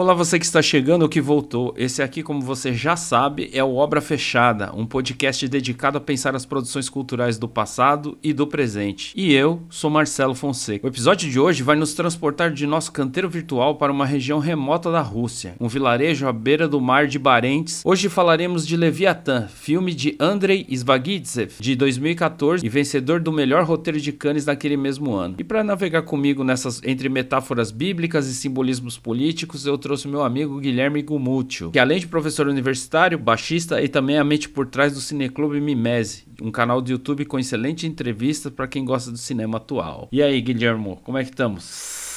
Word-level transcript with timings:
Olá, 0.00 0.14
você 0.14 0.38
que 0.38 0.44
está 0.44 0.62
chegando 0.62 1.02
ou 1.02 1.08
que 1.08 1.20
voltou. 1.20 1.74
Esse 1.76 2.04
aqui, 2.04 2.22
como 2.22 2.40
você 2.40 2.72
já 2.72 2.94
sabe, 2.94 3.50
é 3.52 3.64
o 3.64 3.74
Obra 3.74 4.00
Fechada, 4.00 4.72
um 4.72 4.86
podcast 4.86 5.48
dedicado 5.48 5.98
a 5.98 6.00
pensar 6.00 6.36
as 6.36 6.46
produções 6.46 6.88
culturais 6.88 7.36
do 7.36 7.48
passado 7.48 8.16
e 8.22 8.32
do 8.32 8.46
presente. 8.46 9.12
E 9.16 9.34
eu 9.34 9.60
sou 9.68 9.90
Marcelo 9.90 10.36
Fonseca. 10.36 10.86
O 10.86 10.88
episódio 10.88 11.28
de 11.28 11.40
hoje 11.40 11.64
vai 11.64 11.74
nos 11.74 11.94
transportar 11.94 12.52
de 12.52 12.64
nosso 12.64 12.92
canteiro 12.92 13.28
virtual 13.28 13.74
para 13.74 13.90
uma 13.90 14.06
região 14.06 14.38
remota 14.38 14.88
da 14.88 15.00
Rússia, 15.00 15.56
um 15.58 15.66
vilarejo 15.66 16.28
à 16.28 16.32
beira 16.32 16.68
do 16.68 16.80
mar 16.80 17.08
de 17.08 17.18
Barents. 17.18 17.82
Hoje 17.84 18.08
falaremos 18.08 18.64
de 18.64 18.76
Leviatã, 18.76 19.48
filme 19.48 19.92
de 19.92 20.14
Andrei 20.20 20.64
Zvagitsev, 20.72 21.54
de 21.58 21.74
2014 21.74 22.64
e 22.64 22.68
vencedor 22.68 23.18
do 23.18 23.32
melhor 23.32 23.64
roteiro 23.64 24.00
de 24.00 24.12
Cannes 24.12 24.46
naquele 24.46 24.76
mesmo 24.76 25.12
ano. 25.14 25.34
E 25.38 25.42
para 25.42 25.64
navegar 25.64 26.02
comigo 26.02 26.44
nessas 26.44 26.80
entre 26.84 27.08
metáforas 27.08 27.72
bíblicas 27.72 28.28
e 28.28 28.34
simbolismos 28.34 28.96
políticos, 28.96 29.66
eu 29.66 29.76
trouxe 29.88 30.06
meu 30.06 30.22
amigo 30.22 30.60
Guilherme 30.60 31.00
Gumúcio, 31.00 31.70
que 31.70 31.78
além 31.78 31.98
de 31.98 32.06
professor 32.06 32.46
universitário, 32.46 33.18
baixista 33.18 33.82
e 33.82 33.88
também 33.88 34.18
a 34.18 34.24
mente 34.24 34.46
por 34.46 34.66
trás 34.66 34.92
do 34.92 35.00
Cineclube 35.00 35.58
Mimese, 35.62 36.26
um 36.42 36.50
canal 36.50 36.82
do 36.82 36.90
YouTube 36.90 37.24
com 37.24 37.38
excelente 37.38 37.86
entrevistas 37.86 38.52
para 38.52 38.68
quem 38.68 38.84
gosta 38.84 39.10
do 39.10 39.16
cinema 39.16 39.56
atual. 39.56 40.06
E 40.12 40.22
aí, 40.22 40.42
Guilherme, 40.42 40.98
como 41.02 41.16
é 41.16 41.24
que 41.24 41.30
estamos? 41.30 42.07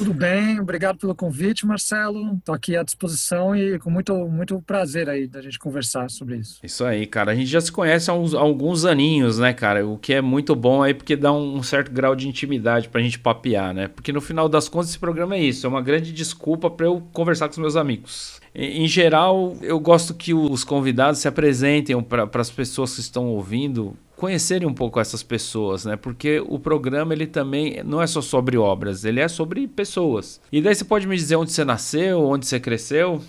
Tudo 0.00 0.14
bem, 0.14 0.58
obrigado 0.58 0.96
pelo 0.96 1.14
convite, 1.14 1.66
Marcelo. 1.66 2.36
Estou 2.36 2.54
aqui 2.54 2.74
à 2.74 2.82
disposição 2.82 3.54
e 3.54 3.78
com 3.78 3.90
muito, 3.90 4.14
muito 4.30 4.58
prazer 4.62 5.10
aí 5.10 5.28
da 5.28 5.42
gente 5.42 5.58
conversar 5.58 6.08
sobre 6.08 6.38
isso. 6.38 6.58
Isso 6.62 6.86
aí, 6.86 7.04
cara. 7.04 7.32
A 7.32 7.34
gente 7.34 7.48
já 7.48 7.60
se 7.60 7.70
conhece 7.70 8.10
há, 8.10 8.14
uns, 8.14 8.34
há 8.34 8.40
alguns 8.40 8.86
aninhos, 8.86 9.38
né, 9.38 9.52
cara? 9.52 9.86
O 9.86 9.98
que 9.98 10.14
é 10.14 10.22
muito 10.22 10.56
bom 10.56 10.82
aí 10.82 10.94
porque 10.94 11.14
dá 11.14 11.30
um, 11.30 11.62
certo 11.62 11.92
grau 11.92 12.16
de 12.16 12.26
intimidade 12.26 12.88
pra 12.88 13.02
gente 13.02 13.18
papear, 13.18 13.74
né? 13.74 13.88
Porque 13.88 14.10
no 14.10 14.22
final 14.22 14.48
das 14.48 14.70
contas 14.70 14.88
esse 14.88 14.98
programa 14.98 15.34
é 15.34 15.42
isso, 15.42 15.66
é 15.66 15.68
uma 15.68 15.82
grande 15.82 16.14
desculpa 16.14 16.70
para 16.70 16.86
eu 16.86 17.06
conversar 17.12 17.48
com 17.48 17.52
os 17.52 17.58
meus 17.58 17.76
amigos. 17.76 18.40
Em 18.54 18.86
geral, 18.88 19.56
eu 19.62 19.78
gosto 19.78 20.12
que 20.12 20.34
os 20.34 20.64
convidados 20.64 21.20
se 21.20 21.28
apresentem 21.28 22.00
para 22.02 22.28
as 22.34 22.50
pessoas 22.50 22.94
que 22.94 23.00
estão 23.00 23.28
ouvindo 23.28 23.96
conhecerem 24.16 24.68
um 24.68 24.74
pouco 24.74 25.00
essas 25.00 25.22
pessoas, 25.22 25.84
né? 25.84 25.96
Porque 25.96 26.42
o 26.46 26.58
programa 26.58 27.14
ele 27.14 27.26
também 27.26 27.82
não 27.84 28.02
é 28.02 28.06
só 28.06 28.20
sobre 28.20 28.58
obras, 28.58 29.04
ele 29.04 29.20
é 29.20 29.28
sobre 29.28 29.66
pessoas. 29.66 30.40
E 30.52 30.60
daí 30.60 30.74
você 30.74 30.84
pode 30.84 31.06
me 31.06 31.16
dizer 31.16 31.36
onde 31.36 31.52
você 31.52 31.64
nasceu, 31.64 32.22
onde 32.22 32.44
você 32.44 32.60
cresceu? 32.60 33.22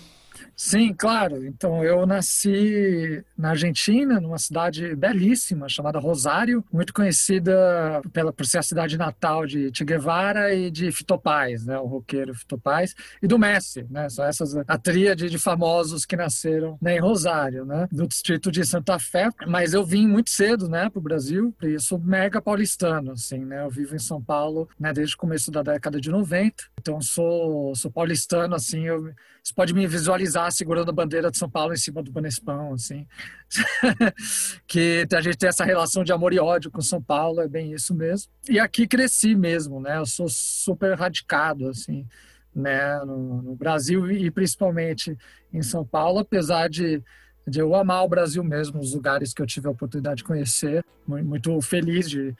Sim, 0.64 0.94
claro. 0.94 1.44
Então, 1.44 1.82
eu 1.82 2.06
nasci 2.06 3.20
na 3.36 3.50
Argentina, 3.50 4.20
numa 4.20 4.38
cidade 4.38 4.94
belíssima 4.94 5.68
chamada 5.68 5.98
Rosário, 5.98 6.64
muito 6.72 6.94
conhecida 6.94 8.00
pela, 8.12 8.32
por 8.32 8.46
ser 8.46 8.58
a 8.58 8.62
cidade 8.62 8.96
natal 8.96 9.44
de 9.44 9.72
Che 9.74 9.84
Guevara 9.84 10.54
e 10.54 10.70
de 10.70 10.92
Fito 10.92 11.18
Paz, 11.18 11.66
né, 11.66 11.76
o 11.78 11.86
roqueiro 11.86 12.32
Fito 12.32 12.56
Paz, 12.56 12.94
e 13.20 13.26
do 13.26 13.40
Messi, 13.40 13.84
né, 13.90 14.08
são 14.08 14.24
essas 14.24 14.54
a 14.56 14.78
tríade 14.78 15.28
de 15.28 15.36
famosos 15.36 16.06
que 16.06 16.14
nasceram 16.14 16.78
né, 16.80 16.96
em 16.96 17.00
Rosário, 17.00 17.64
né, 17.64 17.88
do 17.90 18.06
distrito 18.06 18.48
de 18.52 18.64
Santa 18.64 19.00
Fé. 19.00 19.30
Mas 19.48 19.74
eu 19.74 19.84
vim 19.84 20.06
muito 20.06 20.30
cedo, 20.30 20.68
né, 20.68 20.88
para 20.88 21.00
o 21.00 21.02
Brasil, 21.02 21.52
e 21.60 21.76
sou 21.80 21.98
mega 21.98 22.40
paulistano, 22.40 23.10
assim, 23.10 23.44
né, 23.44 23.64
eu 23.64 23.70
vivo 23.70 23.96
em 23.96 23.98
São 23.98 24.22
Paulo, 24.22 24.68
né, 24.78 24.92
desde 24.92 25.16
o 25.16 25.18
começo 25.18 25.50
da 25.50 25.60
década 25.64 26.00
de 26.00 26.08
90, 26.08 26.54
então 26.80 27.00
sou 27.00 27.74
sou 27.74 27.90
paulistano, 27.90 28.54
assim, 28.54 28.86
eu 28.86 29.12
você 29.42 29.52
pode 29.54 29.74
me 29.74 29.86
visualizar 29.86 30.52
segurando 30.52 30.90
a 30.90 30.92
bandeira 30.92 31.30
de 31.30 31.36
São 31.36 31.50
Paulo 31.50 31.72
em 31.72 31.76
cima 31.76 32.02
do 32.02 32.12
Banespão, 32.12 32.74
assim. 32.74 33.06
que 34.68 35.06
a 35.12 35.20
gente 35.20 35.36
tem 35.36 35.48
essa 35.48 35.64
relação 35.64 36.04
de 36.04 36.12
amor 36.12 36.32
e 36.32 36.38
ódio 36.38 36.70
com 36.70 36.80
São 36.80 37.02
Paulo, 37.02 37.40
é 37.40 37.48
bem 37.48 37.72
isso 37.72 37.92
mesmo. 37.92 38.30
E 38.48 38.60
aqui 38.60 38.86
cresci 38.86 39.34
mesmo, 39.34 39.80
né? 39.80 39.98
Eu 39.98 40.06
sou 40.06 40.28
super 40.28 40.96
radicado, 40.96 41.68
assim, 41.68 42.06
né? 42.54 42.98
No, 43.04 43.42
no 43.42 43.56
Brasil 43.56 44.10
e 44.12 44.30
principalmente 44.30 45.18
em 45.52 45.62
São 45.62 45.84
Paulo, 45.84 46.20
apesar 46.20 46.68
de 46.68 47.02
de 47.46 47.58
eu 47.58 47.74
amar 47.74 48.04
o 48.04 48.08
Brasil 48.08 48.44
mesmo, 48.44 48.80
os 48.80 48.94
lugares 48.94 49.34
que 49.34 49.42
eu 49.42 49.46
tive 49.46 49.66
a 49.66 49.70
oportunidade 49.70 50.18
de 50.18 50.24
conhecer, 50.24 50.84
muito 51.06 51.60
feliz 51.60 52.08
de 52.08 52.34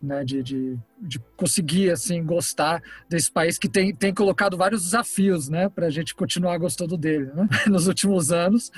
né, 0.00 0.24
de, 0.24 0.42
de, 0.42 0.78
de, 1.00 1.18
conseguir 1.36 1.90
assim 1.90 2.24
gostar 2.24 2.82
desse 3.08 3.30
país 3.30 3.58
que 3.58 3.68
tem, 3.68 3.94
tem 3.94 4.14
colocado 4.14 4.56
vários 4.56 4.84
desafios, 4.84 5.48
né, 5.48 5.68
para 5.68 5.86
a 5.86 5.90
gente 5.90 6.14
continuar 6.14 6.56
gostando 6.58 6.96
dele, 6.96 7.26
né, 7.34 7.48
nos 7.66 7.88
últimos 7.88 8.30
anos, 8.30 8.70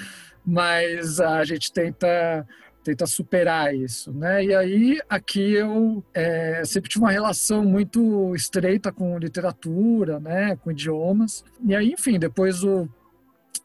mas 0.45 1.21
a 1.21 1.45
gente 1.45 1.73
tenta 1.73 2.47
tenta 2.83 3.07
superar 3.07 3.75
isso, 3.75 4.11
né? 4.11 4.43
E 4.43 4.55
aí 4.55 4.99
aqui 5.07 5.53
eu 5.53 6.03
é, 6.15 6.63
sempre 6.65 6.89
tive 6.89 7.05
uma 7.05 7.11
relação 7.11 7.63
muito 7.63 8.35
estreita 8.35 8.91
com 8.91 9.19
literatura, 9.19 10.19
né, 10.19 10.57
com 10.57 10.71
idiomas. 10.71 11.45
E 11.63 11.75
aí, 11.75 11.93
enfim, 11.93 12.19
depois 12.19 12.65
o 12.65 12.89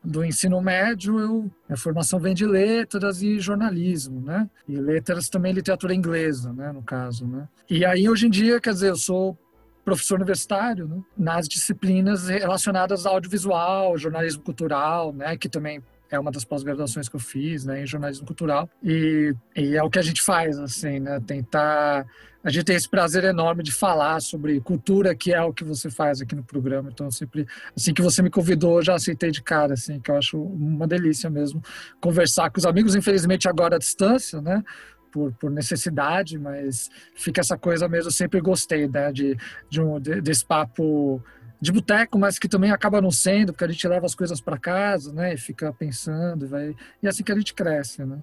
do 0.06 0.24
ensino 0.24 0.62
médio, 0.62 1.20
eu, 1.20 1.52
a 1.70 1.76
formação 1.76 2.20
vem 2.20 2.34
de 2.34 2.46
letras 2.46 3.22
e 3.22 3.40
jornalismo, 3.40 4.22
né? 4.22 4.50
E 4.68 4.78
letras 4.78 5.30
também 5.30 5.52
literatura 5.52 5.94
inglesa, 5.94 6.54
né, 6.54 6.72
no 6.72 6.84
caso, 6.84 7.26
né? 7.26 7.48
E 7.70 7.84
aí 7.84 8.08
hoje 8.08 8.28
em 8.28 8.30
dia, 8.30 8.60
quer 8.62 8.74
dizer, 8.74 8.90
eu 8.90 8.96
sou 8.96 9.38
professor 9.84 10.16
universitário 10.16 10.88
né, 10.88 11.02
nas 11.16 11.48
disciplinas 11.48 12.28
relacionadas 12.28 13.06
ao 13.06 13.14
audiovisual, 13.14 13.98
jornalismo 13.98 14.42
cultural, 14.42 15.14
né, 15.14 15.38
que 15.38 15.48
também 15.48 15.82
é 16.10 16.20
uma 16.20 16.32
das 16.32 16.44
pós-graduações 16.44 17.10
que 17.10 17.16
eu 17.16 17.20
fiz, 17.20 17.66
né, 17.66 17.82
em 17.82 17.86
jornalismo 17.86 18.26
cultural. 18.26 18.70
E, 18.84 19.34
e, 19.56 19.76
é 19.76 19.84
o 19.84 19.90
que 19.90 20.00
a 20.00 20.04
gente 20.04 20.22
faz, 20.22 20.58
assim, 20.60 21.00
né, 21.00 21.20
tentar 21.26 22.06
a 22.46 22.52
gente 22.52 22.66
tem 22.66 22.76
esse 22.76 22.88
prazer 22.88 23.24
enorme 23.24 23.64
de 23.64 23.72
falar 23.72 24.22
sobre 24.22 24.62
cultura, 24.62 25.16
que 25.16 25.34
é 25.34 25.42
o 25.42 25.52
que 25.52 25.64
você 25.64 25.90
faz 25.90 26.22
aqui 26.22 26.36
no 26.36 26.44
programa. 26.44 26.92
Então, 26.94 27.10
sempre, 27.10 27.48
assim 27.76 27.92
que 27.92 28.04
você 28.04 28.22
me 28.22 28.30
convidou, 28.30 28.84
já 28.84 28.94
aceitei 28.94 29.32
de 29.32 29.42
cara, 29.42 29.74
assim, 29.74 30.00
que 30.00 30.12
eu 30.12 30.16
acho 30.16 30.40
uma 30.40 30.88
delícia 30.88 31.28
mesmo 31.28 31.60
conversar 32.00 32.52
com 32.52 32.60
os 32.60 32.66
amigos, 32.68 32.94
infelizmente 32.94 33.50
agora 33.50 33.78
à 33.78 33.80
distância, 33.80 34.40
né? 34.42 34.64
Por, 35.12 35.34
por 35.34 35.50
necessidade, 35.50 36.38
mas 36.38 36.92
fica 37.16 37.42
essa 37.42 37.58
coisa 37.58 37.88
mesmo, 37.88 38.10
eu 38.10 38.14
sempre 38.14 38.40
gostei, 38.40 38.88
né? 38.88 39.12
De, 39.12 39.36
de 39.68 39.82
um, 39.82 40.00
de, 40.00 40.22
desse 40.22 40.46
papo 40.46 41.20
de 41.60 41.72
boteco, 41.72 42.20
mas 42.20 42.38
que 42.38 42.48
também 42.48 42.70
acaba 42.70 43.02
não 43.02 43.10
sendo, 43.10 43.54
porque 43.54 43.66
a 43.66 43.70
gente 43.70 43.88
leva 43.88 44.06
as 44.06 44.14
coisas 44.14 44.40
para 44.40 44.60
casa, 44.60 45.12
né? 45.12 45.34
E 45.34 45.38
fica 45.38 45.74
pensando, 45.74 46.48
vai... 46.48 46.76
e 47.02 47.08
é 47.08 47.10
assim 47.10 47.24
que 47.24 47.32
a 47.32 47.36
gente 47.36 47.56
cresce, 47.56 48.06
né? 48.06 48.20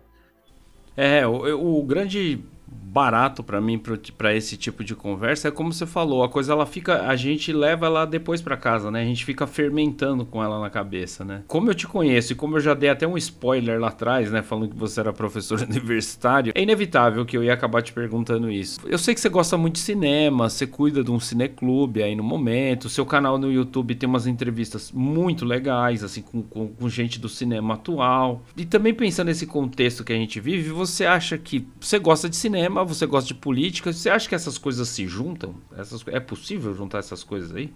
É, 0.97 1.27
o, 1.27 1.81
o 1.81 1.83
grande 1.83 2.45
barato 2.93 3.43
para 3.43 3.59
mim 3.59 3.81
para 4.19 4.35
esse 4.35 4.57
tipo 4.57 4.85
de 4.85 4.95
conversa. 4.95 5.49
É 5.49 5.51
como 5.51 5.73
você 5.73 5.87
falou 5.87 6.23
a 6.23 6.29
coisa 6.29 6.53
ela 6.53 6.67
fica 6.67 7.07
a 7.07 7.17
gente 7.17 7.51
leva 7.51 7.87
ela 7.87 8.05
depois 8.05 8.43
para 8.43 8.57
casa 8.57 8.91
né? 8.91 9.01
A 9.01 9.05
gente 9.05 9.25
fica 9.25 9.47
fermentando 9.47 10.27
com 10.27 10.45
ela 10.45 10.61
na 10.61 10.69
cabeça 10.69 11.25
né? 11.25 11.43
Como 11.49 11.71
eu 11.71 11.75
te 11.75 11.87
conheço 11.87 12.33
e 12.33 12.37
como 12.37 12.57
eu 12.57 12.61
já 12.61 12.75
dei 12.75 12.91
até 12.91 13.07
um 13.07 13.17
spoiler 13.17 13.81
lá 13.81 13.89
atrás 13.89 14.31
né? 14.31 14.43
Falando 14.43 14.69
que 14.69 14.77
você 14.77 15.01
era 15.01 15.13
professor 15.13 15.61
universitário 15.69 16.53
é 16.55 16.63
inevitável 16.63 17.25
que 17.25 17.35
eu 17.35 17.43
ia 17.43 17.55
acabar 17.55 17.81
te 17.81 17.95
perguntando 17.95 18.51
isso. 18.51 18.81
Eu 18.87 18.99
sei 18.99 19.15
que 19.15 19.21
você 19.21 19.31
gosta 19.31 19.57
muito 19.57 19.75
de 19.75 19.81
cinema 19.81 20.51
você 20.51 20.67
cuida 20.67 21.03
de 21.03 21.11
um 21.11 21.19
cineclube 21.19 22.03
aí 22.03 22.15
no 22.15 22.23
momento 22.23 22.91
seu 22.91 23.07
canal 23.07 23.39
no 23.39 23.51
YouTube 23.51 23.95
tem 23.95 24.09
umas 24.09 24.27
entrevistas 24.27 24.93
muito 24.93 25.47
legais 25.47 26.05
assim 26.05 26.21
com, 26.21 26.43
com, 26.43 26.69
com 26.69 26.89
gente 26.91 27.19
do 27.19 27.29
cinema 27.29 27.75
atual. 27.75 28.43
E 28.55 28.67
também 28.67 28.93
pensando 28.93 29.29
nesse 29.29 29.47
contexto 29.47 30.05
que 30.05 30.13
a 30.13 30.17
gente 30.17 30.39
vive 30.41 30.69
você 30.71 31.07
acha 31.07 31.39
que 31.39 31.67
você 31.81 31.99
gosta 31.99 32.29
de 32.29 32.37
cinema 32.37 32.62
cinema, 32.63 32.85
você 32.85 33.07
gosta 33.07 33.29
de 33.29 33.35
política. 33.35 33.93
Você 33.93 34.09
acha 34.09 34.29
que 34.29 34.35
essas 34.35 34.57
coisas 34.57 34.89
se 34.89 35.07
juntam? 35.07 35.57
Essas, 35.77 36.05
é 36.07 36.21
possível 36.21 36.75
juntar 36.75 36.99
essas 36.99 37.25
coisas 37.25 37.55
aí? 37.55 37.73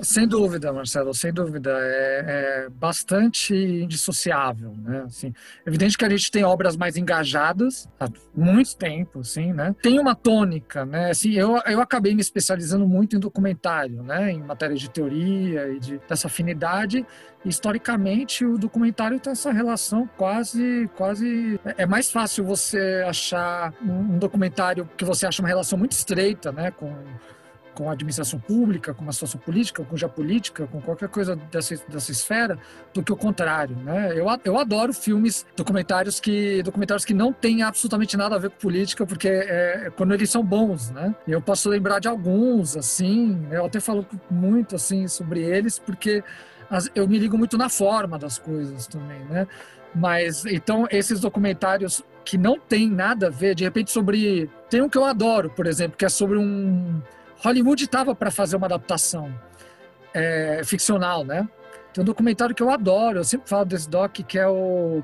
Sem 0.00 0.26
dúvida, 0.26 0.72
Marcelo, 0.72 1.14
sem 1.14 1.32
dúvida. 1.32 1.70
É, 1.80 2.24
é, 2.26 2.68
bastante 2.70 3.54
indissociável, 3.54 4.74
né? 4.78 5.02
Assim, 5.06 5.32
evidente 5.66 5.98
que 5.98 6.04
a 6.04 6.08
gente 6.08 6.30
tem 6.30 6.44
obras 6.44 6.76
mais 6.76 6.96
engajadas 6.96 7.88
há 8.00 8.06
muito 8.34 8.76
tempo, 8.76 9.20
assim, 9.20 9.52
né? 9.52 9.74
Tem 9.82 9.98
uma 9.98 10.14
tônica, 10.14 10.84
né? 10.84 11.10
Assim, 11.10 11.32
eu, 11.32 11.60
eu 11.66 11.80
acabei 11.80 12.14
me 12.14 12.20
especializando 12.20 12.86
muito 12.86 13.16
em 13.16 13.20
documentário, 13.20 14.02
né? 14.02 14.32
Em 14.32 14.40
matéria 14.40 14.76
de 14.76 14.88
teoria 14.88 15.68
e 15.68 15.78
de, 15.78 15.98
dessa 16.08 16.26
afinidade. 16.26 17.06
Historicamente, 17.44 18.44
o 18.44 18.56
documentário 18.56 19.18
tem 19.20 19.32
essa 19.32 19.52
relação 19.52 20.08
quase, 20.16 20.88
quase... 20.96 21.60
É 21.76 21.84
mais 21.84 22.10
fácil 22.10 22.44
você 22.44 23.04
achar 23.06 23.74
um 23.82 24.18
documentário 24.18 24.88
que 24.96 25.04
você 25.04 25.26
acha 25.26 25.42
uma 25.42 25.48
relação 25.48 25.78
muito 25.78 25.92
estreita, 25.92 26.52
né? 26.52 26.70
Com 26.70 26.94
com 27.74 27.88
a 27.88 27.92
administração 27.92 28.38
pública, 28.38 28.92
com 28.92 29.08
a 29.08 29.12
situação 29.12 29.40
política, 29.40 29.84
com 29.84 29.96
geopolítica, 29.96 30.66
com 30.66 30.80
qualquer 30.80 31.08
coisa 31.08 31.36
dessa, 31.36 31.76
dessa 31.88 32.12
esfera, 32.12 32.58
do 32.92 33.02
que 33.02 33.12
o 33.12 33.16
contrário, 33.16 33.76
né? 33.76 34.12
Eu, 34.14 34.26
eu 34.44 34.58
adoro 34.58 34.92
filmes, 34.92 35.46
documentários 35.56 36.20
que 36.20 36.62
documentários 36.62 37.04
que 37.04 37.14
não 37.14 37.32
têm 37.32 37.62
absolutamente 37.62 38.16
nada 38.16 38.36
a 38.36 38.38
ver 38.38 38.50
com 38.50 38.56
política, 38.56 39.06
porque 39.06 39.28
é, 39.28 39.86
é 39.86 39.90
quando 39.90 40.12
eles 40.14 40.30
são 40.30 40.44
bons, 40.44 40.90
né? 40.90 41.14
Eu 41.26 41.40
posso 41.40 41.68
lembrar 41.68 41.98
de 41.98 42.08
alguns, 42.08 42.76
assim, 42.76 43.46
eu 43.50 43.64
até 43.64 43.80
falo 43.80 44.06
muito 44.30 44.76
assim 44.76 45.08
sobre 45.08 45.40
eles, 45.40 45.78
porque 45.78 46.22
eu 46.94 47.06
me 47.06 47.18
ligo 47.18 47.36
muito 47.36 47.58
na 47.58 47.68
forma 47.68 48.18
das 48.18 48.38
coisas 48.38 48.86
também, 48.86 49.20
né? 49.24 49.46
Mas 49.94 50.44
então 50.46 50.86
esses 50.90 51.20
documentários 51.20 52.02
que 52.24 52.38
não 52.38 52.58
tem 52.58 52.88
nada 52.88 53.26
a 53.26 53.30
ver, 53.30 53.54
de 53.54 53.64
repente 53.64 53.90
sobre 53.90 54.48
tem 54.70 54.80
um 54.80 54.88
que 54.88 54.96
eu 54.96 55.04
adoro, 55.04 55.50
por 55.50 55.66
exemplo, 55.66 55.96
que 55.96 56.04
é 56.04 56.08
sobre 56.08 56.38
um 56.38 57.02
Hollywood 57.42 57.84
estava 57.84 58.14
para 58.14 58.30
fazer 58.30 58.56
uma 58.56 58.66
adaptação 58.66 59.34
é, 60.14 60.62
ficcional, 60.64 61.24
né? 61.24 61.48
Tem 61.92 62.02
um 62.02 62.04
documentário 62.04 62.54
que 62.54 62.62
eu 62.62 62.70
adoro, 62.70 63.18
eu 63.18 63.24
sempre 63.24 63.48
falo 63.48 63.64
desse 63.64 63.88
doc, 63.88 64.12
que 64.26 64.38
é 64.38 64.48
o 64.48 65.02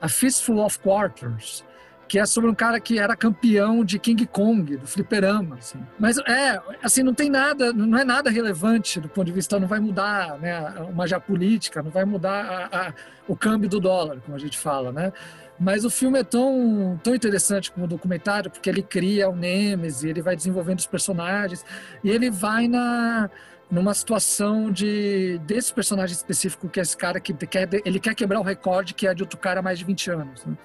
A 0.00 0.08
Fistful 0.08 0.64
of 0.64 0.78
Quarters, 0.78 1.64
que 2.08 2.18
é 2.18 2.24
sobre 2.24 2.48
um 2.48 2.54
cara 2.54 2.80
que 2.80 2.98
era 2.98 3.14
campeão 3.14 3.84
de 3.84 3.98
King 3.98 4.26
Kong, 4.26 4.76
do 4.76 4.86
fliperama, 4.86 5.56
assim. 5.56 5.84
Mas 5.98 6.16
é, 6.18 6.60
assim, 6.82 7.02
não 7.02 7.12
tem 7.12 7.28
nada, 7.28 7.72
não 7.72 7.98
é 7.98 8.04
nada 8.04 8.30
relevante 8.30 8.98
do 9.00 9.08
ponto 9.08 9.26
de 9.26 9.32
vista, 9.32 9.60
não 9.60 9.68
vai 9.68 9.80
mudar, 9.80 10.38
né, 10.38 10.74
uma 10.88 11.06
geopolítica, 11.06 11.82
não 11.82 11.90
vai 11.90 12.04
mudar 12.04 12.68
a, 12.72 12.88
a, 12.88 12.94
o 13.28 13.36
câmbio 13.36 13.68
do 13.68 13.78
dólar, 13.78 14.18
como 14.24 14.36
a 14.36 14.40
gente 14.40 14.56
fala, 14.58 14.90
né? 14.92 15.12
Mas 15.60 15.84
o 15.84 15.90
filme 15.90 16.18
é 16.18 16.24
tão, 16.24 16.98
tão 17.04 17.14
interessante 17.14 17.70
como 17.70 17.86
documentário, 17.86 18.50
porque 18.50 18.70
ele 18.70 18.82
cria 18.82 19.28
o 19.28 19.36
Nemesis, 19.36 20.04
ele 20.04 20.22
vai 20.22 20.34
desenvolvendo 20.34 20.78
os 20.78 20.86
personagens, 20.86 21.62
e 22.02 22.08
ele 22.08 22.30
vai 22.30 22.66
na 22.66 23.28
numa 23.70 23.94
situação 23.94 24.70
de 24.70 25.38
desse 25.44 25.72
personagem 25.72 26.14
específico 26.16 26.68
que 26.68 26.80
é 26.80 26.82
esse 26.82 26.96
cara 26.96 27.20
que 27.20 27.32
quer 27.32 27.68
ele 27.84 28.00
quer 28.00 28.16
quebrar 28.16 28.40
o 28.40 28.42
recorde 28.42 28.92
que 28.94 29.06
é 29.06 29.14
de 29.14 29.22
outro 29.22 29.38
cara 29.38 29.60
há 29.60 29.62
mais 29.62 29.78
de 29.78 29.84
20 29.84 30.10
anos 30.10 30.44
né? 30.44 30.58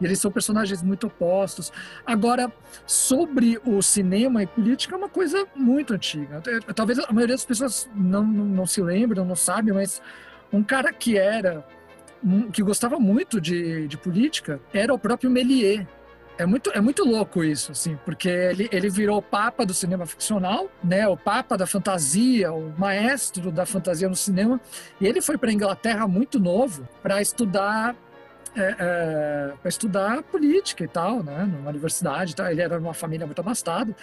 e 0.00 0.04
eles 0.04 0.20
são 0.20 0.30
personagens 0.30 0.80
muito 0.80 1.08
opostos 1.08 1.72
agora 2.06 2.52
sobre 2.86 3.60
o 3.66 3.82
cinema 3.82 4.44
e 4.44 4.46
política 4.46 4.94
é 4.94 4.98
uma 4.98 5.08
coisa 5.08 5.44
muito 5.56 5.92
antiga 5.92 6.40
talvez 6.72 7.00
a 7.00 7.12
maioria 7.12 7.34
das 7.34 7.44
pessoas 7.44 7.90
não, 7.96 8.22
não, 8.22 8.44
não 8.44 8.66
se 8.66 8.80
lembrem 8.80 9.24
não 9.24 9.34
sabe 9.34 9.72
mas 9.72 10.00
um 10.52 10.62
cara 10.62 10.92
que 10.92 11.18
era 11.18 11.66
que 12.52 12.62
gostava 12.62 12.98
muito 12.98 13.40
de, 13.40 13.86
de 13.88 13.96
política 13.96 14.60
era 14.72 14.92
o 14.94 14.98
próprio 14.98 15.30
Méliès 15.30 15.86
é 16.38 16.46
muito, 16.46 16.70
é 16.70 16.80
muito 16.80 17.04
louco 17.04 17.44
isso, 17.44 17.72
assim, 17.72 17.98
porque 18.04 18.28
ele, 18.28 18.68
ele 18.72 18.88
virou 18.88 19.18
o 19.18 19.22
papa 19.22 19.66
do 19.66 19.74
cinema 19.74 20.06
ficcional, 20.06 20.68
né? 20.82 21.06
O 21.06 21.16
papa 21.16 21.56
da 21.56 21.66
fantasia, 21.66 22.52
o 22.52 22.72
maestro 22.78 23.52
da 23.52 23.66
fantasia 23.66 24.08
no 24.08 24.16
cinema. 24.16 24.60
E 25.00 25.06
ele 25.06 25.20
foi 25.20 25.36
para 25.36 25.50
a 25.50 25.52
Inglaterra 25.52 26.08
muito 26.08 26.40
novo 26.40 26.88
para 27.02 27.20
estudar 27.20 27.94
é, 28.56 28.76
é, 28.78 29.52
para 29.60 29.68
estudar 29.68 30.22
política 30.24 30.84
e 30.84 30.88
tal, 30.88 31.22
né? 31.22 31.44
Numa 31.44 31.70
universidade, 31.70 32.34
tá? 32.34 32.50
ele 32.50 32.60
era 32.60 32.78
uma 32.78 32.94
família 32.94 33.26
muito 33.26 33.40
abastada. 33.40 33.94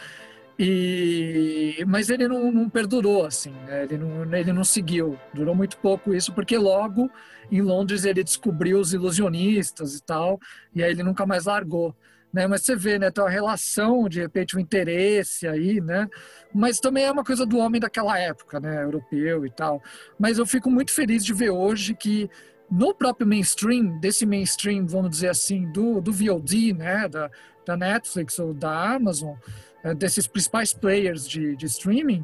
E, 0.58 1.84
mas 1.88 2.10
ele 2.10 2.28
não, 2.28 2.52
não 2.52 2.70
perdurou 2.70 3.26
assim, 3.26 3.52
né? 3.66 3.84
ele, 3.84 3.98
não, 3.98 4.36
ele 4.36 4.52
não 4.54 4.64
seguiu. 4.64 5.18
Durou 5.34 5.56
muito 5.56 5.78
pouco 5.78 6.14
isso, 6.14 6.34
porque 6.34 6.58
logo 6.58 7.10
em 7.52 7.62
Londres 7.62 8.06
ele 8.06 8.24
descobriu 8.24 8.80
os 8.80 8.94
ilusionistas 8.94 9.96
e 9.96 10.04
tal, 10.04 10.40
e 10.74 10.84
aí 10.84 10.92
ele 10.92 11.04
nunca 11.04 11.26
mais 11.26 11.46
largou 11.46 11.96
né? 12.34 12.48
Mas 12.48 12.62
você 12.62 12.76
vê, 12.76 13.00
né? 13.00 13.12
Tem 13.12 13.24
uma 13.24 13.30
relação, 13.30 14.08
de 14.08 14.22
repente, 14.22 14.56
um 14.56 14.60
interesse 14.60 15.48
aí, 15.48 15.82
né? 15.82 16.08
Mas 16.54 16.80
também 16.80 17.04
é 17.06 17.12
uma 17.12 17.24
coisa 17.24 17.46
do 17.46 17.58
homem 17.58 17.82
daquela 17.82 18.18
época, 18.18 18.60
né? 18.60 18.84
Europeu 18.84 19.46
e 19.46 19.50
tal. 19.50 19.82
Mas 20.18 20.38
eu 20.38 20.46
fico 20.46 20.70
muito 20.70 20.92
feliz 20.92 21.26
de 21.26 21.34
ver 21.34 21.50
hoje 21.50 21.94
que 21.96 22.30
no 22.70 22.94
próprio 22.94 23.28
mainstream, 23.28 24.00
desse 24.00 24.26
mainstream, 24.26 24.86
vamos 24.86 25.10
dizer 25.10 25.30
assim, 25.30 25.72
do, 25.72 26.00
do 26.00 26.14
VOD, 26.14 26.74
né? 26.74 27.08
Da, 27.08 27.32
da 27.66 27.76
Netflix 27.76 28.38
ou 28.40 28.54
da 28.54 28.94
Amazon, 28.94 29.36
é, 29.84 29.94
desses 29.94 30.28
principais 30.28 30.74
players 30.74 31.28
de, 31.28 31.56
de 31.56 31.66
streaming, 31.66 32.24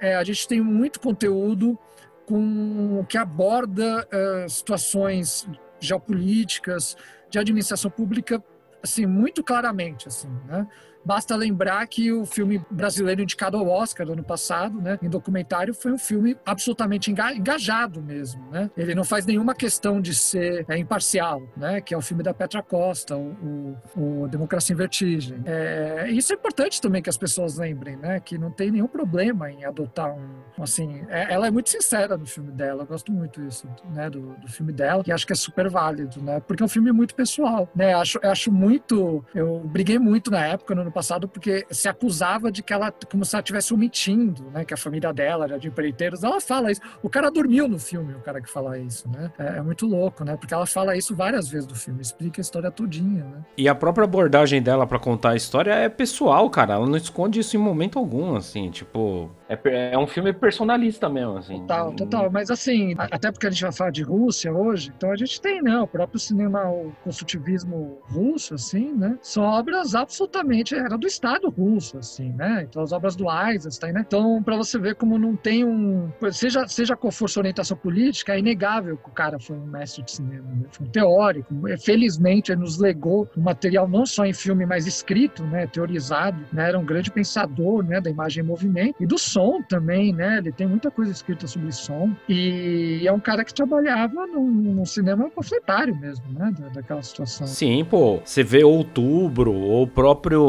é, 0.00 0.16
a 0.16 0.24
gente 0.24 0.48
tem 0.48 0.60
muito 0.60 0.98
conteúdo 0.98 1.78
com 2.26 3.04
que 3.08 3.18
aborda 3.18 4.06
é, 4.10 4.48
situações 4.48 5.46
geopolíticas, 5.80 6.96
de 7.28 7.38
administração 7.38 7.90
pública 7.90 8.42
assim, 8.82 9.06
muito 9.06 9.42
claramente, 9.42 10.08
assim, 10.08 10.28
né? 10.46 10.66
Basta 11.04 11.34
lembrar 11.36 11.86
que 11.86 12.12
o 12.12 12.24
filme 12.24 12.64
brasileiro 12.70 13.22
indicado 13.22 13.56
ao 13.56 13.68
Oscar 13.68 14.06
do 14.06 14.12
ano 14.12 14.24
passado, 14.24 14.80
né, 14.80 14.98
em 15.02 15.08
documentário, 15.08 15.74
foi 15.74 15.92
um 15.92 15.98
filme 15.98 16.36
absolutamente 16.44 17.10
engajado 17.10 18.02
mesmo, 18.02 18.50
né? 18.50 18.70
Ele 18.76 18.94
não 18.94 19.04
faz 19.04 19.26
nenhuma 19.26 19.54
questão 19.54 20.00
de 20.00 20.14
ser 20.14 20.64
é, 20.68 20.78
imparcial, 20.78 21.42
né? 21.56 21.80
Que 21.80 21.94
é 21.94 21.96
o 21.96 22.00
filme 22.00 22.22
da 22.22 22.32
Petra 22.32 22.62
Costa, 22.62 23.16
o, 23.16 23.76
o, 23.96 24.22
o 24.22 24.28
Democracia 24.28 24.74
em 24.74 24.76
Vertigem. 24.76 25.42
É, 25.44 26.08
isso 26.10 26.32
é 26.32 26.36
importante 26.36 26.80
também 26.80 27.02
que 27.02 27.10
as 27.10 27.16
pessoas 27.16 27.56
lembrem, 27.56 27.96
né? 27.96 28.20
Que 28.20 28.38
não 28.38 28.50
tem 28.50 28.70
nenhum 28.70 28.86
problema 28.86 29.50
em 29.50 29.64
adotar 29.64 30.12
um, 30.14 30.62
assim, 30.62 31.04
é, 31.08 31.32
ela 31.32 31.46
é 31.46 31.50
muito 31.50 31.70
sincera 31.70 32.16
no 32.16 32.26
filme 32.26 32.52
dela, 32.52 32.82
eu 32.82 32.86
gosto 32.86 33.10
muito 33.12 33.40
disso, 33.40 33.68
né? 33.92 34.08
Do, 34.08 34.34
do 34.36 34.48
filme 34.48 34.72
dela, 34.72 35.02
e 35.06 35.12
acho 35.12 35.26
que 35.26 35.32
é 35.32 35.36
super 35.36 35.68
válido, 35.68 36.22
né? 36.22 36.40
Porque 36.40 36.62
é 36.62 36.66
um 36.66 36.68
filme 36.68 36.92
muito 36.92 37.14
pessoal, 37.14 37.68
né? 37.74 37.94
Acho, 37.94 38.20
acho 38.22 38.52
muito, 38.52 39.24
eu 39.34 39.60
briguei 39.60 39.98
muito 39.98 40.30
na 40.30 40.46
época, 40.46 40.74
no 40.74 40.91
passado 40.92 41.28
porque 41.28 41.66
se 41.70 41.88
acusava 41.88 42.50
de 42.52 42.62
que 42.62 42.72
ela, 42.72 42.92
como 43.10 43.24
se 43.24 43.34
ela 43.34 43.40
estivesse 43.40 43.74
omitindo, 43.74 44.44
né, 44.50 44.64
que 44.64 44.74
a 44.74 44.76
família 44.76 45.12
dela 45.12 45.44
era 45.44 45.58
de 45.58 45.68
empreiteiros. 45.68 46.22
Ela 46.22 46.40
fala 46.40 46.70
isso. 46.70 46.80
O 47.02 47.08
cara 47.08 47.30
dormiu 47.30 47.66
no 47.66 47.78
filme, 47.78 48.14
o 48.14 48.20
cara 48.20 48.40
que 48.40 48.48
fala 48.48 48.78
isso, 48.78 49.08
né? 49.08 49.32
É, 49.38 49.58
é 49.58 49.62
muito 49.62 49.86
louco, 49.86 50.24
né? 50.24 50.36
Porque 50.36 50.54
ela 50.54 50.66
fala 50.66 50.96
isso 50.96 51.14
várias 51.14 51.48
vezes 51.48 51.66
do 51.66 51.74
filme, 51.74 52.00
explica 52.00 52.40
a 52.40 52.42
história 52.42 52.70
todinha, 52.70 53.24
né? 53.24 53.44
E 53.56 53.68
a 53.68 53.74
própria 53.74 54.04
abordagem 54.04 54.62
dela 54.62 54.86
para 54.86 54.98
contar 54.98 55.30
a 55.30 55.36
história 55.36 55.72
é 55.72 55.88
pessoal, 55.88 56.48
cara. 56.50 56.74
Ela 56.74 56.86
não 56.86 56.96
esconde 56.96 57.40
isso 57.40 57.56
em 57.56 57.60
momento 57.60 57.98
algum, 57.98 58.36
assim, 58.36 58.70
tipo, 58.70 59.30
é, 59.48 59.92
é 59.92 59.98
um 59.98 60.06
filme 60.06 60.32
personalista 60.32 61.08
mesmo, 61.08 61.36
assim. 61.36 61.60
Total, 61.60 61.92
total. 61.92 62.30
Mas 62.30 62.50
assim, 62.50 62.94
até 62.98 63.30
porque 63.30 63.46
a 63.46 63.50
gente 63.50 63.62
vai 63.62 63.72
falar 63.72 63.90
de 63.90 64.02
Rússia 64.02 64.52
hoje, 64.52 64.92
então 64.96 65.10
a 65.10 65.16
gente 65.16 65.40
tem, 65.40 65.62
né, 65.62 65.78
o 65.78 65.86
próprio 65.86 66.18
cinema, 66.18 66.68
o 66.68 66.92
construtivismo 67.04 67.98
russo, 68.04 68.54
assim, 68.54 68.92
né? 68.92 69.18
São 69.20 69.44
obras 69.44 69.94
absolutamente 69.94 70.74
era 70.84 70.96
do 70.96 71.06
Estado 71.06 71.48
russo, 71.50 71.98
assim, 71.98 72.30
né? 72.32 72.66
Então 72.68 72.82
as 72.82 72.92
obras 72.92 73.16
do 73.16 73.26
Eisenstein, 73.30 73.92
né? 73.92 74.04
Então, 74.06 74.42
para 74.42 74.56
você 74.56 74.78
ver 74.78 74.94
como 74.94 75.18
não 75.18 75.36
tem 75.36 75.64
um. 75.64 76.10
Seja, 76.30 76.66
seja 76.66 76.96
qual 76.96 77.10
for 77.10 77.28
sua 77.28 77.40
orientação 77.40 77.76
política, 77.76 78.34
é 78.34 78.38
inegável 78.38 78.96
que 78.96 79.08
o 79.08 79.12
cara 79.12 79.38
foi 79.38 79.56
um 79.56 79.66
mestre 79.66 80.02
de 80.02 80.12
cinema, 80.12 80.48
né? 80.50 80.66
foi 80.70 80.86
um 80.86 80.90
teórico. 80.90 81.54
Felizmente, 81.80 82.52
ele 82.52 82.60
nos 82.60 82.78
legou 82.78 83.28
um 83.36 83.42
material 83.42 83.88
não 83.88 84.06
só 84.06 84.24
em 84.24 84.32
filme, 84.32 84.66
mas 84.66 84.86
escrito, 84.86 85.44
né? 85.44 85.66
Teorizado, 85.66 86.44
né? 86.52 86.68
Era 86.68 86.78
um 86.78 86.84
grande 86.84 87.10
pensador, 87.10 87.82
né? 87.82 88.00
Da 88.00 88.10
imagem 88.10 88.42
em 88.42 88.46
movimento 88.46 88.96
e 89.00 89.06
do 89.06 89.18
som 89.18 89.62
também, 89.62 90.12
né? 90.12 90.38
Ele 90.38 90.52
tem 90.52 90.66
muita 90.66 90.90
coisa 90.90 91.10
escrita 91.12 91.46
sobre 91.46 91.72
som 91.72 92.10
e 92.28 93.02
é 93.06 93.12
um 93.12 93.20
cara 93.20 93.44
que 93.44 93.54
trabalhava 93.54 94.26
num, 94.26 94.50
num 94.50 94.84
cinema 94.84 95.30
panfletário 95.30 95.94
mesmo, 95.96 96.24
né? 96.32 96.52
Da, 96.58 96.68
daquela 96.68 97.02
situação. 97.02 97.46
Sim, 97.46 97.84
pô. 97.84 98.20
Você 98.24 98.42
vê 98.42 98.64
Outubro, 98.64 99.52
ou 99.52 99.82
o 99.82 99.86
próprio 99.86 100.42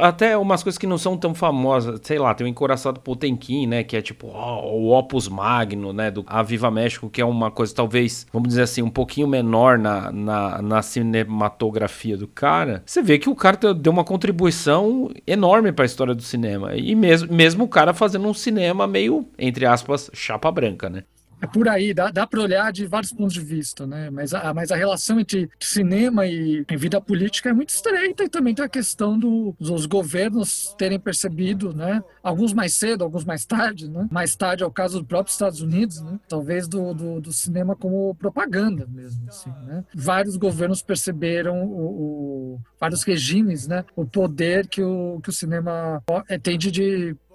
até 0.00 0.36
umas 0.36 0.62
coisas 0.62 0.78
que 0.78 0.86
não 0.86 0.98
são 0.98 1.16
tão 1.16 1.34
famosas, 1.34 2.00
sei 2.02 2.18
lá, 2.18 2.34
tem 2.34 2.46
o 2.46 2.48
Encoraçado 2.48 3.00
Potemkin, 3.00 3.66
né, 3.66 3.82
que 3.84 3.96
é 3.96 4.02
tipo 4.02 4.26
o 4.26 4.90
Opus 4.96 5.28
Magno, 5.28 5.92
né, 5.92 6.10
do 6.10 6.24
A 6.26 6.42
Viva 6.42 6.70
México, 6.70 7.10
que 7.10 7.20
é 7.20 7.24
uma 7.24 7.50
coisa 7.50 7.74
talvez, 7.74 8.26
vamos 8.32 8.48
dizer 8.48 8.62
assim, 8.62 8.82
um 8.82 8.90
pouquinho 8.90 9.26
menor 9.26 9.78
na, 9.78 10.10
na, 10.10 10.62
na 10.62 10.82
cinematografia 10.82 12.16
do 12.16 12.28
cara. 12.28 12.82
Você 12.84 13.02
vê 13.02 13.18
que 13.18 13.28
o 13.28 13.34
cara 13.34 13.74
deu 13.74 13.92
uma 13.92 14.04
contribuição 14.04 15.10
enorme 15.26 15.72
para 15.72 15.84
a 15.84 15.86
história 15.86 16.14
do 16.14 16.22
cinema. 16.22 16.74
E 16.74 16.94
mesmo, 16.94 17.32
mesmo 17.32 17.64
o 17.64 17.68
cara 17.68 17.94
fazendo 17.94 18.26
um 18.28 18.34
cinema 18.34 18.86
meio, 18.86 19.26
entre 19.38 19.66
aspas, 19.66 20.10
chapa 20.12 20.50
branca, 20.50 20.88
né? 20.88 21.04
É 21.44 21.46
por 21.46 21.68
aí, 21.68 21.92
dá, 21.92 22.10
dá 22.10 22.26
para 22.26 22.40
olhar 22.40 22.72
de 22.72 22.86
vários 22.86 23.12
pontos 23.12 23.34
de 23.34 23.40
vista, 23.40 23.86
né? 23.86 24.08
Mas 24.10 24.32
a, 24.32 24.54
mas 24.54 24.72
a 24.72 24.76
relação 24.76 25.20
entre 25.20 25.50
cinema 25.60 26.26
e, 26.26 26.64
vida 26.76 27.00
política 27.00 27.50
é 27.50 27.52
muito 27.52 27.68
estreita 27.68 28.24
e 28.24 28.28
também 28.28 28.54
tem 28.54 28.64
a 28.64 28.68
questão 28.68 29.18
do, 29.18 29.54
dos 29.60 29.84
governos 29.84 30.74
terem 30.78 30.98
percebido, 30.98 31.74
né? 31.74 32.02
Alguns 32.22 32.52
mais 32.54 32.74
cedo, 32.74 33.04
alguns 33.04 33.24
mais 33.24 33.44
tarde, 33.44 33.88
né? 33.88 34.08
Mais 34.10 34.34
tarde 34.34 34.62
é 34.62 34.66
o 34.66 34.70
caso 34.70 35.00
do 35.00 35.04
próprio 35.04 35.32
Estados 35.32 35.60
Unidos, 35.60 36.00
né? 36.00 36.18
Talvez 36.28 36.66
do, 36.66 36.94
do, 36.94 37.20
do 37.20 37.32
cinema 37.32 37.76
como 37.76 38.14
propaganda 38.14 38.86
mesmo, 38.88 39.28
assim, 39.28 39.50
né? 39.66 39.84
Vários 39.94 40.36
governos 40.36 40.82
perceberam 40.82 41.62
o, 41.62 42.54
o 42.54 42.60
vários 42.80 43.02
regimes, 43.02 43.68
né? 43.68 43.84
O 43.94 44.06
poder 44.06 44.66
que 44.66 44.82
o, 44.82 45.20
que 45.22 45.28
o 45.28 45.32
cinema 45.32 46.02
é, 46.28 46.38
tem 46.38 46.56
de, 46.56 46.70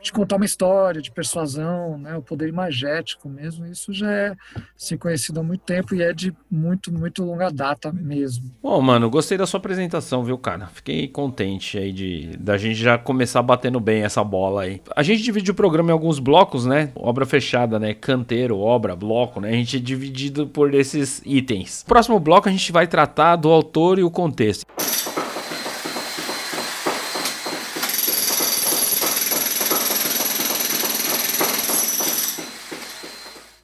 de 0.02 0.12
contar 0.12 0.38
uma 0.38 0.46
história, 0.46 1.02
de 1.02 1.12
persuasão, 1.12 1.98
né? 1.98 2.16
O 2.16 2.22
poder 2.22 2.48
imagético 2.48 3.28
mesmo, 3.28 3.66
isso 3.66 3.94
já 3.94 4.12
é 4.12 4.36
se 4.78 4.98
conhecido 4.98 5.40
há 5.40 5.44
muito 5.44 5.62
tempo 5.62 5.94
e 5.94 6.02
é 6.02 6.14
de 6.14 6.34
muito, 6.50 6.92
muito 6.92 7.24
longa 7.24 7.50
data 7.50 7.92
mesmo. 7.92 8.52
Bom, 8.62 8.82
mano, 8.82 9.10
gostei 9.10 9.38
da 9.38 9.46
sua 9.46 9.60
apresentação, 9.60 10.24
viu, 10.24 10.38
cara? 10.38 10.68
Fiquei 10.68 11.08
contente 11.08 11.78
aí 11.78 11.92
de 11.92 12.38
da 12.40 12.58
gente 12.58 12.76
já 12.76 12.98
começar 12.98 13.42
batendo 13.42 13.80
bem 13.80 14.04
essa 14.04 14.24
bola 14.24 14.64
aí. 14.64 14.82
A 14.96 15.04
gente 15.04 15.22
divide 15.22 15.52
o 15.52 15.56
programa 15.56 15.90
em 15.90 15.94
alguns 15.94 16.20
blocos, 16.20 16.66
né? 16.66 16.92
Obra 16.96 17.26
fechada, 17.26 17.80
né? 17.80 17.94
Canteiro, 17.94 18.58
obra, 18.58 18.96
bloco, 18.96 19.42
né? 19.42 19.50
A 19.50 19.54
gente 19.54 19.78
é 19.78 19.80
dividido 19.80 20.48
por 20.48 20.74
esses 20.74 21.22
itens. 21.26 21.84
Próximo 21.88 22.20
bloco 22.20 22.48
a 22.48 22.52
gente 22.52 22.72
vai 22.72 22.88
tratar 22.88 23.36
do 23.36 23.50
autor 23.50 24.00
e 24.00 24.04
o 24.04 24.12
contexto. 24.12 24.66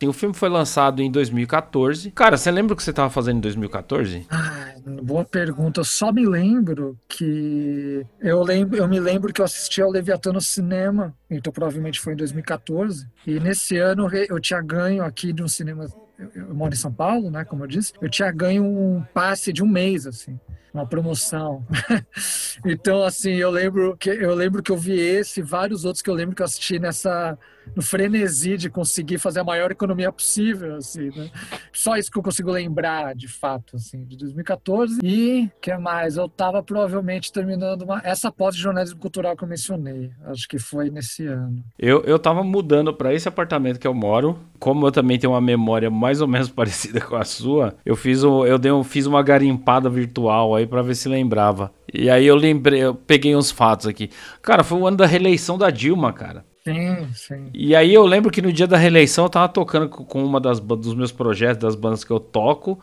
O 0.04 0.14
filme 0.14 0.36
foi 0.36 0.50
lançado 0.50 1.02
em 1.02 1.10
2014. 1.10 2.12
Cara, 2.12 2.38
você 2.38 2.52
lembra 2.52 2.74
o 2.74 2.78
que 2.78 2.84
você 2.84 2.90
estava 2.90 3.10
fazendo 3.10 3.38
em 3.38 3.42
2014? 3.42 4.26
Ah, 4.30 4.74
boa 5.02 5.24
pergunta. 5.24 5.80
Eu 5.80 5.86
só 5.86 6.12
me 6.12 6.26
lembro 6.26 6.98
que 7.08 8.06
eu 8.20 8.44
lembro, 8.44 8.78
eu 8.78 8.88
me 8.88 9.00
lembro 9.00 9.32
que 9.34 9.42
eu 9.42 9.46
assisti 9.46 9.82
ao 9.82 9.90
Leviatã 9.90 10.32
no 10.32 10.42
cinema, 10.42 11.16
então 11.30 11.52
provavelmente 11.52 12.00
foi 12.00 12.14
em 12.14 12.18
2014. 12.18 13.08
E 13.26 13.40
nesse 13.40 13.78
ano 13.78 14.10
eu 14.14 14.40
tinha 14.40 14.62
ganho 14.62 15.04
aqui 15.04 15.32
de 15.32 15.42
um 15.42 15.48
cinema 15.48 15.88
eu, 16.18 16.56
moro 16.56 16.74
em 16.74 16.78
São 16.78 16.92
Paulo, 16.92 17.30
né, 17.30 17.44
como 17.44 17.64
eu 17.64 17.68
disse, 17.68 17.94
eu 18.02 18.10
tinha 18.10 18.32
ganho 18.32 18.64
um 18.64 19.04
passe 19.14 19.52
de 19.52 19.64
um 19.64 19.68
mês, 19.68 20.08
assim, 20.08 20.40
uma 20.76 20.86
promoção. 20.86 21.66
então, 22.66 23.04
assim, 23.04 23.34
eu 23.34 23.50
lembro 23.50 23.96
que 23.98 24.10
eu 24.10 24.36
lembro 24.36 24.62
que 24.62 24.72
eu 24.72 24.78
vi 24.78 25.00
esse, 25.00 25.42
vários 25.42 25.86
outros 25.86 26.02
que 26.02 26.10
eu 26.10 26.14
lembro 26.14 26.36
que 26.36 26.42
eu 26.42 26.46
assisti 26.46 26.78
nessa 26.80 27.38
no 27.74 27.82
frenesi 27.82 28.58
de 28.58 28.70
conseguir 28.70 29.18
fazer 29.18 29.40
a 29.40 29.44
maior 29.44 29.72
economia 29.72 30.12
possível, 30.12 30.76
assim, 30.76 31.10
né? 31.10 31.32
Só 31.74 31.96
isso 31.96 32.12
que 32.12 32.18
eu 32.18 32.24
consigo 32.24 32.52
lembrar, 32.52 33.16
de 33.16 33.28
fato, 33.28 33.78
assim, 33.78 34.04
de 34.04 34.18
2014. 34.18 35.00
E, 35.02 35.50
que 35.62 35.76
mais? 35.78 36.18
Eu 36.18 36.26
estava 36.26 36.62
provavelmente 36.62 37.32
terminando 37.32 37.84
uma, 37.84 38.02
essa 38.04 38.32
pós 38.32 38.56
de 38.56 38.62
jornalismo 38.62 39.00
cultural 39.00 39.36
que 39.36 39.44
eu 39.44 39.48
mencionei. 39.48 40.12
Acho 40.26 40.48
que 40.48 40.60
foi 40.60 40.90
nesse 40.90 41.26
ano. 41.26 41.64
Eu, 41.80 42.04
eu 42.04 42.20
tava 42.20 42.44
mudando 42.44 42.94
para 42.94 43.14
esse 43.14 43.28
apartamento 43.28 43.80
que 43.80 43.88
eu 43.88 43.94
moro. 43.94 44.40
Como 44.66 44.88
eu 44.88 44.92
também 44.92 45.20
tenho 45.20 45.32
uma 45.34 45.40
memória 45.40 45.92
mais 45.92 46.22
ou 46.22 46.28
menos 46.28 46.50
parecida 46.50 47.00
com 47.00 47.16
a 47.16 47.24
sua, 47.24 47.76
eu 47.86 47.96
fiz, 47.96 48.24
um, 48.24 48.44
eu 48.44 48.58
dei 48.58 48.72
um, 48.72 48.84
fiz 48.84 49.06
uma 49.06 49.22
garimpada 49.22 49.88
virtual 49.92 50.56
aí 50.56 50.66
para 50.66 50.82
ver 50.82 50.96
se 50.96 51.08
lembrava. 51.08 51.72
E 51.94 52.10
aí 52.10 52.26
eu 52.26 52.36
lembrei, 52.36 52.82
eu 52.82 52.96
peguei 52.96 53.36
uns 53.36 53.52
fatos 53.52 53.86
aqui. 53.86 54.10
Cara, 54.42 54.64
foi 54.64 54.80
o 54.80 54.88
ano 54.88 54.98
da 54.98 55.06
reeleição 55.06 55.56
da 55.56 55.70
Dilma, 55.70 56.12
cara. 56.12 56.44
Sim, 56.64 57.08
sim. 57.14 57.50
E 57.54 57.76
aí 57.76 57.94
eu 57.94 58.04
lembro 58.08 58.32
que 58.32 58.42
no 58.42 58.52
dia 58.52 58.66
da 58.66 58.76
reeleição 58.76 59.26
eu 59.26 59.30
tava 59.30 59.48
tocando 59.48 59.88
com 59.88 60.26
uma 60.26 60.42
das, 60.42 60.60
dos 60.60 60.96
meus 60.96 61.12
projetos, 61.12 61.62
das 61.62 61.76
bandas 61.76 62.04
que 62.04 62.10
eu 62.10 62.20
toco. 62.20 62.80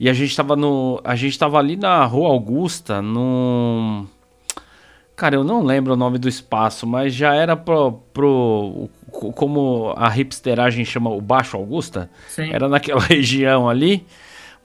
E 0.00 0.08
a 0.08 0.14
gente 0.14 0.34
tava 0.34 0.56
no. 0.56 0.98
A 1.04 1.14
gente 1.14 1.38
tava 1.38 1.58
ali 1.58 1.76
na 1.76 2.06
Rua 2.06 2.30
Augusta, 2.30 3.02
num. 3.02 4.06
Cara, 5.14 5.34
eu 5.34 5.44
não 5.44 5.62
lembro 5.62 5.92
o 5.92 5.96
nome 5.96 6.16
do 6.16 6.26
espaço, 6.26 6.86
mas 6.86 7.12
já 7.12 7.34
era 7.34 7.54
pro. 7.54 8.00
pro 8.14 8.88
como 9.10 9.94
a 9.96 10.08
hipsteragem 10.08 10.84
chama 10.84 11.10
o 11.10 11.20
Baixo 11.20 11.56
Augusta. 11.56 12.10
Sim. 12.28 12.52
Era 12.52 12.68
naquela 12.68 13.00
região 13.04 13.68
ali 13.68 14.06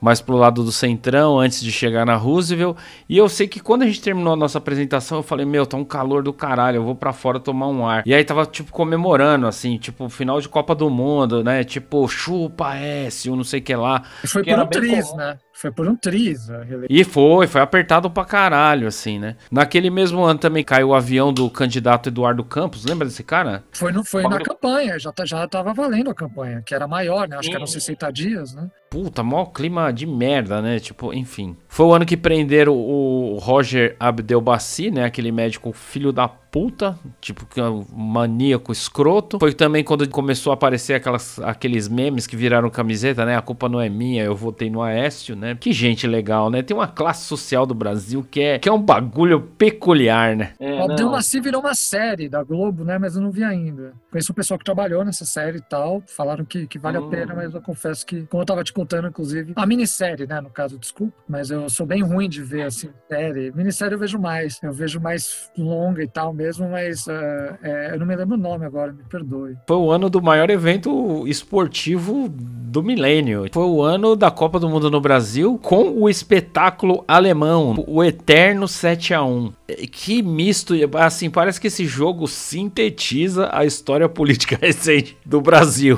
mais 0.03 0.19
pro 0.19 0.35
lado 0.35 0.65
do 0.65 0.71
centrão, 0.71 1.39
antes 1.39 1.62
de 1.62 1.71
chegar 1.71 2.05
na 2.05 2.17
Roosevelt. 2.17 2.75
E 3.07 3.17
eu 3.17 3.29
sei 3.29 3.47
que 3.47 3.62
quando 3.62 3.83
a 3.83 3.85
gente 3.85 4.01
terminou 4.01 4.33
a 4.33 4.35
nossa 4.35 4.57
apresentação, 4.57 5.19
eu 5.19 5.23
falei, 5.23 5.45
meu, 5.45 5.65
tá 5.65 5.77
um 5.77 5.85
calor 5.85 6.21
do 6.21 6.33
caralho, 6.33 6.75
eu 6.75 6.83
vou 6.83 6.93
para 6.93 7.13
fora 7.13 7.39
tomar 7.39 7.69
um 7.69 7.88
ar. 7.88 8.03
E 8.05 8.13
aí 8.13 8.21
tava, 8.25 8.45
tipo, 8.45 8.69
comemorando, 8.69 9.47
assim, 9.47 9.77
tipo, 9.77 10.09
final 10.09 10.41
de 10.41 10.50
Copa 10.50 10.75
do 10.75 10.89
Mundo, 10.89 11.41
né? 11.41 11.63
Tipo, 11.63 12.05
chupa 12.09 12.75
S, 12.75 13.29
ou 13.29 13.38
não 13.38 13.45
sei 13.45 13.62
o 13.62 13.63
que 13.63 13.73
lá. 13.73 14.03
Foi 14.25 14.43
por 14.43 14.59
um 14.59 14.67
triz, 14.67 15.13
né? 15.15 15.38
Foi 15.53 15.72
por 15.72 15.88
um 15.88 15.95
triz. 15.95 16.48
E 16.89 17.03
foi, 17.03 17.45
foi 17.45 17.62
apertado 17.62 18.10
pra 18.10 18.25
caralho, 18.25 18.88
assim, 18.88 19.19
né? 19.19 19.36
Naquele 19.51 19.89
mesmo 19.89 20.24
ano 20.24 20.39
também 20.39 20.63
caiu 20.63 20.89
o 20.89 20.95
avião 20.95 21.31
do 21.31 21.48
candidato 21.50 22.10
Eduardo 22.10 22.43
Campos, 22.43 22.83
lembra 22.83 23.07
desse 23.07 23.24
cara? 23.24 23.63
Foi, 23.72 23.91
no, 23.91 24.03
foi 24.03 24.24
na 24.24 24.39
campanha, 24.39 24.98
já, 24.98 25.12
tá, 25.12 25.24
já 25.25 25.48
tava 25.48 25.72
valendo 25.74 26.10
a 26.10 26.15
campanha, 26.15 26.63
que 26.65 26.74
era 26.74 26.88
maior, 26.88 27.27
né? 27.27 27.38
Acho 27.38 27.45
Sim. 27.45 27.51
que 27.51 27.55
eram 27.55 27.67
60 27.67 28.12
dias, 28.12 28.55
né? 28.55 28.69
Puta, 28.89 29.24
maior 29.24 29.45
clima 29.45 29.93
de 29.93 30.07
merda, 30.07 30.62
né? 30.62 30.79
Tipo, 30.79 31.13
enfim. 31.13 31.55
Foi 31.67 31.86
o 31.86 31.93
ano 31.93 32.05
que 32.05 32.17
prenderam 32.17 32.74
o 32.74 33.38
Roger 33.39 33.95
Abdelbassi, 34.00 34.89
né? 34.89 35.05
Aquele 35.05 35.31
médico 35.31 35.72
filho 35.72 36.12
da 36.12 36.27
puta, 36.53 37.00
tipo, 37.19 37.48
é 37.60 37.63
maníaco 37.98 38.72
escroto. 38.72 39.39
Foi 39.39 39.55
também 39.55 39.83
quando 39.83 40.07
começou 40.07 40.51
a 40.51 40.53
aparecer 40.53 40.93
aquelas, 40.93 41.39
aqueles 41.39 41.88
memes 41.88 42.27
que 42.27 42.36
viraram 42.36 42.69
camiseta, 42.69 43.25
né? 43.25 43.36
A 43.36 43.41
culpa 43.41 43.67
não 43.67 43.81
é 43.81 43.89
minha, 43.89 44.24
eu 44.24 44.36
votei 44.36 44.69
no 44.69 44.79
Aécio, 44.83 45.36
né? 45.36 45.57
Que 45.60 45.74
gente 45.74 46.05
legal, 46.05 46.51
né? 46.51 46.62
Tem 46.62 46.77
uma 46.77 46.88
classe 46.88 47.25
social 47.25 47.65
do 47.65 47.74
Brasil 47.74 48.24
que 48.29 48.39
é, 48.39 48.60
que 48.60 48.69
é 48.69 48.72
um 48.72 48.79
bagulho 48.79 49.41
peculiar, 49.41 50.36
né? 50.36 50.53
É, 50.60 50.79
a 50.79 50.83
Abdelmaci 50.83 51.41
virou 51.41 51.60
uma 51.60 51.74
série 51.74 52.29
da 52.29 52.43
Globo, 52.43 52.83
né? 52.83 53.00
Mas 53.00 53.15
eu 53.15 53.24
não 53.24 53.31
vi 53.31 53.43
ainda. 53.43 53.93
Conheço 54.12 54.31
um 54.31 54.36
pessoal 54.36 54.60
que 54.60 54.65
trabalhou 54.65 55.03
nessa 55.03 55.25
série 55.25 55.57
e 55.57 55.62
tal. 55.62 56.03
Falaram 56.05 56.45
que, 56.45 56.67
que 56.67 56.77
vale 56.77 57.00
hum. 57.00 57.07
a 57.07 57.10
pena, 57.10 57.33
mas 57.33 57.51
eu 57.55 57.63
confesso 57.63 58.05
que, 58.05 58.27
como 58.27 58.43
eu 58.43 58.45
tava 58.45 58.63
te 58.63 58.72
contando, 58.72 59.07
inclusive, 59.07 59.53
a 59.55 59.65
minissérie, 59.65 60.27
né? 60.27 60.39
No 60.39 60.51
caso, 60.51 60.77
desculpa, 60.77 61.17
mas 61.27 61.50
eu 61.50 61.67
sou 61.67 61.88
bem 61.88 62.03
ruim 62.03 62.29
de 62.29 62.43
ver, 62.43 62.67
assim, 62.67 62.91
série. 63.10 63.51
Minissérie 63.55 63.95
eu 63.95 64.00
vejo 64.00 64.19
mais. 64.19 64.62
Eu 64.62 64.72
vejo 64.72 65.00
mais 65.00 65.51
longa 65.57 66.03
e 66.03 66.07
tal 66.07 66.31
mesmo 66.31 66.42
mesmo, 66.43 66.69
mas 66.69 67.07
uh, 67.07 67.57
é, 67.63 67.91
eu 67.93 68.00
não 68.00 68.05
me 68.05 68.15
lembro 68.15 68.35
o 68.35 68.39
nome 68.39 68.65
agora, 68.65 68.91
me 68.91 69.03
perdoe. 69.03 69.55
Foi 69.65 69.77
o 69.77 69.91
ano 69.91 70.09
do 70.09 70.21
maior 70.21 70.50
evento 70.50 71.25
esportivo 71.25 72.27
do 72.29 72.83
milênio. 72.83 73.45
Foi 73.51 73.63
o 73.63 73.81
ano 73.81 74.15
da 74.15 74.29
Copa 74.29 74.59
do 74.59 74.67
Mundo 74.67 74.91
no 74.91 75.00
Brasil 75.00 75.57
com 75.62 76.01
o 76.01 76.09
espetáculo 76.09 77.03
alemão, 77.07 77.83
o 77.88 78.03
Eterno 78.03 78.67
7 78.67 79.13
a 79.13 79.23
1 79.23 79.53
Que 79.91 80.21
misto, 80.21 80.73
assim, 81.00 81.29
parece 81.29 81.62
que 81.62 81.67
esse 81.67 81.85
jogo 81.85 82.27
sintetiza 82.27 83.50
a 83.53 83.63
história 83.63 84.09
política 84.09 84.57
recente 84.62 85.17
do 85.25 85.39
Brasil. 85.39 85.97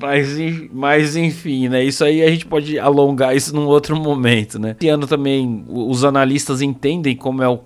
Mas, 0.00 0.38
mas 0.72 1.16
enfim, 1.16 1.68
né? 1.68 1.82
Isso 1.82 2.04
aí 2.04 2.22
a 2.22 2.30
gente 2.30 2.46
pode 2.46 2.78
alongar 2.78 3.34
isso 3.34 3.54
num 3.54 3.66
outro 3.66 3.96
momento, 3.96 4.58
né? 4.58 4.76
Esse 4.78 4.88
ano 4.88 5.06
também 5.06 5.64
os 5.68 6.04
analistas 6.04 6.62
entendem 6.62 7.16
como 7.16 7.42
é 7.42 7.48
o 7.48 7.60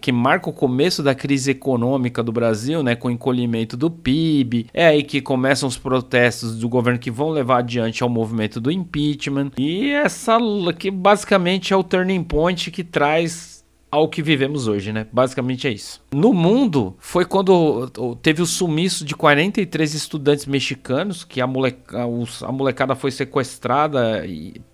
que 0.00 0.12
marca 0.12 0.50
o 0.50 0.52
começo 0.52 1.02
da 1.02 1.14
crise 1.14 1.50
econômica 1.50 2.22
do 2.22 2.32
Brasil, 2.32 2.82
né? 2.82 2.94
Com 2.94 3.08
o 3.08 3.10
encolhimento 3.10 3.76
do 3.76 3.90
PIB. 3.90 4.66
É 4.72 4.86
aí 4.86 5.02
que 5.02 5.20
começam 5.20 5.68
os 5.68 5.76
protestos 5.76 6.56
do 6.58 6.68
governo 6.68 6.98
que 6.98 7.10
vão 7.10 7.30
levar 7.30 7.58
adiante 7.58 8.02
ao 8.02 8.08
movimento 8.08 8.60
do 8.60 8.70
impeachment. 8.70 9.50
E 9.58 9.90
essa 9.90 10.38
que 10.78 10.90
basicamente 10.90 11.72
é 11.72 11.76
o 11.76 11.82
turning 11.82 12.22
point 12.22 12.70
que 12.70 12.84
traz 12.84 13.53
ao 13.94 14.08
que 14.08 14.22
vivemos 14.22 14.66
hoje, 14.66 14.92
né? 14.92 15.06
Basicamente 15.12 15.68
é 15.68 15.70
isso. 15.70 16.02
No 16.12 16.32
mundo, 16.32 16.96
foi 16.98 17.24
quando 17.24 17.88
teve 18.20 18.42
o 18.42 18.46
sumiço 18.46 19.04
de 19.04 19.14
43 19.14 19.94
estudantes 19.94 20.46
mexicanos, 20.46 21.24
que 21.24 21.40
a, 21.40 21.46
moleca, 21.46 22.02
a 22.42 22.52
molecada 22.52 22.94
foi 22.94 23.10
sequestrada 23.10 24.24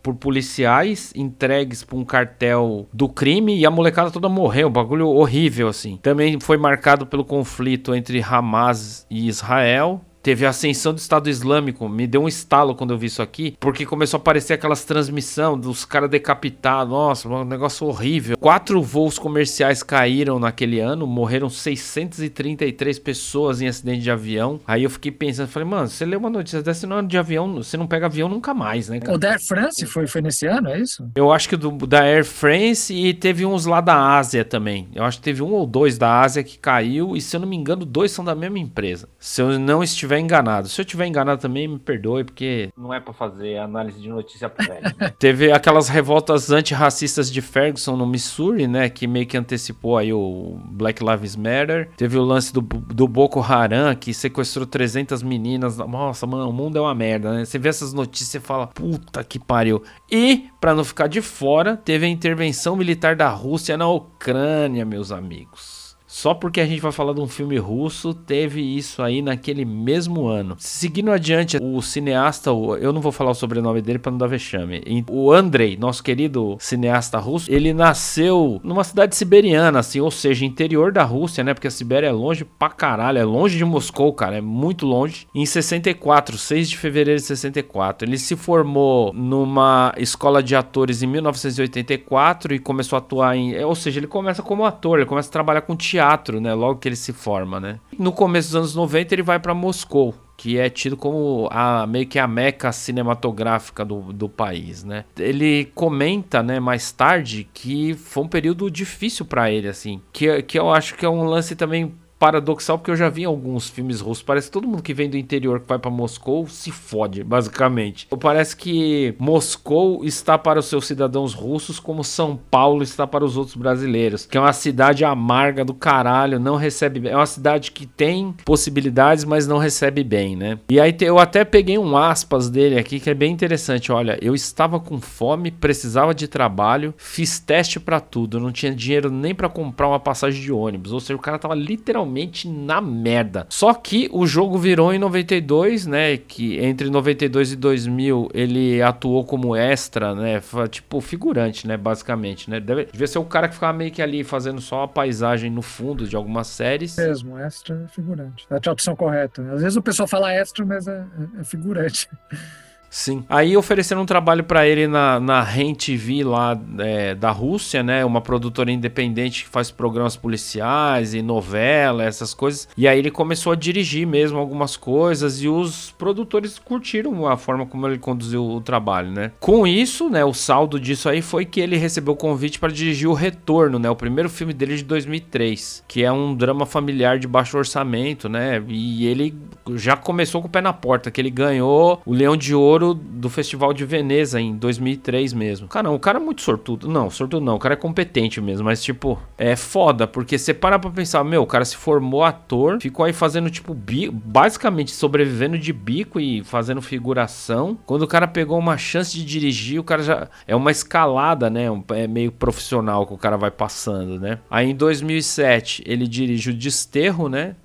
por 0.02 0.14
policiais, 0.14 1.12
entregues 1.14 1.84
para 1.84 1.98
um 1.98 2.04
cartel 2.04 2.88
do 2.92 3.08
crime, 3.08 3.58
e 3.58 3.66
a 3.66 3.70
molecada 3.70 4.10
toda 4.10 4.28
morreu. 4.28 4.70
bagulho 4.70 5.08
horrível, 5.08 5.68
assim. 5.68 5.98
Também 6.02 6.40
foi 6.40 6.56
marcado 6.56 7.06
pelo 7.06 7.24
conflito 7.24 7.94
entre 7.94 8.22
Hamas 8.22 9.06
e 9.10 9.28
Israel, 9.28 10.00
Teve 10.22 10.44
a 10.44 10.50
ascensão 10.50 10.92
do 10.92 10.98
Estado 10.98 11.30
Islâmico, 11.30 11.88
me 11.88 12.06
deu 12.06 12.22
um 12.22 12.28
estalo 12.28 12.74
quando 12.74 12.92
eu 12.92 12.98
vi 12.98 13.06
isso 13.06 13.22
aqui, 13.22 13.56
porque 13.58 13.86
começou 13.86 14.18
a 14.18 14.20
aparecer 14.20 14.52
aquelas 14.52 14.84
transmissão 14.84 15.58
dos 15.58 15.86
caras 15.86 16.10
decapitados, 16.10 16.92
nossa, 16.92 17.26
um 17.28 17.44
negócio 17.44 17.86
horrível. 17.86 18.36
Quatro 18.36 18.82
voos 18.82 19.18
comerciais 19.18 19.82
caíram 19.82 20.38
naquele 20.38 20.78
ano, 20.78 21.06
morreram 21.06 21.48
633 21.48 22.98
pessoas 22.98 23.62
em 23.62 23.68
acidente 23.68 24.02
de 24.02 24.10
avião. 24.10 24.60
Aí 24.66 24.84
eu 24.84 24.90
fiquei 24.90 25.10
pensando, 25.10 25.48
falei, 25.48 25.66
mano, 25.66 25.88
você 25.88 26.04
lê 26.04 26.16
uma 26.16 26.28
notícia 26.28 26.62
dessa 26.62 26.86
não 26.86 27.02
de 27.02 27.16
avião, 27.16 27.54
você 27.54 27.78
não 27.78 27.86
pega 27.86 28.06
avião 28.06 28.28
nunca 28.28 28.52
mais, 28.52 28.90
né? 28.90 29.00
Cara? 29.00 29.14
O 29.14 29.18
da 29.18 29.30
Air 29.30 29.40
France 29.40 29.86
foi, 29.86 30.06
foi 30.06 30.20
nesse 30.20 30.46
ano, 30.46 30.68
é 30.68 30.80
isso? 30.80 31.10
Eu 31.14 31.32
acho 31.32 31.48
que 31.48 31.56
do, 31.56 31.70
da 31.86 32.02
Air 32.02 32.26
France 32.26 32.92
e 32.92 33.14
teve 33.14 33.46
uns 33.46 33.64
lá 33.64 33.80
da 33.80 34.18
Ásia 34.18 34.44
também. 34.44 34.88
Eu 34.94 35.02
acho 35.04 35.16
que 35.16 35.24
teve 35.24 35.42
um 35.42 35.52
ou 35.52 35.66
dois 35.66 35.96
da 35.96 36.20
Ásia 36.20 36.44
que 36.44 36.58
caiu, 36.58 37.16
e 37.16 37.22
se 37.22 37.34
eu 37.34 37.40
não 37.40 37.48
me 37.48 37.56
engano, 37.56 37.86
dois 37.86 38.12
são 38.12 38.22
da 38.22 38.34
mesma 38.34 38.58
empresa. 38.58 39.08
Se 39.18 39.40
eu 39.40 39.58
não 39.58 39.82
estiver 39.82 40.09
estiver 40.10 40.18
enganado. 40.18 40.68
Se 40.68 40.80
eu 40.80 40.84
estiver 40.84 41.06
enganado 41.06 41.40
também, 41.40 41.68
me 41.68 41.78
perdoe, 41.78 42.24
porque 42.24 42.70
não 42.76 42.92
é 42.92 42.98
para 42.98 43.12
fazer 43.12 43.58
análise 43.58 44.00
de 44.00 44.08
notícia 44.08 44.48
prévia. 44.48 44.80
Né? 45.00 45.12
Teve 45.18 45.52
aquelas 45.52 45.88
revoltas 45.88 46.50
antirracistas 46.50 47.30
de 47.30 47.40
Ferguson 47.40 47.96
no 47.96 48.06
Missouri, 48.06 48.66
né? 48.66 48.88
Que 48.88 49.06
meio 49.06 49.26
que 49.26 49.36
antecipou 49.36 49.96
aí 49.96 50.12
o 50.12 50.58
Black 50.64 51.04
Lives 51.04 51.36
Matter. 51.36 51.90
Teve 51.96 52.18
o 52.18 52.22
lance 52.22 52.52
do, 52.52 52.60
do 52.60 53.06
Boko 53.06 53.40
Haram, 53.40 53.94
que 53.94 54.12
sequestrou 54.12 54.66
300 54.66 55.22
meninas. 55.22 55.76
Nossa, 55.76 56.26
mano, 56.26 56.48
o 56.48 56.52
mundo 56.52 56.76
é 56.76 56.80
uma 56.80 56.94
merda, 56.94 57.32
né? 57.32 57.44
Você 57.44 57.58
vê 57.58 57.68
essas 57.68 57.92
notícias 57.92 58.42
e 58.42 58.46
fala, 58.46 58.66
puta 58.66 59.22
que 59.22 59.38
pariu. 59.38 59.82
E, 60.10 60.48
para 60.60 60.74
não 60.74 60.84
ficar 60.84 61.06
de 61.06 61.20
fora, 61.20 61.76
teve 61.76 62.06
a 62.06 62.08
intervenção 62.08 62.74
militar 62.74 63.14
da 63.14 63.28
Rússia 63.28 63.76
na 63.76 63.88
Ucrânia, 63.88 64.84
meus 64.84 65.12
amigos. 65.12 65.79
Só 66.12 66.34
porque 66.34 66.60
a 66.60 66.66
gente 66.66 66.80
vai 66.80 66.90
falar 66.90 67.12
de 67.12 67.20
um 67.20 67.28
filme 67.28 67.56
russo, 67.56 68.12
teve 68.12 68.60
isso 68.60 69.00
aí 69.00 69.22
naquele 69.22 69.64
mesmo 69.64 70.26
ano. 70.26 70.56
Seguindo 70.58 71.12
adiante, 71.12 71.56
o 71.62 71.80
cineasta, 71.80 72.50
eu 72.50 72.92
não 72.92 73.00
vou 73.00 73.12
falar 73.12 73.30
o 73.30 73.34
sobrenome 73.34 73.80
dele 73.80 74.00
para 74.00 74.10
não 74.10 74.18
dar 74.18 74.26
vexame. 74.26 74.82
O 75.08 75.30
Andrei, 75.32 75.76
nosso 75.76 76.02
querido 76.02 76.56
cineasta 76.58 77.16
russo, 77.16 77.50
ele 77.50 77.72
nasceu 77.72 78.60
numa 78.64 78.82
cidade 78.82 79.14
siberiana, 79.14 79.78
assim, 79.78 80.00
ou 80.00 80.10
seja, 80.10 80.44
interior 80.44 80.90
da 80.90 81.04
Rússia, 81.04 81.44
né? 81.44 81.54
Porque 81.54 81.68
a 81.68 81.70
Sibéria 81.70 82.08
é 82.08 82.12
longe 82.12 82.44
pra 82.44 82.70
caralho, 82.70 83.18
é 83.18 83.24
longe 83.24 83.56
de 83.56 83.64
Moscou, 83.64 84.12
cara, 84.12 84.36
é 84.36 84.40
muito 84.40 84.84
longe. 84.84 85.28
Em 85.32 85.46
64, 85.46 86.36
6 86.36 86.70
de 86.70 86.76
fevereiro 86.76 87.20
de 87.20 87.26
64, 87.26 88.08
ele 88.08 88.18
se 88.18 88.34
formou 88.34 89.12
numa 89.14 89.94
escola 89.96 90.42
de 90.42 90.56
atores 90.56 91.04
em 91.04 91.06
1984 91.06 92.52
e 92.52 92.58
começou 92.58 92.96
a 92.96 92.98
atuar 92.98 93.36
em, 93.36 93.62
ou 93.62 93.76
seja, 93.76 94.00
ele 94.00 94.08
começa 94.08 94.42
como 94.42 94.64
ator, 94.64 94.98
ele 94.98 95.06
começa 95.06 95.28
a 95.28 95.32
trabalhar 95.32 95.60
com 95.60 95.76
teatro, 95.76 95.99
né? 96.40 96.54
Logo 96.54 96.78
que 96.80 96.88
ele 96.88 96.96
se 96.96 97.12
forma, 97.12 97.60
né? 97.60 97.78
No 97.98 98.12
começo 98.12 98.48
dos 98.48 98.56
anos 98.56 98.74
90 98.74 99.14
ele 99.14 99.22
vai 99.22 99.38
para 99.38 99.54
Moscou 99.54 100.14
que 100.40 100.56
é 100.56 100.70
tido 100.70 100.96
como 100.96 101.48
a 101.52 101.86
meio 101.86 102.06
que 102.06 102.18
a 102.18 102.26
meca 102.26 102.72
cinematográfica 102.72 103.84
do, 103.84 104.10
do 104.10 104.26
país, 104.26 104.82
né? 104.82 105.04
Ele 105.18 105.70
comenta, 105.74 106.42
né, 106.42 106.58
mais 106.58 106.90
tarde 106.90 107.46
que 107.52 107.92
foi 107.92 108.22
um 108.22 108.26
período 108.26 108.70
difícil 108.70 109.26
para 109.26 109.50
ele, 109.50 109.68
assim, 109.68 110.00
que, 110.10 110.42
que 110.44 110.58
eu 110.58 110.72
acho 110.72 110.94
que 110.94 111.04
é 111.04 111.08
um 111.10 111.24
lance 111.24 111.54
também 111.54 111.94
paradoxal 112.20 112.78
porque 112.78 112.90
eu 112.90 112.96
já 112.96 113.08
vi 113.08 113.24
alguns 113.24 113.70
filmes 113.70 114.00
russos. 114.00 114.22
Parece 114.22 114.48
que 114.48 114.52
todo 114.52 114.68
mundo 114.68 114.82
que 114.82 114.92
vem 114.92 115.08
do 115.08 115.16
interior 115.16 115.58
que 115.58 115.66
vai 115.66 115.78
para 115.78 115.90
Moscou 115.90 116.46
se 116.46 116.70
fode, 116.70 117.24
basicamente. 117.24 118.06
Parece 118.20 118.54
que 118.54 119.14
Moscou 119.18 120.04
está 120.04 120.36
para 120.36 120.60
os 120.60 120.66
seus 120.66 120.86
cidadãos 120.86 121.32
russos 121.32 121.80
como 121.80 122.04
São 122.04 122.38
Paulo 122.50 122.82
está 122.82 123.06
para 123.06 123.24
os 123.24 123.38
outros 123.38 123.56
brasileiros, 123.56 124.26
que 124.26 124.36
é 124.36 124.40
uma 124.40 124.52
cidade 124.52 125.02
amarga 125.02 125.64
do 125.64 125.72
caralho, 125.72 126.38
não 126.38 126.56
recebe 126.56 127.00
bem. 127.00 127.12
É 127.12 127.16
uma 127.16 127.24
cidade 127.24 127.72
que 127.72 127.86
tem 127.86 128.34
possibilidades, 128.44 129.24
mas 129.24 129.46
não 129.46 129.56
recebe 129.56 130.04
bem, 130.04 130.36
né? 130.36 130.58
E 130.68 130.78
aí 130.78 130.94
eu 131.00 131.18
até 131.18 131.42
peguei 131.42 131.78
um 131.78 131.96
aspas 131.96 132.50
dele 132.50 132.78
aqui 132.78 133.00
que 133.00 133.08
é 133.08 133.14
bem 133.14 133.32
interessante. 133.32 133.90
Olha, 133.90 134.18
eu 134.20 134.34
estava 134.34 134.78
com 134.78 135.00
fome, 135.00 135.50
precisava 135.50 136.14
de 136.14 136.28
trabalho, 136.28 136.92
fiz 136.98 137.40
teste 137.40 137.80
para 137.80 137.98
tudo, 137.98 138.38
não 138.38 138.52
tinha 138.52 138.74
dinheiro 138.74 139.10
nem 139.10 139.34
para 139.34 139.48
comprar 139.48 139.88
uma 139.88 140.00
passagem 140.00 140.42
de 140.42 140.52
ônibus. 140.52 140.92
Ou 140.92 141.00
seja, 141.00 141.16
o 141.16 141.18
cara 141.18 141.38
tava 141.38 141.54
literalmente 141.54 142.09
totalmente 142.10 142.48
na 142.48 142.80
merda. 142.80 143.46
Só 143.48 143.72
que 143.72 144.08
o 144.12 144.26
jogo 144.26 144.58
virou 144.58 144.92
em 144.92 144.98
92, 144.98 145.86
né? 145.86 146.16
Que 146.16 146.58
entre 146.58 146.90
92 146.90 147.52
e 147.52 147.56
2000 147.56 148.28
ele 148.34 148.82
atuou 148.82 149.24
como 149.24 149.54
extra, 149.54 150.14
né? 150.14 150.40
Tipo 150.70 151.00
figurante, 151.00 151.66
né? 151.66 151.76
Basicamente, 151.76 152.50
né? 152.50 152.60
Deve, 152.60 152.86
devia 152.86 153.06
ser 153.06 153.18
o 153.18 153.24
cara 153.24 153.48
que 153.48 153.54
ficava 153.54 153.76
meio 153.76 153.90
que 153.90 154.02
ali 154.02 154.24
fazendo 154.24 154.60
só 154.60 154.82
a 154.82 154.88
paisagem 154.88 155.50
no 155.50 155.62
fundo 155.62 156.06
de 156.06 156.16
algumas 156.16 156.48
séries. 156.48 156.96
Mesmo, 156.96 157.38
extra 157.38 157.86
figurante. 157.88 158.46
É 158.50 158.56
a 158.56 158.60
tradução 158.60 158.96
correta. 158.96 159.42
Às 159.52 159.62
vezes 159.62 159.76
o 159.76 159.82
pessoal 159.82 160.08
fala 160.08 160.32
extra, 160.32 160.64
mas 160.64 160.86
é, 160.86 161.04
é 161.38 161.44
figurante. 161.44 162.08
Sim. 162.90 163.24
Aí 163.28 163.56
ofereceram 163.56 164.02
um 164.02 164.06
trabalho 164.06 164.42
para 164.42 164.66
ele 164.66 164.88
na, 164.88 165.20
na 165.20 165.40
REN 165.42 165.74
TV 165.74 166.24
lá 166.24 166.60
é, 166.78 167.14
da 167.14 167.30
Rússia, 167.30 167.84
né? 167.84 168.04
Uma 168.04 168.20
produtora 168.20 168.72
independente 168.72 169.44
que 169.44 169.48
faz 169.48 169.70
programas 169.70 170.16
policiais 170.16 171.14
e 171.14 171.22
novela, 171.22 172.02
essas 172.02 172.34
coisas. 172.34 172.68
E 172.76 172.88
aí 172.88 172.98
ele 172.98 173.10
começou 173.10 173.52
a 173.52 173.56
dirigir 173.56 174.06
mesmo 174.06 174.38
algumas 174.38 174.76
coisas 174.76 175.40
e 175.40 175.48
os 175.48 175.92
produtores 175.92 176.58
curtiram 176.58 177.28
a 177.28 177.36
forma 177.36 177.64
como 177.64 177.86
ele 177.86 177.98
conduziu 177.98 178.44
o 178.44 178.60
trabalho, 178.60 179.12
né? 179.12 179.30
Com 179.38 179.64
isso, 179.64 180.10
né? 180.10 180.24
O 180.24 180.34
saldo 180.34 180.80
disso 180.80 181.08
aí 181.08 181.22
foi 181.22 181.44
que 181.44 181.60
ele 181.60 181.76
recebeu 181.76 182.14
o 182.14 182.16
convite 182.16 182.58
para 182.58 182.72
dirigir 182.72 183.08
o 183.08 183.14
Retorno, 183.14 183.78
né? 183.78 183.88
O 183.88 183.96
primeiro 183.96 184.28
filme 184.28 184.52
dele 184.52 184.76
de 184.76 184.84
2003, 184.84 185.84
que 185.86 186.02
é 186.02 186.10
um 186.10 186.34
drama 186.34 186.66
familiar 186.66 187.20
de 187.20 187.28
baixo 187.28 187.56
orçamento, 187.56 188.28
né? 188.28 188.60
E 188.66 189.06
ele 189.06 189.32
já 189.76 189.96
começou 189.96 190.40
com 190.40 190.48
o 190.48 190.50
pé 190.50 190.60
na 190.60 190.72
porta, 190.72 191.10
que 191.10 191.20
ele 191.20 191.30
ganhou 191.30 192.02
o 192.04 192.12
Leão 192.12 192.36
de 192.36 192.52
Ouro 192.52 192.79
do 192.94 193.28
Festival 193.30 193.72
de 193.72 193.84
Veneza 193.84 194.40
em 194.40 194.56
2003 194.56 195.32
mesmo. 195.32 195.68
Cara, 195.68 195.90
o 195.90 195.98
cara 195.98 196.18
é 196.18 196.22
muito 196.22 196.42
sortudo. 196.42 196.88
Não, 196.88 197.10
sortudo 197.10 197.44
não, 197.44 197.56
o 197.56 197.58
cara 197.58 197.74
é 197.74 197.76
competente 197.76 198.40
mesmo, 198.40 198.64
mas 198.64 198.82
tipo, 198.82 199.20
é 199.38 199.56
foda, 199.56 200.06
porque 200.06 200.38
você 200.38 200.52
para 200.52 200.78
pra 200.78 200.90
pensar, 200.90 201.22
meu, 201.24 201.42
o 201.42 201.46
cara 201.46 201.64
se 201.64 201.76
formou 201.76 202.24
ator, 202.24 202.80
ficou 202.80 203.04
aí 203.04 203.12
fazendo 203.12 203.50
tipo, 203.50 203.74
bico, 203.74 204.12
basicamente 204.12 204.90
sobrevivendo 204.90 205.58
de 205.58 205.72
bico 205.72 206.18
e 206.18 206.42
fazendo 206.42 206.82
figuração. 206.82 207.78
Quando 207.86 208.02
o 208.02 208.08
cara 208.08 208.26
pegou 208.26 208.58
uma 208.58 208.76
chance 208.76 209.16
de 209.16 209.24
dirigir, 209.24 209.80
o 209.80 209.84
cara 209.84 210.02
já 210.02 210.28
é 210.46 210.54
uma 210.54 210.70
escalada, 210.70 211.50
né? 211.50 211.66
É 211.90 212.06
meio 212.06 212.32
profissional 212.32 213.06
que 213.06 213.14
o 213.14 213.18
cara 213.18 213.36
vai 213.36 213.50
passando, 213.50 214.18
né? 214.18 214.38
Aí 214.50 214.70
em 214.70 214.74
2007 214.74 215.82
ele 215.86 216.06
dirige 216.06 216.50
o 216.50 216.54
Desterro, 216.54 217.28
né? 217.28 217.56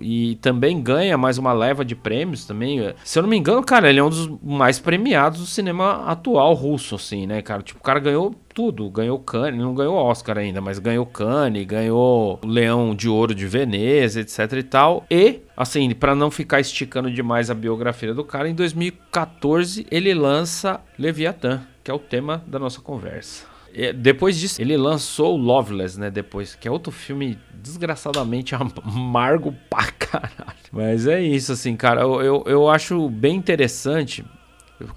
E 0.00 0.36
também 0.36 0.80
ganha 0.80 1.16
mais 1.16 1.38
uma 1.38 1.52
leva 1.52 1.84
de 1.84 1.94
prêmios 1.94 2.44
também. 2.44 2.94
Se 3.04 3.18
eu 3.18 3.22
não 3.22 3.30
me 3.30 3.36
engano, 3.36 3.62
cara, 3.62 3.88
ele 3.88 4.00
é 4.00 4.02
um 4.02 4.10
dos 4.10 4.28
mais 4.42 4.78
premiados 4.78 5.40
do 5.40 5.46
cinema 5.46 6.04
atual 6.06 6.54
russo, 6.54 6.94
assim, 6.94 7.26
né, 7.26 7.42
cara? 7.42 7.62
Tipo, 7.62 7.80
o 7.80 7.82
cara 7.82 8.00
ganhou 8.00 8.34
tudo, 8.54 8.88
ganhou 8.88 9.18
Cannes, 9.18 9.60
não 9.60 9.74
ganhou 9.74 9.96
Oscar 9.96 10.38
ainda, 10.38 10.60
mas 10.60 10.78
ganhou 10.78 11.04
Cannes, 11.04 11.66
ganhou 11.66 12.38
Leão 12.44 12.94
de 12.94 13.08
Ouro 13.08 13.34
de 13.34 13.46
Veneza, 13.46 14.20
etc 14.20 14.52
e 14.52 14.62
tal. 14.62 15.04
E, 15.10 15.40
assim, 15.56 15.90
para 15.90 16.14
não 16.14 16.30
ficar 16.30 16.60
esticando 16.60 17.10
demais 17.10 17.50
a 17.50 17.54
biografia 17.54 18.14
do 18.14 18.24
cara, 18.24 18.48
em 18.48 18.54
2014 18.54 19.86
ele 19.90 20.14
lança 20.14 20.80
Leviathan, 20.98 21.62
que 21.82 21.90
é 21.90 21.94
o 21.94 21.98
tema 21.98 22.42
da 22.46 22.58
nossa 22.58 22.80
conversa. 22.80 23.53
E 23.74 23.92
depois 23.92 24.38
disso, 24.38 24.62
ele 24.62 24.76
lançou 24.76 25.36
Loveless, 25.36 25.98
né? 25.98 26.10
Depois, 26.10 26.54
que 26.54 26.68
é 26.68 26.70
outro 26.70 26.92
filme 26.92 27.36
desgraçadamente 27.52 28.54
amargo 28.54 29.52
pra 29.68 29.90
caralho. 29.90 30.54
Mas 30.70 31.06
é 31.06 31.20
isso, 31.20 31.52
assim, 31.52 31.74
cara. 31.74 32.02
Eu, 32.02 32.22
eu, 32.22 32.44
eu 32.46 32.68
acho 32.70 33.08
bem 33.10 33.34
interessante 33.34 34.24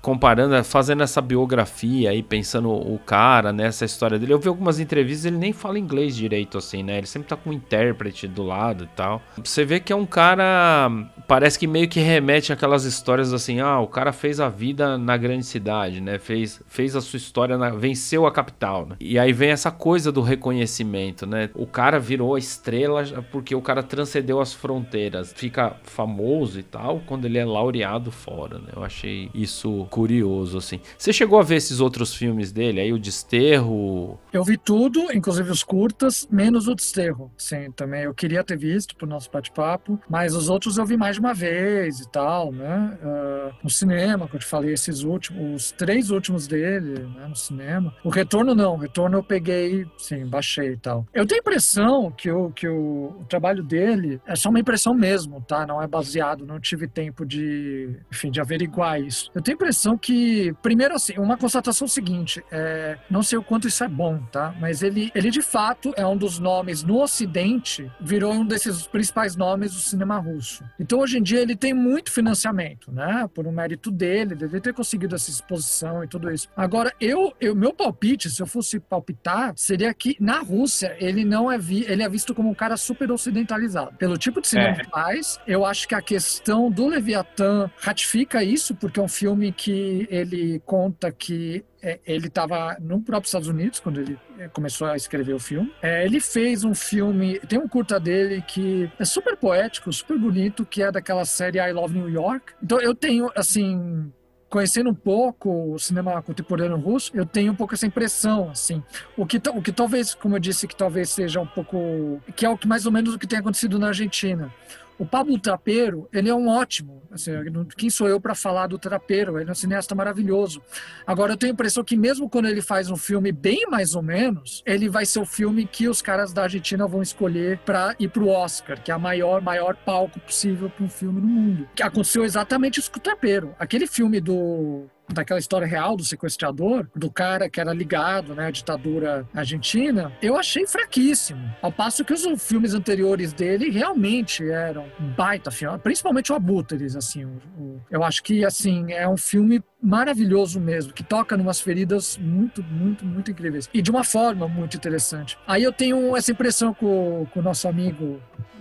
comparando, 0.02 0.62
fazendo 0.64 1.04
essa 1.04 1.22
biografia 1.22 2.10
aí, 2.10 2.24
pensando 2.24 2.72
o 2.72 2.98
cara 3.00 3.54
nessa 3.54 3.86
história 3.86 4.18
dele. 4.18 4.34
Eu 4.34 4.40
vi 4.40 4.48
algumas 4.48 4.80
entrevistas, 4.80 5.26
ele 5.26 5.38
nem 5.38 5.54
fala 5.54 5.78
inglês 5.78 6.16
direito 6.16 6.58
assim, 6.58 6.84
né? 6.84 6.98
Ele 6.98 7.08
sempre 7.08 7.28
tá 7.28 7.36
com 7.36 7.50
um 7.50 7.54
intérprete 7.54 8.28
do 8.28 8.44
lado 8.44 8.86
e 8.86 8.88
tal. 8.96 9.22
Você 9.38 9.64
vê 9.64 9.80
que 9.80 9.94
é 9.94 9.96
um 9.96 10.06
cara, 10.06 10.90
parece 11.28 11.60
que 11.60 11.68
meio 11.68 11.88
que 11.88 12.00
remete 12.00 12.52
aquelas 12.52 12.84
histórias 12.86 13.34
assim, 13.34 13.60
ah, 13.60 13.80
o 13.80 13.88
cara 13.88 14.12
fez 14.12 14.40
a 14.40 14.50
vida 14.50 14.98
na 14.98 15.16
grande 15.18 15.46
cidade, 15.46 16.02
né? 16.02 16.18
Fez, 16.18 16.62
fez 16.68 16.96
a 16.96 17.02
sua 17.02 17.18
história, 17.18 17.58
na, 17.58 17.70
venceu 17.70 18.26
a 18.26 18.32
capital, 18.32 18.86
né? 18.86 18.96
E 19.00 19.20
aí 19.20 19.32
vem 19.32 19.50
essa 19.50 19.72
coisa 19.72 20.12
do 20.12 20.22
reconhecimento, 20.22 21.26
né? 21.26 21.50
O 21.54 21.68
cara 21.68 22.00
virou 22.00 22.36
a 22.36 22.40
estrela 22.40 23.04
porque 23.32 23.56
o 23.56 23.62
cara 23.62 23.84
transcendeu 23.84 24.40
as 24.40 24.54
fronteiras, 24.54 25.34
fica 25.36 25.76
famoso 25.84 26.60
e 26.60 26.64
tal 26.64 27.02
quando 27.06 27.26
ele 27.26 27.38
é 27.38 27.46
laureado 27.46 28.12
fora, 28.12 28.58
né? 28.58 28.70
Eu 28.76 28.84
achei 28.84 29.30
isso 29.34 29.67
curioso, 29.90 30.58
assim. 30.58 30.80
Você 30.98 31.12
chegou 31.12 31.40
a 31.40 31.44
ver 31.44 31.56
esses 31.56 31.80
outros 31.80 32.14
filmes 32.14 32.52
dele, 32.52 32.80
aí 32.80 32.94
o 32.94 33.00
Desterro? 33.00 34.20
Eu 34.32 34.44
vi 34.44 34.58
tudo, 34.58 35.12
inclusive 35.14 35.50
os 35.50 35.64
curtas, 35.64 36.28
menos 36.32 36.68
o 36.68 36.76
Desterro, 36.76 37.32
sim, 37.38 37.72
também. 37.72 38.04
Eu 38.04 38.14
queria 38.14 38.44
ter 38.44 38.58
visto 38.58 38.96
pro 38.96 39.08
nosso 39.08 39.30
bate-papo, 39.32 40.00
mas 40.10 40.36
os 40.36 40.50
outros 40.50 40.78
eu 40.78 40.86
vi 40.86 40.98
mais 40.98 41.16
de 41.16 41.20
uma 41.20 41.34
vez 41.34 42.00
e 42.00 42.10
tal, 42.10 42.52
né? 42.52 42.98
Uh, 43.02 43.56
no 43.64 43.70
cinema, 43.70 44.28
que 44.28 44.36
eu 44.36 44.40
te 44.40 44.46
falei, 44.46 44.74
esses 44.74 45.04
últimos, 45.04 45.56
os 45.56 45.72
três 45.72 46.10
últimos 46.10 46.48
dele, 46.48 47.00
né, 47.16 47.28
no 47.28 47.36
cinema. 47.36 47.94
O 48.04 48.10
Retorno 48.10 48.54
não, 48.54 48.76
o 48.76 48.78
Retorno 48.78 49.18
eu 49.18 49.24
peguei, 49.24 49.86
sim, 49.98 50.26
baixei 50.26 50.74
e 50.74 50.78
tal. 50.78 51.06
Eu 51.14 51.26
tenho 51.26 51.40
a 51.40 51.42
impressão 51.42 52.12
que, 52.12 52.30
o, 52.30 52.52
que 52.52 52.68
o, 52.68 53.16
o 53.20 53.26
trabalho 53.28 53.64
dele 53.64 54.22
é 54.26 54.36
só 54.36 54.50
uma 54.50 54.60
impressão 54.60 54.94
mesmo, 54.94 55.42
tá? 55.42 55.66
Não 55.66 55.82
é 55.82 55.88
baseado, 55.88 56.46
não 56.46 56.60
tive 56.60 56.88
tempo 56.88 57.26
de, 57.26 57.96
enfim, 58.12 58.32
de 58.32 58.40
averiguar 58.40 59.02
isso. 59.02 59.32
Eu 59.34 59.42
tenho 59.42 59.57
impressão 59.58 59.98
que, 59.98 60.54
primeiro 60.62 60.94
assim, 60.94 61.14
uma 61.18 61.36
constatação 61.36 61.88
seguinte, 61.88 62.44
é, 62.52 62.98
não 63.10 63.24
sei 63.24 63.38
o 63.38 63.44
quanto 63.44 63.68
isso 63.68 63.84
é 63.84 63.88
bom, 63.88 64.20
tá? 64.32 64.56
Mas 64.62 64.84
ele, 64.84 65.12
ele 65.16 65.32
de 65.32 65.42
fato 65.42 65.94
é 65.98 66.06
um 66.06 66.16
dos 66.16 66.38
nomes 66.38 66.84
no 66.84 67.02
Ocidente, 67.02 67.92
virou 68.00 68.32
um 68.34 68.46
desses 68.46 68.86
principais 68.86 69.36
nomes 69.36 69.74
do 69.74 69.80
cinema 69.80 70.18
russo. 70.20 70.64
Então 70.80 71.00
hoje 71.00 71.18
em 71.18 71.24
dia 71.24 71.42
ele 71.42 71.56
tem 71.56 71.74
muito 71.74 72.12
financiamento, 72.12 72.92
né? 72.92 73.28
Por 73.34 73.48
um 73.48 73.52
mérito 73.52 73.90
dele, 73.90 74.36
deve 74.36 74.62
ter 74.62 74.74
conseguido 74.74 75.16
essa 75.16 75.32
exposição 75.32 76.04
e 76.04 76.08
tudo 76.08 76.32
isso. 76.32 76.48
Agora, 76.56 76.94
eu, 77.02 77.34
eu 77.42 77.56
meu 77.56 77.74
palpite, 77.74 78.30
se 78.30 78.42
eu 78.42 78.48
fosse 78.48 78.80
palpitar, 78.80 79.54
seria 79.56 79.92
que 79.94 80.16
na 80.20 80.40
Rússia 80.40 80.96
ele 81.00 81.26
não 81.26 81.52
é 81.52 81.58
vi, 81.58 81.84
ele 81.88 82.04
é 82.04 82.10
visto 82.10 82.36
como 82.36 82.50
um 82.50 82.54
cara 82.54 82.78
super 82.78 83.12
ocidentalizado. 83.12 83.96
Pelo 83.98 84.18
tipo 84.18 84.40
de 84.40 84.48
cinema 84.48 84.70
é. 84.70 84.84
que 84.84 84.90
faz, 84.90 85.40
eu 85.48 85.66
acho 85.66 85.88
que 85.88 85.96
a 85.96 86.02
questão 86.02 86.70
do 86.70 86.88
Leviatã 86.88 87.72
ratifica 87.80 88.44
isso, 88.44 88.76
porque 88.76 89.00
é 89.00 89.04
um 89.04 89.08
filme 89.08 89.47
filme 89.48 89.52
que 89.52 90.08
ele 90.10 90.62
conta 90.66 91.12
que 91.12 91.64
é, 91.82 92.00
ele 92.06 92.28
estava 92.28 92.78
no 92.80 93.02
próprio 93.02 93.28
Estados 93.28 93.48
Unidos 93.48 93.80
quando 93.80 94.02
ele 94.02 94.18
é, 94.38 94.48
começou 94.48 94.88
a 94.88 94.96
escrever 94.96 95.34
o 95.34 95.40
filme. 95.40 95.72
É, 95.82 96.06
ele 96.06 96.20
fez 96.20 96.64
um 96.64 96.74
filme, 96.74 97.40
tem 97.40 97.60
um 97.60 97.68
curta 97.68 98.00
dele 98.00 98.44
que 98.48 98.92
é 99.00 99.06
super 99.06 99.38
poético, 99.38 99.92
super 99.92 100.18
bonito, 100.18 100.66
que 100.66 100.82
é 100.82 100.92
daquela 100.92 101.26
série 101.26 101.60
I 101.60 101.72
Love 101.72 101.98
New 101.98 102.10
York. 102.10 102.54
Então 102.62 102.80
eu 102.80 102.94
tenho, 102.94 103.30
assim, 103.36 104.12
conhecendo 104.50 104.90
um 104.90 104.96
pouco 104.96 105.74
o 105.74 105.80
cinema 105.80 106.22
contemporâneo 106.22 106.78
russo, 106.78 107.12
eu 107.14 107.26
tenho 107.26 107.52
um 107.52 107.56
pouco 107.56 107.74
essa 107.74 107.86
impressão, 107.86 108.50
assim. 108.50 108.84
O 109.16 109.26
que, 109.26 109.38
o 109.50 109.62
que 109.62 109.72
talvez, 109.72 110.14
como 110.14 110.36
eu 110.36 110.40
disse, 110.40 110.68
que 110.68 110.76
talvez 110.76 111.10
seja 111.10 111.40
um 111.40 111.48
pouco... 111.48 112.22
que 112.36 112.46
é 112.46 112.50
o 112.50 112.58
que 112.58 112.68
mais 112.68 112.86
ou 112.86 112.92
menos 112.92 113.14
o 113.14 113.20
que 113.20 113.28
tem 113.28 113.40
acontecido 113.40 113.78
na 113.78 113.88
Argentina. 113.88 114.54
O 115.00 115.06
Pablo 115.06 115.40
Trapeiro, 115.40 116.10
ele 116.12 116.30
é 116.30 116.34
um 116.34 116.48
ótimo. 116.48 117.04
Assim, 117.12 117.32
quem 117.78 117.90
sou 117.90 118.08
eu 118.08 118.20
para 118.20 118.34
falar 118.34 118.68
do 118.68 118.80
Trapeiro? 118.80 119.40
Ele 119.40 119.50
é 119.50 119.52
um 119.52 119.56
cineasta 119.56 119.94
maravilhoso. 119.94 120.62
Agora, 121.06 121.34
eu 121.34 121.38
tenho 121.38 121.52
a 121.52 121.54
impressão 121.54 121.84
que 121.84 121.96
mesmo 121.96 122.30
quando 122.30 122.48
ele 122.48 122.62
faz 122.62 122.90
um 122.90 122.98
filme 122.98 123.32
bem 123.32 123.66
mais 123.70 123.96
ou 123.96 124.02
menos, 124.02 124.64
ele 124.66 124.90
vai 124.90 125.06
ser 125.06 125.20
o 125.20 125.26
filme 125.26 125.66
que 125.66 125.88
os 125.88 126.02
caras 126.02 126.34
da 126.34 126.44
Argentina 126.44 126.88
vão 126.88 127.02
escolher 127.02 127.60
para 127.60 127.96
ir 128.00 128.10
para 128.10 128.24
o 128.24 128.30
Oscar, 128.30 128.82
que 128.82 128.92
é 128.92 128.94
a 128.94 129.00
maior, 129.00 129.42
maior 129.42 129.76
palco 129.76 130.20
possível 130.20 130.70
para 130.70 130.84
um 130.84 130.90
filme 130.90 131.22
no 131.22 131.28
mundo. 131.28 131.70
Que 131.76 131.84
aconteceu 131.84 132.26
exatamente 132.26 132.80
isso 132.80 132.92
com 132.92 132.98
o 132.98 133.02
Trapeiro. 133.02 133.56
Aquele 133.60 133.88
filme 133.88 134.20
do 134.20 134.88
daquela 135.10 135.40
história 135.40 135.68
real 135.68 135.96
do 135.96 136.04
sequestrador, 136.04 136.88
do 136.96 137.10
cara 137.10 137.50
que 137.50 137.60
era 137.60 137.74
ligado 137.74 138.36
né, 138.36 138.48
à 138.48 138.52
ditadura 138.52 139.28
argentina, 139.34 140.12
eu 140.22 140.38
achei 140.38 140.66
fraquíssimo. 140.68 141.50
Ao 141.62 141.72
passo 141.72 142.04
que 142.04 142.14
os 142.14 142.26
filmes 142.44 142.74
anteriores 142.74 143.34
dele 143.34 143.70
realmente 143.70 144.48
eram 144.50 144.86
baita 145.16 145.52
filme, 145.52 145.78
principalmente 145.80 146.32
o 146.32 146.36
Abutres, 146.36 146.96
assim. 146.96 147.26
O, 147.26 147.42
o, 147.58 147.82
eu 147.90 148.04
acho 148.04 148.24
que, 148.24 148.46
assim, 148.46 148.92
é 148.92 149.08
um 149.08 149.18
filme 149.18 149.64
maravilhoso 149.82 150.60
mesmo, 150.60 150.92
que 150.92 151.04
toca 151.04 151.38
numas 151.38 151.62
feridas 151.62 152.18
muito, 152.18 152.64
muito, 152.64 153.06
muito 153.06 153.32
incríveis. 153.32 153.70
E 153.74 153.82
de 153.82 153.92
uma 153.92 154.04
forma 154.04 154.48
muito 154.48 154.76
interessante. 154.76 155.38
Aí 155.48 155.64
eu 155.64 155.72
tenho 155.72 156.16
essa 156.16 156.32
impressão 156.32 156.74
com, 156.74 157.28
com 157.32 157.40
o 157.40 157.44
nosso 157.44 157.68
amigo 157.68 158.20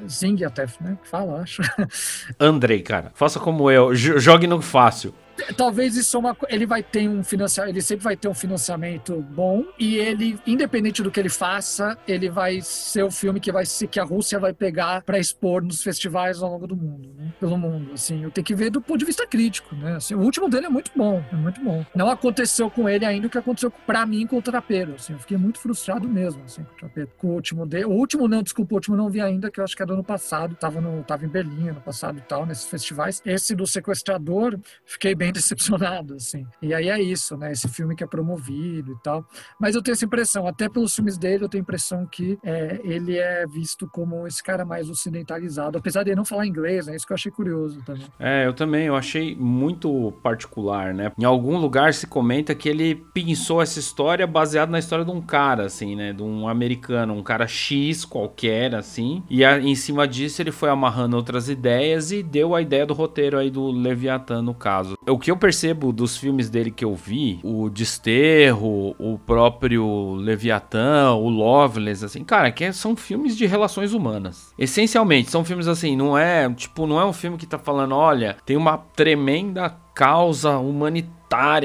Zing 0.08 0.44
até, 0.44 0.66
né? 0.80 0.98
Fala, 1.04 1.40
acho. 1.40 1.62
Andrei, 2.38 2.82
cara, 2.82 3.10
faça 3.14 3.40
como 3.40 3.70
eu, 3.70 3.94
jogue 3.94 4.46
no 4.46 4.60
fácil 4.60 5.14
talvez 5.56 5.96
isso 5.96 6.16
é 6.16 6.20
uma 6.20 6.36
ele 6.48 6.66
vai 6.66 6.82
ter 6.82 7.08
um 7.08 7.22
financiamento, 7.22 7.72
ele 7.72 7.82
sempre 7.82 8.04
vai 8.04 8.16
ter 8.16 8.28
um 8.28 8.34
financiamento 8.34 9.20
bom 9.20 9.64
e 9.78 9.96
ele, 9.96 10.38
independente 10.46 11.02
do 11.02 11.10
que 11.10 11.20
ele 11.20 11.28
faça, 11.28 11.96
ele 12.06 12.28
vai 12.28 12.60
ser 12.62 13.02
o 13.02 13.10
filme 13.10 13.40
que 13.40 13.52
vai 13.52 13.66
ser 13.66 13.86
que 13.86 14.00
a 14.00 14.04
Rússia 14.04 14.38
vai 14.38 14.52
pegar 14.52 15.02
para 15.02 15.18
expor 15.18 15.62
nos 15.62 15.82
festivais 15.82 16.42
ao 16.42 16.50
longo 16.50 16.66
do 16.66 16.76
mundo, 16.76 17.14
né? 17.16 17.32
pelo 17.38 17.56
mundo. 17.58 17.92
Assim, 17.92 18.22
eu 18.22 18.30
tenho 18.30 18.44
que 18.44 18.54
ver 18.54 18.70
do 18.70 18.80
ponto 18.80 18.98
de 18.98 19.04
vista 19.04 19.26
crítico, 19.26 19.74
né? 19.74 19.96
Assim, 19.96 20.14
o 20.14 20.20
último 20.20 20.48
dele 20.48 20.66
é 20.66 20.68
muito 20.68 20.90
bom, 20.94 21.22
é 21.32 21.36
muito 21.36 21.62
bom. 21.62 21.84
Não 21.94 22.08
aconteceu 22.10 22.70
com 22.70 22.88
ele 22.88 23.04
ainda 23.04 23.26
o 23.26 23.30
que 23.30 23.38
aconteceu 23.38 23.70
para 23.70 24.04
mim 24.06 24.26
com 24.26 24.36
o 24.38 24.42
Trapeiro. 24.42 24.94
Assim, 24.94 25.12
eu 25.12 25.18
fiquei 25.18 25.36
muito 25.36 25.58
frustrado 25.58 26.08
mesmo, 26.08 26.42
assim, 26.44 26.62
com 26.62 26.72
o 26.72 26.76
Trapeiro. 26.76 27.10
Com 27.16 27.28
o 27.28 27.32
último 27.32 27.66
dele, 27.66 27.86
o 27.86 27.90
último 27.90 28.28
não, 28.28 28.42
desculpa, 28.42 28.74
o 28.74 28.76
último 28.76 28.96
não 28.96 29.08
vi 29.08 29.20
ainda, 29.20 29.50
que 29.50 29.60
eu 29.60 29.64
acho 29.64 29.76
que 29.76 29.82
é 29.82 29.86
do 29.86 29.94
ano 29.94 30.04
passado, 30.04 30.54
tava 30.56 30.80
no, 30.80 31.02
tava 31.04 31.24
em 31.24 31.28
Berlim 31.28 31.68
ano 31.68 31.80
passado 31.80 32.18
e 32.18 32.22
tal, 32.22 32.46
nesses 32.46 32.66
festivais. 32.66 33.22
Esse 33.24 33.54
do 33.54 33.66
sequestrador, 33.66 34.58
fiquei 34.84 35.14
bem 35.14 35.25
bem 35.26 35.32
decepcionado, 35.32 36.14
assim. 36.14 36.46
E 36.62 36.72
aí 36.72 36.88
é 36.88 37.00
isso, 37.00 37.36
né? 37.36 37.52
Esse 37.52 37.68
filme 37.68 37.96
que 37.96 38.04
é 38.04 38.06
promovido 38.06 38.92
e 38.92 39.02
tal. 39.02 39.24
Mas 39.60 39.74
eu 39.74 39.82
tenho 39.82 39.94
essa 39.94 40.04
impressão, 40.04 40.46
até 40.46 40.68
pelos 40.68 40.94
filmes 40.94 41.18
dele, 41.18 41.44
eu 41.44 41.48
tenho 41.48 41.62
a 41.62 41.66
impressão 41.66 42.06
que 42.06 42.38
é, 42.44 42.80
ele 42.84 43.16
é 43.16 43.46
visto 43.46 43.88
como 43.88 44.26
esse 44.26 44.42
cara 44.42 44.64
mais 44.64 44.88
ocidentalizado, 44.88 45.78
apesar 45.78 46.02
de 46.02 46.10
ele 46.10 46.16
não 46.16 46.24
falar 46.24 46.46
inglês, 46.46 46.86
né? 46.86 46.94
Isso 46.94 47.06
que 47.06 47.12
eu 47.12 47.16
achei 47.16 47.32
curioso 47.32 47.82
também. 47.84 48.06
É, 48.18 48.46
eu 48.46 48.52
também, 48.52 48.86
eu 48.86 48.96
achei 48.96 49.34
muito 49.34 50.12
particular, 50.22 50.94
né? 50.94 51.12
Em 51.18 51.24
algum 51.24 51.58
lugar 51.58 51.92
se 51.92 52.06
comenta 52.06 52.54
que 52.54 52.68
ele 52.68 52.94
pensou 52.94 53.60
essa 53.60 53.78
história 53.78 54.26
baseado 54.26 54.70
na 54.70 54.78
história 54.78 55.04
de 55.04 55.10
um 55.10 55.20
cara, 55.20 55.64
assim, 55.64 55.96
né? 55.96 56.12
De 56.12 56.22
um 56.22 56.48
americano, 56.48 57.14
um 57.14 57.22
cara 57.22 57.46
X 57.46 58.04
qualquer, 58.04 58.74
assim. 58.74 59.22
E 59.28 59.44
a, 59.44 59.58
em 59.58 59.74
cima 59.74 60.06
disso 60.06 60.42
ele 60.42 60.52
foi 60.52 60.68
amarrando 60.68 61.16
outras 61.16 61.48
ideias 61.48 62.12
e 62.12 62.22
deu 62.22 62.54
a 62.54 62.62
ideia 62.62 62.86
do 62.86 62.94
roteiro 62.94 63.38
aí 63.38 63.50
do 63.50 63.70
Leviathan, 63.70 64.42
no 64.42 64.54
caso. 64.54 64.96
Eu 65.06 65.15
o 65.16 65.18
que 65.18 65.30
eu 65.30 65.36
percebo 65.36 65.94
dos 65.94 66.18
filmes 66.18 66.50
dele 66.50 66.70
que 66.70 66.84
eu 66.84 66.94
vi, 66.94 67.40
o 67.42 67.70
Desterro, 67.70 68.94
o 68.98 69.18
próprio 69.18 70.14
Leviatã, 70.16 71.10
o 71.12 71.30
Loveless, 71.30 72.04
assim, 72.04 72.22
cara, 72.22 72.52
que 72.52 72.70
são 72.74 72.94
filmes 72.94 73.34
de 73.34 73.46
relações 73.46 73.94
humanas. 73.94 74.52
Essencialmente, 74.58 75.30
são 75.30 75.42
filmes 75.42 75.68
assim, 75.68 75.96
não 75.96 76.18
é, 76.18 76.52
tipo, 76.52 76.86
não 76.86 77.00
é 77.00 77.04
um 77.06 77.14
filme 77.14 77.38
que 77.38 77.46
tá 77.46 77.58
falando, 77.58 77.94
olha, 77.94 78.36
tem 78.44 78.58
uma 78.58 78.76
tremenda 78.76 79.74
causa 79.94 80.58
humanitária 80.58 81.15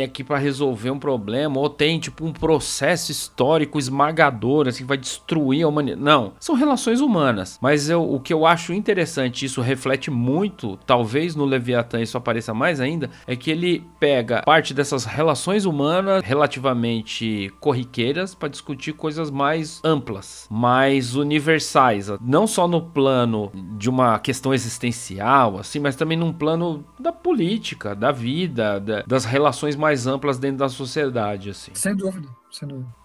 aqui 0.04 0.24
para 0.24 0.38
resolver 0.38 0.90
um 0.90 1.00
problema, 1.00 1.60
ou 1.60 1.70
tem 1.70 2.00
tipo 2.00 2.26
um 2.26 2.34
processo 2.34 3.12
histórico 3.12 3.78
esmagador 3.78 4.68
assim 4.68 4.84
que 4.84 4.88
vai 4.88 4.98
destruir 4.98 5.64
a 5.64 5.68
humanidade. 5.68 6.02
Não, 6.02 6.34
são 6.40 6.56
relações 6.56 7.00
humanas. 7.00 7.60
Mas 7.62 7.90
eu, 7.90 8.04
o 8.04 8.20
que 8.20 8.34
eu 8.34 8.46
acho 8.46 8.74
interessante, 8.74 9.46
isso 9.46 9.62
reflete 9.62 10.10
muito, 10.10 10.78
talvez 10.86 11.36
no 11.36 11.46
Leviatã 11.46 12.02
isso 12.02 12.18
apareça 12.18 12.54
mais 12.54 12.80
ainda, 12.80 13.10
é 13.28 13.36
que 13.36 13.52
ele 13.52 13.84
pega 14.00 14.42
parte 14.44 14.74
dessas 14.74 15.06
relações 15.06 15.66
humanas 15.66 16.24
relativamente 16.24 17.52
corriqueiras 17.60 18.34
para 18.34 18.50
discutir 18.50 18.94
coisas 18.94 19.30
mais 19.30 19.80
amplas, 19.84 20.48
mais 20.50 21.16
universais, 21.16 22.10
não 22.20 22.48
só 22.48 22.68
no 22.68 22.82
plano 22.82 23.52
de 23.78 23.90
uma 23.90 24.18
questão 24.20 24.54
existencial, 24.54 25.60
assim, 25.60 25.80
mas 25.80 25.96
também 25.96 26.18
num 26.18 26.34
plano 26.34 26.84
da 27.00 27.12
política, 27.12 27.96
da 27.96 28.12
vida, 28.12 28.80
da, 28.80 29.04
das 29.06 29.26
relações 29.26 29.51
mais 29.76 30.08
amplas 30.08 30.38
dentro 30.38 30.58
da 30.58 30.70
sociedade, 30.70 31.50
assim. 31.50 31.72
Sem 31.74 31.96
dúvida. 31.96 32.28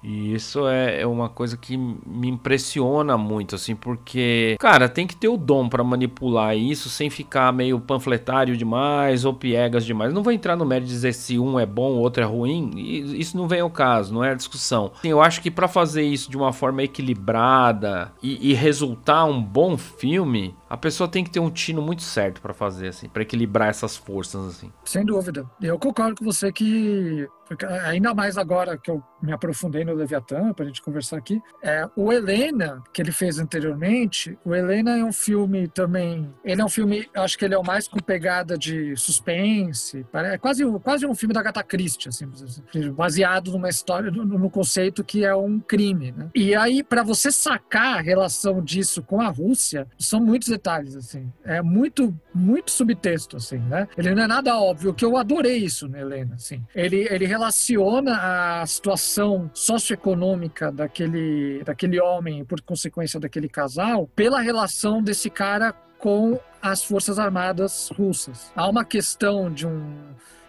E 0.02 0.34
isso 0.34 0.66
é, 0.66 1.02
é, 1.02 1.06
uma 1.06 1.28
coisa 1.28 1.56
que 1.56 1.76
me 1.76 2.28
impressiona 2.28 3.16
muito, 3.16 3.54
assim, 3.54 3.76
porque, 3.76 4.56
cara, 4.58 4.88
tem 4.88 5.06
que 5.06 5.16
ter 5.16 5.28
o 5.28 5.36
dom 5.36 5.68
para 5.68 5.84
manipular 5.84 6.56
isso 6.56 6.88
sem 6.88 7.08
ficar 7.08 7.52
meio 7.52 7.78
panfletário 7.80 8.56
demais 8.56 9.24
ou 9.24 9.32
piegas 9.32 9.84
demais. 9.84 10.12
Não 10.12 10.22
vou 10.22 10.32
entrar 10.32 10.56
no 10.56 10.66
mérito 10.66 10.88
de 10.88 10.94
dizer 10.94 11.12
se 11.12 11.38
um 11.38 11.58
é 11.58 11.66
bom, 11.66 11.92
o 11.92 12.00
outro 12.00 12.22
é 12.22 12.26
ruim, 12.26 12.70
isso 12.76 13.36
não 13.36 13.46
vem 13.46 13.60
ao 13.60 13.70
caso, 13.70 14.12
não 14.12 14.24
é 14.24 14.30
a 14.30 14.34
discussão. 14.34 14.92
Assim, 14.98 15.08
eu 15.08 15.22
acho 15.22 15.40
que 15.40 15.50
para 15.50 15.68
fazer 15.68 16.02
isso 16.02 16.30
de 16.30 16.36
uma 16.36 16.52
forma 16.52 16.82
equilibrada 16.82 18.12
e, 18.22 18.50
e 18.50 18.54
resultar 18.54 19.24
um 19.24 19.42
bom 19.42 19.76
filme, 19.76 20.56
a 20.68 20.76
pessoa 20.76 21.08
tem 21.08 21.22
que 21.22 21.30
ter 21.30 21.40
um 21.40 21.50
tino 21.50 21.80
muito 21.80 22.02
certo 22.02 22.40
para 22.40 22.52
fazer, 22.52 22.88
assim, 22.88 23.08
para 23.08 23.22
equilibrar 23.22 23.68
essas 23.68 23.96
forças, 23.96 24.44
assim. 24.48 24.72
Sem 24.84 25.04
dúvida. 25.04 25.46
Eu 25.60 25.78
concordo 25.78 26.16
com 26.16 26.24
você 26.24 26.50
que 26.52 27.28
ainda 27.84 28.12
mais 28.14 28.36
agora 28.36 28.76
que 28.76 28.90
eu 28.90 29.02
me 29.22 29.32
aprofundei 29.36 29.84
no 29.84 29.94
Leviatã, 29.94 30.52
para 30.52 30.64
a 30.64 30.68
gente 30.68 30.82
conversar 30.82 31.16
aqui, 31.16 31.40
é, 31.62 31.88
o 31.94 32.12
Helena, 32.12 32.82
que 32.92 33.00
ele 33.00 33.12
fez 33.12 33.38
anteriormente, 33.38 34.36
o 34.44 34.54
Helena 34.54 34.98
é 34.98 35.04
um 35.04 35.12
filme 35.12 35.68
também, 35.68 36.32
ele 36.44 36.60
é 36.60 36.64
um 36.64 36.68
filme, 36.68 37.08
acho 37.14 37.38
que 37.38 37.44
ele 37.44 37.54
é 37.54 37.58
o 37.58 37.64
mais 37.64 37.88
com 37.88 37.98
pegada 37.98 38.58
de 38.58 38.96
suspense, 38.96 40.06
é 40.12 40.38
quase, 40.38 40.64
quase 40.80 41.06
um 41.06 41.14
filme 41.14 41.34
da 41.34 41.40
Agatha 41.40 41.62
Christie, 41.62 42.08
assim, 42.08 42.28
baseado 42.94 43.52
numa 43.52 43.68
história, 43.68 44.10
no, 44.10 44.24
no 44.24 44.50
conceito 44.50 45.04
que 45.04 45.24
é 45.24 45.34
um 45.34 45.60
crime, 45.60 46.12
né? 46.12 46.30
E 46.34 46.54
aí, 46.54 46.82
para 46.82 47.02
você 47.02 47.30
sacar 47.30 47.98
a 47.98 48.00
relação 48.00 48.62
disso 48.62 49.02
com 49.02 49.20
a 49.20 49.28
Rússia, 49.28 49.86
são 49.98 50.20
muitos 50.20 50.48
detalhes, 50.48 50.96
assim, 50.96 51.32
é 51.44 51.60
muito, 51.62 52.18
muito 52.34 52.70
subtexto, 52.70 53.36
assim, 53.36 53.58
né? 53.58 53.88
Ele 53.96 54.14
não 54.14 54.22
é 54.22 54.26
nada 54.26 54.58
óbvio, 54.58 54.94
que 54.94 55.04
eu 55.04 55.16
adorei 55.16 55.58
isso 55.58 55.88
no 55.88 55.96
Helena, 55.96 56.34
assim. 56.34 56.64
Ele, 56.74 57.06
ele 57.10 57.26
relaciona 57.26 58.60
a 58.62 58.66
situação 58.66 59.25
socioeconômica 59.54 60.70
daquele, 60.70 61.62
daquele 61.64 62.00
homem, 62.00 62.44
por 62.44 62.60
consequência 62.60 63.18
daquele 63.20 63.48
casal, 63.48 64.08
pela 64.14 64.40
relação 64.40 65.02
desse 65.02 65.30
cara 65.30 65.72
com 65.98 66.38
as 66.60 66.84
forças 66.84 67.18
armadas 67.18 67.90
russas. 67.96 68.52
Há 68.54 68.68
uma 68.68 68.84
questão 68.84 69.52
de 69.52 69.66
um 69.66 69.94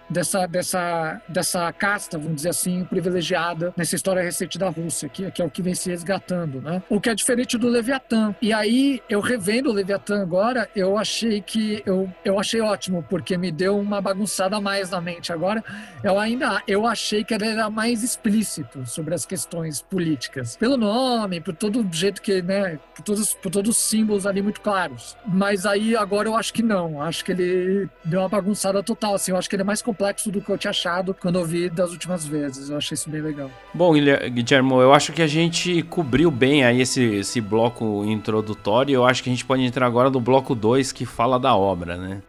dessa, 0.10 0.48
dessa, 0.48 1.22
dessa 1.28 1.72
casta, 1.74 2.18
vamos 2.18 2.38
dizer 2.38 2.50
assim, 2.50 2.84
privilegiada 2.86 3.74
nessa 3.76 3.96
história 3.96 4.22
recente 4.22 4.58
da 4.58 4.70
Rússia, 4.70 5.10
que, 5.10 5.30
que 5.32 5.42
é 5.42 5.46
o 5.46 5.50
que 5.50 5.62
vem 5.62 5.76
se 5.76 5.90
resgatando, 5.90 6.62
né? 6.62 6.82
O 6.90 7.00
que 7.00 7.10
é 7.10 7.16
diferente 7.16 7.58
do 7.58 7.68
Leviatã. 7.68 8.36
E 8.42 8.54
aí, 8.54 9.02
eu 9.10 9.20
revendo 9.20 9.70
o 9.70 9.74
Leviatã 9.74 10.22
agora, 10.22 10.70
eu 10.76 10.98
achei 10.98 11.42
que 11.42 11.82
eu, 11.86 12.10
eu 12.24 12.40
achei 12.40 12.62
ótimo, 12.62 13.06
porque 13.10 13.38
me 13.38 13.52
deu 13.52 13.78
uma 13.78 14.02
bagunçada 14.02 14.58
a 14.58 14.62
mais 14.62 14.90
na 14.90 15.02
mente 15.02 15.32
agora. 15.32 15.64
Eu 16.04 16.20
ainda 16.20 16.62
eu 16.68 16.86
achei 16.86 17.24
que 17.24 17.34
ele 17.34 17.46
era 17.46 17.70
mais 17.70 18.04
explícito 18.04 18.86
sobre 18.86 19.14
as 19.14 19.26
questões 19.26 19.82
políticas, 19.82 20.56
pelo 20.56 20.78
nome, 20.78 21.42
por 21.42 21.54
todo 21.54 21.86
jeito 21.92 22.22
que, 22.22 22.42
né, 22.42 22.80
por 22.96 23.04
todos, 23.04 23.34
por 23.34 23.52
todos 23.52 23.78
os 23.78 23.84
símbolos 23.84 24.26
ali 24.26 24.42
muito 24.42 24.62
claros. 24.62 25.16
Mas 25.26 25.66
aí 25.66 25.96
agora 25.96 26.28
eu 26.28 26.36
acho 26.36 26.54
que 26.54 26.64
não, 26.64 27.02
acho 27.02 27.24
que 27.24 27.32
ele 27.32 27.90
deu 28.04 28.22
uma 28.22 28.30
bagunçada 28.30 28.82
total, 28.82 29.16
assim, 29.16 29.32
eu 29.32 29.38
acho 29.38 29.50
que 29.50 29.56
ele 29.56 29.64
é 29.64 29.66
mais 29.66 29.82
complexo 29.82 29.97
do 30.32 30.42
que 30.42 30.50
eu 30.50 30.58
tinha 30.58 30.72
achado 30.72 31.14
quando 31.14 31.40
eu 31.40 31.46
vi 31.46 31.70
das 31.70 31.92
últimas 31.92 32.26
vezes. 32.26 32.70
Eu 32.70 32.78
achei 32.78 32.96
isso 32.96 33.10
bem 33.10 33.22
legal. 33.22 33.50
Bom, 33.74 33.94
Guilherme, 33.94 34.72
eu 34.72 34.94
acho 34.94 35.12
que 35.12 35.22
a 35.22 35.28
gente 35.28 35.82
cobriu 35.84 36.30
bem 36.30 36.64
aí 36.64 36.82
esse, 36.82 37.04
esse 37.04 37.42
bloco 37.42 38.04
introdutório. 38.06 38.94
Eu 38.94 39.06
acho 39.06 39.24
que 39.24 39.30
a 39.30 39.34
gente 39.34 39.46
pode 39.46 39.64
entrar 39.64 39.86
agora 39.86 40.10
no 40.10 40.20
bloco 40.20 40.54
2 40.54 40.92
que 40.92 41.06
fala 41.06 41.40
da 41.40 41.56
obra, 41.56 41.98
né? 41.98 42.22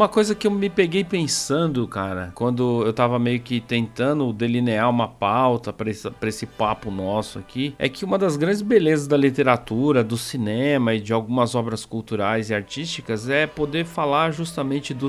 Uma 0.00 0.08
coisa 0.08 0.34
que 0.34 0.46
eu 0.46 0.50
me 0.50 0.70
peguei 0.70 1.04
pensando, 1.04 1.86
cara, 1.86 2.32
quando 2.34 2.82
eu 2.86 2.90
tava 2.90 3.18
meio 3.18 3.38
que 3.38 3.60
tentando 3.60 4.32
delinear 4.32 4.88
uma 4.88 5.06
pauta 5.06 5.74
para 5.74 5.90
esse, 5.90 6.10
pra 6.12 6.30
esse 6.30 6.46
papo 6.46 6.90
nosso 6.90 7.38
aqui, 7.38 7.74
é 7.78 7.86
que 7.86 8.02
uma 8.02 8.16
das 8.16 8.34
grandes 8.38 8.62
belezas 8.62 9.06
da 9.06 9.14
literatura, 9.14 10.02
do 10.02 10.16
cinema 10.16 10.94
e 10.94 11.00
de 11.00 11.12
algumas 11.12 11.54
obras 11.54 11.84
culturais 11.84 12.48
e 12.48 12.54
artísticas 12.54 13.28
é 13.28 13.46
poder 13.46 13.84
falar 13.84 14.30
justamente 14.30 14.94
do, 14.94 15.08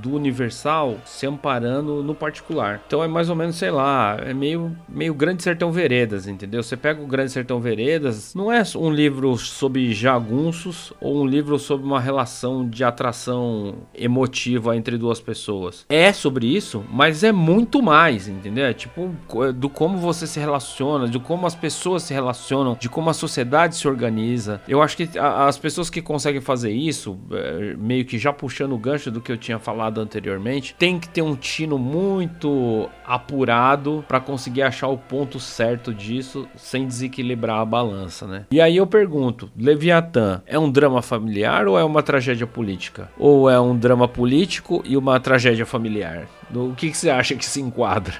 do 0.00 0.14
universal 0.14 0.96
se 1.04 1.26
amparando 1.26 2.02
no 2.02 2.14
particular. 2.14 2.80
Então 2.86 3.04
é 3.04 3.06
mais 3.06 3.28
ou 3.28 3.36
menos, 3.36 3.56
sei 3.56 3.70
lá, 3.70 4.16
é 4.18 4.32
meio, 4.32 4.74
meio 4.88 5.12
Grande 5.12 5.42
Sertão 5.42 5.70
Veredas, 5.70 6.26
entendeu? 6.26 6.62
Você 6.62 6.74
pega 6.74 7.02
o 7.02 7.06
Grande 7.06 7.32
Sertão 7.32 7.60
Veredas, 7.60 8.34
não 8.34 8.50
é 8.50 8.62
um 8.76 8.90
livro 8.90 9.36
sobre 9.36 9.92
jagunços 9.92 10.90
ou 11.02 11.20
um 11.20 11.26
livro 11.26 11.58
sobre 11.58 11.84
uma 11.84 12.00
relação 12.00 12.66
de 12.66 12.82
atração 12.82 13.74
emotiva 14.22 14.76
entre 14.76 14.96
duas 14.96 15.20
pessoas. 15.20 15.84
É 15.88 16.12
sobre 16.12 16.46
isso, 16.46 16.84
mas 16.90 17.24
é 17.24 17.32
muito 17.32 17.82
mais, 17.82 18.28
entendeu? 18.28 18.64
É 18.64 18.72
tipo 18.72 19.10
do 19.54 19.68
como 19.68 19.98
você 19.98 20.26
se 20.26 20.38
relaciona, 20.38 21.08
de 21.08 21.18
como 21.18 21.46
as 21.46 21.54
pessoas 21.54 22.04
se 22.04 22.14
relacionam, 22.14 22.76
de 22.78 22.88
como 22.88 23.10
a 23.10 23.14
sociedade 23.14 23.76
se 23.76 23.88
organiza. 23.88 24.60
Eu 24.68 24.80
acho 24.80 24.96
que 24.96 25.08
as 25.18 25.58
pessoas 25.58 25.90
que 25.90 26.00
conseguem 26.00 26.40
fazer 26.40 26.70
isso, 26.70 27.18
é, 27.32 27.74
meio 27.76 28.04
que 28.04 28.18
já 28.18 28.32
puxando 28.32 28.72
o 28.72 28.78
gancho 28.78 29.10
do 29.10 29.20
que 29.20 29.32
eu 29.32 29.36
tinha 29.36 29.58
falado 29.58 30.00
anteriormente, 30.00 30.74
tem 30.78 30.98
que 30.98 31.08
ter 31.08 31.22
um 31.22 31.34
tino 31.34 31.78
muito 31.78 32.88
apurado 33.04 34.04
para 34.06 34.20
conseguir 34.20 34.62
achar 34.62 34.88
o 34.88 34.96
ponto 34.96 35.40
certo 35.40 35.92
disso 35.92 36.46
sem 36.56 36.86
desequilibrar 36.86 37.60
a 37.60 37.64
balança, 37.64 38.26
né? 38.26 38.46
E 38.50 38.60
aí 38.60 38.76
eu 38.76 38.86
pergunto, 38.86 39.50
Leviatã 39.56 40.42
é 40.46 40.58
um 40.58 40.70
drama 40.70 41.02
familiar 41.02 41.66
ou 41.66 41.78
é 41.78 41.84
uma 41.84 42.02
tragédia 42.02 42.46
política? 42.46 43.10
Ou 43.18 43.50
é 43.50 43.60
um 43.60 43.76
drama 43.76 44.06
político 44.12 44.82
e 44.84 44.96
uma 44.96 45.18
tragédia 45.18 45.66
familiar? 45.66 46.28
O 46.54 46.74
que, 46.74 46.90
que 46.90 46.96
você 46.96 47.10
acha 47.10 47.34
que 47.34 47.44
se 47.44 47.60
enquadra? 47.60 48.14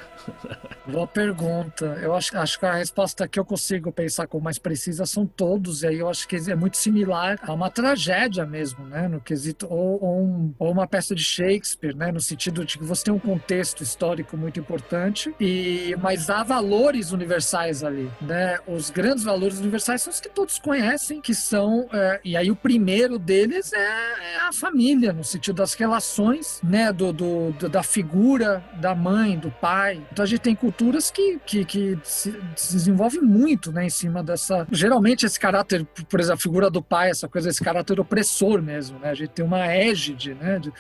Boa 0.87 1.07
pergunta. 1.07 1.99
Eu 2.03 2.15
acho, 2.15 2.37
acho 2.37 2.59
que 2.59 2.67
a 2.67 2.75
resposta 2.75 3.29
que 3.29 3.39
eu 3.39 3.45
consigo 3.45 3.93
pensar 3.93 4.27
com 4.27 4.41
mais 4.41 4.59
precisa 4.59 5.07
são 5.07 5.27
todos, 5.27 5.83
e 5.83 5.87
aí 5.87 5.99
eu 5.99 6.09
acho 6.09 6.27
que 6.27 6.37
é 6.37 6.55
muito 6.55 6.77
similar 6.77 7.39
a 7.43 7.53
uma 7.53 7.71
tragédia 7.71 8.45
mesmo, 8.45 8.85
né? 8.87 9.09
No 9.09 9.21
quesito, 9.21 9.67
ou, 9.71 10.03
ou, 10.03 10.23
um, 10.23 10.55
ou 10.59 10.73
uma 10.73 10.87
peça 10.87 11.15
de 11.15 11.23
Shakespeare, 11.23 11.95
né? 11.95 12.11
No 12.11 12.21
sentido 12.21 12.65
de 12.65 12.79
que 12.79 12.85
você 12.85 13.05
tem 13.05 13.15
um 13.15 13.19
contexto 13.19 13.83
histórico 13.83 14.37
muito 14.37 14.59
importante, 14.59 15.35
e 15.41 15.95
mas 16.01 16.29
há 16.29 16.43
valores 16.43 17.13
universais 17.13 17.85
ali, 17.85 18.11
né? 18.21 18.59
Os 18.67 18.91
grandes 18.91 19.25
valores 19.25 19.59
universais 19.59 20.03
são 20.03 20.13
os 20.13 20.21
que 20.21 20.29
todos 20.29 20.59
conhecem, 20.59 21.21
que 21.21 21.35
são, 21.35 21.89
é, 21.93 22.21
e 22.25 22.37
aí 22.37 22.51
o 22.51 22.57
primeiro 22.57 23.19
deles 23.19 23.73
é, 23.73 23.79
é, 23.79 24.37
a 24.49 24.53
família, 24.53 25.13
no 25.13 25.25
sentido 25.25 25.57
das 25.57 25.75
relações, 25.75 26.61
né? 26.63 26.93
Do, 26.93 27.13
do, 27.13 27.53
do, 27.53 27.69
da 27.69 27.83
figura 27.83 28.65
da 28.81 28.95
mãe, 28.95 29.39
do 29.39 29.51
pai. 29.51 30.03
Então 30.13 30.23
a 30.23 30.27
gente 30.27 30.41
tem 30.41 30.55
culturas 30.55 31.11
que, 31.11 31.39
que, 31.47 31.65
que 31.65 31.99
se, 32.05 32.39
se 32.55 32.75
desenvolvem 32.75 33.23
muito 33.23 33.73
né, 33.73 33.87
em 33.87 33.91
cima 33.91 34.23
dessa. 34.23 34.67
Geralmente, 34.71 35.25
esse 35.25 35.41
caráter, 35.41 35.87
por 35.87 36.21
exemplo, 36.21 36.35
a 36.35 36.43
figura 36.43 36.71
do 36.71 36.83
pai, 36.83 37.11
essa 37.11 37.27
coisa, 37.27 37.49
esse 37.49 37.65
caráter 37.65 37.99
opressor 37.99 38.61
mesmo. 38.61 38.99
Né? 38.99 39.09
A 39.09 39.15
gente 39.15 39.31
tem 39.31 39.45
uma 39.45 39.67
égide 39.67 40.35
né, 40.35 40.59
de, 40.59 40.71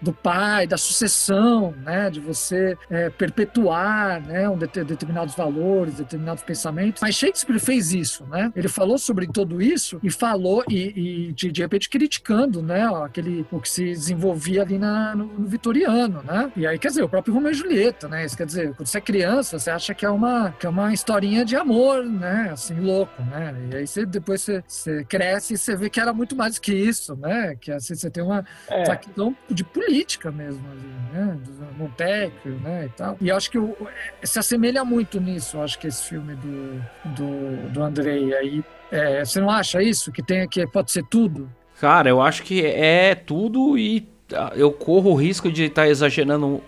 do 0.00 0.12
pai, 0.12 0.66
da 0.66 0.76
sucessão, 0.76 1.74
né, 1.84 2.10
de 2.10 2.20
você 2.20 2.76
é, 2.88 3.10
perpetuar, 3.10 4.20
né, 4.22 4.48
um 4.48 4.56
det 4.56 4.70
determinados 4.84 5.34
valores, 5.34 5.94
determinados 5.94 6.42
pensamentos. 6.42 7.02
Mas 7.02 7.14
Shakespeare 7.14 7.58
fez 7.58 7.92
isso, 7.92 8.24
né? 8.26 8.52
Ele 8.54 8.68
falou 8.68 8.98
sobre 8.98 9.26
tudo 9.26 9.60
isso 9.60 9.98
e 10.02 10.10
falou 10.10 10.64
e, 10.68 11.28
e 11.28 11.32
de, 11.32 11.52
de, 11.52 11.62
repente 11.62 11.88
criticando, 11.88 12.62
né, 12.62 12.88
aquele 13.04 13.44
o 13.50 13.60
que 13.60 13.68
se 13.68 13.84
desenvolvia 13.84 14.62
ali 14.62 14.78
na, 14.78 15.14
no, 15.14 15.26
no, 15.26 15.46
vitoriano, 15.46 16.22
né? 16.22 16.50
E 16.56 16.66
aí 16.66 16.78
quer 16.78 16.88
dizer 16.88 17.02
o 17.02 17.08
próprio 17.08 17.34
Romeu 17.34 17.50
e 17.50 17.54
Julieta, 17.54 18.08
né? 18.08 18.24
Isso 18.24 18.36
quer 18.36 18.46
dizer 18.46 18.74
quando 18.74 18.86
você 18.86 18.98
é 18.98 19.00
criança 19.00 19.58
você 19.58 19.70
acha 19.70 19.94
que 19.94 20.06
é 20.06 20.10
uma 20.10 20.52
que 20.52 20.66
é 20.66 20.68
uma 20.68 20.92
historinha 20.92 21.44
de 21.44 21.56
amor, 21.56 22.04
né? 22.04 22.50
Assim 22.52 22.78
louco, 22.78 23.22
né? 23.22 23.54
E 23.70 23.76
aí 23.76 23.86
você 23.86 24.06
depois 24.06 24.40
você, 24.42 24.62
você 24.66 25.04
cresce 25.04 25.54
e 25.54 25.58
você 25.58 25.76
vê 25.76 25.90
que 25.90 26.00
era 26.00 26.12
muito 26.12 26.36
mais 26.36 26.58
que 26.58 26.72
isso, 26.72 27.16
né? 27.16 27.56
Que 27.60 27.72
assim, 27.72 27.94
você 27.94 28.10
tem 28.10 28.22
uma 28.22 28.44
é. 28.68 28.96
questão 28.96 29.36
de 29.48 29.64
política 29.64 29.89
política 29.90 30.30
mesmo, 30.30 30.64
assim, 30.72 31.12
né? 31.12 31.38
Do 31.44 31.78
Montecchio, 31.78 32.60
né? 32.60 32.86
E 32.86 32.88
tal. 32.90 33.16
E 33.20 33.30
acho 33.30 33.50
que 33.50 33.58
o, 33.58 33.76
se 34.22 34.38
assemelha 34.38 34.84
muito 34.84 35.20
nisso, 35.20 35.60
acho 35.60 35.78
que 35.78 35.88
esse 35.88 36.08
filme 36.08 36.34
do, 36.36 36.80
do, 37.16 37.68
do 37.70 37.82
Andrei 37.82 38.32
aí. 38.34 38.64
É, 38.90 39.24
você 39.24 39.40
não 39.40 39.50
acha 39.50 39.82
isso? 39.82 40.12
Que 40.12 40.22
tem 40.22 40.48
que 40.48 40.66
pode 40.66 40.92
ser 40.92 41.04
tudo? 41.10 41.50
Cara, 41.80 42.08
eu 42.08 42.20
acho 42.20 42.42
que 42.42 42.64
é 42.64 43.14
tudo 43.14 43.76
e 43.76 44.00
eu 44.54 44.70
corro 44.70 45.10
o 45.10 45.14
risco 45.14 45.50
de 45.50 45.64
estar 45.64 45.82
tá 45.82 45.88
exagerando 45.88 46.46
um, 46.46 46.60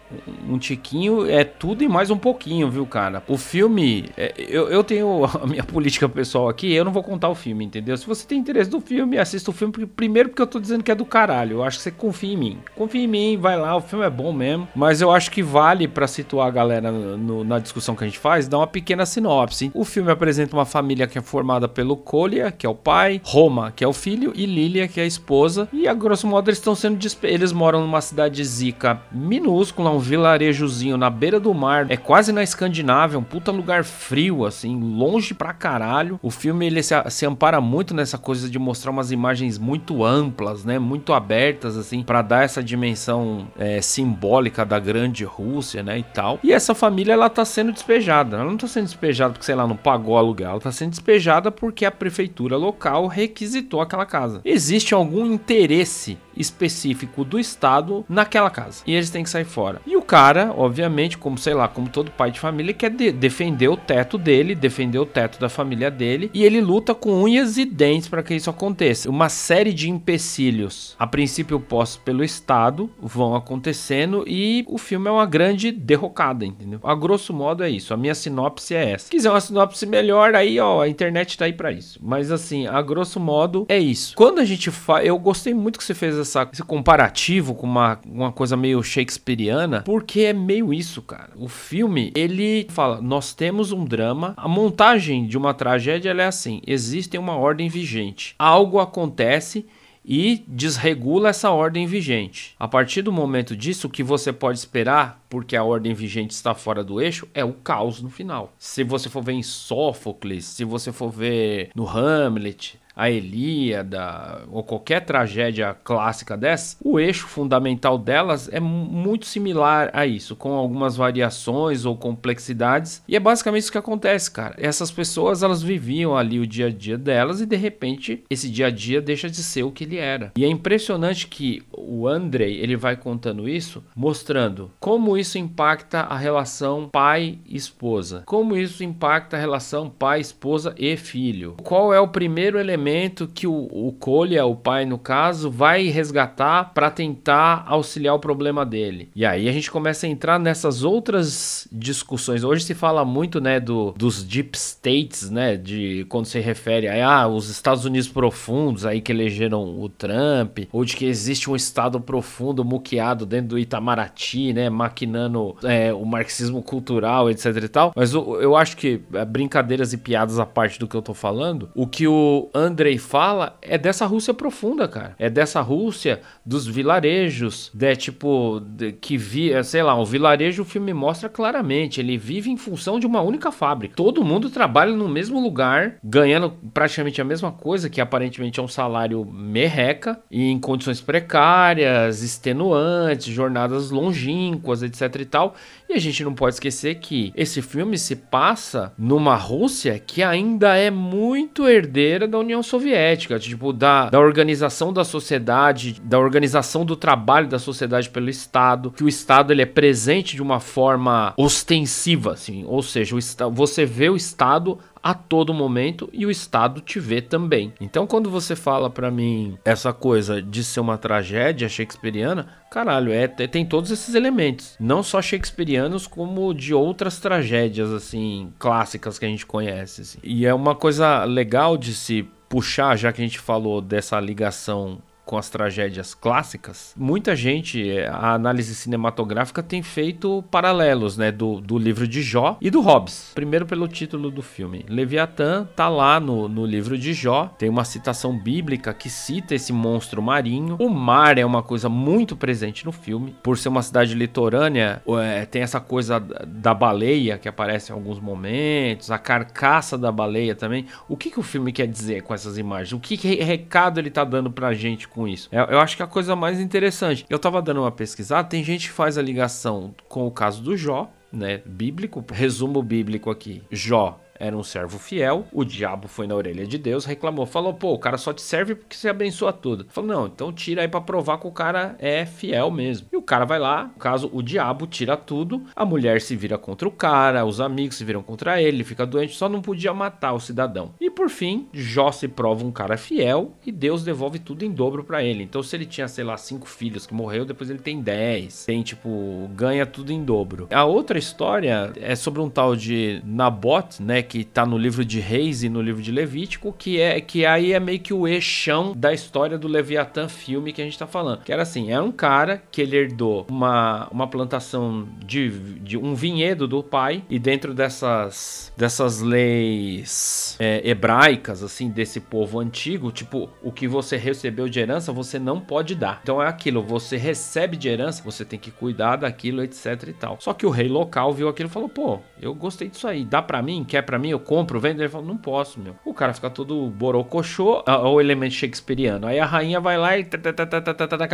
um, 0.54 0.58
tiquinho, 0.58 1.28
é 1.28 1.44
tudo 1.44 1.82
e 1.82 1.88
mais 1.88 2.10
um 2.10 2.16
pouquinho, 2.16 2.70
viu, 2.70 2.86
cara? 2.86 3.22
O 3.28 3.36
filme, 3.36 4.10
é, 4.16 4.32
eu, 4.36 4.68
eu 4.68 4.82
tenho 4.84 5.24
a 5.40 5.46
minha 5.46 5.64
política 5.64 6.08
pessoal 6.08 6.48
aqui, 6.48 6.72
eu 6.72 6.84
não 6.84 6.92
vou 6.92 7.02
contar 7.02 7.28
o 7.28 7.34
filme, 7.34 7.64
entendeu? 7.64 7.96
Se 7.96 8.06
você 8.06 8.26
tem 8.26 8.38
interesse 8.38 8.70
do 8.70 8.80
filme, 8.80 9.18
assista 9.18 9.50
o 9.50 9.54
filme, 9.54 9.86
primeiro 9.86 10.28
porque 10.28 10.42
eu 10.42 10.46
tô 10.46 10.58
dizendo 10.58 10.82
que 10.82 10.90
é 10.90 10.94
do 10.94 11.04
caralho, 11.04 11.58
eu 11.58 11.64
acho 11.64 11.78
que 11.78 11.84
você 11.84 11.90
confia 11.90 12.32
em 12.32 12.36
mim. 12.36 12.58
Confia 12.76 13.02
em 13.02 13.06
mim, 13.06 13.36
vai 13.36 13.56
lá, 13.56 13.76
o 13.76 13.80
filme 13.80 14.04
é 14.04 14.10
bom 14.10 14.32
mesmo, 14.32 14.68
mas 14.74 15.00
eu 15.00 15.10
acho 15.10 15.30
que 15.30 15.42
vale 15.42 15.86
para 15.86 16.06
situar 16.06 16.48
a 16.48 16.50
galera 16.50 16.90
no, 16.90 17.44
na 17.44 17.58
discussão 17.58 17.94
que 17.94 18.04
a 18.04 18.06
gente 18.06 18.18
faz, 18.18 18.48
dar 18.48 18.58
uma 18.58 18.66
pequena 18.66 19.06
sinopse. 19.06 19.70
O 19.74 19.84
filme 19.84 20.10
apresenta 20.10 20.56
uma 20.56 20.64
família 20.64 21.06
que 21.06 21.18
é 21.18 21.22
formada 21.22 21.68
pelo 21.68 21.96
Colia, 21.96 22.50
que 22.50 22.66
é 22.66 22.68
o 22.68 22.74
pai, 22.74 23.20
Roma, 23.24 23.72
que 23.74 23.84
é 23.84 23.88
o 23.88 23.92
filho, 23.92 24.32
e 24.34 24.46
Lilia, 24.46 24.88
que 24.88 25.00
é 25.00 25.04
a 25.04 25.06
esposa, 25.06 25.68
e 25.72 25.86
a 25.86 25.94
grosso 25.94 26.26
modo 26.26 26.48
eles 26.48 26.58
estão 26.58 26.74
sendo 26.74 26.98
eles 27.22 27.51
moram 27.52 27.80
numa 27.80 28.00
cidade 28.00 28.42
zica 28.44 29.00
minúscula, 29.10 29.90
um 29.90 29.98
vilarejozinho 29.98 30.96
na 30.96 31.10
beira 31.10 31.38
do 31.38 31.52
mar. 31.54 31.86
É 31.90 31.96
quase 31.96 32.32
na 32.32 32.42
Escandinávia, 32.42 33.18
um 33.18 33.22
puta 33.22 33.50
lugar 33.50 33.84
frio, 33.84 34.44
assim, 34.44 34.78
longe 34.80 35.34
pra 35.34 35.52
caralho. 35.52 36.18
O 36.22 36.30
filme 36.30 36.66
ele 36.66 36.82
se, 36.82 36.94
se 37.10 37.26
ampara 37.26 37.60
muito 37.60 37.94
nessa 37.94 38.18
coisa 38.18 38.48
de 38.48 38.58
mostrar 38.58 38.90
umas 38.90 39.10
imagens 39.12 39.58
muito 39.58 40.04
amplas, 40.04 40.64
né? 40.64 40.78
Muito 40.78 41.12
abertas, 41.12 41.76
assim, 41.76 42.02
para 42.02 42.22
dar 42.22 42.44
essa 42.44 42.62
dimensão 42.62 43.46
é, 43.58 43.80
simbólica 43.80 44.64
da 44.64 44.78
grande 44.78 45.24
Rússia, 45.24 45.82
né? 45.82 45.98
E 45.98 46.02
tal. 46.02 46.38
E 46.42 46.52
essa 46.52 46.74
família, 46.74 47.12
ela 47.12 47.28
tá 47.28 47.44
sendo 47.44 47.72
despejada. 47.72 48.36
Ela 48.36 48.50
não 48.50 48.56
tá 48.56 48.66
sendo 48.66 48.84
despejada 48.84 49.32
porque, 49.32 49.44
sei 49.44 49.54
lá, 49.54 49.66
não 49.66 49.76
pagou 49.76 50.16
aluguel. 50.16 50.50
Ela 50.50 50.60
tá 50.60 50.72
sendo 50.72 50.90
despejada 50.90 51.50
porque 51.50 51.84
a 51.84 51.90
prefeitura 51.90 52.56
local 52.56 53.06
requisitou 53.06 53.80
aquela 53.80 54.06
casa. 54.06 54.40
Existe 54.44 54.94
algum 54.94 55.26
interesse 55.26 56.18
específico 56.36 57.24
do 57.24 57.38
Estado 57.38 58.04
naquela 58.08 58.50
casa. 58.50 58.82
E 58.86 58.94
eles 58.94 59.10
têm 59.10 59.22
que 59.22 59.30
sair 59.30 59.44
fora. 59.44 59.80
E 59.86 59.96
o 59.96 60.02
cara, 60.02 60.52
obviamente, 60.56 61.18
como 61.18 61.38
sei 61.38 61.54
lá, 61.54 61.68
como 61.68 61.88
todo 61.88 62.10
pai 62.10 62.30
de 62.30 62.40
família, 62.40 62.74
quer 62.74 62.90
de 62.90 63.12
defender 63.12 63.68
o 63.68 63.76
teto 63.76 64.18
dele, 64.18 64.54
defender 64.54 64.98
o 64.98 65.06
teto 65.06 65.38
da 65.38 65.48
família 65.48 65.90
dele. 65.90 66.30
E 66.32 66.44
ele 66.44 66.60
luta 66.60 66.94
com 66.94 67.22
unhas 67.22 67.56
e 67.56 67.64
dentes 67.64 68.08
para 68.08 68.22
que 68.22 68.34
isso 68.34 68.50
aconteça. 68.50 69.10
Uma 69.10 69.28
série 69.28 69.72
de 69.72 69.90
empecilhos, 69.90 70.94
a 70.98 71.06
princípio 71.06 71.58
postos 71.60 72.02
pelo 72.02 72.24
Estado, 72.24 72.90
vão 73.00 73.34
acontecendo 73.34 74.24
e 74.26 74.64
o 74.68 74.78
filme 74.78 75.08
é 75.08 75.10
uma 75.10 75.26
grande 75.26 75.70
derrocada, 75.70 76.44
entendeu? 76.44 76.80
A 76.82 76.94
grosso 76.94 77.32
modo 77.32 77.62
é 77.62 77.70
isso. 77.70 77.92
A 77.92 77.96
minha 77.96 78.14
sinopse 78.14 78.74
é 78.74 78.90
essa. 78.92 79.06
Se 79.06 79.10
quiser 79.10 79.30
uma 79.30 79.40
sinopse 79.40 79.86
melhor, 79.86 80.34
aí 80.34 80.58
ó, 80.58 80.82
a 80.82 80.88
internet 80.88 81.36
tá 81.36 81.44
aí 81.44 81.52
para 81.52 81.72
isso. 81.72 81.98
Mas 82.02 82.30
assim, 82.30 82.66
a 82.66 82.80
grosso 82.82 83.20
modo 83.20 83.66
é 83.68 83.78
isso. 83.78 84.14
Quando 84.16 84.40
a 84.40 84.44
gente 84.44 84.70
faz, 84.70 85.06
eu 85.06 85.18
gostei 85.18 85.54
muito 85.54 85.78
que 85.78 85.84
você 85.84 85.94
fez 85.94 86.18
essa, 86.22 86.48
esse 86.52 86.62
comparativo 86.62 87.54
com 87.54 87.66
uma, 87.66 88.00
uma 88.06 88.32
coisa 88.32 88.56
meio 88.56 88.82
shakespeariana, 88.82 89.82
porque 89.82 90.20
é 90.20 90.32
meio 90.32 90.72
isso, 90.72 91.02
cara. 91.02 91.30
O 91.36 91.48
filme, 91.48 92.12
ele 92.14 92.66
fala, 92.70 93.00
nós 93.00 93.34
temos 93.34 93.72
um 93.72 93.84
drama, 93.84 94.34
a 94.36 94.48
montagem 94.48 95.26
de 95.26 95.36
uma 95.36 95.54
tragédia 95.54 96.10
é 96.10 96.26
assim, 96.26 96.60
existe 96.66 97.16
uma 97.18 97.36
ordem 97.36 97.68
vigente. 97.68 98.34
Algo 98.38 98.78
acontece 98.78 99.66
e 100.04 100.44
desregula 100.48 101.28
essa 101.28 101.50
ordem 101.50 101.86
vigente. 101.86 102.54
A 102.58 102.66
partir 102.66 103.02
do 103.02 103.12
momento 103.12 103.56
disso, 103.56 103.86
o 103.86 103.90
que 103.90 104.02
você 104.02 104.32
pode 104.32 104.58
esperar, 104.58 105.24
porque 105.28 105.56
a 105.56 105.62
ordem 105.62 105.94
vigente 105.94 106.34
está 106.34 106.54
fora 106.54 106.82
do 106.82 107.00
eixo, 107.00 107.28
é 107.32 107.44
o 107.44 107.52
caos 107.52 108.02
no 108.02 108.10
final. 108.10 108.52
Se 108.58 108.82
você 108.82 109.08
for 109.08 109.22
ver 109.22 109.32
em 109.32 109.42
Sófocles, 109.42 110.44
se 110.44 110.64
você 110.64 110.92
for 110.92 111.10
ver 111.10 111.70
no 111.74 111.88
Hamlet, 111.88 112.80
a 112.94 113.10
Elíada 113.10 114.42
ou 114.50 114.62
qualquer 114.62 115.00
tragédia 115.04 115.76
clássica 115.82 116.36
dessa, 116.36 116.76
o 116.84 116.98
eixo 116.98 117.26
fundamental 117.26 117.98
delas 117.98 118.48
é 118.52 118.60
muito 118.60 119.26
similar 119.26 119.90
a 119.92 120.06
isso, 120.06 120.36
com 120.36 120.52
algumas 120.52 120.96
variações 120.96 121.84
ou 121.84 121.96
complexidades. 121.96 123.02
E 123.08 123.16
é 123.16 123.20
basicamente 123.20 123.62
isso 123.62 123.72
que 123.72 123.78
acontece, 123.78 124.30
cara. 124.30 124.54
Essas 124.58 124.90
pessoas 124.90 125.42
elas 125.42 125.62
viviam 125.62 126.16
ali 126.16 126.38
o 126.38 126.46
dia 126.46 126.66
a 126.66 126.70
dia 126.70 126.98
delas 126.98 127.40
e 127.40 127.46
de 127.46 127.56
repente 127.56 128.22
esse 128.28 128.48
dia 128.48 128.66
a 128.66 128.70
dia 128.70 129.00
deixa 129.00 129.28
de 129.28 129.42
ser 129.42 129.62
o 129.62 129.70
que 129.70 129.84
ele 129.84 129.96
era. 129.96 130.32
E 130.36 130.44
é 130.44 130.48
impressionante 130.48 131.26
que 131.26 131.62
o 131.72 132.06
Andrei 132.06 132.58
ele 132.58 132.76
vai 132.76 132.96
contando 132.96 133.48
isso, 133.48 133.82
mostrando 133.96 134.70
como 134.78 135.16
isso 135.16 135.38
impacta 135.38 136.00
a 136.00 136.16
relação 136.16 136.88
pai-esposa, 136.90 138.22
como 138.26 138.56
isso 138.56 138.84
impacta 138.84 139.36
a 139.36 139.40
relação 139.40 139.88
pai-esposa 139.88 140.74
e 140.78 140.96
filho. 140.96 141.56
Qual 141.62 141.92
é 141.92 142.00
o 142.00 142.08
primeiro 142.08 142.58
elemento 142.58 142.81
elemento 142.82 143.30
que 143.32 143.46
o, 143.46 143.68
o 143.70 143.92
Kolya, 143.98 144.44
o 144.44 144.56
pai 144.56 144.84
no 144.84 144.98
caso, 144.98 145.50
vai 145.50 145.88
resgatar 145.88 146.72
para 146.74 146.90
tentar 146.90 147.64
auxiliar 147.66 148.14
o 148.14 148.18
problema 148.18 148.66
dele. 148.66 149.08
E 149.14 149.24
aí 149.24 149.48
a 149.48 149.52
gente 149.52 149.70
começa 149.70 150.06
a 150.06 150.08
entrar 150.08 150.38
nessas 150.38 150.82
outras 150.82 151.68
discussões. 151.70 152.42
Hoje 152.42 152.64
se 152.64 152.74
fala 152.74 153.04
muito, 153.04 153.40
né, 153.40 153.60
do, 153.60 153.92
dos 153.96 154.24
deep 154.24 154.56
states, 154.58 155.30
né, 155.30 155.56
de 155.56 156.04
quando 156.08 156.26
se 156.26 156.40
refere 156.40 156.88
a 156.88 157.12
ah, 157.12 157.28
os 157.28 157.48
Estados 157.48 157.84
Unidos 157.84 158.08
profundos 158.08 158.84
aí 158.84 159.00
que 159.00 159.12
elegeram 159.12 159.80
o 159.80 159.88
Trump, 159.88 160.60
ou 160.72 160.84
de 160.84 160.96
que 160.96 161.04
existe 161.04 161.50
um 161.50 161.56
estado 161.56 162.00
profundo 162.00 162.64
muqueado 162.64 163.24
dentro 163.24 163.48
do 163.48 163.58
Itamaraty, 163.58 164.52
né, 164.52 164.68
maquinando 164.70 165.56
é, 165.62 165.92
o 165.92 166.04
marxismo 166.04 166.62
cultural, 166.62 167.30
etc 167.30 167.56
e 167.56 167.68
tal. 167.68 167.92
Mas 167.94 168.12
eu, 168.12 168.40
eu 168.40 168.56
acho 168.56 168.76
que 168.76 169.00
é, 169.12 169.24
brincadeiras 169.24 169.92
e 169.92 169.98
piadas 169.98 170.38
à 170.38 170.46
parte 170.46 170.78
do 170.78 170.88
que 170.88 170.96
eu 170.96 171.02
tô 171.02 171.14
falando, 171.14 171.70
o 171.74 171.86
que 171.86 172.06
o 172.06 172.48
Andrei 172.72 172.96
fala 172.96 173.58
é 173.60 173.76
dessa 173.76 174.06
Rússia 174.06 174.32
profunda, 174.32 174.88
cara. 174.88 175.14
É 175.18 175.28
dessa 175.28 175.60
Rússia 175.60 176.22
dos 176.44 176.66
vilarejos, 176.66 177.70
de 177.74 177.94
tipo 177.96 178.60
de, 178.60 178.92
que 178.92 179.16
vi, 179.18 179.52
é, 179.52 179.62
sei 179.62 179.82
lá, 179.82 179.94
o 179.94 180.04
vilarejo 180.04 180.62
o 180.62 180.64
filme 180.64 180.94
mostra 180.94 181.28
claramente, 181.28 182.00
ele 182.00 182.16
vive 182.16 182.50
em 182.50 182.56
função 182.56 182.98
de 182.98 183.06
uma 183.06 183.20
única 183.20 183.52
fábrica. 183.52 183.94
Todo 183.94 184.24
mundo 184.24 184.48
trabalha 184.48 184.92
no 184.92 185.08
mesmo 185.08 185.38
lugar, 185.40 185.96
ganhando 186.02 186.50
praticamente 186.72 187.20
a 187.20 187.24
mesma 187.24 187.52
coisa, 187.52 187.90
que 187.90 188.00
aparentemente 188.00 188.58
é 188.58 188.62
um 188.62 188.68
salário 188.68 189.24
merreca 189.24 190.18
e 190.30 190.50
em 190.50 190.58
condições 190.58 191.00
precárias, 191.00 192.22
extenuantes, 192.22 193.26
jornadas 193.26 193.90
longínquas, 193.90 194.82
etc 194.82 195.14
e 195.20 195.24
tal. 195.26 195.54
E 195.92 195.96
a 195.96 196.00
gente 196.00 196.24
não 196.24 196.32
pode 196.32 196.54
esquecer 196.54 196.94
que 196.94 197.34
esse 197.36 197.60
filme 197.60 197.98
se 197.98 198.16
passa 198.16 198.94
numa 198.96 199.36
Rússia 199.36 199.98
que 199.98 200.22
ainda 200.22 200.74
é 200.74 200.90
muito 200.90 201.68
herdeira 201.68 202.26
da 202.26 202.38
União 202.38 202.62
Soviética, 202.62 203.38
tipo, 203.38 203.74
da, 203.74 204.08
da 204.08 204.18
organização 204.18 204.90
da 204.90 205.04
sociedade, 205.04 206.00
da 206.02 206.18
organização 206.18 206.86
do 206.86 206.96
trabalho 206.96 207.46
da 207.46 207.58
sociedade 207.58 208.08
pelo 208.08 208.30
Estado, 208.30 208.90
que 208.90 209.04
o 209.04 209.08
Estado 209.08 209.52
ele 209.52 209.60
é 209.60 209.66
presente 209.66 210.34
de 210.34 210.40
uma 210.40 210.60
forma 210.60 211.34
ostensiva, 211.36 212.32
assim, 212.32 212.64
ou 212.66 212.82
seja, 212.82 213.14
o, 213.14 213.50
você 213.50 213.84
vê 213.84 214.08
o 214.08 214.16
Estado 214.16 214.78
a 215.02 215.14
todo 215.14 215.52
momento 215.52 216.08
e 216.12 216.24
o 216.24 216.30
Estado 216.30 216.80
te 216.80 217.00
vê 217.00 217.20
também. 217.20 217.72
Então, 217.80 218.06
quando 218.06 218.30
você 218.30 218.54
fala 218.54 218.88
para 218.88 219.10
mim 219.10 219.58
essa 219.64 219.92
coisa 219.92 220.40
de 220.40 220.62
ser 220.62 220.80
uma 220.80 220.96
tragédia 220.96 221.68
shakespeariana, 221.68 222.48
caralho, 222.70 223.12
é, 223.12 223.26
tem 223.26 223.66
todos 223.66 223.90
esses 223.90 224.14
elementos, 224.14 224.76
não 224.78 225.02
só 225.02 225.20
shakespearianos 225.20 226.06
como 226.06 226.54
de 226.54 226.72
outras 226.72 227.18
tragédias 227.18 227.90
assim 227.90 228.52
clássicas 228.58 229.18
que 229.18 229.24
a 229.24 229.28
gente 229.28 229.46
conhece. 229.46 230.02
Assim. 230.02 230.18
E 230.22 230.46
é 230.46 230.54
uma 230.54 230.74
coisa 230.74 231.24
legal 231.24 231.76
de 231.76 231.94
se 231.94 232.28
puxar, 232.48 232.96
já 232.96 233.12
que 233.12 233.22
a 233.22 233.24
gente 233.24 233.38
falou 233.38 233.80
dessa 233.80 234.20
ligação 234.20 234.98
com 235.24 235.36
as 235.38 235.48
tragédias 235.48 236.14
clássicas, 236.14 236.94
muita 236.96 237.34
gente, 237.36 237.98
a 238.10 238.34
análise 238.34 238.74
cinematográfica 238.74 239.62
tem 239.62 239.82
feito 239.82 240.42
paralelos, 240.50 241.16
né, 241.16 241.30
do, 241.30 241.60
do 241.60 241.78
livro 241.78 242.06
de 242.08 242.22
Jó 242.22 242.56
e 242.60 242.70
do 242.70 242.80
Hobbes. 242.80 243.32
Primeiro 243.34 243.66
pelo 243.66 243.86
título 243.88 244.30
do 244.30 244.42
filme. 244.42 244.84
Leviatã 244.88 245.66
tá 245.76 245.88
lá 245.88 246.18
no, 246.18 246.48
no 246.48 246.66
livro 246.66 246.98
de 246.98 247.12
Jó, 247.12 247.46
tem 247.58 247.68
uma 247.68 247.84
citação 247.84 248.36
bíblica 248.36 248.92
que 248.92 249.08
cita 249.08 249.54
esse 249.54 249.72
monstro 249.72 250.20
marinho. 250.20 250.76
O 250.78 250.88
mar 250.88 251.38
é 251.38 251.44
uma 251.44 251.62
coisa 251.62 251.88
muito 251.88 252.36
presente 252.36 252.84
no 252.84 252.92
filme, 252.92 253.34
por 253.42 253.56
ser 253.56 253.68
uma 253.68 253.82
cidade 253.82 254.14
litorânea, 254.14 255.02
é, 255.22 255.46
tem 255.46 255.62
essa 255.62 255.80
coisa 255.80 256.18
da 256.20 256.74
baleia 256.74 257.38
que 257.38 257.48
aparece 257.48 257.92
em 257.92 257.94
alguns 257.94 258.18
momentos, 258.18 259.10
a 259.10 259.18
carcaça 259.18 259.96
da 259.96 260.10
baleia 260.10 260.54
também. 260.54 260.86
O 261.08 261.16
que, 261.16 261.30
que 261.30 261.40
o 261.40 261.42
filme 261.42 261.72
quer 261.72 261.86
dizer 261.86 262.22
com 262.22 262.34
essas 262.34 262.58
imagens? 262.58 262.92
O 262.92 263.00
que, 263.00 263.16
que 263.16 263.36
recado 263.36 263.98
ele 263.98 264.10
tá 264.10 264.24
dando 264.24 264.50
pra 264.50 264.74
gente 264.74 265.08
com 265.12 265.28
isso. 265.28 265.48
Eu, 265.52 265.64
eu 265.64 265.80
acho 265.80 265.96
que 265.96 266.02
a 266.02 266.06
coisa 266.06 266.34
mais 266.34 266.60
interessante. 266.60 267.26
Eu 267.28 267.38
tava 267.38 267.62
dando 267.62 267.80
uma 267.80 267.92
pesquisada, 267.92 268.48
tem 268.48 268.64
gente 268.64 268.88
que 268.88 268.94
faz 268.94 269.16
a 269.18 269.22
ligação 269.22 269.94
com 270.08 270.26
o 270.26 270.30
caso 270.30 270.62
do 270.62 270.76
Jó, 270.76 271.10
né? 271.32 271.62
Bíblico, 271.64 272.24
resumo 272.32 272.82
bíblico 272.82 273.30
aqui. 273.30 273.62
Jó 273.70 274.21
era 274.42 274.56
um 274.56 274.62
servo 274.64 274.98
fiel, 274.98 275.46
o 275.52 275.64
diabo 275.64 276.08
foi 276.08 276.26
na 276.26 276.34
orelha 276.34 276.66
de 276.66 276.76
Deus, 276.76 277.04
reclamou, 277.04 277.46
falou: 277.46 277.72
pô, 277.72 277.92
o 277.94 277.98
cara 277.98 278.18
só 278.18 278.32
te 278.32 278.42
serve 278.42 278.74
porque 278.74 278.96
você 278.96 279.08
abençoa 279.08 279.52
tudo. 279.52 279.86
Falou: 279.88 280.10
não, 280.10 280.26
então 280.26 280.52
tira 280.52 280.82
aí 280.82 280.88
para 280.88 281.00
provar 281.00 281.38
que 281.38 281.46
o 281.46 281.52
cara 281.52 281.94
é 282.00 282.26
fiel 282.26 282.70
mesmo. 282.70 283.06
E 283.12 283.16
o 283.16 283.22
cara 283.22 283.44
vai 283.44 283.60
lá, 283.60 283.84
no 283.84 284.00
caso, 284.00 284.28
o 284.32 284.42
diabo 284.42 284.86
tira 284.86 285.16
tudo, 285.16 285.62
a 285.76 285.84
mulher 285.84 286.20
se 286.20 286.34
vira 286.34 286.58
contra 286.58 286.88
o 286.88 286.90
cara, 286.90 287.44
os 287.44 287.60
amigos 287.60 287.96
se 287.96 288.04
viram 288.04 288.22
contra 288.22 288.60
ele, 288.60 288.78
ele 288.78 288.84
fica 288.84 289.06
doente, 289.06 289.36
só 289.36 289.48
não 289.48 289.62
podia 289.62 289.94
matar 289.94 290.32
o 290.32 290.40
cidadão. 290.40 290.92
E 291.00 291.08
por 291.08 291.30
fim, 291.30 291.68
Jó 291.72 292.10
se 292.10 292.26
prova 292.26 292.64
um 292.64 292.72
cara 292.72 292.96
fiel 292.96 293.52
e 293.64 293.70
Deus 293.70 294.02
devolve 294.02 294.40
tudo 294.40 294.64
em 294.64 294.70
dobro 294.72 295.04
para 295.04 295.22
ele. 295.22 295.44
Então, 295.44 295.62
se 295.62 295.76
ele 295.76 295.86
tinha, 295.86 296.08
sei 296.08 296.24
lá, 296.24 296.36
cinco 296.36 296.66
filhos 296.66 297.06
que 297.06 297.14
morreu, 297.14 297.44
depois 297.44 297.70
ele 297.70 297.78
tem 297.78 298.00
dez, 298.00 298.64
tem 298.64 298.82
tipo, 298.82 299.48
ganha 299.54 299.86
tudo 299.86 300.12
em 300.12 300.24
dobro. 300.24 300.66
A 300.72 300.84
outra 300.84 301.18
história 301.18 301.92
é 301.96 302.16
sobre 302.16 302.40
um 302.40 302.50
tal 302.50 302.74
de 302.74 303.22
Nabot, 303.24 304.02
né? 304.02 304.22
Que 304.32 304.44
tá 304.44 304.64
no 304.64 304.78
livro 304.78 305.04
de 305.04 305.20
Reis 305.20 305.62
e 305.62 305.68
no 305.68 305.82
livro 305.82 306.00
de 306.00 306.10
Levítico, 306.10 306.72
que 306.72 306.98
é 306.98 307.20
que 307.20 307.44
aí 307.44 307.74
é 307.74 307.78
meio 307.78 308.00
que 308.00 308.14
o 308.14 308.26
eixão 308.26 308.94
da 308.96 309.12
história 309.12 309.58
do 309.58 309.68
Leviatã 309.68 310.26
filme 310.26 310.72
que 310.72 310.80
a 310.80 310.84
gente 310.86 310.98
tá 310.98 311.06
falando. 311.06 311.42
Que 311.42 311.52
era 311.52 311.60
assim, 311.60 311.92
era 311.92 312.02
um 312.02 312.10
cara 312.10 312.62
que 312.72 312.80
ele 312.80 312.96
herdou 312.96 313.46
uma, 313.50 314.08
uma 314.10 314.26
plantação 314.26 315.06
de, 315.22 315.50
de 315.80 315.98
um 315.98 316.14
vinhedo 316.14 316.66
do 316.66 316.82
pai 316.82 317.22
e 317.28 317.38
dentro 317.38 317.74
dessas 317.74 318.72
dessas 318.74 319.20
leis 319.20 320.56
é, 320.58 320.80
hebraicas 320.82 321.62
assim 321.62 321.90
desse 321.90 322.18
povo 322.18 322.58
antigo, 322.58 323.12
tipo, 323.12 323.50
o 323.62 323.70
que 323.70 323.86
você 323.86 324.16
recebeu 324.16 324.66
de 324.66 324.80
herança, 324.80 325.12
você 325.12 325.38
não 325.38 325.60
pode 325.60 325.94
dar. 325.94 326.20
Então 326.22 326.42
é 326.42 326.48
aquilo, 326.48 326.82
você 326.82 327.18
recebe 327.18 327.76
de 327.76 327.86
herança, 327.86 328.22
você 328.24 328.46
tem 328.46 328.58
que 328.58 328.70
cuidar 328.70 329.16
daquilo, 329.16 329.62
etc 329.62 330.04
e 330.08 330.14
tal. 330.14 330.38
Só 330.40 330.54
que 330.54 330.64
o 330.64 330.70
rei 330.70 330.88
local 330.88 331.34
viu 331.34 331.50
aquilo 331.50 331.68
e 331.68 331.72
falou: 331.72 331.90
"Pô, 331.90 332.20
eu 332.40 332.54
gostei 332.54 332.88
disso 332.88 333.06
aí, 333.06 333.26
dá 333.26 333.42
para 333.42 333.60
mim, 333.60 333.84
quer 333.84 334.00
para 334.12 334.18
mim, 334.18 334.28
eu 334.28 334.38
compro, 334.38 334.78
vendo. 334.78 335.00
Ele 335.00 335.08
fala, 335.08 335.24
não 335.24 335.38
posso, 335.38 335.80
meu. 335.80 335.96
O 336.04 336.12
cara 336.12 336.34
fica 336.34 336.50
todo 336.50 336.90
borocochô, 336.90 337.82
o 337.86 338.20
elemento 338.20 338.52
shakespeariano. 338.52 339.26
Aí 339.26 339.40
a 339.40 339.46
rainha 339.46 339.80
vai 339.80 339.96
lá 339.96 340.18
e. 340.18 340.24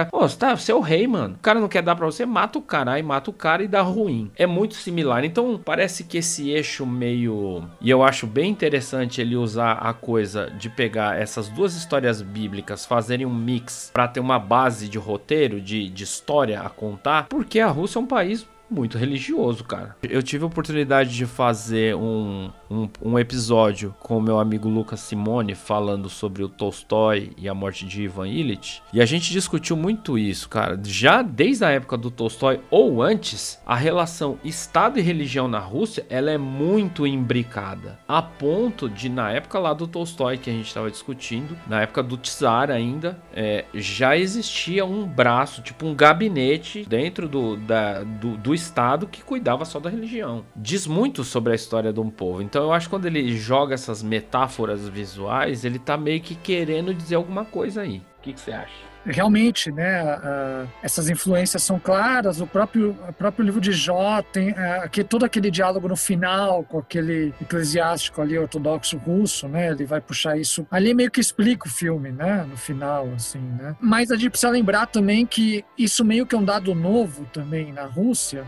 Pô, 0.09 0.21
você, 0.21 0.39
tá, 0.39 0.57
você 0.57 0.71
é 0.71 0.75
o 0.77 0.79
rei, 0.81 1.09
mano. 1.09 1.35
O 1.35 1.43
cara 1.43 1.59
não 1.59 1.67
quer 1.67 1.83
dar 1.83 1.97
pra 1.97 2.07
você, 2.07 2.25
mata 2.25 2.57
o 2.57 2.63
cara. 2.63 2.93
Aí 2.93 3.03
mata 3.03 3.31
o 3.31 3.33
cara 3.33 3.65
e 3.65 3.67
dá 3.67 3.83
ruim. 3.83 4.31
É 4.37 4.47
muito 4.47 4.77
similar. 4.77 5.25
Então, 5.25 5.61
parece 5.63 6.05
que 6.05 6.19
esse 6.19 6.51
eixo 6.51 6.87
meio. 6.87 7.65
E 7.81 7.91
eu 7.91 8.05
acho 8.05 8.29
bem 8.29 8.49
interessante 8.49 9.21
ele 9.21 9.35
usar 9.35 9.73
a 9.73 9.93
coisa 9.93 10.49
de 10.57 10.71
pegar 10.71 11.21
essas 11.21 11.49
duas 11.49 11.75
histórias 11.75 12.23
bíblicas, 12.23 12.87
fazerem 12.87 13.27
um 13.27 13.35
mix 13.35 13.91
para 13.93 14.07
ter 14.07 14.21
uma 14.21 14.39
base 14.39 14.89
de 14.89 14.99
roteiro, 14.99 15.61
de, 15.61 15.89
de 15.89 16.05
história 16.05 16.61
a 16.61 16.69
contar, 16.69 17.27
porque 17.29 17.59
a 17.59 17.67
Rússia 17.67 17.99
é 17.99 18.03
um 18.03 18.07
país 18.07 18.47
muito 18.71 18.99
religioso, 18.99 19.65
cara. 19.65 19.97
Eu 20.03 20.23
tive 20.23 20.45
a 20.45 20.47
oportunidade 20.47 21.15
de 21.15 21.27
fazer 21.27 21.95
um, 21.97 22.51
um, 22.71 22.89
um, 23.03 23.19
episódio 23.19 23.95
com 24.01 24.19
o 24.19 24.23
meu 24.23 24.39
amigo 24.39 24.69
Lucas 24.69 25.01
Simone 25.01 25.55
falando 25.55 26.09
sobre 26.09 26.43
o 26.43 26.49
Tolstói 26.49 27.33
e 27.37 27.49
a 27.49 27.55
morte 27.55 27.87
de 27.87 28.03
Ivan 28.03 28.29
Illich. 28.29 28.83
E 28.93 29.01
a 29.01 29.07
gente 29.07 29.33
discutiu 29.33 29.77
muito 29.77 30.19
isso, 30.19 30.49
cara. 30.49 30.79
Já 30.85 31.23
desde 31.23 31.65
a 31.65 31.71
época 31.71 31.97
do 31.97 32.11
Tolstói 32.11 32.61
ou 32.71 33.03
antes, 33.03 33.61
a 33.67 33.75
relação 33.75 34.39
Estado 34.45 34.99
e 34.99 35.03
religião 35.03 35.49
na 35.49 35.59
Rússia 35.59 36.07
ela 36.09 36.31
é 36.31 36.39
muito 36.39 37.07
imbricada. 37.07 37.99
A 38.07 38.21
ponto 38.21 38.89
de, 38.89 39.09
na 39.09 39.31
época 39.31 39.59
lá 39.59 39.73
do 39.73 39.87
Tolstói 39.87 40.39
que 40.39 40.51
a 40.51 40.53
gente 40.53 40.69
estava 40.69 40.91
discutindo, 40.91 41.57
na 41.67 41.83
época 41.83 42.03
do 42.03 42.17
Tsar 42.17 42.71
ainda, 42.71 43.21
é, 43.33 43.65
já 43.75 44.17
existia 44.17 44.85
um 44.85 45.07
braço, 45.07 45.63
tipo 45.63 45.87
um 45.87 45.95
gabinete 45.95 46.85
dentro 46.89 47.29
do, 47.29 47.57
da, 47.57 48.03
do, 48.03 48.37
do 48.37 48.55
Estado 48.55 49.07
que 49.07 49.23
cuidava 49.23 49.65
só 49.65 49.81
da 49.81 49.91
religião. 49.91 50.45
Diz 50.55 50.87
muito 50.87 51.25
sobre 51.25 51.53
a 51.53 51.55
história 51.55 51.93
de 51.93 52.01
um 52.01 52.11
povo. 52.11 52.43
Então 52.43 52.58
eu 52.65 52.73
acho 52.73 52.87
que 52.87 52.91
quando 52.91 53.07
ele 53.07 53.37
joga 53.37 53.75
essas 53.75 54.03
metáforas 54.03 54.89
visuais, 54.89 55.65
ele 55.65 55.79
tá 55.79 55.97
meio 55.97 56.21
que 56.21 56.35
querendo 56.35 56.95
dizer 56.95 57.17
alguma 57.17 57.45
coisa 57.45 57.83
aí. 57.83 58.03
O 58.19 58.23
que, 58.23 58.39
você 58.39 58.53
acha? 58.53 58.89
realmente, 59.11 59.71
né, 59.73 60.17
uh, 60.17 60.69
essas 60.83 61.09
influências 61.09 61.63
são 61.63 61.79
claras. 61.79 62.41
O 62.41 62.47
próprio, 62.47 62.97
o 63.09 63.13
próprio 63.13 63.45
livro 63.45 63.61
de 63.61 63.73
Jó 63.73 64.23
tem 64.23 64.51
uh, 64.51 65.05
todo 65.09 65.25
aquele 65.25 65.51
diálogo 65.51 65.89
no 65.89 65.97
final 65.97 66.63
com 66.65 66.79
aquele 66.79 67.33
eclesiástico 67.41 68.21
ali 68.21 68.39
ortodoxo 68.39 68.97
russo, 68.99 69.49
né? 69.49 69.71
Ele 69.71 69.85
vai 69.85 70.01
puxar 70.01 70.37
isso. 70.37 70.67
Ali 70.71 70.95
meio 70.95 71.11
que 71.11 71.21
explica 71.21 71.67
o 71.67 71.71
filme, 71.71 72.11
né? 72.11 72.47
No 72.49 72.57
final, 72.57 73.09
assim, 73.15 73.41
né? 73.41 73.77
Mas 73.81 74.11
a 74.11 74.17
gente 74.17 74.31
precisa 74.31 74.51
lembrar 74.51 74.87
também 74.87 75.25
que 75.25 75.65
isso 75.77 76.05
meio 76.05 76.27
que 76.27 76.35
é 76.35 76.39
um 76.39 76.45
dado 76.45 76.75
novo 76.75 77.25
também 77.33 77.73
na 77.73 77.85
Rússia 77.85 78.45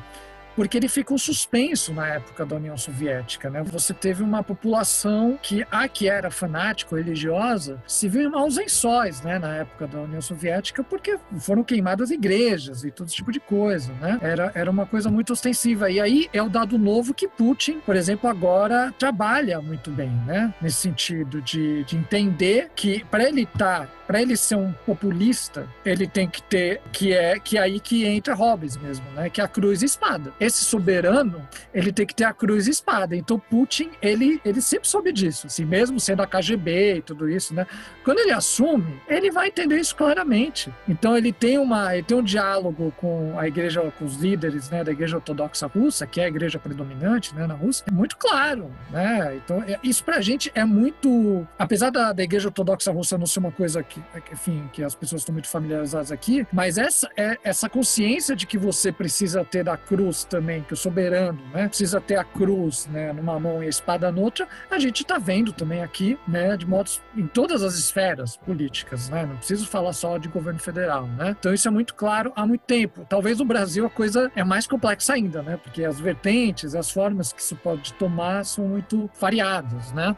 porque 0.61 0.77
ele 0.77 0.89
fica 0.89 1.15
um 1.15 1.17
suspenso 1.17 1.95
na 1.95 2.07
época 2.07 2.45
da 2.45 2.57
União 2.57 2.77
Soviética, 2.77 3.49
né? 3.49 3.63
Você 3.63 3.95
teve 3.95 4.23
uma 4.23 4.43
população 4.43 5.39
que 5.41 5.67
a 5.71 5.89
que 5.89 6.07
era 6.07 6.31
fanático 6.31 6.97
religiosa 6.97 7.83
se 7.87 8.11
viu 8.11 8.29
em 8.29 8.31
maus 8.31 8.59
lençóis, 8.59 9.23
né, 9.23 9.39
na 9.39 9.57
época 9.57 9.87
da 9.87 10.03
União 10.03 10.21
Soviética, 10.21 10.85
porque 10.85 11.19
foram 11.39 11.65
queimadas 11.65 12.11
igrejas 12.11 12.85
e 12.85 12.91
todo 12.91 13.07
esse 13.07 13.17
tipo 13.17 13.33
de 13.33 13.41
coisa, 13.41 13.91
né? 14.03 14.19
Era, 14.21 14.53
era 14.55 14.71
uma 14.71 14.85
coisa 14.85 15.11
muito 15.11 15.33
ostensiva. 15.33 15.91
E 15.91 15.99
aí 15.99 16.29
é 16.31 16.43
o 16.43 16.51
dado 16.51 16.77
novo 16.77 17.15
que 17.15 17.27
Putin, 17.27 17.81
por 17.81 17.97
exemplo, 17.97 18.29
agora 18.29 18.93
trabalha 18.99 19.63
muito 19.63 19.91
bem, 19.91 20.11
né? 20.27 20.53
Nesse 20.61 20.77
sentido 20.77 21.41
de, 21.41 21.85
de 21.85 21.97
entender 21.97 22.71
que 22.77 23.03
para 23.05 23.27
ele 23.27 23.45
estar, 23.45 23.87
tá, 23.87 23.89
para 24.11 24.21
ele 24.21 24.37
ser 24.37 24.57
um 24.57 24.73
populista, 24.85 25.69
ele 25.85 26.05
tem 26.05 26.29
que 26.29 26.43
ter 26.43 26.81
que 26.91 27.13
é 27.13 27.39
que 27.39 27.57
é 27.57 27.61
aí 27.61 27.79
que 27.79 28.05
entra 28.05 28.35
Hobbes 28.35 28.77
mesmo, 28.77 29.09
né? 29.13 29.31
Que 29.31 29.41
é 29.41 29.45
a 29.45 29.47
cruz 29.47 29.83
e 29.83 29.85
espada. 29.85 30.33
Esse 30.41 30.65
soberano, 30.65 31.49
ele 31.73 31.93
tem 31.93 32.05
que 32.05 32.13
ter 32.13 32.25
a 32.25 32.33
cruz 32.33 32.67
e 32.67 32.71
espada. 32.71 33.15
Então 33.15 33.39
Putin, 33.39 33.93
ele 34.03 34.41
ele 34.45 34.61
sempre 34.61 34.89
soube 34.89 35.13
disso, 35.13 35.47
assim, 35.47 35.65
mesmo 35.65 36.01
sendo 36.01 36.23
a 36.23 36.27
KGB 36.27 36.97
e 36.97 37.03
tudo 37.03 37.31
isso, 37.31 37.55
né? 37.55 37.65
Quando 38.05 38.19
ele 38.19 38.33
assume, 38.33 39.01
ele 39.09 39.31
vai 39.31 39.47
entender 39.47 39.79
isso 39.79 39.95
claramente. 39.95 40.75
Então 40.89 41.17
ele 41.17 41.33
tem 41.33 41.57
uma 41.57 41.95
ele 41.95 42.03
tem 42.03 42.17
um 42.17 42.25
diálogo 42.25 42.93
com 42.97 43.39
a 43.39 43.47
igreja 43.47 43.81
com 43.97 44.05
os 44.05 44.17
líderes, 44.17 44.71
né, 44.71 44.83
da 44.83 44.91
igreja 44.91 45.19
ortodoxa 45.19 45.69
russa, 45.69 46.05
que 46.05 46.21
é 46.21 46.25
a 46.25 46.29
igreja 46.29 46.59
predominante, 46.59 47.33
né, 47.33 47.47
na 47.47 47.55
Rússia. 47.55 47.85
É 47.87 47.93
muito 47.93 48.17
claro, 48.17 48.73
né? 48.91 49.37
Então 49.37 49.63
é, 49.63 49.79
isso 49.85 50.03
pra 50.03 50.21
gente 50.21 50.51
é 50.53 50.65
muito, 50.65 51.47
apesar 51.57 51.91
da, 51.91 52.13
da 52.13 52.25
igreja 52.25 52.49
ortodoxa 52.49 52.91
russa 52.91 53.17
não 53.17 53.27
ser 53.27 53.39
uma 53.39 53.53
coisa 53.53 53.85
que, 53.85 54.00
enfim, 54.33 54.69
que 54.73 54.83
as 54.83 54.95
pessoas 54.95 55.23
estão 55.23 55.33
muito 55.33 55.49
familiarizadas 55.49 56.13
aqui, 56.13 56.47
mas 56.53 56.79
essa 56.79 57.09
é 57.17 57.37
essa 57.43 57.69
consciência 57.69 58.35
de 58.35 58.47
que 58.47 58.59
você 58.59 58.93
precisa 58.93 59.45
ter 59.45 59.69
a 59.69 59.77
cruz 59.77 60.25
também, 60.25 60.63
que 60.63 60.75
o 60.75 60.77
soberano, 60.77 61.41
né, 61.53 61.69
precisa 61.69 62.01
ter 62.01 62.17
a 62.17 62.25
cruz, 62.25 62.87
né, 62.87 63.13
numa 63.13 63.39
mão 63.39 63.63
e 63.63 63.67
a 63.67 63.69
espada 63.69 64.11
noutra, 64.11 64.47
a 64.71 64.79
gente 64.79 65.03
está 65.03 65.19
vendo 65.19 65.53
também 65.53 65.83
aqui, 65.83 66.19
né, 66.27 66.57
de 66.57 66.67
modos 66.67 67.01
em 67.17 67.27
todas 67.27 67.63
as 67.63 67.75
esferas 67.75 68.37
políticas, 68.37 69.09
né, 69.09 69.27
não 69.27 69.37
preciso 69.37 69.67
falar 69.67 69.93
só 69.93 70.19
de 70.19 70.29
governo 70.29 70.61
federal, 70.61 71.07
né. 71.07 71.37
Então 71.39 71.53
isso 71.53 71.69
é 71.69 71.71
muito 71.71 71.95
claro 71.95 72.33
há 72.37 72.47
muito 72.47 72.63
tempo. 72.63 73.07
Talvez 73.09 73.39
no 73.39 73.45
Brasil 73.45 73.87
a 73.87 73.91
coisa 73.91 74.31
é 74.35 74.45
mais 74.45 74.67
complexa 74.67 75.15
ainda, 75.15 75.43
né, 75.43 75.57
porque 75.57 75.85
as 75.85 75.99
vertentes, 75.99 76.75
as 76.75 76.91
formas 76.91 77.33
que 77.33 77.41
isso 77.41 77.57
pode 77.57 77.93
tomar 77.95 78.45
são 78.45 78.67
muito 78.67 79.11
variadas, 79.19 79.93
né. 79.93 80.17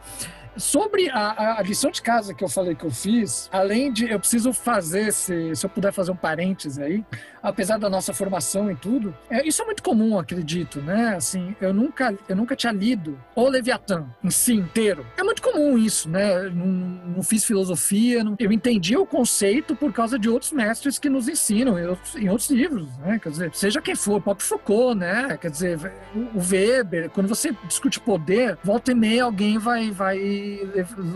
Sobre 0.57 1.09
a, 1.09 1.57
a, 1.57 1.61
lição 1.63 1.89
de 1.89 2.01
casa 2.01 2.33
que 2.33 2.43
eu 2.43 2.49
falei 2.49 2.75
que 2.75 2.85
eu 2.85 2.91
fiz, 2.91 3.49
além 3.51 3.91
de 3.91 4.09
eu 4.09 4.19
preciso 4.19 4.53
fazer, 4.53 5.11
se, 5.11 5.55
se 5.55 5.65
eu 5.65 5.69
puder 5.69 5.91
fazer 5.91 6.11
um 6.11 6.15
parênteses 6.15 6.77
aí, 6.77 7.03
apesar 7.41 7.77
da 7.77 7.89
nossa 7.89 8.13
formação 8.13 8.71
e 8.71 8.75
tudo, 8.75 9.15
é, 9.29 9.45
isso 9.45 9.61
é 9.61 9.65
muito 9.65 9.83
comum, 9.83 10.17
acredito, 10.17 10.79
né? 10.79 11.15
Assim, 11.15 11.55
eu 11.59 11.73
nunca, 11.73 12.15
eu 12.29 12.35
nunca 12.35 12.55
tinha 12.55 12.71
lido 12.71 13.19
o 13.35 13.47
Leviatã 13.49 14.05
em 14.23 14.29
si 14.29 14.53
inteiro. 14.53 15.05
É 15.17 15.23
muito 15.23 15.41
comum 15.41 15.77
isso, 15.77 16.09
né? 16.09 16.43
Não, 16.49 16.65
não 16.65 17.23
fiz 17.23 17.43
filosofia, 17.43 18.23
não, 18.23 18.35
eu 18.39 18.51
entendi 18.51 18.95
o 18.95 19.05
conceito 19.05 19.75
por 19.75 19.91
causa 19.91 20.17
de 20.17 20.29
outros 20.29 20.51
mestres 20.51 20.97
que 20.97 21.09
nos 21.09 21.27
ensinam 21.27 21.77
em 21.77 21.87
outros, 21.87 22.15
em 22.15 22.29
outros 22.29 22.49
livros, 22.49 22.95
né? 22.99 23.19
Quer 23.19 23.29
dizer, 23.29 23.51
seja 23.53 23.81
quem 23.81 23.95
for, 23.95 24.21
Pop 24.21 24.41
Foucault, 24.41 24.97
né? 24.97 25.37
Quer 25.39 25.51
dizer, 25.51 25.91
o 26.15 26.39
Weber, 26.39 27.09
quando 27.09 27.27
você 27.27 27.55
discute 27.67 27.99
poder, 27.99 28.57
volta 28.63 28.91
e 28.91 28.95
meia 28.95 29.23
alguém 29.23 29.57
vai, 29.57 29.91
vai 29.91 30.17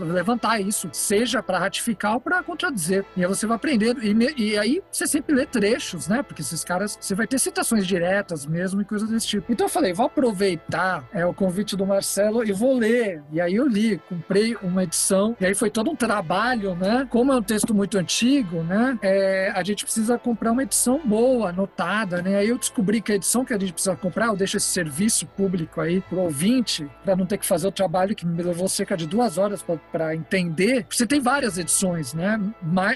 levantar 0.00 0.60
isso, 0.60 0.88
seja 0.92 1.42
para 1.42 1.58
ratificar 1.58 2.14
ou 2.14 2.20
para 2.20 2.42
contradizer. 2.42 3.04
E 3.16 3.22
aí 3.22 3.28
você 3.28 3.46
vai 3.46 3.56
aprendendo. 3.56 4.02
E, 4.02 4.34
e, 4.36 4.58
aí 4.58 4.82
você 4.90 5.06
sempre 5.06 5.34
lê 5.34 5.46
trechos, 5.46 6.08
né? 6.08 6.22
Porque 6.22 6.42
esses 6.42 6.64
caras, 6.64 6.98
você 7.00 7.14
vai 7.14 7.26
ter 7.26 7.38
citações 7.38 7.86
diretas 7.86 8.46
mesmo 8.46 8.80
e 8.80 8.84
coisas 8.84 9.08
desse 9.08 9.26
tipo. 9.26 9.52
Então 9.52 9.66
eu 9.66 9.70
falei, 9.70 9.92
vou 9.92 10.06
aproveitar 10.06 11.04
é, 11.12 11.24
o 11.24 11.34
convite 11.34 11.76
do 11.76 11.86
Marcelo 11.86 12.44
e 12.44 12.52
vou 12.52 12.76
ler. 12.76 13.22
E 13.32 13.40
aí 13.40 13.54
eu 13.54 13.66
li, 13.66 13.98
comprei 14.08 14.56
uma 14.62 14.84
edição. 14.84 15.36
E 15.40 15.46
aí 15.46 15.54
foi 15.54 15.70
todo 15.70 15.90
um 15.90 15.96
trabalho, 15.96 16.74
né? 16.74 17.06
Como 17.10 17.32
é 17.32 17.36
um 17.36 17.42
texto 17.42 17.74
muito 17.74 17.98
antigo, 17.98 18.62
né? 18.62 18.98
É, 19.02 19.52
a 19.54 19.62
gente 19.62 19.84
precisa 19.84 20.18
comprar 20.18 20.52
uma 20.52 20.62
edição 20.62 21.00
boa, 21.04 21.50
anotada, 21.50 22.22
né? 22.22 22.36
Aí 22.36 22.48
eu 22.48 22.58
descobri 22.58 23.00
que 23.00 23.12
a 23.12 23.14
edição 23.14 23.44
que 23.44 23.52
a 23.52 23.58
gente 23.58 23.72
precisa 23.72 23.96
comprar, 23.96 24.26
eu 24.26 24.36
deixo 24.36 24.56
esse 24.56 24.66
serviço 24.66 25.26
público 25.26 25.80
aí 25.80 26.00
pro 26.00 26.18
ouvinte, 26.18 26.88
para 27.04 27.16
não 27.16 27.26
ter 27.26 27.38
que 27.38 27.46
fazer 27.46 27.66
o 27.66 27.72
trabalho 27.72 28.14
que 28.14 28.26
me 28.26 28.42
levou 28.42 28.68
cerca 28.68 28.96
de 28.96 29.06
duas 29.06 29.17
horas 29.38 29.64
para 29.90 30.14
entender. 30.14 30.86
Você 30.88 31.06
tem 31.06 31.20
várias 31.20 31.58
edições, 31.58 32.14
né? 32.14 32.38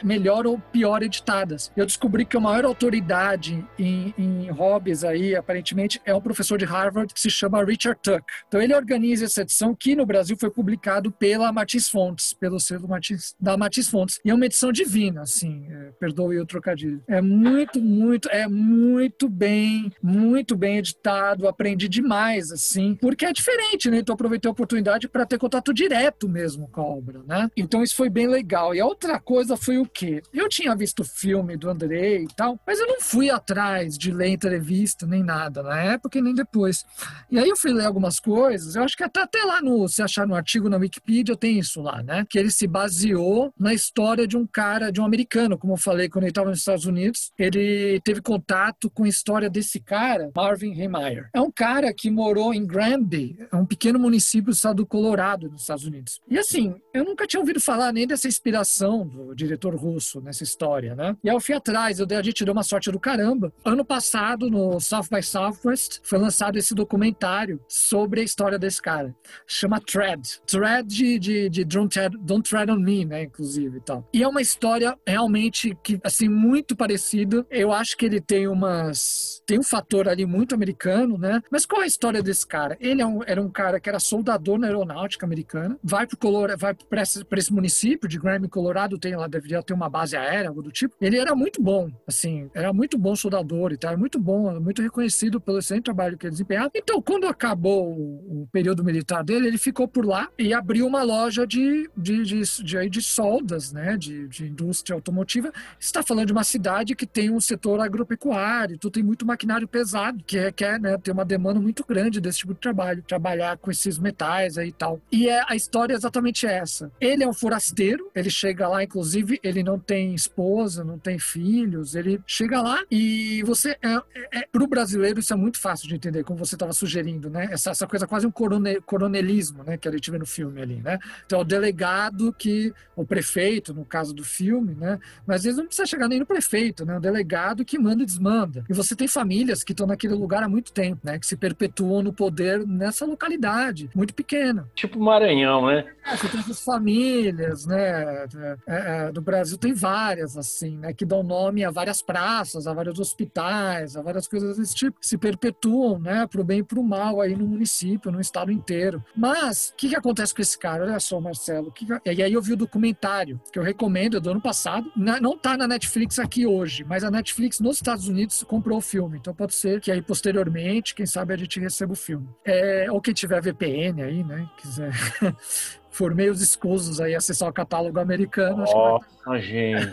melhor 0.04 0.46
ou 0.46 0.58
pior 0.58 1.02
editadas. 1.02 1.72
Eu 1.76 1.86
descobri 1.86 2.24
que 2.24 2.36
a 2.36 2.40
maior 2.40 2.64
autoridade 2.64 3.64
em, 3.78 4.14
em 4.16 4.50
hobbies 4.50 5.02
aí, 5.04 5.34
aparentemente, 5.34 6.00
é 6.04 6.14
um 6.14 6.20
professor 6.20 6.58
de 6.58 6.64
Harvard 6.64 7.12
que 7.12 7.20
se 7.20 7.30
chama 7.30 7.64
Richard 7.64 7.98
Tuck. 8.02 8.22
Então 8.48 8.60
ele 8.60 8.74
organiza 8.74 9.24
essa 9.24 9.42
edição 9.42 9.74
que 9.74 9.96
no 9.96 10.06
Brasil 10.06 10.36
foi 10.38 10.50
publicado 10.50 11.10
pela 11.10 11.52
Martins 11.52 11.88
Fontes, 11.88 12.32
pelo 12.32 12.60
selo 12.60 12.88
Martins, 12.88 13.34
da 13.40 13.56
Martins 13.56 13.88
Fontes. 13.88 14.20
E 14.24 14.30
é 14.30 14.34
uma 14.34 14.46
edição 14.46 14.72
divina, 14.72 15.22
assim, 15.22 15.66
é, 15.70 15.90
perdoe 15.98 16.38
o 16.38 16.46
trocadilho. 16.46 17.02
É 17.08 17.20
muito, 17.20 17.80
muito, 17.80 18.28
é 18.30 18.46
muito 18.46 19.28
bem, 19.28 19.92
muito 20.02 20.56
bem 20.56 20.78
editado. 20.78 21.48
Aprendi 21.48 21.88
demais, 21.88 22.50
assim, 22.50 22.94
porque 22.94 23.26
é 23.26 23.32
diferente, 23.32 23.90
né? 23.90 23.98
Então 23.98 24.14
aproveitei 24.14 24.48
a 24.48 24.52
oportunidade 24.52 25.08
para 25.08 25.26
ter 25.26 25.38
contato 25.38 25.72
direto 25.72 26.11
mesmo 26.28 26.68
com 26.68 26.80
a 26.80 26.84
obra, 26.84 27.22
né? 27.26 27.50
Então 27.56 27.82
isso 27.82 27.96
foi 27.96 28.08
bem 28.08 28.26
legal. 28.26 28.74
E 28.74 28.80
a 28.80 28.86
outra 28.86 29.18
coisa 29.20 29.56
foi 29.56 29.78
o 29.78 29.86
quê? 29.86 30.22
Eu 30.32 30.48
tinha 30.48 30.74
visto 30.74 31.00
o 31.00 31.04
filme 31.04 31.56
do 31.56 31.70
Andrei 31.70 32.24
e 32.24 32.28
tal, 32.28 32.58
mas 32.66 32.78
eu 32.78 32.86
não 32.86 33.00
fui 33.00 33.30
atrás 33.30 33.96
de 33.96 34.12
ler 34.12 34.28
entrevista 34.28 35.06
nem 35.06 35.22
nada 35.22 35.62
na 35.62 35.80
época 35.80 36.18
e 36.18 36.22
nem 36.22 36.34
depois. 36.34 36.84
E 37.30 37.38
aí 37.38 37.48
eu 37.48 37.56
fui 37.56 37.72
ler 37.72 37.86
algumas 37.86 38.20
coisas, 38.20 38.74
eu 38.74 38.82
acho 38.82 38.96
que 38.96 39.04
até, 39.04 39.22
até 39.22 39.42
lá 39.44 39.60
no, 39.60 39.88
se 39.88 40.02
achar 40.02 40.26
no 40.26 40.34
artigo 40.34 40.68
na 40.68 40.76
Wikipedia, 40.76 41.36
tem 41.36 41.58
isso 41.58 41.80
lá, 41.80 42.02
né? 42.02 42.26
Que 42.28 42.38
ele 42.38 42.50
se 42.50 42.66
baseou 42.66 43.52
na 43.58 43.72
história 43.72 44.26
de 44.26 44.36
um 44.36 44.46
cara, 44.46 44.90
de 44.90 45.00
um 45.00 45.04
americano, 45.04 45.58
como 45.58 45.74
eu 45.74 45.78
falei, 45.78 46.08
quando 46.08 46.24
ele 46.24 46.30
estava 46.30 46.50
nos 46.50 46.58
Estados 46.58 46.86
Unidos, 46.86 47.32
ele 47.38 48.00
teve 48.04 48.20
contato 48.20 48.90
com 48.90 49.04
a 49.04 49.08
história 49.08 49.48
desse 49.48 49.80
cara, 49.80 50.30
Marvin 50.34 50.72
Heemeyer. 50.72 51.28
É 51.32 51.40
um 51.40 51.50
cara 51.50 51.92
que 51.92 52.10
morou 52.10 52.52
em 52.52 52.66
Granby, 52.66 53.36
é 53.50 53.56
um 53.56 53.66
pequeno 53.66 53.98
município 53.98 54.46
do 54.46 54.52
estado 54.52 54.76
do 54.76 54.86
Colorado, 54.86 55.48
nos 55.48 55.62
Estados 55.62 55.84
Unidos. 55.84 56.01
E 56.28 56.38
assim, 56.38 56.74
eu 56.92 57.04
nunca 57.04 57.26
tinha 57.26 57.40
ouvido 57.40 57.60
falar 57.60 57.92
nem 57.92 58.06
dessa 58.06 58.28
inspiração 58.28 59.06
do 59.06 59.34
diretor 59.34 59.74
russo 59.74 60.20
nessa 60.20 60.42
história, 60.42 60.94
né? 60.94 61.16
E 61.22 61.28
aí 61.28 61.34
eu 61.34 61.40
fui 61.40 61.54
atrás, 61.54 61.98
eu, 61.98 62.06
a 62.10 62.22
gente 62.22 62.44
deu 62.44 62.52
uma 62.52 62.62
sorte 62.62 62.90
do 62.90 63.00
caramba. 63.00 63.52
Ano 63.64 63.84
passado, 63.84 64.50
no 64.50 64.80
South 64.80 65.06
by 65.10 65.22
Southwest, 65.22 66.00
foi 66.02 66.18
lançado 66.18 66.56
esse 66.56 66.74
documentário 66.74 67.60
sobre 67.68 68.20
a 68.20 68.24
história 68.24 68.58
desse 68.58 68.80
cara. 68.80 69.14
Chama 69.46 69.80
Tread. 69.80 70.40
Tread 70.46 70.86
de, 70.86 71.18
de, 71.18 71.48
de 71.48 71.64
Don't, 71.64 71.92
Tread, 71.92 72.16
Don't 72.18 72.48
Tread 72.48 72.70
on 72.70 72.78
Me, 72.78 73.04
né? 73.04 73.22
Inclusive 73.24 73.78
e 73.78 73.80
tal. 73.80 74.08
E 74.12 74.22
é 74.22 74.28
uma 74.28 74.40
história 74.40 74.96
realmente 75.06 75.76
que, 75.82 76.00
assim, 76.02 76.28
muito 76.28 76.76
parecida. 76.76 77.46
Eu 77.50 77.72
acho 77.72 77.96
que 77.96 78.06
ele 78.06 78.20
tem 78.20 78.46
umas. 78.46 79.42
Tem 79.46 79.58
um 79.58 79.62
fator 79.62 80.08
ali 80.08 80.24
muito 80.26 80.54
americano, 80.54 81.18
né? 81.18 81.42
Mas 81.50 81.66
qual 81.66 81.82
é 81.82 81.84
a 81.84 81.88
história 81.88 82.22
desse 82.22 82.46
cara? 82.46 82.76
Ele 82.80 83.02
é 83.02 83.06
um, 83.06 83.20
era 83.26 83.40
um 83.40 83.50
cara 83.50 83.80
que 83.80 83.88
era 83.88 83.98
soldador 83.98 84.58
na 84.58 84.66
aeronáutica 84.66 85.26
americana, 85.26 85.78
vai 85.92 86.06
pro 86.06 86.16
Colorado, 86.16 86.58
vai 86.58 86.74
para 86.74 87.02
esse, 87.02 87.22
esse, 87.30 87.52
município 87.52 88.08
de 88.08 88.18
Grammy, 88.18 88.48
Colorado, 88.48 88.98
tem 88.98 89.14
lá, 89.14 89.26
deveria 89.26 89.62
ter 89.62 89.74
uma 89.74 89.90
base 89.90 90.16
aérea, 90.16 90.48
algo 90.48 90.62
do 90.62 90.72
tipo. 90.72 90.96
Ele 90.98 91.18
era 91.18 91.34
muito 91.34 91.60
bom, 91.60 91.90
assim, 92.06 92.50
era 92.54 92.72
muito 92.72 92.96
bom 92.96 93.14
soldador 93.14 93.72
e 93.72 93.76
tal, 93.76 93.96
muito 93.98 94.18
bom, 94.18 94.58
muito 94.58 94.80
reconhecido 94.80 95.38
pelo 95.38 95.58
excelente 95.58 95.84
trabalho 95.84 96.16
que 96.16 96.24
ele 96.24 96.30
desempenhava. 96.30 96.70
Então, 96.74 97.02
quando 97.02 97.26
acabou 97.26 97.92
o, 97.92 98.48
período 98.50 98.82
militar 98.82 99.22
dele, 99.22 99.46
ele 99.46 99.58
ficou 99.58 99.86
por 99.86 100.06
lá 100.06 100.28
e 100.38 100.54
abriu 100.54 100.86
uma 100.86 101.02
loja 101.02 101.46
de, 101.46 101.88
de, 101.96 102.22
de, 102.22 102.42
de, 102.42 102.88
de 102.88 103.02
soldas, 103.02 103.72
né, 103.72 103.96
de, 103.98 104.26
de 104.28 104.46
indústria 104.46 104.94
automotiva. 104.94 105.52
Está 105.78 106.02
falando 106.02 106.26
de 106.26 106.32
uma 106.32 106.44
cidade 106.44 106.94
que 106.94 107.06
tem 107.06 107.30
um 107.30 107.40
setor 107.40 107.80
agropecuário, 107.80 108.76
então 108.76 108.90
tem 108.90 109.02
muito 109.02 109.26
maquinário 109.26 109.68
pesado, 109.68 110.24
que 110.24 110.52
que 110.52 110.64
é 110.64 110.78
né, 110.78 110.96
tem 110.98 111.12
uma 111.12 111.24
demanda 111.24 111.60
muito 111.60 111.84
grande 111.86 112.20
desse 112.20 112.38
tipo 112.38 112.54
de 112.54 112.60
trabalho, 112.60 113.02
trabalhar 113.02 113.58
com 113.58 113.70
esses 113.70 113.98
metais 113.98 114.56
aí 114.56 114.68
e 114.68 114.72
tal. 114.72 115.00
E 115.10 115.28
é 115.28 115.44
a 115.46 115.54
história 115.54 115.81
exatamente 115.90 116.46
essa. 116.46 116.90
Ele 117.00 117.24
é 117.24 117.28
um 117.28 117.32
forasteiro, 117.32 118.10
ele 118.14 118.30
chega 118.30 118.68
lá, 118.68 118.82
inclusive, 118.82 119.40
ele 119.42 119.62
não 119.62 119.78
tem 119.78 120.14
esposa, 120.14 120.84
não 120.84 120.98
tem 120.98 121.18
filhos, 121.18 121.94
ele 121.94 122.20
chega 122.26 122.60
lá 122.60 122.82
e 122.90 123.42
você. 123.44 123.76
É, 123.82 123.94
é, 124.14 124.38
é 124.40 124.46
para 124.50 124.62
o 124.62 124.66
brasileiro, 124.66 125.20
isso 125.20 125.32
é 125.32 125.36
muito 125.36 125.58
fácil 125.58 125.88
de 125.88 125.94
entender, 125.94 126.24
como 126.24 126.38
você 126.38 126.54
estava 126.54 126.72
sugerindo, 126.72 127.30
né? 127.30 127.48
Essa, 127.50 127.70
essa 127.70 127.86
coisa 127.86 128.06
quase 128.06 128.26
um 128.26 128.30
coronel, 128.30 128.82
coronelismo, 128.82 129.62
né? 129.64 129.76
Que 129.76 129.88
a 129.88 129.92
gente 129.92 130.10
vê 130.10 130.18
no 130.18 130.26
filme 130.26 130.60
ali, 130.60 130.76
né? 130.76 130.98
Então, 131.26 131.40
o 131.40 131.44
delegado 131.44 132.32
que. 132.32 132.72
O 132.94 133.06
prefeito, 133.06 133.72
no 133.72 133.84
caso 133.84 134.12
do 134.14 134.22
filme, 134.22 134.74
né? 134.74 134.98
Mas 135.26 135.36
às 135.36 135.44
vezes 135.44 135.58
não 135.58 135.66
precisa 135.66 135.86
chegar 135.86 136.08
nem 136.08 136.18
no 136.18 136.26
prefeito, 136.26 136.84
né? 136.84 136.96
O 136.96 137.00
delegado 137.00 137.64
que 137.64 137.78
manda 137.78 138.02
e 138.02 138.06
desmanda. 138.06 138.64
E 138.68 138.72
você 138.74 138.94
tem 138.94 139.08
famílias 139.08 139.64
que 139.64 139.72
estão 139.72 139.86
naquele 139.86 140.14
lugar 140.14 140.42
há 140.42 140.48
muito 140.48 140.72
tempo, 140.72 141.00
né? 141.04 141.18
Que 141.18 141.26
se 141.26 141.36
perpetuam 141.36 142.02
no 142.02 142.12
poder 142.12 142.66
nessa 142.66 143.06
localidade, 143.06 143.88
muito 143.94 144.14
pequena. 144.14 144.68
Tipo 144.74 145.00
Maranhão, 145.00 145.66
né? 145.66 145.71
Né? 145.76 145.92
É, 146.04 146.16
você 146.16 146.28
tem 146.28 146.40
essas 146.40 146.64
famílias, 146.64 147.66
né? 147.66 148.26
É, 148.34 149.06
é, 149.06 149.12
do 149.12 149.20
Brasil 149.20 149.56
tem 149.56 149.72
várias, 149.72 150.36
assim, 150.36 150.76
né? 150.78 150.92
Que 150.92 151.04
dão 151.04 151.22
nome 151.22 151.64
a 151.64 151.70
várias 151.70 152.02
praças, 152.02 152.66
a 152.66 152.72
vários 152.72 152.98
hospitais, 152.98 153.96
a 153.96 154.02
várias 154.02 154.26
coisas 154.26 154.56
desse 154.56 154.74
tipo, 154.74 155.00
que 155.00 155.06
se 155.06 155.18
perpetuam, 155.18 155.98
né? 155.98 156.26
Pro 156.26 156.44
bem 156.44 156.60
e 156.60 156.64
pro 156.64 156.82
mal 156.82 157.20
aí 157.20 157.36
no 157.36 157.46
município, 157.46 158.10
no 158.10 158.20
estado 158.20 158.50
inteiro. 158.50 159.02
Mas, 159.16 159.70
o 159.70 159.76
que, 159.76 159.88
que 159.90 159.96
acontece 159.96 160.34
com 160.34 160.42
esse 160.42 160.58
cara? 160.58 160.84
Olha 160.84 161.00
só, 161.00 161.20
Marcelo. 161.20 161.70
Que 161.70 161.86
que... 161.86 161.92
E 162.10 162.22
aí 162.22 162.32
eu 162.32 162.42
vi 162.42 162.52
o 162.52 162.56
documentário, 162.56 163.40
que 163.52 163.58
eu 163.58 163.62
recomendo, 163.62 164.16
é 164.16 164.20
do 164.20 164.30
ano 164.30 164.40
passado. 164.40 164.90
Não 164.96 165.36
tá 165.36 165.56
na 165.56 165.66
Netflix 165.66 166.18
aqui 166.18 166.46
hoje, 166.46 166.84
mas 166.84 167.04
a 167.04 167.10
Netflix 167.10 167.60
nos 167.60 167.76
Estados 167.76 168.08
Unidos 168.08 168.42
comprou 168.42 168.78
o 168.78 168.82
filme. 168.82 169.18
Então 169.18 169.34
pode 169.34 169.54
ser 169.54 169.80
que 169.80 169.90
aí 169.90 170.02
posteriormente, 170.02 170.94
quem 170.94 171.06
sabe 171.06 171.34
a 171.34 171.36
gente 171.36 171.60
receba 171.60 171.92
o 171.92 171.96
filme. 171.96 172.28
É, 172.44 172.90
ou 172.90 173.00
quem 173.00 173.14
tiver 173.14 173.40
VPN 173.40 174.02
aí, 174.02 174.24
né? 174.24 174.48
Quiser 174.58 174.92
for 175.92 176.14
meios 176.14 176.40
escusos 176.40 177.00
aí 177.00 177.14
acessar 177.14 177.48
o 177.48 177.52
catálogo 177.52 178.00
americano. 178.00 178.64
Nossa, 178.64 179.06
vai... 179.24 179.40
gente, 179.40 179.92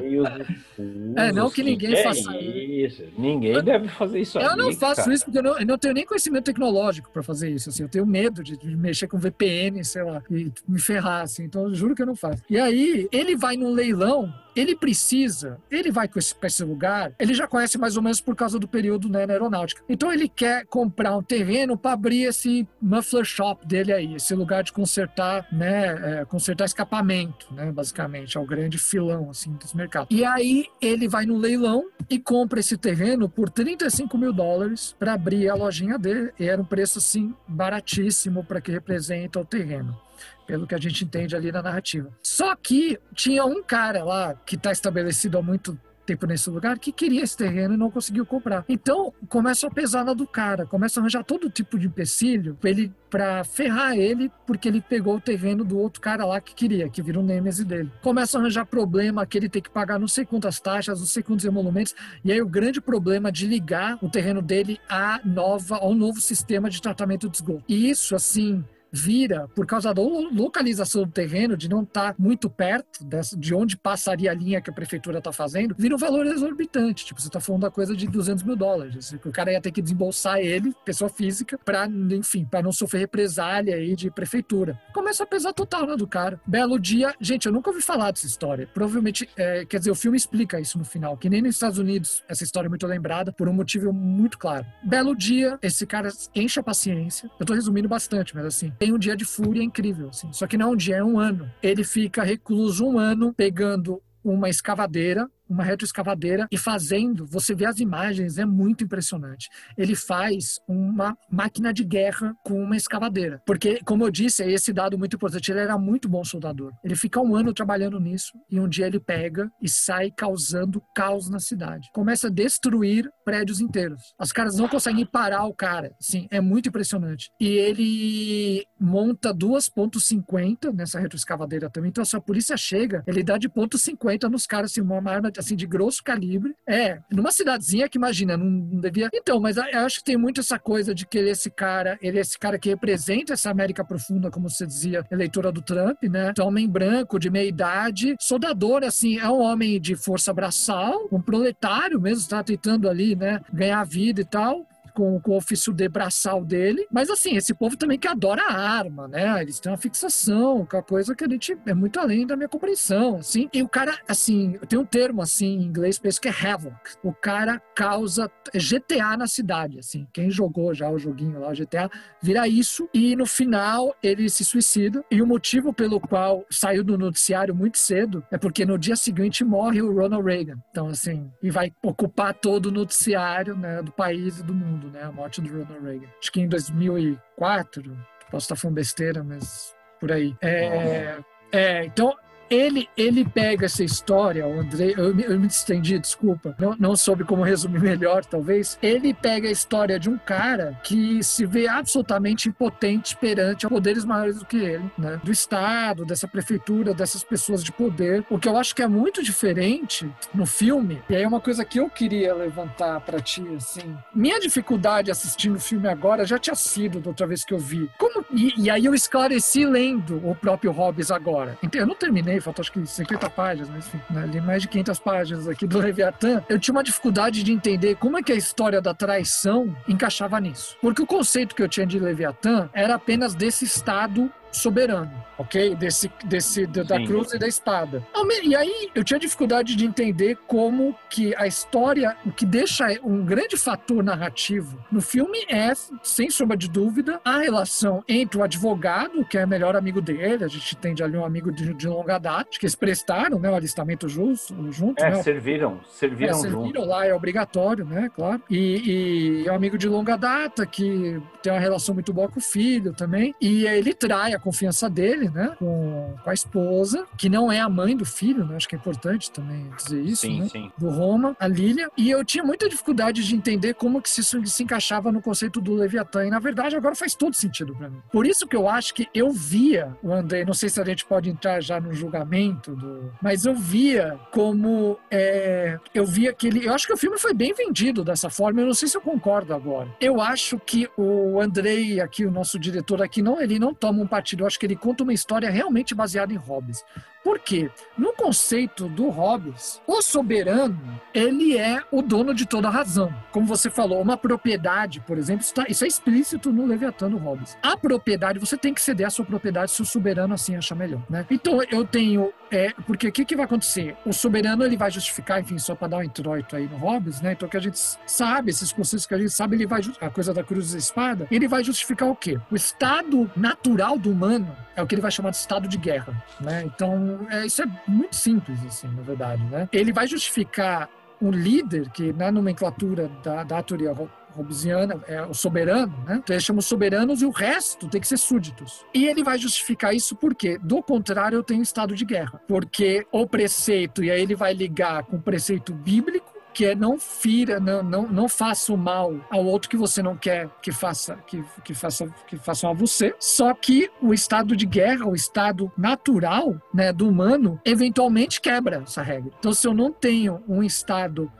meios 0.00 0.28
escusos. 0.28 1.16
É, 1.16 1.32
não 1.32 1.48
que 1.50 1.62
ninguém 1.62 1.94
que 1.94 2.02
faça 2.02 2.34
é 2.34 2.42
isso. 2.42 3.04
Ninguém 3.16 3.52
eu, 3.52 3.62
deve 3.62 3.88
fazer 3.88 4.20
isso 4.20 4.38
Eu 4.38 4.56
não 4.56 4.72
faço 4.72 5.02
cara. 5.02 5.14
isso 5.14 5.24
porque 5.24 5.38
eu 5.38 5.42
não, 5.42 5.58
eu 5.58 5.66
não, 5.66 5.78
tenho 5.78 5.94
nem 5.94 6.04
conhecimento 6.04 6.44
tecnológico 6.44 7.10
para 7.10 7.22
fazer 7.22 7.48
isso. 7.50 7.70
Assim, 7.70 7.84
eu 7.84 7.88
tenho 7.88 8.04
medo 8.04 8.42
de, 8.42 8.56
de, 8.56 8.76
mexer 8.76 9.06
com 9.06 9.18
VPN, 9.18 9.82
sei 9.84 10.02
lá, 10.02 10.22
e 10.30 10.52
me 10.66 10.80
ferrar, 10.80 11.22
assim. 11.22 11.44
Então, 11.44 11.62
eu 11.62 11.74
juro 11.74 11.94
que 11.94 12.02
eu 12.02 12.06
não 12.06 12.16
faço. 12.16 12.42
E 12.50 12.58
aí, 12.58 13.08
ele 13.12 13.36
vai 13.36 13.56
num 13.56 13.72
leilão 13.72 14.32
ele 14.60 14.74
precisa, 14.74 15.58
ele 15.70 15.90
vai 15.90 16.08
com 16.08 16.18
esse, 16.18 16.34
pra 16.34 16.48
esse 16.48 16.64
lugar, 16.64 17.12
ele 17.18 17.32
já 17.32 17.46
conhece 17.46 17.78
mais 17.78 17.96
ou 17.96 18.02
menos 18.02 18.20
por 18.20 18.34
causa 18.34 18.58
do 18.58 18.66
período 18.66 19.08
né, 19.08 19.24
na 19.24 19.32
aeronáutica. 19.32 19.82
Então 19.88 20.12
ele 20.12 20.28
quer 20.28 20.66
comprar 20.66 21.16
um 21.16 21.22
terreno 21.22 21.76
para 21.76 21.92
abrir 21.92 22.24
esse 22.24 22.66
muffler 22.80 23.24
shop 23.24 23.66
dele 23.66 23.92
aí, 23.92 24.14
esse 24.14 24.34
lugar 24.34 24.62
de 24.62 24.72
consertar, 24.72 25.27
né, 25.52 26.20
é, 26.20 26.24
consertar 26.24 26.64
escapamento, 26.64 27.52
né, 27.52 27.70
basicamente, 27.72 28.36
é 28.36 28.40
o 28.40 28.46
grande 28.46 28.78
filão 28.78 29.30
assim 29.30 29.52
desse 29.52 29.76
mercado. 29.76 30.08
E 30.10 30.24
aí 30.24 30.66
ele 30.80 31.08
vai 31.08 31.26
no 31.26 31.36
leilão 31.36 31.88
e 32.08 32.18
compra 32.18 32.60
esse 32.60 32.76
terreno 32.76 33.28
por 33.28 33.50
35 33.50 34.16
mil 34.16 34.32
dólares 34.32 34.94
para 34.98 35.14
abrir 35.14 35.48
a 35.48 35.54
lojinha 35.54 35.98
dele. 35.98 36.32
E 36.38 36.44
era 36.44 36.60
um 36.60 36.64
preço 36.64 36.98
assim 36.98 37.34
baratíssimo 37.46 38.44
para 38.44 38.60
que 38.60 38.70
representa 38.70 39.40
o 39.40 39.44
terreno 39.44 39.98
pelo 40.46 40.66
que 40.66 40.74
a 40.74 40.78
gente 40.78 41.04
entende 41.04 41.36
ali 41.36 41.52
na 41.52 41.62
narrativa. 41.62 42.10
Só 42.22 42.56
que 42.56 42.98
tinha 43.14 43.44
um 43.44 43.62
cara 43.62 44.02
lá 44.02 44.34
que 44.34 44.56
está 44.56 44.72
estabelecido 44.72 45.36
há 45.36 45.42
muito 45.42 45.78
tempo 46.08 46.26
nesse 46.26 46.48
lugar 46.48 46.78
que 46.78 46.90
queria 46.90 47.22
esse 47.22 47.36
terreno 47.36 47.74
e 47.74 47.76
não 47.76 47.90
conseguiu 47.90 48.24
comprar. 48.24 48.64
Então 48.66 49.12
começa 49.28 49.66
a 49.66 49.70
pesar 49.70 50.04
na 50.04 50.14
do 50.14 50.26
cara, 50.26 50.64
começa 50.64 50.98
a 50.98 51.02
arranjar 51.02 51.22
todo 51.22 51.50
tipo 51.50 51.78
de 51.78 51.86
empecilho 51.86 52.56
pra 52.58 52.70
ele 52.70 52.90
para 53.10 53.44
ferrar 53.44 53.96
ele 53.96 54.30
porque 54.46 54.68
ele 54.68 54.80
pegou 54.80 55.16
o 55.16 55.20
terreno 55.20 55.64
do 55.64 55.78
outro 55.78 56.00
cara 56.00 56.24
lá 56.24 56.40
que 56.40 56.54
queria, 56.54 56.88
que 56.88 57.02
vira 57.02 57.18
um 57.18 57.22
nêmese 57.22 57.64
dele. 57.64 57.90
Começa 58.02 58.38
a 58.38 58.40
arranjar 58.40 58.64
problema 58.64 59.26
que 59.26 59.36
ele 59.36 59.48
tem 59.48 59.62
que 59.62 59.70
pagar 59.70 59.98
não 59.98 60.08
sei 60.08 60.24
quantas 60.24 60.58
taxas, 60.60 60.98
não 60.98 61.06
sei 61.06 61.22
quantos 61.22 61.44
emolumentos, 61.44 61.94
e 62.24 62.32
aí 62.32 62.40
o 62.40 62.46
grande 62.46 62.80
problema 62.80 63.30
de 63.30 63.46
ligar 63.46 63.98
o 64.02 64.08
terreno 64.08 64.40
dele 64.40 64.80
à 64.88 65.20
nova, 65.24 65.76
ao 65.76 65.94
novo 65.94 66.20
sistema 66.20 66.70
de 66.70 66.80
tratamento 66.80 67.28
de 67.28 67.36
esgoto. 67.36 67.64
E 67.68 67.90
isso 67.90 68.14
assim 68.14 68.64
vira, 68.92 69.48
por 69.54 69.66
causa 69.66 69.92
da 69.92 70.02
localização 70.02 71.04
do 71.04 71.10
terreno, 71.10 71.56
de 71.56 71.68
não 71.68 71.82
estar 71.82 72.12
tá 72.12 72.16
muito 72.18 72.48
perto 72.48 73.06
de 73.36 73.54
onde 73.54 73.76
passaria 73.76 74.30
a 74.30 74.34
linha 74.34 74.60
que 74.60 74.70
a 74.70 74.72
prefeitura 74.72 75.18
está 75.18 75.32
fazendo, 75.32 75.74
vira 75.78 75.94
um 75.94 75.98
valor 75.98 76.26
exorbitante. 76.26 77.06
Tipo, 77.06 77.20
você 77.20 77.28
está 77.28 77.40
falando 77.40 77.62
da 77.62 77.70
coisa 77.70 77.94
de 77.94 78.06
200 78.06 78.42
mil 78.42 78.56
dólares. 78.56 79.12
O 79.24 79.30
cara 79.30 79.52
ia 79.52 79.60
ter 79.60 79.70
que 79.70 79.82
desembolsar 79.82 80.38
ele, 80.38 80.74
pessoa 80.84 81.08
física, 81.08 81.58
para, 81.64 81.86
enfim, 81.86 82.44
para 82.44 82.62
não 82.62 82.72
sofrer 82.72 83.00
represália 83.00 83.76
aí 83.76 83.94
de 83.94 84.10
prefeitura. 84.10 84.80
Começa 84.92 85.24
a 85.24 85.26
pesar 85.26 85.52
total 85.52 85.86
né, 85.86 85.96
do 85.96 86.06
cara. 86.06 86.40
Belo 86.46 86.78
dia, 86.78 87.14
gente, 87.20 87.46
eu 87.46 87.52
nunca 87.52 87.70
ouvi 87.70 87.82
falar 87.82 88.10
dessa 88.10 88.26
história. 88.26 88.68
Provavelmente, 88.72 89.28
é, 89.36 89.64
quer 89.64 89.78
dizer, 89.78 89.90
o 89.90 89.94
filme 89.94 90.16
explica 90.16 90.60
isso 90.60 90.78
no 90.78 90.84
final, 90.84 91.16
que 91.16 91.28
nem 91.28 91.42
nos 91.42 91.54
Estados 91.54 91.78
Unidos 91.78 92.22
essa 92.28 92.44
história 92.44 92.68
é 92.68 92.70
muito 92.70 92.86
lembrada 92.86 93.32
por 93.32 93.48
um 93.48 93.52
motivo 93.52 93.92
muito 93.92 94.38
claro. 94.38 94.66
Belo 94.82 95.16
dia, 95.16 95.58
esse 95.62 95.86
cara 95.86 96.10
enche 96.34 96.60
a 96.60 96.62
paciência. 96.62 97.30
Eu 97.38 97.46
tô 97.46 97.54
resumindo 97.54 97.88
bastante, 97.88 98.34
mas 98.34 98.44
assim, 98.44 98.72
tem 98.78 98.92
um 98.92 98.98
dia 98.98 99.16
de 99.16 99.24
fúria 99.24 99.62
incrível, 99.62 100.08
assim. 100.08 100.32
Só 100.32 100.46
que 100.46 100.56
não 100.56 100.68
é 100.68 100.70
um 100.70 100.76
dia, 100.76 100.96
é 100.96 101.04
um 101.04 101.18
ano. 101.18 101.50
Ele 101.62 101.84
fica 101.84 102.22
recluso 102.22 102.86
um 102.86 102.98
ano 102.98 103.34
pegando 103.34 104.00
uma 104.22 104.48
escavadeira 104.48 105.28
uma 105.48 105.64
retroescavadeira 105.64 106.46
e 106.50 106.58
fazendo, 106.58 107.26
você 107.26 107.54
vê 107.54 107.66
as 107.66 107.78
imagens, 107.78 108.38
é 108.38 108.44
muito 108.44 108.84
impressionante. 108.84 109.48
Ele 109.76 109.94
faz 109.94 110.60
uma 110.66 111.16
máquina 111.30 111.72
de 111.72 111.84
guerra 111.84 112.34
com 112.44 112.62
uma 112.62 112.76
escavadeira. 112.76 113.42
Porque, 113.46 113.80
como 113.84 114.04
eu 114.04 114.10
disse, 114.10 114.42
é 114.42 114.50
esse 114.50 114.72
dado 114.72 114.98
muito 114.98 115.16
importante, 115.16 115.50
ele 115.50 115.60
era 115.60 115.78
muito 115.78 116.08
bom 116.08 116.24
soldador. 116.24 116.72
Ele 116.82 116.96
fica 116.96 117.20
um 117.20 117.34
ano 117.34 117.52
trabalhando 117.52 118.00
nisso 118.00 118.32
e 118.50 118.58
um 118.60 118.68
dia 118.68 118.86
ele 118.86 119.00
pega 119.00 119.50
e 119.60 119.68
sai 119.68 120.10
causando 120.10 120.82
caos 120.94 121.28
na 121.28 121.38
cidade. 121.38 121.88
Começa 121.92 122.28
a 122.28 122.30
destruir 122.30 123.10
prédios 123.24 123.60
inteiros. 123.60 124.14
Os 124.20 124.32
caras 124.32 124.56
não 124.56 124.68
conseguem 124.68 125.06
parar 125.06 125.44
o 125.44 125.54
cara. 125.54 125.94
Sim, 126.00 126.26
é 126.30 126.40
muito 126.40 126.68
impressionante. 126.68 127.30
E 127.40 127.46
ele 127.46 128.66
monta 128.78 129.32
duas 129.32 129.68
pontos 129.68 130.08
.50 130.08 130.72
nessa 130.74 130.98
retroescavadeira 130.98 131.70
também. 131.70 131.90
Então, 131.90 132.04
se 132.04 132.16
a 132.16 132.20
polícia 132.20 132.56
chega, 132.56 133.02
ele 133.06 133.22
dá 133.22 133.36
de 133.36 133.48
ponto 133.48 133.76
.50 133.76 134.28
nos 134.28 134.46
caras, 134.46 134.70
assim, 134.70 134.80
uma 134.80 135.10
arma 135.10 135.30
assim, 135.38 135.56
de 135.56 135.66
grosso 135.66 136.02
calibre. 136.02 136.54
É, 136.68 136.98
numa 137.10 137.30
cidadezinha 137.30 137.88
que 137.88 137.98
imagina, 137.98 138.36
não, 138.36 138.46
não 138.46 138.80
devia. 138.80 139.08
Então, 139.12 139.40
mas 139.40 139.56
eu 139.56 139.64
acho 139.80 139.98
que 139.98 140.04
tem 140.04 140.16
muito 140.16 140.40
essa 140.40 140.58
coisa 140.58 140.94
de 140.94 141.06
que 141.06 141.18
ele 141.18 141.28
é 141.28 141.32
esse 141.32 141.50
cara, 141.50 141.98
ele 142.02 142.18
é 142.18 142.20
esse 142.20 142.38
cara 142.38 142.58
que 142.58 142.68
representa 142.68 143.32
essa 143.32 143.50
América 143.50 143.84
profunda, 143.84 144.30
como 144.30 144.48
você 144.48 144.66
dizia, 144.66 145.04
eleitora 145.10 145.52
do 145.52 145.62
Trump, 145.62 146.02
né? 146.04 146.30
Então, 146.30 146.46
homem 146.46 146.68
branco, 146.68 147.18
de 147.18 147.30
meia 147.30 147.48
idade, 147.48 148.16
soldador, 148.20 148.84
assim, 148.84 149.18
é 149.18 149.28
um 149.28 149.40
homem 149.40 149.80
de 149.80 149.96
força 149.96 150.32
braçal, 150.32 151.08
um 151.12 151.20
proletário 151.20 152.00
mesmo, 152.00 152.20
está 152.20 152.42
tentando 152.42 152.88
ali, 152.88 153.14
né, 153.14 153.40
ganhar 153.52 153.84
vida 153.84 154.20
e 154.20 154.24
tal 154.24 154.66
com, 154.98 155.20
com 155.20 155.30
o 155.30 155.36
ofício 155.36 155.72
de 155.72 155.88
braçal 155.88 156.44
dele. 156.44 156.84
Mas 156.90 157.08
assim, 157.08 157.36
esse 157.36 157.54
povo 157.54 157.76
também 157.76 157.96
que 157.96 158.08
adora 158.08 158.50
arma, 158.50 159.06
né? 159.06 159.40
Eles 159.40 159.60
têm 159.60 159.70
uma 159.70 159.78
fixação 159.78 160.66
com 160.66 160.76
a 160.76 160.82
coisa 160.82 161.14
que 161.14 161.22
a 161.22 161.28
gente 161.28 161.56
é 161.64 161.72
muito 161.72 162.00
além 162.00 162.26
da 162.26 162.36
minha 162.36 162.48
compreensão, 162.48 163.18
assim. 163.18 163.48
E 163.52 163.62
o 163.62 163.68
cara, 163.68 163.96
assim, 164.08 164.58
tem 164.68 164.76
um 164.76 164.84
termo 164.84 165.22
assim 165.22 165.46
em 165.46 165.62
inglês 165.62 166.00
penso 166.00 166.20
que 166.20 166.26
é 166.26 166.32
havoc. 166.32 166.74
O 167.04 167.12
cara 167.12 167.62
causa 167.76 168.28
GTA 168.52 169.16
na 169.16 169.28
cidade, 169.28 169.78
assim. 169.78 170.04
Quem 170.12 170.32
jogou 170.32 170.74
já 170.74 170.90
o 170.90 170.98
joguinho 170.98 171.38
lá, 171.38 171.50
o 171.50 171.54
GTA, 171.54 171.88
vira 172.20 172.48
isso 172.48 172.88
e 172.92 173.14
no 173.14 173.24
final 173.24 173.94
ele 174.02 174.28
se 174.28 174.44
suicida. 174.44 175.04
E 175.08 175.22
o 175.22 175.26
motivo 175.26 175.72
pelo 175.72 176.00
qual 176.00 176.44
saiu 176.50 176.82
do 176.82 176.98
noticiário 176.98 177.54
muito 177.54 177.78
cedo 177.78 178.24
é 178.32 178.36
porque 178.36 178.66
no 178.66 178.76
dia 178.76 178.96
seguinte 178.96 179.44
morre 179.44 179.80
o 179.80 179.94
Ronald 179.94 180.26
Reagan. 180.26 180.58
Então, 180.72 180.88
assim, 180.88 181.30
e 181.40 181.52
vai 181.52 181.72
ocupar 181.84 182.34
todo 182.34 182.66
o 182.66 182.72
noticiário, 182.72 183.56
né, 183.56 183.80
do 183.80 183.92
país 183.92 184.40
e 184.40 184.42
do 184.42 184.52
mundo 184.52 184.87
né? 184.88 185.02
A 185.02 185.12
morte 185.12 185.40
do 185.40 185.48
Ronald 185.48 185.84
Reagan. 185.84 186.08
Acho 186.18 186.32
que 186.32 186.40
em 186.40 186.48
2004, 186.48 187.82
posso 188.30 188.44
estar 188.44 188.56
falando 188.56 188.76
besteira, 188.76 189.22
mas 189.22 189.74
por 190.00 190.12
aí. 190.12 190.36
É, 190.40 191.18
é, 191.52 191.84
então, 191.84 192.14
ele, 192.50 192.88
ele 192.96 193.24
pega 193.24 193.66
essa 193.66 193.84
história, 193.84 194.46
o 194.46 194.60
André, 194.60 194.94
eu 194.96 195.14
me, 195.14 195.24
eu 195.24 195.38
me 195.38 195.46
estendi, 195.46 195.98
desculpa, 195.98 196.54
não, 196.58 196.76
não 196.78 196.96
soube 196.96 197.24
como 197.24 197.42
resumir 197.42 197.80
melhor, 197.80 198.24
talvez. 198.24 198.78
Ele 198.82 199.12
pega 199.14 199.48
a 199.48 199.52
história 199.52 199.98
de 199.98 200.08
um 200.08 200.18
cara 200.18 200.78
que 200.82 201.22
se 201.22 201.44
vê 201.46 201.68
absolutamente 201.68 202.48
impotente 202.48 203.16
perante 203.16 203.68
poderes 203.68 204.04
maiores 204.04 204.38
do 204.38 204.46
que 204.46 204.56
ele, 204.56 204.90
né? 204.96 205.20
Do 205.22 205.30
Estado, 205.30 206.04
dessa 206.04 206.26
prefeitura, 206.26 206.94
dessas 206.94 207.22
pessoas 207.22 207.62
de 207.62 207.72
poder. 207.72 208.24
O 208.30 208.38
que 208.38 208.48
eu 208.48 208.56
acho 208.56 208.74
que 208.74 208.82
é 208.82 208.88
muito 208.88 209.22
diferente 209.22 210.10
no 210.34 210.46
filme, 210.46 211.02
e 211.08 211.16
aí 211.16 211.22
é 211.22 211.28
uma 211.28 211.40
coisa 211.40 211.64
que 211.64 211.78
eu 211.78 211.88
queria 211.90 212.34
levantar 212.34 213.00
para 213.00 213.20
ti, 213.20 213.44
assim. 213.56 213.96
Minha 214.14 214.40
dificuldade 214.40 215.10
assistindo 215.10 215.56
o 215.56 215.60
filme 215.60 215.88
agora 215.88 216.24
já 216.24 216.38
tinha 216.38 216.56
sido 216.56 217.00
da 217.00 217.10
outra 217.10 217.26
vez 217.26 217.44
que 217.44 217.52
eu 217.52 217.58
vi. 217.58 217.90
Como, 217.98 218.24
e, 218.32 218.54
e 218.56 218.70
aí 218.70 218.84
eu 218.84 218.94
esclareci 218.94 219.64
lendo 219.64 220.16
o 220.28 220.34
próprio 220.34 220.70
Hobbes 220.70 221.10
agora. 221.10 221.58
Eu 221.72 221.86
não 221.86 221.94
terminei 221.94 222.37
faltou 222.40 222.62
acho 222.62 222.72
que 222.72 222.84
50 222.84 223.30
páginas, 223.30 223.68
mas 223.68 223.86
enfim, 223.86 224.00
né, 224.10 224.26
li 224.26 224.40
mais 224.40 224.62
de 224.62 224.68
500 224.68 224.98
páginas 224.98 225.48
aqui 225.48 225.66
do 225.66 225.78
Leviatã, 225.80 226.42
eu 226.48 226.58
tinha 226.58 226.72
uma 226.72 226.82
dificuldade 226.82 227.42
de 227.42 227.52
entender 227.52 227.96
como 227.96 228.18
é 228.18 228.22
que 228.22 228.32
a 228.32 228.36
história 228.36 228.80
da 228.80 228.94
traição 228.94 229.74
encaixava 229.88 230.40
nisso. 230.40 230.76
Porque 230.80 231.02
o 231.02 231.06
conceito 231.06 231.54
que 231.54 231.62
eu 231.62 231.68
tinha 231.68 231.86
de 231.86 231.98
Leviatã 231.98 232.68
era 232.72 232.94
apenas 232.94 233.34
desse 233.34 233.64
estado 233.64 234.30
soberano, 234.50 235.12
ok? 235.36 235.74
Desse, 235.74 236.10
desse 236.24 236.66
da 236.66 237.02
cruz 237.04 237.32
e 237.32 237.38
da 237.38 237.46
espada. 237.46 238.02
E 238.42 238.54
aí 238.54 238.90
eu 238.94 239.04
tinha 239.04 239.18
dificuldade 239.18 239.76
de 239.76 239.84
entender 239.84 240.38
como 240.46 240.94
que 241.10 241.34
a 241.36 241.46
história, 241.46 242.16
o 242.24 242.32
que 242.32 242.46
deixa 242.46 242.86
um 243.02 243.24
grande 243.24 243.56
fator 243.56 244.02
narrativo 244.02 244.78
no 244.90 245.00
filme 245.00 245.38
é, 245.48 245.72
sem 246.02 246.30
sombra 246.30 246.56
de 246.56 246.68
dúvida, 246.68 247.20
a 247.24 247.38
relação 247.38 248.02
entre 248.08 248.38
o 248.38 248.42
advogado, 248.42 249.24
que 249.24 249.36
é 249.36 249.44
o 249.44 249.48
melhor 249.48 249.76
amigo 249.76 250.00
dele, 250.00 250.44
a 250.44 250.48
gente 250.48 250.74
entende 250.74 251.02
ali 251.02 251.16
um 251.16 251.24
amigo 251.24 251.52
de, 251.52 251.74
de 251.74 251.88
longa 251.88 252.18
data, 252.18 252.48
que 252.50 252.64
eles 252.64 252.74
prestaram, 252.74 253.38
né, 253.38 253.50
o 253.50 253.54
alistamento 253.54 254.08
justo, 254.08 254.54
junto, 254.72 255.02
é, 255.02 255.10
né? 255.10 255.22
serviram, 255.22 255.80
serviram, 255.90 256.38
é, 256.38 256.40
serviram 256.40 256.66
junto. 256.66 256.84
lá, 256.84 257.06
é 257.06 257.14
obrigatório, 257.14 257.84
né, 257.84 258.10
claro. 258.14 258.42
E, 258.48 259.42
e 259.42 259.48
é 259.48 259.52
um 259.52 259.56
amigo 259.56 259.76
de 259.76 259.88
longa 259.88 260.16
data 260.16 260.64
que 260.66 261.20
tem 261.42 261.52
uma 261.52 261.60
relação 261.60 261.94
muito 261.94 262.12
boa 262.12 262.28
com 262.28 262.38
o 262.38 262.42
filho 262.42 262.92
também, 262.92 263.34
e 263.40 263.66
ele 263.66 263.94
trai 263.94 264.34
a 264.34 264.38
confiança 264.48 264.88
dele, 264.88 265.28
né? 265.28 265.54
Com, 265.58 266.14
com 266.24 266.30
a 266.30 266.32
esposa, 266.34 267.06
que 267.18 267.28
não 267.28 267.52
é 267.52 267.60
a 267.60 267.68
mãe 267.68 267.94
do 267.94 268.04
filho, 268.04 268.46
né? 268.46 268.56
Acho 268.56 268.68
que 268.68 268.74
é 268.74 268.78
importante 268.78 269.30
também 269.30 269.70
dizer 269.76 270.00
isso, 270.00 270.22
sim, 270.22 270.40
né? 270.40 270.48
Sim. 270.48 270.72
Do 270.78 270.88
Roma, 270.88 271.36
a 271.38 271.46
Lília. 271.46 271.90
E 271.96 272.10
eu 272.10 272.24
tinha 272.24 272.42
muita 272.42 272.68
dificuldade 272.68 273.22
de 273.22 273.36
entender 273.36 273.74
como 273.74 274.00
que 274.00 274.08
isso 274.08 274.46
se 274.46 274.62
encaixava 274.62 275.12
no 275.12 275.20
conceito 275.20 275.60
do 275.60 275.74
Leviatã. 275.74 276.24
E 276.24 276.30
na 276.30 276.38
verdade 276.38 276.76
agora 276.76 276.94
faz 276.94 277.14
todo 277.14 277.34
sentido 277.34 277.74
para 277.76 277.90
mim. 277.90 278.00
Por 278.10 278.26
isso 278.26 278.46
que 278.46 278.56
eu 278.56 278.68
acho 278.68 278.94
que 278.94 279.06
eu 279.14 279.30
via 279.30 279.94
o 280.02 280.12
Andrei, 280.12 280.44
não 280.44 280.54
sei 280.54 280.68
se 280.68 280.80
a 280.80 280.84
gente 280.84 281.04
pode 281.04 281.28
entrar 281.28 281.60
já 281.60 281.78
no 281.78 281.92
julgamento 281.92 282.74
do, 282.74 283.12
mas 283.20 283.44
eu 283.44 283.54
via 283.54 284.18
como 284.32 284.98
é, 285.10 285.78
eu 285.92 286.06
via 286.06 286.32
que 286.32 286.46
ele, 286.46 286.66
eu 286.66 286.72
acho 286.72 286.86
que 286.86 286.92
o 286.92 286.96
filme 286.96 287.18
foi 287.18 287.34
bem 287.34 287.52
vendido 287.52 288.02
dessa 288.02 288.30
forma. 288.30 288.60
Eu 288.60 288.66
não 288.66 288.74
sei 288.74 288.88
se 288.88 288.96
eu 288.96 289.00
concordo 289.00 289.52
agora. 289.52 289.88
Eu 290.00 290.20
acho 290.20 290.58
que 290.58 290.88
o 290.96 291.40
Andrei 291.40 292.00
aqui, 292.00 292.24
o 292.24 292.30
nosso 292.30 292.58
diretor 292.58 293.02
aqui, 293.02 293.20
não, 293.20 293.40
ele 293.40 293.58
não 293.58 293.74
toma 293.74 294.02
um 294.02 294.06
partido. 294.06 294.27
Eu 294.36 294.46
acho 294.46 294.58
que 294.58 294.66
ele 294.66 294.76
conta 294.76 295.02
uma 295.02 295.12
história 295.12 295.50
realmente 295.50 295.94
baseada 295.94 296.32
em 296.32 296.36
Hobbes. 296.36 296.84
Por 297.28 297.38
quê? 297.38 297.70
No 297.98 298.14
conceito 298.14 298.88
do 298.88 299.10
Hobbes, 299.10 299.82
o 299.86 300.00
soberano, 300.00 300.80
ele 301.12 301.58
é 301.58 301.82
o 301.92 302.00
dono 302.00 302.32
de 302.32 302.46
toda 302.46 302.68
a 302.68 302.70
razão. 302.70 303.14
Como 303.30 303.46
você 303.46 303.68
falou, 303.68 304.00
uma 304.00 304.16
propriedade, 304.16 305.00
por 305.00 305.18
exemplo, 305.18 305.42
isso, 305.42 305.52
tá, 305.52 305.66
isso 305.68 305.84
é 305.84 305.86
explícito 305.86 306.50
no 306.50 306.64
Leviatã 306.64 307.10
do 307.10 307.18
Hobbes. 307.18 307.58
A 307.62 307.76
propriedade, 307.76 308.38
você 308.38 308.56
tem 308.56 308.72
que 308.72 308.80
ceder 308.80 309.06
a 309.06 309.10
sua 309.10 309.26
propriedade 309.26 309.72
se 309.72 309.82
o 309.82 309.84
soberano 309.84 310.32
assim 310.32 310.56
achar 310.56 310.74
melhor. 310.74 311.02
Né? 311.10 311.26
Então, 311.30 311.62
eu 311.70 311.84
tenho... 311.84 312.32
É, 312.50 312.72
porque 312.86 313.08
o 313.08 313.12
que, 313.12 313.26
que 313.26 313.36
vai 313.36 313.44
acontecer? 313.44 313.94
O 314.06 314.12
soberano, 314.14 314.64
ele 314.64 314.78
vai 314.78 314.90
justificar, 314.90 315.38
enfim, 315.38 315.58
só 315.58 315.74
para 315.74 315.88
dar 315.88 315.96
um 315.98 316.02
introito 316.02 316.56
aí 316.56 316.66
no 316.66 316.78
Hobbes, 316.78 317.20
né? 317.20 317.32
Então, 317.32 317.46
que 317.46 317.58
a 317.58 317.60
gente 317.60 317.78
sabe, 318.06 318.50
esses 318.50 318.72
conceitos 318.72 319.04
que 319.04 319.12
a 319.12 319.18
gente 319.18 319.32
sabe, 319.32 319.54
ele 319.54 319.66
vai... 319.66 319.82
A 320.00 320.08
coisa 320.08 320.32
da 320.32 320.42
cruz 320.42 320.72
e 320.72 320.78
espada, 320.78 321.28
ele 321.30 321.46
vai 321.46 321.62
justificar 321.62 322.08
o 322.08 322.16
quê? 322.16 322.40
O 322.50 322.56
estado 322.56 323.30
natural 323.36 323.98
do 323.98 324.10
humano 324.10 324.56
é 324.74 324.82
o 324.82 324.86
que 324.86 324.94
ele 324.94 325.02
vai 325.02 325.10
chamar 325.10 325.30
de 325.30 325.36
estado 325.36 325.68
de 325.68 325.76
guerra, 325.76 326.14
né? 326.40 326.62
Então, 326.64 327.17
é, 327.30 327.46
isso 327.46 327.62
é 327.62 327.66
muito 327.86 328.16
simples, 328.16 328.58
assim, 328.66 328.88
na 328.88 329.02
verdade, 329.02 329.42
né? 329.44 329.68
Ele 329.72 329.92
vai 329.92 330.06
justificar 330.06 330.88
um 331.20 331.30
líder 331.30 331.90
que 331.90 332.12
na 332.12 332.30
nomenclatura 332.30 333.08
da, 333.22 333.42
da 333.42 333.62
teoria 333.62 333.92
hobbesiana 334.34 335.02
é 335.06 335.20
o 335.22 335.34
soberano, 335.34 335.92
né? 336.06 336.20
Então 336.22 336.34
eles 336.34 336.44
chamam 336.44 336.62
soberanos 336.62 337.22
e 337.22 337.26
o 337.26 337.30
resto 337.30 337.88
tem 337.88 338.00
que 338.00 338.06
ser 338.06 338.18
súditos. 338.18 338.84
E 338.94 339.06
ele 339.06 339.22
vai 339.24 339.38
justificar 339.38 339.94
isso 339.94 340.14
porque, 340.14 340.58
do 340.58 340.82
contrário, 340.82 341.36
eu 341.36 341.42
tenho 341.42 341.62
estado 341.62 341.94
de 341.94 342.04
guerra. 342.04 342.40
Porque 342.46 343.06
o 343.10 343.26
preceito, 343.26 344.04
e 344.04 344.10
aí 344.10 344.22
ele 344.22 344.36
vai 344.36 344.54
ligar 344.54 345.02
com 345.04 345.16
o 345.16 345.22
preceito 345.22 345.72
bíblico, 345.74 346.37
que 346.52 346.64
é 346.64 346.74
não 346.74 346.98
fira, 346.98 347.60
não, 347.60 347.82
não, 347.82 348.02
não 348.08 348.28
faça 348.28 348.72
o 348.72 348.76
mal 348.76 349.14
ao 349.30 349.44
outro 349.44 349.68
que 349.68 349.76
você 349.76 350.02
não 350.02 350.16
quer 350.16 350.48
que 350.62 350.72
faça, 350.72 351.16
que, 351.26 351.44
que 351.64 351.74
faça, 351.74 352.08
que 352.26 352.36
façam 352.36 352.70
a 352.70 352.72
você. 352.74 353.14
Só 353.18 353.54
que 353.54 353.90
o 354.00 354.12
estado 354.12 354.56
de 354.56 354.66
guerra, 354.66 355.06
o 355.06 355.14
estado 355.14 355.70
natural, 355.76 356.60
né, 356.72 356.92
do 356.92 357.08
humano, 357.08 357.60
eventualmente 357.64 358.40
quebra 358.40 358.82
essa 358.82 359.02
regra. 359.02 359.32
Então, 359.38 359.52
se 359.52 359.66
eu 359.66 359.74
não 359.74 359.92
tenho 359.92 360.42
um 360.48 360.62
estado 360.62 361.30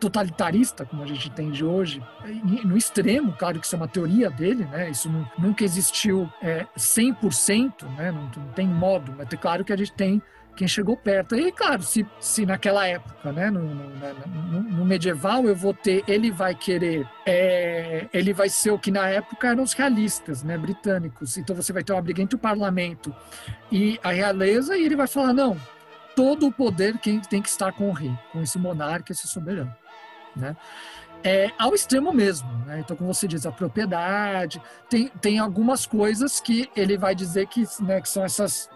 totalitarista, 0.00 0.84
como 0.84 1.02
a 1.02 1.06
gente 1.06 1.30
tem 1.30 1.50
de 1.50 1.64
hoje, 1.64 2.02
no 2.64 2.76
extremo, 2.76 3.34
claro 3.38 3.58
que 3.58 3.66
isso 3.66 3.74
é 3.74 3.78
uma 3.78 3.88
teoria 3.88 4.30
dele, 4.30 4.64
né, 4.66 4.90
isso 4.90 5.10
nunca 5.38 5.64
existiu 5.64 6.30
é, 6.42 6.66
100%, 6.76 7.84
né, 7.96 8.12
não, 8.12 8.22
não 8.22 8.52
tem 8.52 8.66
modo, 8.66 9.14
mas 9.16 9.28
é 9.32 9.36
claro 9.36 9.64
que 9.64 9.72
a 9.72 9.76
gente 9.76 9.92
tem 9.92 10.22
quem 10.56 10.66
chegou 10.66 10.96
perto. 10.96 11.36
E 11.36 11.52
claro, 11.52 11.82
se, 11.82 12.04
se 12.18 12.44
naquela 12.44 12.86
época, 12.86 13.30
né, 13.32 13.50
no, 13.50 13.62
no, 13.62 14.62
no, 14.62 14.84
medieval, 14.84 15.44
eu 15.44 15.54
vou 15.54 15.74
ter, 15.74 16.02
ele 16.08 16.30
vai 16.30 16.54
querer, 16.54 17.06
é, 17.24 18.08
ele 18.12 18.32
vai 18.32 18.48
ser 18.48 18.70
o 18.70 18.78
que 18.78 18.90
na 18.90 19.08
época 19.08 19.48
eram 19.48 19.62
os 19.62 19.74
realistas, 19.74 20.42
né, 20.42 20.56
britânicos. 20.56 21.36
Então 21.36 21.54
você 21.54 21.72
vai 21.72 21.84
ter 21.84 21.92
uma 21.92 22.02
briga 22.02 22.22
entre 22.22 22.34
o 22.34 22.38
parlamento 22.38 23.14
e 23.70 24.00
a 24.02 24.10
realeza, 24.10 24.76
e 24.76 24.84
ele 24.84 24.96
vai 24.96 25.06
falar: 25.06 25.32
não, 25.32 25.56
todo 26.16 26.46
o 26.46 26.52
poder 26.52 26.98
quem 26.98 27.20
tem 27.20 27.42
que 27.42 27.48
estar 27.48 27.72
com 27.72 27.88
o 27.90 27.92
rei, 27.92 28.12
com 28.32 28.42
esse 28.42 28.58
monarca, 28.58 29.12
esse 29.12 29.28
soberano, 29.28 29.74
né? 30.34 30.56
É, 31.24 31.50
ao 31.58 31.74
extremo 31.74 32.12
mesmo. 32.12 32.48
Né? 32.66 32.80
Então, 32.80 32.96
como 32.96 33.12
você 33.12 33.26
diz, 33.26 33.46
a 33.46 33.50
propriedade, 33.50 34.62
tem, 34.88 35.08
tem 35.20 35.38
algumas 35.38 35.84
coisas 35.84 36.40
que 36.40 36.70
ele 36.76 36.96
vai 36.96 37.14
dizer 37.14 37.48
que, 37.48 37.64
né, 37.80 38.00
que 38.00 38.08
são 38.08 38.24
essas 38.24 38.70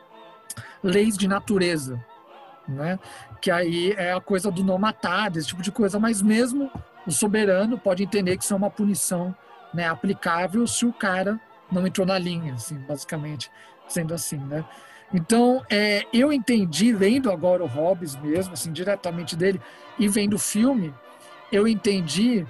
leis 0.83 1.17
de 1.17 1.29
natureza, 1.29 2.05
né? 2.69 2.99
Que 3.41 3.51
aí 3.51 3.93
é 3.93 4.13
a 4.13 4.21
coisa 4.21 4.51
do 4.51 4.65
não 4.65 4.79
matar, 4.79 5.31
desse 5.31 5.49
tipo 5.49 5.63
de 5.63 5.73
coisa, 5.73 5.99
mas 5.99 6.23
mesmo 6.23 6.71
o 7.07 7.11
soberano 7.11 7.79
pode 7.79 8.03
entender 8.03 8.37
que 8.37 8.45
isso 8.45 8.55
é 8.55 8.57
uma 8.57 8.71
punição 8.71 9.35
né, 9.73 9.89
aplicável 9.89 10.67
se 10.67 10.85
o 10.85 10.93
cara 10.93 11.41
não 11.71 11.87
entrou 11.87 12.07
na 12.07 12.19
linha, 12.19 12.55
assim, 12.55 12.77
basicamente, 12.79 13.51
sendo 13.89 14.13
assim, 14.13 14.39
né? 14.39 14.65
Então, 15.13 15.65
é, 15.69 16.05
eu 16.13 16.33
entendi, 16.33 16.93
lendo 16.93 17.31
agora 17.31 17.65
o 17.65 17.67
Hobbes 17.67 18.15
mesmo, 18.17 18.53
assim, 18.53 18.73
diretamente 18.73 19.37
dele, 19.37 19.61
e 19.99 20.09
vendo 20.09 20.35
o 20.35 20.39
filme, 20.39 20.95
eu 21.51 21.67
entendi 21.67 22.47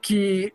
que 0.00 0.52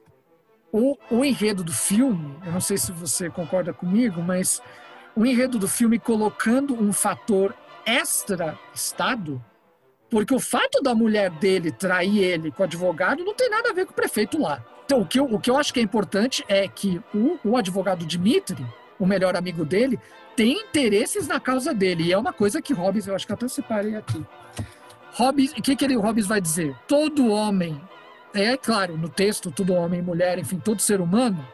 o, 0.71 0.97
o 1.09 1.23
enredo 1.23 1.63
do 1.63 1.71
filme, 1.71 2.37
eu 2.45 2.51
não 2.51 2.61
sei 2.61 2.77
se 2.77 2.91
você 2.91 3.29
concorda 3.29 3.73
comigo, 3.73 4.21
mas 4.21 4.61
o 5.19 5.25
enredo 5.25 5.59
do 5.59 5.67
filme 5.67 5.99
colocando 5.99 6.73
um 6.81 6.93
fator 6.93 7.53
extra-estado, 7.85 9.43
porque 10.09 10.33
o 10.33 10.39
fato 10.39 10.81
da 10.81 10.95
mulher 10.95 11.29
dele 11.29 11.73
trair 11.73 12.19
ele 12.19 12.49
com 12.53 12.63
o 12.63 12.65
advogado 12.65 13.25
não 13.25 13.33
tem 13.33 13.49
nada 13.49 13.69
a 13.69 13.73
ver 13.73 13.85
com 13.85 13.91
o 13.91 13.95
prefeito 13.95 14.41
lá. 14.41 14.63
Então, 14.85 15.01
o 15.01 15.05
que 15.05 15.19
eu, 15.19 15.25
o 15.25 15.37
que 15.37 15.51
eu 15.51 15.57
acho 15.57 15.73
que 15.73 15.81
é 15.81 15.83
importante 15.83 16.45
é 16.47 16.65
que 16.69 17.01
o, 17.13 17.37
o 17.43 17.57
advogado 17.57 18.05
Dimitri, 18.05 18.65
o 18.97 19.05
melhor 19.05 19.35
amigo 19.35 19.65
dele, 19.65 19.99
tem 20.37 20.53
interesses 20.53 21.27
na 21.27 21.37
causa 21.37 21.73
dele. 21.73 22.05
E 22.05 22.13
é 22.13 22.17
uma 22.17 22.31
coisa 22.31 22.61
que 22.61 22.73
Hobbes, 22.73 23.05
eu 23.05 23.13
acho 23.13 23.27
que 23.27 23.33
até 23.33 23.45
separei 23.49 23.97
aqui. 23.97 24.25
Hobbes, 25.15 25.51
o 25.51 25.61
que, 25.61 25.75
que 25.75 25.83
ele, 25.83 25.97
Hobbes 25.97 26.27
vai 26.27 26.39
dizer? 26.39 26.73
Todo 26.87 27.27
homem, 27.27 27.79
é 28.33 28.55
claro, 28.55 28.97
no 28.97 29.09
texto, 29.09 29.51
todo 29.51 29.73
homem, 29.73 30.01
mulher, 30.01 30.39
enfim, 30.39 30.59
todo 30.59 30.81
ser 30.81 31.01
humano, 31.01 31.45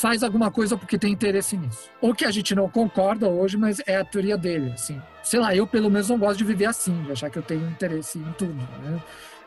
faz 0.00 0.22
alguma 0.22 0.50
coisa 0.50 0.76
porque 0.76 0.98
tem 0.98 1.12
interesse 1.12 1.56
nisso. 1.56 1.90
Ou 2.00 2.14
que 2.14 2.24
a 2.24 2.30
gente 2.30 2.54
não 2.54 2.68
concorda 2.68 3.28
hoje, 3.28 3.56
mas 3.56 3.80
é 3.86 3.96
a 3.96 4.04
teoria 4.04 4.36
dele, 4.36 4.72
assim. 4.72 5.00
Sei 5.22 5.40
lá, 5.40 5.54
eu 5.54 5.66
pelo 5.66 5.90
menos 5.90 6.10
não 6.10 6.18
gosto 6.18 6.38
de 6.38 6.44
viver 6.44 6.66
assim, 6.66 7.02
de 7.02 7.12
achar 7.12 7.30
que 7.30 7.38
eu 7.38 7.42
tenho 7.42 7.66
interesse 7.68 8.18
em 8.18 8.32
tudo, 8.32 8.54
né? 8.54 9.02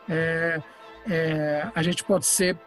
É, 0.08 0.62
é, 1.08 1.68
a 1.72 1.82
gente 1.82 2.02
pode 2.02 2.26
ser 2.26 2.58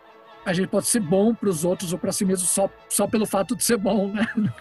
a 0.45 0.53
gente 0.53 0.67
pode 0.67 0.87
ser 0.87 0.99
bom 0.99 1.33
para 1.33 1.49
os 1.49 1.63
outros 1.63 1.93
ou 1.93 1.99
para 1.99 2.11
si 2.11 2.25
mesmo 2.25 2.45
só, 2.47 2.69
só 2.89 3.07
pelo 3.07 3.25
fato 3.25 3.55
de 3.55 3.63
ser 3.63 3.77
bom, 3.77 4.11
né? 4.11 4.27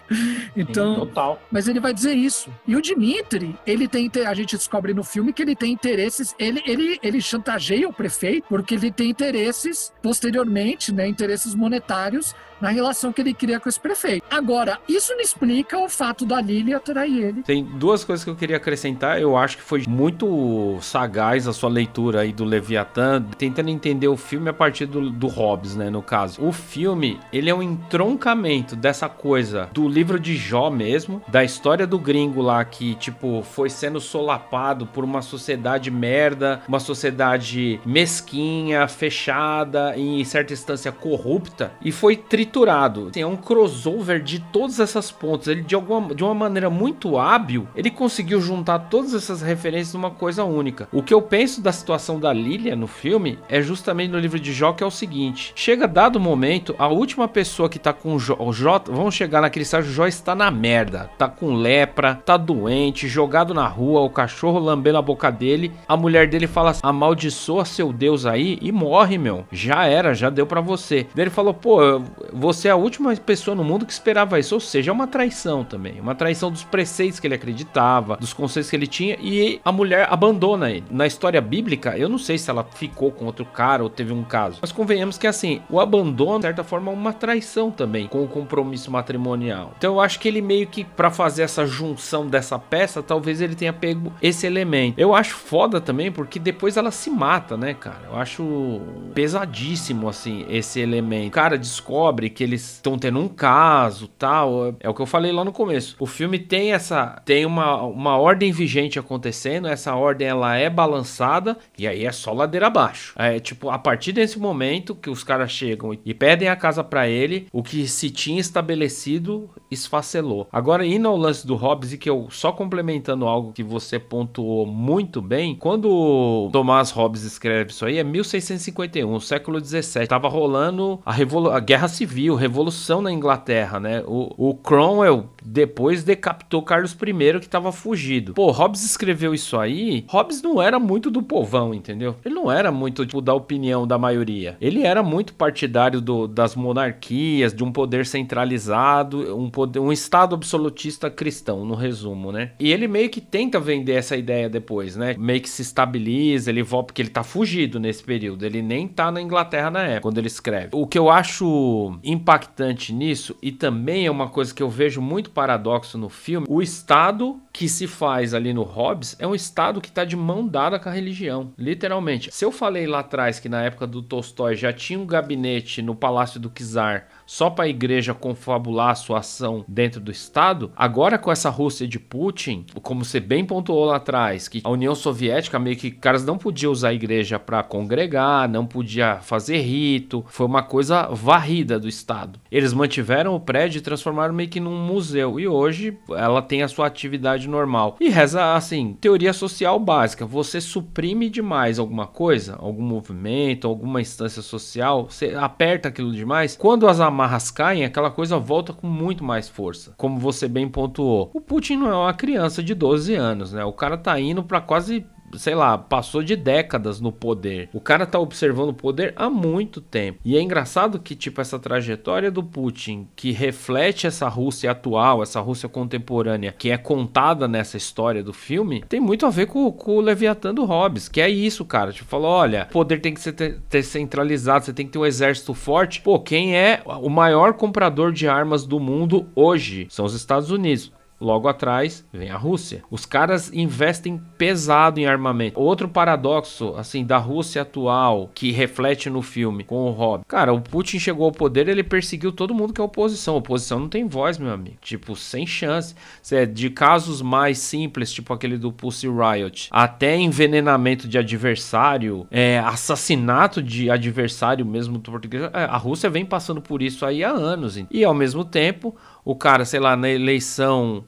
Então, 0.55 0.95
Sim, 0.95 1.01
total. 1.01 1.43
Mas 1.51 1.67
ele 1.67 1.81
vai 1.81 1.95
dizer 1.95 2.13
isso. 2.13 2.53
E 2.67 2.77
o 2.77 2.83
Dimitri, 2.83 3.57
ele 3.67 3.89
tem 3.89 4.11
a 4.27 4.35
gente 4.35 4.57
descobre 4.57 4.93
no 4.93 5.03
filme 5.03 5.33
que 5.33 5.43
ele 5.43 5.57
tem 5.57 5.73
interesses, 5.73 6.35
ele 6.39 6.63
ele 6.67 6.99
ele 7.03 7.21
chantageia 7.21 7.89
o 7.89 7.93
prefeito 7.93 8.45
porque 8.49 8.75
ele 8.75 8.93
tem 8.93 9.11
interesses 9.11 9.93
posteriormente, 10.03 10.93
né, 10.93 11.07
interesses 11.07 11.55
monetários 11.55 12.35
na 12.63 12.69
relação 12.69 13.13
que 13.13 13.21
ele 13.21 13.35
cria 13.35 13.59
com 13.59 13.69
esse 13.69 13.81
prefeito. 13.81 14.25
Agora, 14.31 14.79
isso 14.89 15.13
não 15.13 15.21
explica 15.21 15.77
o 15.79 15.89
fato 15.89 16.25
da 16.25 16.41
Lily 16.41 16.73
atrair 16.73 17.25
ele. 17.25 17.43
Tem 17.43 17.65
duas 17.65 18.05
coisas 18.05 18.23
que 18.23 18.31
eu 18.31 18.37
queria 18.37 18.57
acrescentar. 18.57 19.21
Eu 19.21 19.37
acho 19.37 19.57
que 19.57 19.63
foi 19.65 19.83
muito 19.89 20.79
sagaz 20.81 21.49
a 21.49 21.53
sua 21.53 21.69
leitura 21.69 22.21
aí 22.21 22.33
do 22.33 22.45
Leviatã, 22.45 23.21
tentando 23.37 23.69
entender 23.69 24.07
o 24.07 24.17
filme 24.17 24.49
a 24.49 24.53
partir 24.53 24.87
do, 24.87 25.11
do 25.11 25.27
Hobbes, 25.27 25.72
né, 25.77 25.91
no 25.91 26.03
caso. 26.03 26.45
O 26.45 26.53
filme, 26.53 27.19
ele 27.33 27.51
é 27.51 27.55
um 27.55 27.63
entroncamento 27.63 28.77
dessa 28.77 29.09
coisa 29.09 29.69
do 29.73 29.89
livro 29.89 30.19
de 30.19 30.37
Jó 30.37 30.71
mesmo, 30.71 31.23
da 31.29 31.45
história 31.45 31.87
do 31.87 31.99
gringo 31.99 32.41
lá 32.41 32.65
que, 32.65 32.95
tipo, 32.95 33.43
foi 33.43 33.69
sendo 33.69 34.01
solapado 34.01 34.87
por 34.87 35.05
uma 35.05 35.23
sociedade 35.23 35.91
merda, 35.91 36.63
uma 36.69 36.81
sociedade 36.81 37.81
mesquinha, 37.85 38.87
fechada, 38.89 39.97
em 39.97 40.25
certa 40.25 40.53
instância 40.53 40.93
corrupta, 40.93 41.73
e 41.83 41.91
foi 41.91 42.17
triturado 42.17 42.53
triturado. 42.63 43.09
Assim, 43.11 43.21
é 43.21 43.27
um 43.27 43.37
crossover 43.37 44.23
de 44.23 44.39
todas 44.39 44.79
essas 44.79 45.11
pontas. 45.11 45.49
Ele, 45.49 45.63
de, 45.63 45.75
alguma, 45.75 46.15
de 46.15 46.23
uma 46.23 46.35
maneira 46.35 46.71
muito 46.71 47.19
hábil, 47.19 47.67
ele 47.75 47.91
conseguiu 47.91 48.41
juntar 48.41 48.79
todas 48.79 49.15
essas 49.15 49.43
referências 49.43 49.95
numa 49.95 50.11
coisa 50.11 50.45
única. 50.45 50.89
O 50.93 51.03
que 51.03 51.15
eu 51.15 51.23
penso 51.23 51.61
da 51.61 51.73
situação 51.73 52.19
da 52.19 52.33
Lilia 52.33 52.77
no 52.77 52.87
filme 52.87 53.39
é 53.49 53.61
justamente 53.61 54.11
no 54.11 54.19
livro 54.19 54.39
de 54.39 54.53
Jó, 54.53 54.73
que 54.73 54.83
é 54.83 54.87
o 54.87 54.91
seguinte: 54.91 55.53
chega 55.63 55.87
dado 55.87 56.19
momento, 56.19 56.75
a 56.77 56.89
última 56.89 57.29
pessoa 57.29 57.69
que 57.69 57.79
tá 57.79 57.93
com 57.93 58.17
o 58.17 58.19
Jó 58.19 58.83
vamos 58.87 59.15
chegar 59.15 59.41
naquele 59.41 59.63
estágio, 59.63 59.93
o 59.93 59.95
Jó 59.95 60.09
está 60.09 60.35
na 60.35 60.51
merda, 60.51 61.09
tá 61.17 61.29
com 61.29 61.55
lepra, 61.55 62.17
tá 62.17 62.37
doente, 62.37 63.07
jogado 63.07 63.55
na 63.55 63.69
rua, 63.69 64.01
o 64.01 64.11
cachorro 64.11 64.59
lambendo 64.59 64.99
a 64.99 65.03
boca 65.03 65.31
dele, 65.31 65.71
a 65.87 65.97
mulher 65.97 66.27
dele 66.27 66.49
fala 66.49 66.71
assim, 66.71 66.81
amaldiçoa 66.83 67.65
seu 67.65 67.93
Deus 67.93 68.27
aí 68.27 68.59
e 68.61 68.73
morre, 68.73 69.17
meu. 69.17 69.45
Já 69.53 69.87
era, 69.87 70.13
já 70.15 70.29
deu 70.31 70.47
para 70.47 70.61
você. 70.61 71.07
Daí 71.15 71.25
ele 71.25 71.31
falou, 71.31 71.55
pô, 71.55 72.01
você 72.33 72.67
é 72.67 72.73
a 72.73 72.77
última 72.77 73.15
pessoa 73.15 73.55
no 73.55 73.63
mundo 73.63 73.87
que 73.87 73.93
esperava 73.93 74.41
isso. 74.41 74.55
Ou 74.57 74.61
seja, 74.61 74.91
é 74.91 74.93
uma 74.93 75.07
traição 75.07 75.63
também. 75.63 76.01
Uma 76.01 76.17
traição 76.17 76.51
dos 76.51 76.65
preceitos 76.65 77.21
que 77.21 77.27
ele 77.29 77.35
acreditava, 77.35 78.17
dos 78.17 78.33
conceitos 78.33 78.69
que 78.69 78.75
ele 78.75 78.89
tinha. 78.89 79.17
E 79.21 79.61
a 79.65 79.71
mulher 79.71 80.09
abandona 80.11 80.71
ele. 80.71 80.85
Na 80.91 81.07
história 81.07 81.41
bíblica, 81.41 81.97
eu 81.97 82.09
não 82.09 82.19
sei 82.19 82.37
se 82.37 82.51
ela 82.51 82.67
ficou 82.75 83.13
com 83.13 83.27
outro 83.27 83.45
cara 83.45 83.83
ou 83.85 83.89
teve 83.89 84.13
um 84.13 84.25
caso. 84.25 84.59
Mas 84.61 84.73
convenhamos 84.73 85.19
que 85.19 85.27
assim, 85.27 85.52
assim, 85.53 85.63
o 85.69 85.81
abandono, 85.81 86.39
de 86.39 86.47
certa 86.47 86.65
forma, 86.65 86.91
é 86.91 86.95
uma 86.95 87.13
traição 87.13 87.71
também 87.71 88.07
com 88.07 88.23
o 88.23 88.29
compromisso 88.29 88.91
matrimonial. 88.91 89.73
Então 89.77 89.95
eu 89.95 90.01
acho 90.01 90.19
que 90.19 90.29
ele 90.29 90.41
meio 90.41 90.67
que, 90.67 90.85
para 90.85 91.11
fazer 91.11 91.43
essa 91.43 91.67
junção 91.67 92.27
dessa 92.27 92.59
peça, 92.59 93.03
talvez 93.03 93.41
ele 93.41 93.55
tenha 93.55 93.73
pego 93.73 94.13
esse 94.23 94.47
elemento. 94.47 94.99
Eu 94.99 95.15
acho 95.15 95.35
foda 95.35 95.81
também, 95.81 96.11
porque 96.11 96.39
depois 96.39 96.77
ela 96.77 96.91
se 96.91 97.11
mata, 97.11 97.57
né, 97.57 97.75
cara? 97.75 98.03
Eu 98.11 98.17
acho 98.17 98.81
pesadíssimo, 99.15 100.09
assim, 100.09 100.45
esse 100.49 100.81
elemento. 100.81 101.29
O 101.29 101.31
cara 101.33 101.59
descobre 101.59 102.31
que 102.31 102.43
eles 102.43 102.75
estão 102.75 102.99
tendo 102.99 103.19
um 103.19 103.29
caso, 103.29 104.09
tal. 104.09 104.75
É 104.81 104.89
o 104.89 104.95
que 104.95 105.03
eu 105.03 105.07
falei 105.07 105.33
lá 105.33 105.45
no 105.45 105.53
começo. 105.53 105.97
O 105.99 106.07
filme 106.07 106.39
tem 106.39 106.73
essa. 106.73 107.21
Tem 107.25 107.45
uma, 107.45 107.83
uma 107.83 108.17
ordem 108.17 108.53
vigente 108.53 108.99
acontecendo, 108.99 109.69
essa 109.69 109.95
ordem 109.95 110.29
ela 110.29 110.57
é 110.57 110.69
balançada, 110.71 111.57
e 111.77 111.87
aí 111.87 112.05
é 112.05 112.13
só 112.13 112.33
ladeira 112.33 112.67
abaixo. 112.67 113.15
É 113.17 113.39
tipo, 113.39 113.71
a 113.71 113.79
partir 113.79 114.13
desse 114.13 114.39
momento 114.39 114.95
que 114.95 115.11
os 115.11 115.25
caras 115.25 115.42
chegam 115.49 115.97
e 116.05 116.15
pedem 116.15 116.49
a 116.49 116.57
casa 116.57 116.83
para 116.85 117.09
ele, 117.09 117.47
o 117.53 117.63
que 117.63 117.87
se 117.87 118.11
tinha 118.11 118.41
estabelecido 118.41 119.49
esfacelou. 119.71 120.49
Agora, 120.53 120.87
indo 120.87 121.09
ao 121.09 121.17
lance 121.17 121.47
do 121.47 121.55
Hobbes, 121.55 121.93
e 121.93 121.99
que 121.99 122.09
eu 122.09 122.29
só 122.31 122.53
complementando 122.53 123.27
algo 123.27 123.53
que 123.53 123.63
você 123.63 123.99
pontuou 123.99 124.67
muito 124.67 125.21
bem, 125.21 125.55
quando 125.55 126.49
Thomas 126.53 126.91
Hobbes 126.91 127.23
escreve 127.23 127.71
isso 127.71 127.85
aí, 127.85 127.99
é 127.99 128.05
1651, 128.05 129.21
século 129.21 129.61
17. 129.61 130.09
Tava 130.09 130.29
rolando 130.29 131.01
a, 131.05 131.15
a 131.55 131.61
guerra 131.61 131.89
civil, 131.89 132.35
revolução 132.35 133.01
na 133.03 133.13
Inglaterra, 133.13 133.81
né? 133.81 134.03
O, 134.07 134.51
o 134.51 134.55
Cromwell 134.55 135.27
depois 135.45 136.05
decapitou 136.05 136.63
Carlos 136.63 136.93
I, 136.93 137.41
que 137.41 137.49
tava 137.49 137.73
fugido. 137.73 138.35
Pô, 138.35 138.51
Hobbes 138.51 138.85
escreveu 138.85 139.35
isso 139.35 139.59
aí. 139.59 140.05
Hobbes 140.09 140.43
não 140.43 140.61
era 140.61 140.79
muito 140.79 141.11
do 141.11 141.23
povão, 141.23 141.75
entendeu? 141.75 142.17
Ele 142.25 142.35
não 142.35 142.51
era 142.51 142.71
muito, 142.71 143.05
tipo, 143.05 143.21
da 143.21 143.35
opinião 143.35 143.87
da 143.87 143.99
maioria. 143.99 144.57
Ele 144.61 144.83
era 144.83 145.03
muito 145.03 145.35
partidário 145.35 146.01
do, 146.01 146.27
das 146.27 146.55
monarquias, 146.55 147.53
de 147.53 147.65
um 147.65 147.73
poder 147.73 148.07
centralizado, 148.07 149.37
um, 149.37 149.51
poder, 149.51 149.79
um 149.81 149.93
Estado 149.93 150.35
absolutista 150.35 151.11
cristão, 151.11 151.65
no 151.65 151.75
resumo, 151.75 152.33
né? 152.33 152.53
E 152.59 152.73
ele 152.73 152.89
meio 152.89 153.11
que 153.11 153.21
tenta 153.21 153.59
vender 153.59 153.95
essa 153.95 154.17
ideia 154.17 154.49
depois, 154.49 154.97
né? 154.97 155.15
Meio 155.19 155.41
que 155.41 155.49
se 155.49 155.63
estabiliza, 155.63 156.51
ele 156.51 156.63
volta, 156.63 156.87
porque 156.87 157.03
ele 157.03 157.11
tá 157.11 157.23
fugido 157.23 157.81
nesse 157.81 158.03
período. 158.03 158.45
Ele 158.45 158.63
nem 158.63 158.87
tá 158.87 159.11
na 159.11 159.21
Inglaterra 159.21 159.71
na 159.71 159.83
época, 159.83 160.03
quando 160.03 160.19
ele 160.19 160.27
escreve. 160.27 160.69
O 160.73 160.87
que 160.87 160.99
eu 160.99 161.11
acho 161.11 161.99
impactante 162.03 162.93
nisso, 162.93 163.37
e 163.43 163.51
também 163.51 164.07
é 164.07 164.11
uma 164.11 164.29
coisa 164.29 164.55
que 164.55 164.63
eu 164.63 164.71
vejo 164.71 165.01
muito 165.01 165.31
paradoxo 165.33 165.99
no 165.99 166.09
filme, 166.09 166.47
o 166.49 166.63
Estado 166.63 167.41
que 167.53 167.69
se 167.69 167.87
faz 167.87 168.33
ali 168.33 168.53
no 168.55 168.63
Hobbes 168.63 169.15
é 169.19 169.27
um 169.27 169.35
Estado 169.35 169.81
que 169.81 169.89
está 169.89 170.05
de 170.05 170.17
mão 170.17 170.47
dada 170.47 170.79
com 170.79 170.89
a 170.89 170.93
religião, 170.93 171.53
literalmente. 171.59 172.31
Se 172.33 172.45
eu 172.45 172.51
falei 172.51 172.87
lá 172.87 173.01
atrás 173.01 173.39
que 173.39 173.49
na 173.49 173.63
época 173.63 173.87
do 173.87 174.03
Tolstói 174.03 174.57
já 174.57 174.73
tinha 174.73 174.99
um 174.99 175.07
gabinete 175.07 175.83
no 175.83 175.95
Palácio 175.95 176.41
do 176.41 176.51
Czar 176.51 177.07
só 177.27 177.51
para 177.51 177.65
a 177.65 177.69
igreja 177.69 178.15
confabular 178.15 178.91
a 178.91 178.95
sua 178.95 179.19
ação 179.19 179.65
dentro 179.67 180.01
do 180.01 180.11
Estado, 180.11 180.71
agora 180.77 181.19
com 181.19 181.31
essa 181.31 181.51
Rússia 181.51 181.87
de 181.87 181.99
Putin, 181.99 182.67
como 182.83 183.05
você 183.05 183.21
bem 183.21 183.45
pontuou 183.45 183.87
lá 183.87 183.97
atrás, 183.97 184.49
que 184.49 184.61
a 184.65 184.71
União 184.71 184.95
Soviética 184.95 185.59
meio 185.59 185.77
que 185.77 185.91
caras 185.91 186.25
não 186.25 186.39
podiam 186.39 186.73
usar 186.73 186.89
a 186.89 186.95
igreja 186.95 187.39
para 187.39 187.63
congregar, 187.63 188.49
não 188.49 188.67
podia 188.67 189.19
fazer 189.21 189.59
rito, 189.61 190.25
foi 190.29 190.47
uma 190.47 190.63
coisa 190.63 191.09
varrida 191.09 191.79
do 191.79 191.89
Estado. 191.89 192.39
Eles 192.51 192.73
mantiveram 192.73 193.35
o 193.35 193.41
prédio 193.41 193.79
e 193.79 193.83
transformaram 193.83 194.35
meio 194.35 194.49
que 194.49 194.61
num 194.61 194.85
museu 194.85 195.39
e 195.39 195.47
hoje 195.47 195.99
ela 196.11 196.43
tem 196.43 196.63
a 196.63 196.69
sua 196.69 196.87
atividade 196.87 197.42
normal. 197.49 197.97
E 198.01 198.09
reza 198.09 198.55
assim, 198.55 198.97
teoria 199.01 199.33
social 199.33 199.79
básica, 199.79 200.25
você 200.27 200.61
suprime 200.61 201.29
demais 201.29 201.79
alguma 201.79 202.07
coisa, 202.07 202.57
algum 202.59 202.83
movimento, 202.83 203.67
alguma 203.67 204.01
instância 204.01 204.43
social, 204.43 205.09
você 205.09 205.35
aperta 205.35 205.89
aquilo 205.89 206.13
demais, 206.13 206.57
quando 206.57 206.89
as 206.89 207.01
amarras 207.01 207.51
caem, 207.51 207.85
aquela 207.85 208.11
coisa 208.11 208.39
volta 208.39 208.73
com 208.73 208.87
muito 208.87 209.25
mais 209.25 209.49
força. 209.49 209.93
Como 209.97 210.19
você 210.19 210.49
bem 210.49 210.69
pontuou. 210.69 211.31
O 211.35 211.41
Putin 211.41 211.77
não 211.77 211.89
é 211.89 211.95
uma 211.95 212.15
criança 212.15 212.63
de 212.63 212.75
12 212.75 213.15
anos, 213.15 213.53
né? 213.53 213.65
O 213.65 213.73
cara 213.73 213.97
tá 213.97 214.19
indo 214.19 214.43
para 214.43 214.61
quase 214.61 215.07
sei 215.37 215.55
lá, 215.55 215.77
passou 215.79 216.23
de 216.23 216.37
décadas 216.37 217.01
no 217.01 217.13
poder. 217.13 217.69
O 217.73 217.81
cara 217.81 218.07
tá 218.07 218.19
observando 218.19 218.71
o 218.71 218.75
poder 218.75 219.13
há 219.17 219.29
muito 219.29 219.81
tempo. 219.81 220.19
E 220.25 220.37
é 220.37 220.41
engraçado 220.41 220.99
que, 220.99 221.15
tipo, 221.15 221.41
essa 221.41 221.59
trajetória 221.59 222.31
do 222.31 222.43
Putin, 222.43 223.09
que 223.17 223.33
reflete 223.33 224.07
essa 224.07 224.29
Rússia 224.29 224.71
atual, 224.71 225.23
essa 225.23 225.41
Rússia 225.41 225.69
contemporânea, 225.69 226.55
que 226.57 226.71
é 226.71 226.77
contada 226.77 227.47
nessa 227.49 227.77
história 227.77 228.23
do 228.23 228.33
filme, 228.33 228.85
tem 228.89 229.01
muito 229.01 229.27
a 229.27 229.31
ver 229.31 229.47
com, 229.47 229.71
com 229.73 229.97
o 229.97 230.01
Leviatã 230.01 230.55
do 230.55 230.65
Hobbes, 230.65 231.09
que 231.09 231.21
é 231.21 231.29
isso, 231.29 231.65
cara. 231.65 231.93
Tipo, 231.93 232.09
falou: 232.09 232.31
olha, 232.31 232.67
o 232.71 232.73
poder 232.73 233.01
tem 233.01 233.15
que 233.15 233.21
ser 233.21 233.61
centralizado, 233.83 234.65
você 234.65 234.73
tem 234.73 234.87
que 234.87 234.93
ter 234.93 234.99
um 234.99 235.07
exército 235.07 235.55
forte. 235.55 236.01
Pô, 236.01 236.19
quem 236.19 236.57
é 236.57 236.83
o 236.85 237.09
maior 237.09 237.55
comprador 237.55 238.13
de 238.13 238.29
armas 238.29 238.65
do 238.67 238.79
mundo 238.79 239.27
hoje? 239.35 239.87
São 239.91 240.05
os 240.05 240.15
Estados 240.15 240.51
Unidos. 240.51 240.93
Logo 241.23 241.47
atrás 241.47 242.05
vem 242.13 242.31
a 242.31 242.37
Rússia. 242.37 242.83
Os 242.91 243.07
caras 243.07 243.53
investem 243.53 244.21
pesado 244.37 244.99
em 244.99 245.07
armamento. 245.07 245.59
Outro 245.59 245.89
paradoxo, 245.89 246.75
assim, 246.77 247.05
da 247.05 247.17
Rússia 247.17 247.63
atual, 247.63 248.29
que 248.35 248.51
reflete 248.51 249.09
no 249.09 249.23
filme 249.23 249.63
com 249.63 249.87
o 249.87 249.91
Rob. 249.93 250.25
Cara, 250.27 250.53
o 250.53 250.61
Putin 250.61 250.99
chegou 250.99 251.27
ao 251.27 251.33
poder, 251.33 251.69
ele 251.69 251.85
perseguiu 251.85 252.33
todo 252.33 252.53
mundo 252.53 252.73
que 252.73 252.81
é 252.81 252.85
oposição. 252.85 253.37
Oposição 253.37 253.79
não 253.79 253.89
tem 253.89 254.09
voz, 254.09 254.37
meu 254.37 254.53
amigo. 254.53 254.79
Tipo, 254.83 255.15
sem 255.15 255.47
chance. 255.47 255.95
É 256.33 256.45
de 256.45 256.71
casos 256.71 257.23
mais 257.23 257.59
simples, 257.59 258.13
tipo 258.13 258.33
aquele 258.33 258.59
do 258.59 258.73
Pussy 258.73 259.07
Riot, 259.07 259.69
até 259.71 260.17
envenenamento 260.17 261.07
de 261.07 261.19
adversário, 261.19 262.27
é, 262.31 262.59
assassinato 262.59 263.63
de 263.63 263.91
adversário 263.91 264.67
mesmo 264.67 264.99
do 264.99 265.11
português. 265.11 265.45
É, 265.53 265.65
a 265.65 265.77
Rússia 265.77 266.11
vem 266.11 266.25
passando 266.25 266.61
por 266.61 266.83
isso 266.83 267.07
aí 267.07 267.23
há 267.23 267.31
anos. 267.31 267.79
E 267.91 268.03
ao 268.03 268.15
mesmo 268.15 268.45
tempo, 268.45 268.97
o 269.25 269.35
cara, 269.35 269.65
sei 269.65 269.81
lá, 269.81 269.97
na 269.97 270.09
eleição 270.09 271.05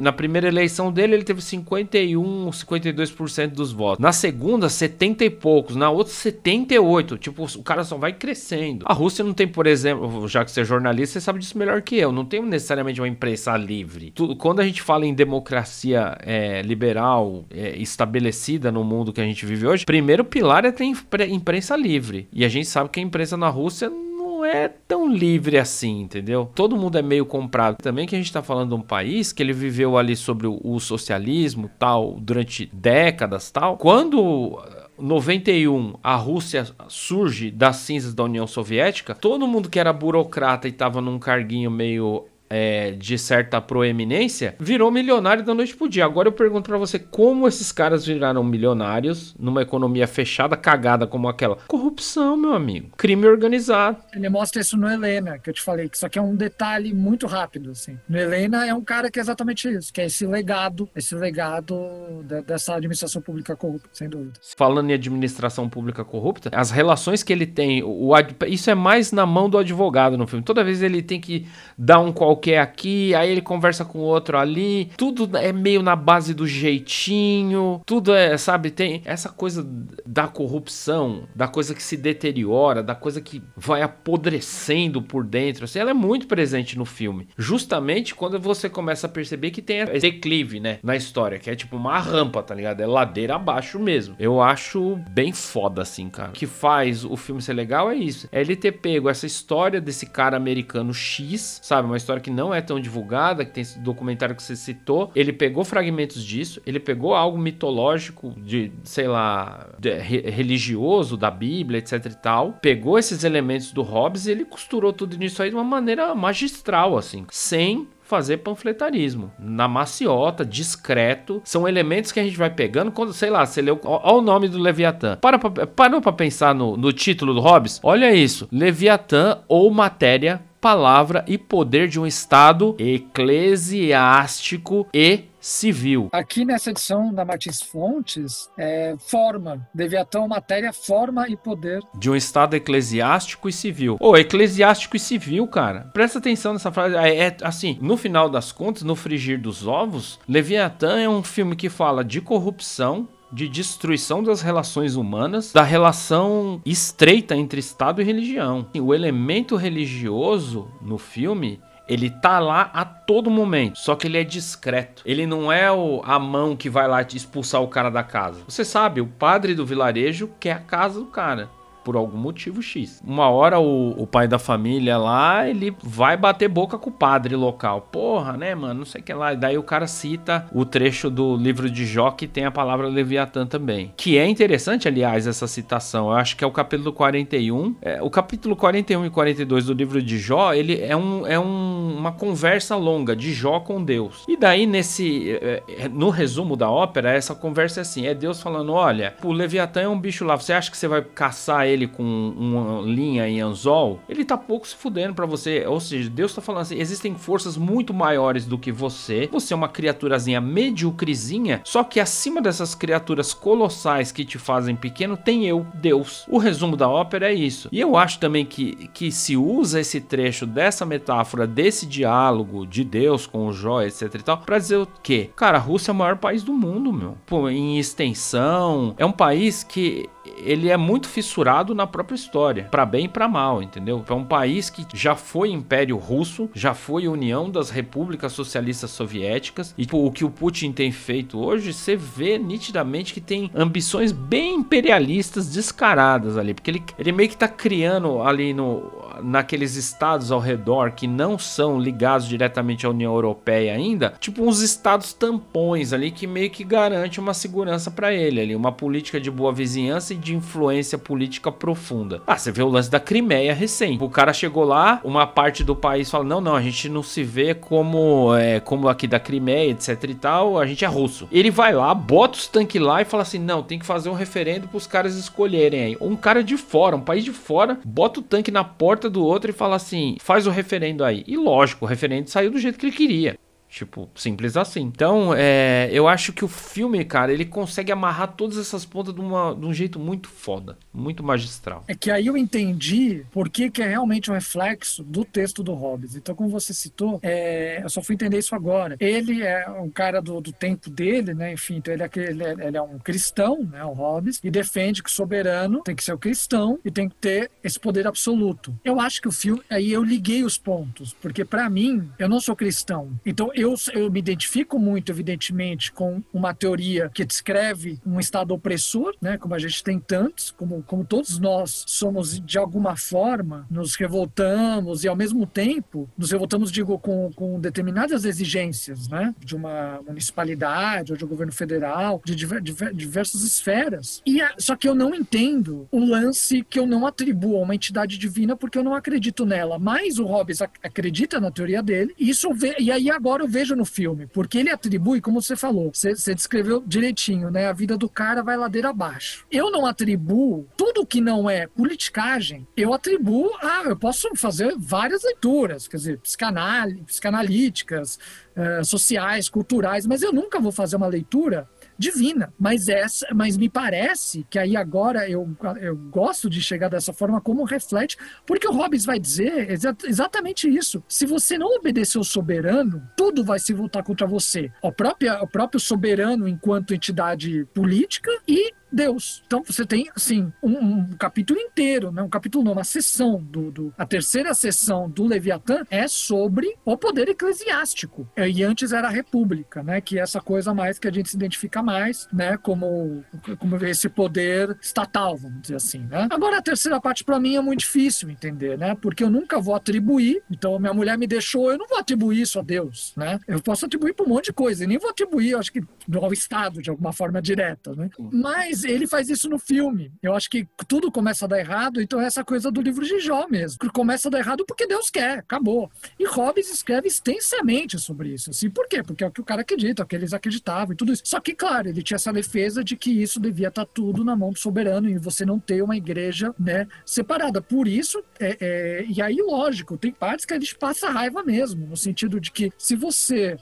na 0.00 0.12
primeira 0.12 0.48
eleição 0.48 0.90
dele, 0.90 1.14
ele 1.14 1.24
teve 1.24 1.42
51, 1.42 2.50
52% 2.50 3.48
dos 3.48 3.72
votos. 3.72 4.02
Na 4.02 4.10
segunda, 4.10 4.68
70 4.68 5.24
e 5.24 5.30
poucos. 5.30 5.76
Na 5.76 5.90
outra, 5.90 6.12
78. 6.12 7.18
Tipo, 7.18 7.44
o 7.44 7.62
cara 7.62 7.84
só 7.84 7.98
vai 7.98 8.14
crescendo. 8.14 8.86
A 8.88 8.94
Rússia 8.94 9.22
não 9.22 9.34
tem, 9.34 9.46
por 9.46 9.66
exemplo, 9.66 10.26
já 10.28 10.44
que 10.44 10.50
você 10.50 10.62
é 10.62 10.64
jornalista, 10.64 11.20
você 11.20 11.24
sabe 11.24 11.40
disso 11.40 11.58
melhor 11.58 11.82
que 11.82 11.96
eu. 11.96 12.10
Não 12.10 12.24
tem 12.24 12.42
necessariamente 12.42 13.00
uma 13.00 13.08
imprensa 13.08 13.54
livre. 13.56 14.14
Quando 14.38 14.60
a 14.60 14.64
gente 14.64 14.80
fala 14.80 15.04
em 15.04 15.12
democracia 15.12 16.16
é, 16.22 16.62
liberal 16.62 17.44
é, 17.50 17.76
estabelecida 17.76 18.72
no 18.72 18.82
mundo 18.82 19.12
que 19.12 19.20
a 19.20 19.24
gente 19.24 19.44
vive 19.44 19.66
hoje, 19.66 19.84
primeiro 19.84 20.24
pilar 20.24 20.64
é 20.64 20.72
ter 20.72 20.84
imprensa 20.84 21.76
livre. 21.76 22.28
E 22.32 22.44
a 22.44 22.48
gente 22.48 22.66
sabe 22.66 22.88
que 22.88 22.98
a 22.98 23.02
imprensa 23.02 23.36
na 23.36 23.48
Rússia 23.48 23.90
não 23.90 24.05
é 24.44 24.68
tão 24.68 25.08
livre 25.08 25.58
assim, 25.58 26.00
entendeu? 26.00 26.50
Todo 26.54 26.76
mundo 26.76 26.98
é 26.98 27.02
meio 27.02 27.26
comprado. 27.26 27.76
Também 27.76 28.06
que 28.06 28.14
a 28.14 28.18
gente 28.18 28.32
tá 28.32 28.42
falando 28.42 28.70
de 28.70 28.74
um 28.74 28.82
país 28.82 29.32
que 29.32 29.42
ele 29.42 29.52
viveu 29.52 29.96
ali 29.96 30.16
sobre 30.16 30.46
o, 30.46 30.80
socialismo 30.80 31.70
tal 31.78 32.16
durante 32.20 32.68
décadas 32.72 33.50
tal. 33.50 33.76
Quando 33.76 34.62
91, 34.98 35.94
a 36.02 36.14
Rússia 36.16 36.66
surge 36.88 37.50
das 37.50 37.76
cinzas 37.76 38.14
da 38.14 38.24
União 38.24 38.46
Soviética, 38.46 39.14
todo 39.14 39.46
mundo 39.46 39.68
que 39.68 39.80
era 39.80 39.92
burocrata 39.92 40.68
e 40.68 40.70
estava 40.70 41.00
num 41.00 41.18
carguinho 41.18 41.70
meio 41.70 42.26
é, 42.48 42.92
de 42.92 43.18
certa 43.18 43.60
proeminência, 43.60 44.54
virou 44.58 44.90
milionário 44.90 45.44
da 45.44 45.54
noite 45.54 45.76
pro 45.76 45.88
dia. 45.88 46.04
Agora 46.04 46.28
eu 46.28 46.32
pergunto 46.32 46.68
para 46.68 46.78
você, 46.78 46.98
como 46.98 47.46
esses 47.46 47.72
caras 47.72 48.06
viraram 48.06 48.42
milionários 48.44 49.34
numa 49.38 49.62
economia 49.62 50.06
fechada, 50.06 50.56
cagada 50.56 51.06
como 51.06 51.28
aquela? 51.28 51.56
Corrupção, 51.66 52.36
meu 52.36 52.52
amigo. 52.52 52.90
Crime 52.96 53.26
organizado. 53.26 53.98
Ele 54.14 54.28
mostra 54.28 54.60
isso 54.60 54.76
no 54.76 54.88
Helena, 54.88 55.38
que 55.38 55.50
eu 55.50 55.54
te 55.54 55.62
falei, 55.62 55.88
que 55.88 55.96
isso 55.96 56.06
aqui 56.06 56.18
é 56.18 56.22
um 56.22 56.34
detalhe 56.34 56.92
muito 56.92 57.26
rápido, 57.26 57.70
assim. 57.70 57.98
No 58.08 58.18
Helena 58.18 58.66
é 58.66 58.74
um 58.74 58.82
cara 58.82 59.10
que 59.10 59.18
é 59.18 59.22
exatamente 59.22 59.68
isso, 59.68 59.92
que 59.92 60.00
é 60.00 60.06
esse 60.06 60.26
legado, 60.26 60.88
esse 60.94 61.14
legado 61.14 62.22
da, 62.24 62.40
dessa 62.40 62.74
administração 62.74 63.20
pública 63.20 63.56
corrupta, 63.56 63.88
sem 63.92 64.08
dúvida. 64.08 64.32
Falando 64.56 64.90
em 64.90 64.94
administração 64.94 65.68
pública 65.68 66.04
corrupta, 66.04 66.50
as 66.52 66.70
relações 66.70 67.22
que 67.22 67.32
ele 67.32 67.46
tem, 67.46 67.82
o, 67.82 68.12
isso 68.46 68.70
é 68.70 68.74
mais 68.74 69.12
na 69.12 69.26
mão 69.26 69.48
do 69.50 69.58
advogado 69.58 70.16
no 70.16 70.26
filme. 70.26 70.44
Toda 70.44 70.62
vez 70.62 70.82
ele 70.82 71.02
tem 71.02 71.20
que 71.20 71.46
dar 71.76 72.00
um 72.00 72.12
qual 72.12 72.35
qualquer 72.36 72.58
aqui, 72.58 73.14
aí 73.14 73.30
ele 73.30 73.40
conversa 73.40 73.84
com 73.84 73.98
outro 73.98 74.38
ali. 74.38 74.90
Tudo 74.96 75.36
é 75.36 75.52
meio 75.52 75.82
na 75.82 75.96
base 75.96 76.34
do 76.34 76.46
jeitinho. 76.46 77.80
Tudo 77.86 78.14
é, 78.14 78.36
sabe, 78.36 78.70
tem 78.70 79.02
essa 79.04 79.28
coisa 79.28 79.66
da 80.04 80.28
corrupção, 80.28 81.24
da 81.34 81.48
coisa 81.48 81.74
que 81.74 81.82
se 81.82 81.96
deteriora, 81.96 82.82
da 82.82 82.94
coisa 82.94 83.20
que 83.20 83.42
vai 83.56 83.82
apodrecendo 83.82 85.00
por 85.00 85.24
dentro. 85.24 85.64
Assim, 85.64 85.78
ela 85.78 85.90
é 85.90 85.94
muito 85.94 86.26
presente 86.26 86.76
no 86.76 86.84
filme. 86.84 87.28
Justamente 87.36 88.14
quando 88.14 88.38
você 88.38 88.68
começa 88.68 89.06
a 89.06 89.10
perceber 89.10 89.50
que 89.50 89.62
tem 89.62 89.80
esse 89.80 90.00
declive, 90.00 90.60
né, 90.60 90.78
na 90.82 90.94
história, 90.94 91.38
que 91.38 91.50
é 91.50 91.56
tipo 91.56 91.76
uma 91.76 91.98
rampa, 91.98 92.42
tá 92.42 92.54
ligado? 92.54 92.80
É 92.80 92.86
ladeira 92.86 93.36
abaixo 93.36 93.78
mesmo. 93.78 94.14
Eu 94.18 94.42
acho 94.42 94.96
bem 95.10 95.32
foda 95.32 95.82
assim, 95.82 96.08
cara. 96.08 96.30
O 96.30 96.32
que 96.32 96.46
faz 96.46 97.04
o 97.04 97.16
filme 97.16 97.40
ser 97.40 97.54
legal 97.54 97.90
é 97.90 97.94
isso. 97.94 98.28
É 98.30 98.40
ele 98.40 98.56
ter 98.56 98.72
pego 98.72 99.08
essa 99.08 99.26
história 99.26 99.80
desse 99.80 100.06
cara 100.06 100.36
americano 100.36 100.92
X, 100.92 101.60
sabe? 101.62 101.86
Uma 101.86 101.96
história 101.96 102.22
que 102.26 102.30
não 102.30 102.52
é 102.52 102.60
tão 102.60 102.80
divulgada, 102.80 103.44
que 103.44 103.52
tem 103.52 103.62
esse 103.62 103.78
documentário 103.78 104.34
que 104.34 104.42
você 104.42 104.56
citou. 104.56 105.12
Ele 105.14 105.32
pegou 105.32 105.62
fragmentos 105.62 106.24
disso, 106.24 106.60
ele 106.66 106.80
pegou 106.80 107.14
algo 107.14 107.38
mitológico 107.38 108.34
de, 108.36 108.72
sei 108.82 109.06
lá, 109.06 109.68
de, 109.78 109.96
religioso 109.96 111.16
da 111.16 111.30
Bíblia, 111.30 111.78
etc 111.78 112.04
e 112.06 112.16
tal, 112.16 112.54
pegou 112.54 112.98
esses 112.98 113.22
elementos 113.22 113.70
do 113.70 113.82
Hobbes 113.82 114.26
e 114.26 114.32
ele 114.32 114.44
costurou 114.44 114.92
tudo 114.92 115.16
nisso 115.16 115.40
aí 115.40 115.50
de 115.50 115.54
uma 115.54 115.62
maneira 115.62 116.12
magistral, 116.16 116.98
assim, 116.98 117.24
sem 117.30 117.86
fazer 118.06 118.38
panfletarismo. 118.38 119.30
Na 119.38 119.68
maciota, 119.68 120.44
discreto. 120.44 121.40
São 121.44 121.68
elementos 121.68 122.12
que 122.12 122.20
a 122.20 122.24
gente 122.24 122.36
vai 122.36 122.50
pegando 122.50 122.92
quando, 122.92 123.12
sei 123.12 123.30
lá, 123.30 123.44
você 123.44 123.60
leu. 123.60 123.80
Olha 123.84 124.16
o 124.16 124.22
nome 124.22 124.48
do 124.48 124.58
Leviatã. 124.58 125.18
Para 125.20 125.38
pra, 125.38 125.66
parou 125.66 126.00
pra 126.00 126.12
pensar 126.12 126.54
no, 126.54 126.76
no 126.76 126.92
título 126.92 127.34
do 127.34 127.40
Hobbes? 127.40 127.80
Olha 127.82 128.14
isso: 128.14 128.48
Leviatã 128.50 129.40
ou 129.48 129.70
matéria 129.70 130.42
palavra 130.60 131.24
e 131.28 131.38
poder 131.38 131.86
de 131.86 132.00
um 132.00 132.06
Estado 132.06 132.74
eclesiástico 132.78 134.88
e 134.92 135.24
civil. 135.46 136.08
Aqui 136.10 136.44
nessa 136.44 136.70
edição 136.70 137.14
da 137.14 137.24
Martins 137.24 137.62
Fontes, 137.62 138.50
é, 138.58 138.96
forma, 138.98 139.64
Deviatão, 139.72 140.26
matéria, 140.26 140.72
forma 140.72 141.28
e 141.28 141.36
poder. 141.36 141.80
De 141.94 142.10
um 142.10 142.16
Estado 142.16 142.56
eclesiástico 142.56 143.48
e 143.48 143.52
civil. 143.52 143.96
Ô, 144.00 144.16
eclesiástico 144.16 144.96
e 144.96 145.00
civil, 145.00 145.46
cara. 145.46 145.88
Presta 145.92 146.18
atenção 146.18 146.52
nessa 146.52 146.72
frase. 146.72 146.96
É, 146.96 147.28
é, 147.28 147.36
assim, 147.42 147.78
no 147.80 147.96
final 147.96 148.28
das 148.28 148.50
contas, 148.50 148.82
no 148.82 148.96
frigir 148.96 149.40
dos 149.40 149.68
ovos, 149.68 150.18
Leviatã 150.28 150.98
é 150.98 151.08
um 151.08 151.22
filme 151.22 151.54
que 151.54 151.68
fala 151.68 152.04
de 152.04 152.20
corrupção, 152.20 153.08
de 153.32 153.48
destruição 153.48 154.22
das 154.22 154.40
relações 154.40 154.96
humanas, 154.96 155.52
da 155.52 155.62
relação 155.62 156.60
estreita 156.64 157.36
entre 157.36 157.60
Estado 157.60 158.00
e 158.00 158.04
religião. 158.04 158.66
O 158.74 158.92
elemento 158.92 159.54
religioso 159.54 160.68
no 160.80 160.98
filme 160.98 161.60
ele 161.88 162.10
tá 162.10 162.38
lá 162.38 162.70
a 162.72 162.84
todo 162.84 163.30
momento, 163.30 163.78
só 163.78 163.94
que 163.94 164.06
ele 164.06 164.18
é 164.18 164.24
discreto. 164.24 165.02
Ele 165.04 165.26
não 165.26 165.50
é 165.52 165.70
o, 165.70 166.02
a 166.04 166.18
mão 166.18 166.56
que 166.56 166.68
vai 166.68 166.88
lá 166.88 167.02
expulsar 167.02 167.62
o 167.62 167.68
cara 167.68 167.90
da 167.90 168.02
casa. 168.02 168.40
Você 168.48 168.64
sabe, 168.64 169.00
o 169.00 169.06
padre 169.06 169.54
do 169.54 169.64
vilarejo 169.64 170.30
quer 170.40 170.52
a 170.52 170.58
casa 170.58 170.98
do 170.98 171.06
cara 171.06 171.48
por 171.86 171.94
algum 171.94 172.18
motivo 172.18 172.60
X. 172.60 173.00
Uma 173.06 173.30
hora 173.30 173.60
o, 173.60 173.90
o 173.90 174.08
pai 174.08 174.26
da 174.26 174.40
família 174.40 174.98
lá, 174.98 175.48
ele 175.48 175.72
vai 175.80 176.16
bater 176.16 176.48
boca 176.48 176.76
com 176.76 176.90
o 176.90 176.92
padre 176.92 177.36
local. 177.36 177.82
Porra, 177.92 178.36
né, 178.36 178.56
mano? 178.56 178.80
Não 178.80 178.84
sei 178.84 179.00
o 179.00 179.04
que 179.04 179.14
lá. 179.14 179.32
E 179.32 179.36
daí 179.36 179.56
o 179.56 179.62
cara 179.62 179.86
cita 179.86 180.48
o 180.52 180.64
trecho 180.64 181.08
do 181.08 181.36
livro 181.36 181.70
de 181.70 181.86
Jó 181.86 182.10
que 182.10 182.26
tem 182.26 182.44
a 182.44 182.50
palavra 182.50 182.88
Leviatã 182.88 183.46
também. 183.46 183.92
Que 183.96 184.18
é 184.18 184.26
interessante, 184.26 184.88
aliás, 184.88 185.28
essa 185.28 185.46
citação. 185.46 186.08
Eu 186.08 186.14
acho 186.14 186.36
que 186.36 186.42
é 186.42 186.46
o 186.46 186.50
capítulo 186.50 186.92
41. 186.92 187.76
É, 187.80 188.02
o 188.02 188.10
capítulo 188.10 188.56
41 188.56 189.06
e 189.06 189.10
42 189.10 189.66
do 189.66 189.72
livro 189.72 190.02
de 190.02 190.18
Jó, 190.18 190.52
ele 190.52 190.82
é, 190.82 190.96
um, 190.96 191.24
é 191.24 191.38
um, 191.38 191.98
uma 191.98 192.10
conversa 192.10 192.74
longa 192.74 193.14
de 193.14 193.32
Jó 193.32 193.60
com 193.60 193.80
Deus. 193.84 194.24
E 194.26 194.36
daí, 194.36 194.66
nesse. 194.66 195.38
É, 195.40 195.62
é, 195.68 195.88
no 195.88 196.10
resumo 196.10 196.56
da 196.56 196.68
ópera, 196.68 197.12
essa 197.12 197.32
conversa 197.32 197.78
é 197.78 197.82
assim: 197.82 198.08
é 198.08 198.12
Deus 198.12 198.42
falando: 198.42 198.72
olha, 198.72 199.14
o 199.22 199.30
Leviatã 199.30 199.82
é 199.82 199.88
um 199.88 200.00
bicho 200.00 200.24
lá, 200.24 200.36
você 200.36 200.52
acha 200.52 200.68
que 200.68 200.76
você 200.76 200.88
vai 200.88 201.00
caçar 201.02 201.64
ele? 201.64 201.75
Ele 201.76 201.86
com 201.86 202.02
uma 202.02 202.82
linha 202.82 203.28
em 203.28 203.40
anzol, 203.40 204.00
ele 204.08 204.24
tá 204.24 204.36
pouco 204.36 204.66
se 204.66 204.74
fudendo 204.74 205.14
para 205.14 205.26
você. 205.26 205.64
Ou 205.66 205.78
seja, 205.78 206.10
Deus 206.10 206.34
tá 206.34 206.40
falando 206.40 206.62
assim: 206.62 206.78
existem 206.78 207.14
forças 207.14 207.56
muito 207.56 207.94
maiores 207.94 208.44
do 208.44 208.58
que 208.58 208.72
você. 208.72 209.28
Você 209.30 209.52
é 209.52 209.56
uma 209.56 209.68
criaturazinha 209.68 210.40
medíocrezinha, 210.40 211.60
só 211.64 211.84
que 211.84 212.00
acima 212.00 212.40
dessas 212.40 212.74
criaturas 212.74 213.32
colossais 213.32 214.10
que 214.10 214.24
te 214.24 214.38
fazem 214.38 214.74
pequeno, 214.74 215.16
tem 215.16 215.46
eu, 215.46 215.66
Deus. 215.74 216.24
O 216.28 216.38
resumo 216.38 216.76
da 216.76 216.88
ópera 216.88 217.30
é 217.30 217.34
isso. 217.34 217.68
E 217.70 217.80
eu 217.80 217.96
acho 217.96 218.18
também 218.18 218.44
que, 218.44 218.88
que 218.92 219.12
se 219.12 219.36
usa 219.36 219.80
esse 219.80 220.00
trecho 220.00 220.46
dessa 220.46 220.86
metáfora, 220.86 221.46
desse 221.46 221.86
diálogo 221.86 222.66
de 222.66 222.82
Deus 222.84 223.26
com 223.26 223.46
o 223.46 223.52
Jó, 223.52 223.82
etc 223.82 224.14
e 224.14 224.22
tal, 224.22 224.38
pra 224.38 224.58
dizer 224.58 224.76
o 224.76 224.88
quê? 225.02 225.30
Cara, 225.36 225.58
a 225.58 225.60
Rússia 225.60 225.90
é 225.90 225.94
o 225.94 225.96
maior 225.96 226.16
país 226.16 226.42
do 226.42 226.52
mundo, 226.52 226.92
meu. 226.92 227.16
Pô, 227.26 227.48
em 227.48 227.78
extensão, 227.78 228.94
é 228.96 229.04
um 229.04 229.12
país 229.12 229.62
que 229.62 230.08
ele 230.38 230.68
é 230.68 230.76
muito 230.76 231.08
fissurado 231.08 231.74
na 231.74 231.86
própria 231.86 232.14
história, 232.14 232.68
para 232.70 232.86
bem 232.86 233.04
e 233.06 233.08
para 233.08 233.28
mal, 233.28 233.62
entendeu? 233.62 234.04
É 234.08 234.12
um 234.12 234.24
país 234.24 234.70
que 234.70 234.86
já 234.94 235.14
foi 235.14 235.50
Império 235.50 235.96
Russo, 235.96 236.50
já 236.54 236.74
foi 236.74 237.08
União 237.08 237.50
das 237.50 237.70
Repúblicas 237.70 238.32
Socialistas 238.32 238.90
Soviéticas, 238.90 239.74
e 239.76 239.82
tipo, 239.82 240.04
o 240.04 240.10
que 240.10 240.24
o 240.24 240.30
Putin 240.30 240.72
tem 240.72 240.92
feito 240.92 241.38
hoje, 241.38 241.72
você 241.72 241.96
vê 241.96 242.38
nitidamente 242.38 243.12
que 243.12 243.20
tem 243.20 243.50
ambições 243.54 244.12
bem 244.12 244.56
imperialistas 244.56 245.48
descaradas 245.48 246.36
ali, 246.36 246.54
porque 246.54 246.70
ele, 246.70 246.82
ele 246.98 247.12
meio 247.12 247.28
que 247.28 247.36
tá 247.36 247.48
criando 247.48 248.22
ali 248.22 248.52
no 248.52 249.06
naqueles 249.22 249.76
estados 249.76 250.30
ao 250.30 250.40
redor 250.40 250.92
que 250.92 251.06
não 251.06 251.38
são 251.38 251.80
ligados 251.80 252.28
diretamente 252.28 252.86
à 252.86 252.90
União 252.90 253.14
Europeia 253.14 253.74
ainda, 253.74 254.14
tipo 254.20 254.42
uns 254.42 254.60
estados 254.60 255.12
tampões 255.12 255.92
ali 255.92 256.10
que 256.10 256.26
meio 256.26 256.50
que 256.50 256.64
garante 256.64 257.18
uma 257.18 257.34
segurança 257.34 257.90
para 257.90 258.12
ele 258.12 258.40
ali, 258.40 258.54
uma 258.54 258.72
política 258.72 259.20
de 259.20 259.30
boa 259.30 259.52
vizinhança 259.52 260.12
e 260.12 260.16
de 260.26 260.34
influência 260.34 260.98
política 260.98 261.52
profunda. 261.52 262.20
Ah, 262.26 262.36
você 262.36 262.50
vê 262.50 262.62
o 262.62 262.68
lance 262.68 262.90
da 262.90 262.98
Crimeia 262.98 263.54
recente. 263.54 264.02
O 264.02 264.10
cara 264.10 264.32
chegou 264.32 264.64
lá, 264.64 265.00
uma 265.04 265.26
parte 265.26 265.62
do 265.62 265.76
país 265.76 266.10
fala: 266.10 266.24
não, 266.24 266.40
não, 266.40 266.56
a 266.56 266.60
gente 266.60 266.88
não 266.88 267.02
se 267.02 267.22
vê 267.22 267.54
como, 267.54 268.34
é, 268.34 268.58
como 268.58 268.88
aqui 268.88 269.06
da 269.06 269.20
Crimeia, 269.20 269.70
etc 269.70 270.02
e 270.04 270.14
tal, 270.14 270.58
a 270.58 270.66
gente 270.66 270.84
é 270.84 270.88
russo. 270.88 271.28
Ele 271.30 271.50
vai 271.50 271.72
lá, 271.72 271.94
bota 271.94 272.38
os 272.38 272.48
tanques 272.48 272.80
lá 272.82 273.00
e 273.00 273.04
fala 273.04 273.22
assim: 273.22 273.38
não, 273.38 273.62
tem 273.62 273.78
que 273.78 273.86
fazer 273.86 274.08
um 274.08 274.14
referendo 274.14 274.66
para 274.66 274.76
os 274.76 274.86
caras 274.86 275.14
escolherem 275.14 275.82
aí. 275.82 275.96
Um 276.00 276.16
cara 276.16 276.42
de 276.42 276.56
fora, 276.56 276.96
um 276.96 277.00
país 277.00 277.24
de 277.24 277.32
fora, 277.32 277.78
bota 277.84 278.18
o 278.18 278.22
tanque 278.22 278.50
na 278.50 278.64
porta 278.64 279.08
do 279.08 279.24
outro 279.24 279.50
e 279.50 279.54
fala 279.54 279.76
assim: 279.76 280.16
faz 280.20 280.46
o 280.46 280.50
referendo 280.50 281.04
aí. 281.04 281.22
E 281.26 281.36
lógico, 281.36 281.84
o 281.84 281.88
referendo 281.88 282.28
saiu 282.28 282.50
do 282.50 282.58
jeito 282.58 282.78
que 282.78 282.86
ele 282.86 282.96
queria. 282.96 283.38
Tipo, 283.76 284.08
simples 284.14 284.56
assim. 284.56 284.80
Então, 284.80 285.34
é, 285.34 285.90
eu 285.92 286.08
acho 286.08 286.32
que 286.32 286.42
o 286.42 286.48
filme, 286.48 287.04
cara, 287.04 287.30
ele 287.30 287.44
consegue 287.44 287.92
amarrar 287.92 288.32
todas 288.32 288.56
essas 288.56 288.86
pontas 288.86 289.14
de, 289.14 289.20
uma, 289.20 289.54
de 289.54 289.66
um 289.66 289.74
jeito 289.74 289.98
muito 289.98 290.30
foda, 290.30 290.78
muito 290.94 291.22
magistral. 291.22 291.84
É 291.86 291.94
que 291.94 292.10
aí 292.10 292.26
eu 292.26 292.38
entendi 292.38 293.26
por 293.30 293.50
que, 293.50 293.70
que 293.70 293.82
é 293.82 293.88
realmente 293.88 294.30
um 294.30 294.34
reflexo 294.34 295.02
do 295.04 295.26
texto 295.26 295.62
do 295.62 295.74
Hobbes. 295.74 296.16
Então, 296.16 296.34
como 296.34 296.48
você 296.48 296.72
citou, 296.72 297.20
é, 297.22 297.82
eu 297.82 297.90
só 297.90 298.00
fui 298.00 298.14
entender 298.14 298.38
isso 298.38 298.54
agora. 298.54 298.96
Ele 298.98 299.42
é 299.42 299.68
um 299.68 299.90
cara 299.90 300.22
do, 300.22 300.40
do 300.40 300.52
tempo 300.52 300.88
dele, 300.88 301.34
né? 301.34 301.52
Enfim, 301.52 301.76
então 301.76 301.92
ele 301.92 302.02
é, 302.02 302.10
ele 302.16 302.44
é, 302.44 302.68
ele 302.68 302.76
é 302.78 302.82
um 302.82 302.98
cristão, 302.98 303.62
né? 303.62 303.84
O 303.84 303.92
Hobbes, 303.92 304.40
e 304.42 304.50
defende 304.50 305.02
que 305.02 305.10
o 305.10 305.12
soberano 305.12 305.82
tem 305.82 305.94
que 305.94 306.02
ser 306.02 306.14
o 306.14 306.18
cristão 306.18 306.78
e 306.82 306.90
tem 306.90 307.10
que 307.10 307.16
ter 307.16 307.50
esse 307.62 307.78
poder 307.78 308.06
absoluto. 308.06 308.74
Eu 308.82 308.98
acho 308.98 309.20
que 309.20 309.28
o 309.28 309.32
filme, 309.32 309.60
aí 309.68 309.92
eu 309.92 310.02
liguei 310.02 310.44
os 310.44 310.56
pontos, 310.56 311.14
porque 311.20 311.44
para 311.44 311.68
mim, 311.68 312.10
eu 312.18 312.26
não 312.26 312.40
sou 312.40 312.56
cristão. 312.56 313.10
Então, 313.26 313.50
eu 313.54 313.65
eu, 313.66 313.74
eu 313.92 314.10
me 314.10 314.18
identifico 314.18 314.78
muito, 314.78 315.10
evidentemente, 315.10 315.92
com 315.92 316.22
uma 316.32 316.54
teoria 316.54 317.10
que 317.12 317.24
descreve 317.24 317.98
um 318.06 318.20
Estado 318.20 318.54
opressor, 318.54 319.14
né, 319.20 319.36
como 319.36 319.54
a 319.54 319.58
gente 319.58 319.82
tem 319.82 319.98
tantos, 319.98 320.50
como, 320.50 320.82
como 320.82 321.04
todos 321.04 321.38
nós 321.38 321.84
somos, 321.86 322.40
de 322.40 322.58
alguma 322.58 322.96
forma, 322.96 323.66
nos 323.70 323.96
revoltamos 323.96 325.04
e, 325.04 325.08
ao 325.08 325.16
mesmo 325.16 325.46
tempo, 325.46 326.08
nos 326.16 326.30
revoltamos, 326.30 326.70
digo, 326.70 326.98
com, 326.98 327.30
com 327.32 327.60
determinadas 327.60 328.24
exigências 328.24 329.08
né, 329.08 329.34
de 329.38 329.56
uma 329.56 330.00
municipalidade 330.06 331.12
ou 331.12 331.18
de 331.18 331.24
um 331.24 331.28
governo 331.28 331.52
federal, 331.52 332.20
de 332.24 332.34
diver, 332.34 332.60
diver, 332.60 332.94
diversas 332.94 333.42
esferas. 333.42 334.22
E 334.24 334.40
a, 334.40 334.54
só 334.58 334.76
que 334.76 334.88
eu 334.88 334.94
não 334.94 335.14
entendo 335.14 335.88
o 335.90 335.98
lance 335.98 336.64
que 336.68 336.78
eu 336.78 336.86
não 336.86 337.06
atribuo 337.06 337.58
a 337.58 337.62
uma 337.62 337.74
entidade 337.74 338.18
divina 338.18 338.56
porque 338.56 338.78
eu 338.78 338.84
não 338.84 338.94
acredito 338.94 339.44
nela. 339.44 339.78
Mas 339.78 340.18
o 340.18 340.24
Hobbes 340.24 340.62
acredita 340.62 341.40
na 341.40 341.50
teoria 341.50 341.82
dele, 341.82 342.14
e 342.18 342.30
isso 342.30 342.48
e 342.78 342.90
aí 342.90 343.10
agora 343.10 343.45
eu 343.46 343.48
vejo 343.48 343.76
no 343.76 343.84
filme, 343.84 344.26
porque 344.26 344.58
ele 344.58 344.70
atribui, 344.70 345.20
como 345.20 345.40
você 345.40 345.54
falou, 345.54 345.92
você, 345.94 346.34
descreveu 346.34 346.82
direitinho, 346.84 347.48
né? 347.48 347.68
A 347.68 347.72
vida 347.72 347.96
do 347.96 348.08
cara 348.08 348.42
vai 348.42 348.56
ladeira 348.56 348.90
abaixo. 348.90 349.46
Eu 349.50 349.70
não 349.70 349.86
atribuo 349.86 350.66
tudo 350.76 351.06
que 351.06 351.20
não 351.20 351.48
é 351.48 351.68
politicagem, 351.68 352.66
eu 352.76 352.92
atribuo 352.92 353.52
a. 353.62 353.84
Eu 353.86 353.96
posso 353.96 354.28
fazer 354.34 354.74
várias 354.76 355.22
leituras, 355.22 355.86
quer 355.86 355.96
dizer, 355.96 356.18
psicanalíticas, 356.18 358.18
uh, 358.56 358.84
sociais, 358.84 359.48
culturais, 359.48 360.06
mas 360.06 360.22
eu 360.22 360.32
nunca 360.32 360.58
vou 360.58 360.72
fazer 360.72 360.96
uma 360.96 361.06
leitura 361.06 361.68
divina. 361.98 362.52
Mas 362.58 362.88
essa, 362.88 363.26
mas 363.34 363.56
me 363.56 363.68
parece 363.68 364.46
que 364.50 364.58
aí 364.58 364.76
agora 364.76 365.28
eu, 365.28 365.48
eu 365.80 365.96
gosto 365.96 366.48
de 366.48 366.60
chegar 366.62 366.88
dessa 366.88 367.12
forma 367.12 367.40
como 367.40 367.64
reflete, 367.64 368.16
porque 368.46 368.68
o 368.68 368.72
Hobbes 368.72 369.04
vai 369.04 369.18
dizer 369.18 369.70
exa 369.70 369.96
exatamente 370.04 370.68
isso. 370.68 371.02
Se 371.08 371.26
você 371.26 371.58
não 371.58 371.76
obedecer 371.76 372.18
ao 372.18 372.24
soberano, 372.24 373.02
tudo 373.16 373.44
vai 373.44 373.58
se 373.58 373.72
voltar 373.72 374.02
contra 374.02 374.26
você. 374.26 374.70
O 374.82 374.92
próprio, 374.92 375.32
o 375.42 375.46
próprio 375.46 375.80
soberano 375.80 376.48
enquanto 376.48 376.94
entidade 376.94 377.64
política 377.74 378.30
e 378.46 378.72
Deus. 378.96 379.42
Então 379.46 379.62
você 379.62 379.84
tem, 379.84 380.10
assim, 380.16 380.52
um, 380.62 380.72
um 380.72 381.08
capítulo 381.18 381.60
inteiro, 381.60 382.10
né? 382.10 382.22
um 382.22 382.28
capítulo 382.28 382.64
não, 382.64 382.72
uma 382.72 382.84
sessão, 382.84 383.42
do, 383.42 383.70
do, 383.70 383.94
a 383.96 384.06
terceira 384.06 384.54
sessão 384.54 385.08
do 385.08 385.24
Leviatã 385.24 385.84
é 385.90 386.08
sobre 386.08 386.74
o 386.84 386.96
poder 386.96 387.28
eclesiástico. 387.28 388.28
E 388.36 388.64
antes 388.64 388.92
era 388.92 389.08
a 389.08 389.10
república, 389.10 389.82
né? 389.82 390.00
que 390.00 390.18
é 390.18 390.22
essa 390.22 390.40
coisa 390.40 390.72
mais 390.72 390.98
que 390.98 391.06
a 391.06 391.12
gente 391.12 391.28
se 391.28 391.36
identifica 391.36 391.82
mais 391.82 392.26
né? 392.32 392.56
como, 392.56 393.22
como 393.58 393.76
esse 393.84 394.08
poder 394.08 394.76
estatal, 394.80 395.36
vamos 395.36 395.62
dizer 395.62 395.76
assim. 395.76 396.00
Né? 396.00 396.28
Agora, 396.30 396.58
a 396.58 396.62
terceira 396.62 397.00
parte 397.00 397.22
para 397.22 397.38
mim 397.38 397.56
é 397.56 397.60
muito 397.60 397.80
difícil 397.80 398.30
entender, 398.30 398.78
né? 398.78 398.94
porque 398.94 399.22
eu 399.22 399.30
nunca 399.30 399.60
vou 399.60 399.74
atribuir, 399.74 400.42
então 400.50 400.78
minha 400.78 400.94
mulher 400.94 401.18
me 401.18 401.26
deixou, 401.26 401.70
eu 401.70 401.78
não 401.78 401.86
vou 401.86 401.98
atribuir 401.98 402.40
isso 402.40 402.58
a 402.58 402.62
Deus. 402.62 403.12
Né? 403.16 403.38
Eu 403.46 403.60
posso 403.60 403.84
atribuir 403.84 404.14
para 404.14 404.24
um 404.24 404.28
monte 404.28 404.46
de 404.46 404.52
coisa, 404.54 404.84
e 404.84 404.86
nem 404.86 404.98
vou 404.98 405.10
atribuir, 405.10 405.54
acho 405.54 405.72
que, 405.72 405.80
ao 406.14 406.32
Estado, 406.32 406.80
de 406.80 406.88
alguma 406.88 407.12
forma 407.12 407.42
direta. 407.42 407.94
Né? 407.94 408.08
Mas 408.32 408.85
ele 408.90 409.06
faz 409.06 409.28
isso 409.28 409.48
no 409.48 409.58
filme. 409.58 410.12
Eu 410.22 410.34
acho 410.34 410.48
que 410.50 410.66
tudo 410.86 411.10
começa 411.10 411.44
a 411.44 411.48
dar 411.48 411.58
errado, 411.58 412.00
então 412.00 412.20
é 412.20 412.26
essa 412.26 412.44
coisa 412.44 412.70
do 412.70 412.80
livro 412.80 413.04
de 413.04 413.18
Jó 413.20 413.46
mesmo. 413.48 413.78
Começa 413.92 414.28
a 414.28 414.30
dar 414.30 414.38
errado 414.38 414.64
porque 414.66 414.86
Deus 414.86 415.10
quer, 415.10 415.38
acabou. 415.38 415.90
E 416.18 416.26
Hobbes 416.26 416.70
escreve 416.70 417.08
extensamente 417.08 417.98
sobre 417.98 418.30
isso. 418.30 418.50
Assim, 418.50 418.70
por 418.70 418.88
quê? 418.88 419.02
Porque 419.02 419.24
é 419.24 419.26
o 419.26 419.30
que 419.30 419.40
o 419.40 419.44
cara 419.44 419.62
acredita, 419.62 420.02
é 420.02 420.04
o 420.04 420.06
que 420.06 420.16
eles 420.16 420.32
acreditavam 420.32 420.92
e 420.92 420.96
tudo 420.96 421.12
isso. 421.12 421.22
Só 421.24 421.40
que, 421.40 421.54
claro, 421.54 421.88
ele 421.88 422.02
tinha 422.02 422.16
essa 422.16 422.32
defesa 422.32 422.82
de 422.82 422.96
que 422.96 423.10
isso 423.10 423.40
devia 423.40 423.68
estar 423.68 423.86
tudo 423.86 424.24
na 424.24 424.36
mão 424.36 424.52
do 424.52 424.58
soberano 424.58 425.08
e 425.08 425.18
você 425.18 425.44
não 425.44 425.58
ter 425.58 425.82
uma 425.82 425.96
igreja 425.96 426.54
né, 426.58 426.86
separada. 427.04 427.60
Por 427.60 427.88
isso, 427.88 428.22
é, 428.38 428.56
é, 428.60 429.04
e 429.08 429.20
aí, 429.22 429.36
lógico, 429.36 429.96
tem 429.96 430.12
partes 430.12 430.44
que 430.44 430.54
a 430.54 430.58
gente 430.58 430.76
passa 430.76 431.08
raiva 431.08 431.42
mesmo, 431.42 431.86
no 431.86 431.96
sentido 431.96 432.40
de 432.40 432.50
que 432.50 432.72
se 432.78 432.94
você 432.94 433.56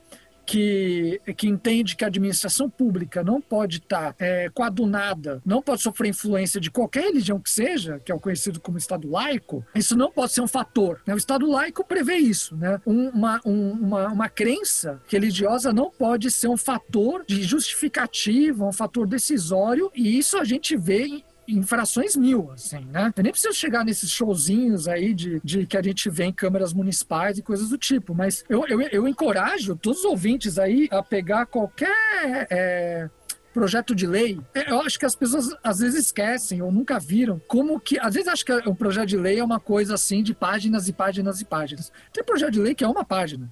que, 0.45 1.21
que 1.37 1.49
entende 1.49 1.97
que 1.97 2.05
a 2.05 2.09
administração 2.09 2.69
pública 2.69 3.23
não 3.23 3.41
pode 3.41 3.79
estar 3.79 4.13
tá, 4.13 4.25
é, 4.25 4.49
coadunada, 4.51 5.41
não 5.45 5.63
pode 5.63 5.83
sofrer 5.83 6.09
influência 6.09 6.61
de 6.61 6.71
qualquer 6.71 7.05
religião 7.05 7.41
que 7.41 7.51
seja, 7.51 8.01
que 8.05 8.13
é 8.13 8.15
o 8.15 8.21
conhecido 8.21 8.61
como 8.61 8.79
Estado 8.79 9.11
laico, 9.11 9.65
isso 9.75 9.97
não 9.97 10.11
pode 10.11 10.33
ser 10.33 10.41
um 10.41 10.49
fator. 10.49 11.01
Né? 11.07 11.15
O 11.15 11.19
Estado 11.19 11.51
laico 11.51 11.85
prevê 11.85 12.17
isso. 12.17 12.57
Né? 12.57 12.81
Uma, 12.85 13.41
um, 13.45 13.71
uma, 13.73 14.09
uma 14.09 14.29
crença 14.29 15.01
religiosa 15.09 15.73
não 15.73 15.91
pode 15.91 16.31
ser 16.31 16.49
um 16.49 16.57
fator 16.57 17.25
de 17.27 17.43
justificativa, 17.43 18.65
um 18.65 18.73
fator 18.73 19.07
decisório, 19.07 19.91
e 19.95 20.19
isso 20.19 20.39
a 20.39 20.45
gente 20.45 20.77
vê 20.77 21.23
infrações 21.49 22.17
mil, 22.17 22.51
assim, 22.53 22.85
né? 22.91 23.13
Eu 23.17 23.23
nem 23.23 23.33
preciso 23.33 23.55
chegar 23.55 23.85
nesses 23.85 24.11
showzinhos 24.11 24.89
aí 24.89 25.13
de, 25.13 25.41
de 25.43 25.67
que 25.67 25.77
a 25.77 25.83
gente 25.83 26.09
vê 26.11 26.25
em 26.25 26.33
câmeras 26.33 26.73
municipais 26.73 27.39
e 27.39 27.43
coisas 27.43 27.69
do 27.69 27.79
tipo, 27.79 28.15
mas 28.15 28.45
eu, 28.49 28.67
eu, 28.67 28.81
eu 28.81 29.09
encorajo 29.09 29.77
todos 29.77 30.01
os 30.01 30.05
ouvintes 30.05 30.59
aí 30.59 30.89
a 30.91 31.03
pegar 31.03 31.47
qualquer. 31.47 32.47
É, 32.51 33.09
projeto 33.55 33.95
de 33.95 34.07
lei, 34.07 34.41
é, 34.53 34.71
eu 34.71 34.81
acho 34.81 34.99
que 34.99 35.07
as 35.07 35.15
pessoas 35.15 35.57
às 35.63 35.79
vezes 35.79 36.07
esquecem 36.07 36.61
ou 36.61 36.73
nunca 36.73 36.99
viram 36.99 37.41
como 37.47 37.79
que. 37.79 37.99
Às 38.01 38.15
vezes 38.15 38.29
acho 38.29 38.45
que 38.45 38.53
o 38.53 38.75
projeto 38.75 39.09
de 39.09 39.17
lei 39.17 39.39
é 39.39 39.45
uma 39.45 39.61
coisa 39.61 39.95
assim 39.95 40.23
de 40.23 40.35
páginas 40.35 40.89
e 40.89 40.93
páginas 40.93 41.41
e 41.41 41.45
páginas. 41.45 41.93
Tem 42.13 42.25
projeto 42.25 42.51
de 42.51 42.61
lei 42.61 42.75
que 42.75 42.83
é 42.83 42.89
uma 42.89 43.05
página. 43.05 43.49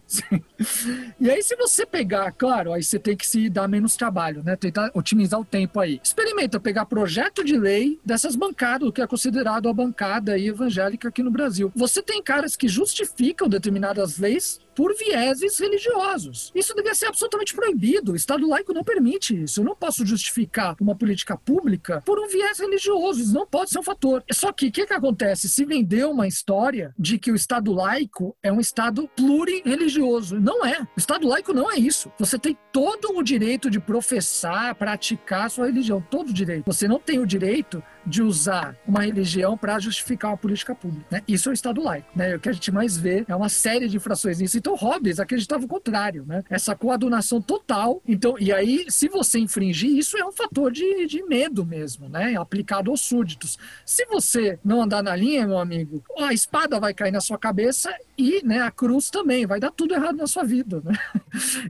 e 1.20 1.30
aí, 1.30 1.40
se 1.42 1.54
você 1.54 1.86
pegar, 1.86 2.32
claro, 2.32 2.72
aí 2.72 2.82
você 2.82 2.98
tem 2.98 3.16
que 3.16 3.26
se 3.26 3.48
dar 3.48 3.68
menos 3.68 3.96
trabalho, 3.96 4.42
né? 4.42 4.56
Tentar 4.56 4.90
otimizar 4.92 5.38
o 5.38 5.44
tempo 5.44 5.78
aí. 5.78 6.00
Experimenta 6.02 6.58
pegar 6.58 6.84
projeto 6.86 7.44
de 7.44 7.56
lei 7.56 8.00
dessas 8.04 8.34
bancadas, 8.34 8.88
o 8.88 8.92
que 8.92 9.00
é 9.00 9.06
considerado 9.06 9.68
a 9.68 9.72
bancada 9.72 10.36
evangélica 10.36 11.08
aqui 11.08 11.22
no 11.22 11.30
Brasil. 11.30 11.70
Você 11.76 12.02
tem 12.02 12.20
caras 12.20 12.56
que 12.56 12.66
justificam 12.66 13.48
determinadas 13.48 14.18
leis 14.18 14.60
por 14.74 14.94
vieses 14.94 15.58
religiosos. 15.58 16.50
Isso 16.54 16.74
devia 16.74 16.94
ser 16.94 17.06
absolutamente 17.06 17.54
proibido. 17.54 18.12
O 18.12 18.16
Estado 18.16 18.48
laico 18.48 18.72
não 18.72 18.84
permite 18.84 19.42
isso. 19.42 19.60
Eu 19.60 19.64
não 19.64 19.76
posso 19.76 20.04
justificar 20.04 20.76
uma 20.80 20.94
política 20.94 21.36
pública 21.36 22.02
por 22.04 22.18
um 22.18 22.28
viés 22.28 22.58
religioso. 22.58 23.20
Isso 23.20 23.34
não 23.34 23.46
pode 23.46 23.70
ser 23.70 23.78
um 23.78 23.82
fator. 23.82 24.24
Só 24.32 24.52
que 24.52 24.68
o 24.68 24.72
que, 24.72 24.86
que 24.86 24.92
acontece? 24.92 25.48
Se 25.48 25.64
vendeu 25.64 26.10
uma 26.10 26.26
história 26.26 26.94
de 26.98 27.18
que 27.18 27.30
o 27.30 27.36
Estado 27.36 27.72
laico 27.72 28.36
é 28.42 28.52
um 28.52 28.60
Estado 28.60 29.08
plurireligioso. 29.16 30.40
Não 30.40 30.64
é. 30.64 30.82
O 30.82 30.98
Estado 30.98 31.26
laico 31.26 31.52
não 31.52 31.70
é 31.70 31.76
isso. 31.76 32.12
Você 32.18 32.38
tem 32.38 32.56
todo 32.72 33.16
o 33.16 33.22
direito 33.22 33.70
de 33.70 33.80
professar, 33.80 34.74
praticar 34.74 35.50
sua 35.50 35.66
religião. 35.66 36.04
Todo 36.10 36.30
o 36.30 36.32
direito. 36.32 36.64
Você 36.66 36.88
não 36.88 36.98
tem 36.98 37.18
o 37.18 37.26
direito 37.26 37.82
de 38.06 38.22
usar 38.22 38.76
uma 38.86 39.02
religião 39.02 39.56
para 39.56 39.78
justificar 39.78 40.30
uma 40.30 40.36
política 40.36 40.74
pública. 40.74 41.06
Né? 41.10 41.22
Isso 41.26 41.48
é 41.48 41.52
o 41.52 41.54
Estado 41.54 41.82
laico. 41.82 42.08
Né? 42.14 42.36
O 42.36 42.40
que 42.40 42.48
a 42.48 42.52
gente 42.52 42.70
mais 42.70 42.96
vê 42.96 43.24
é 43.28 43.34
uma 43.34 43.48
série 43.48 43.88
de 43.88 43.96
infrações 43.96 44.38
nisso. 44.38 44.58
Então, 44.58 44.74
Hobbes 44.74 45.20
acreditava 45.20 45.64
o 45.64 45.68
contrário, 45.68 46.24
né? 46.26 46.42
essa 46.50 46.74
coadunação 46.74 47.40
total. 47.40 48.02
Então, 48.06 48.36
e 48.38 48.52
aí, 48.52 48.86
se 48.88 49.08
você 49.08 49.38
infringir, 49.38 49.96
isso 49.96 50.16
é 50.16 50.24
um 50.24 50.32
fator 50.32 50.70
de, 50.72 51.06
de 51.06 51.22
medo 51.24 51.64
mesmo, 51.64 52.08
né? 52.08 52.34
aplicado 52.36 52.90
aos 52.90 53.00
súditos. 53.00 53.58
Se 53.84 54.04
você 54.06 54.58
não 54.64 54.82
andar 54.82 55.02
na 55.02 55.14
linha, 55.14 55.46
meu 55.46 55.58
amigo, 55.58 56.02
a 56.18 56.32
espada 56.32 56.80
vai 56.80 56.92
cair 56.94 57.12
na 57.12 57.20
sua 57.20 57.38
cabeça 57.38 57.94
e 58.16 58.44
né, 58.44 58.60
a 58.60 58.70
cruz 58.70 59.10
também, 59.10 59.46
vai 59.46 59.58
dar 59.58 59.70
tudo 59.70 59.94
errado 59.94 60.16
na 60.16 60.26
sua 60.26 60.44
vida. 60.44 60.82
Né? 60.84 60.92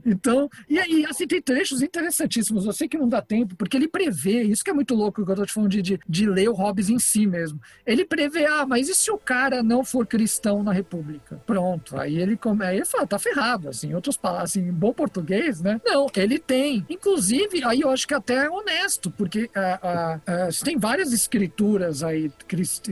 Então, 0.05 0.49
e 0.69 0.77
aí, 0.77 1.05
assim, 1.05 1.25
tem 1.25 1.41
trechos 1.41 1.81
interessantíssimos. 1.81 2.65
Eu 2.65 2.73
sei 2.73 2.87
que 2.87 2.97
não 2.97 3.07
dá 3.07 3.21
tempo, 3.21 3.55
porque 3.55 3.77
ele 3.77 3.87
prevê, 3.87 4.43
isso 4.43 4.63
que 4.63 4.69
é 4.69 4.73
muito 4.73 4.93
louco 4.93 5.23
que 5.25 5.31
eu 5.31 5.35
tô 5.35 5.45
te 5.45 5.53
falando 5.53 5.69
de, 5.69 5.81
de, 5.81 5.99
de 6.23 6.29
ler 6.29 6.49
o 6.49 6.53
Hobbes 6.53 6.89
em 6.89 6.97
si 6.97 7.27
mesmo. 7.27 7.59
Ele 7.85 8.05
prevê, 8.05 8.45
ah, 8.45 8.65
mas 8.65 8.87
e 8.87 8.95
se 8.95 9.11
o 9.11 9.17
cara 9.17 9.61
não 9.61 9.83
for 9.83 10.07
cristão 10.07 10.63
na 10.63 10.71
República? 10.71 11.41
Pronto, 11.45 11.99
aí 11.99 12.17
ele, 12.17 12.37
come, 12.37 12.65
aí 12.65 12.77
ele 12.77 12.85
fala, 12.85 13.05
tá 13.05 13.19
ferrado, 13.19 13.69
assim, 13.69 13.89
em 13.89 13.95
outras 13.95 14.15
palavras, 14.15 14.51
assim, 14.51 14.61
em 14.61 14.71
bom 14.71 14.93
português, 14.93 15.61
né? 15.61 15.81
Não, 15.85 16.07
ele 16.15 16.39
tem. 16.39 16.85
Inclusive, 16.89 17.63
aí 17.65 17.81
eu 17.81 17.89
acho 17.89 18.07
que 18.07 18.13
até 18.13 18.45
é 18.45 18.49
honesto, 18.49 19.11
porque 19.11 19.49
ah, 19.53 19.79
ah, 19.83 20.19
ah, 20.25 20.49
tem 20.63 20.77
várias 20.77 21.11
escrituras 21.11 22.03
aí 22.03 22.31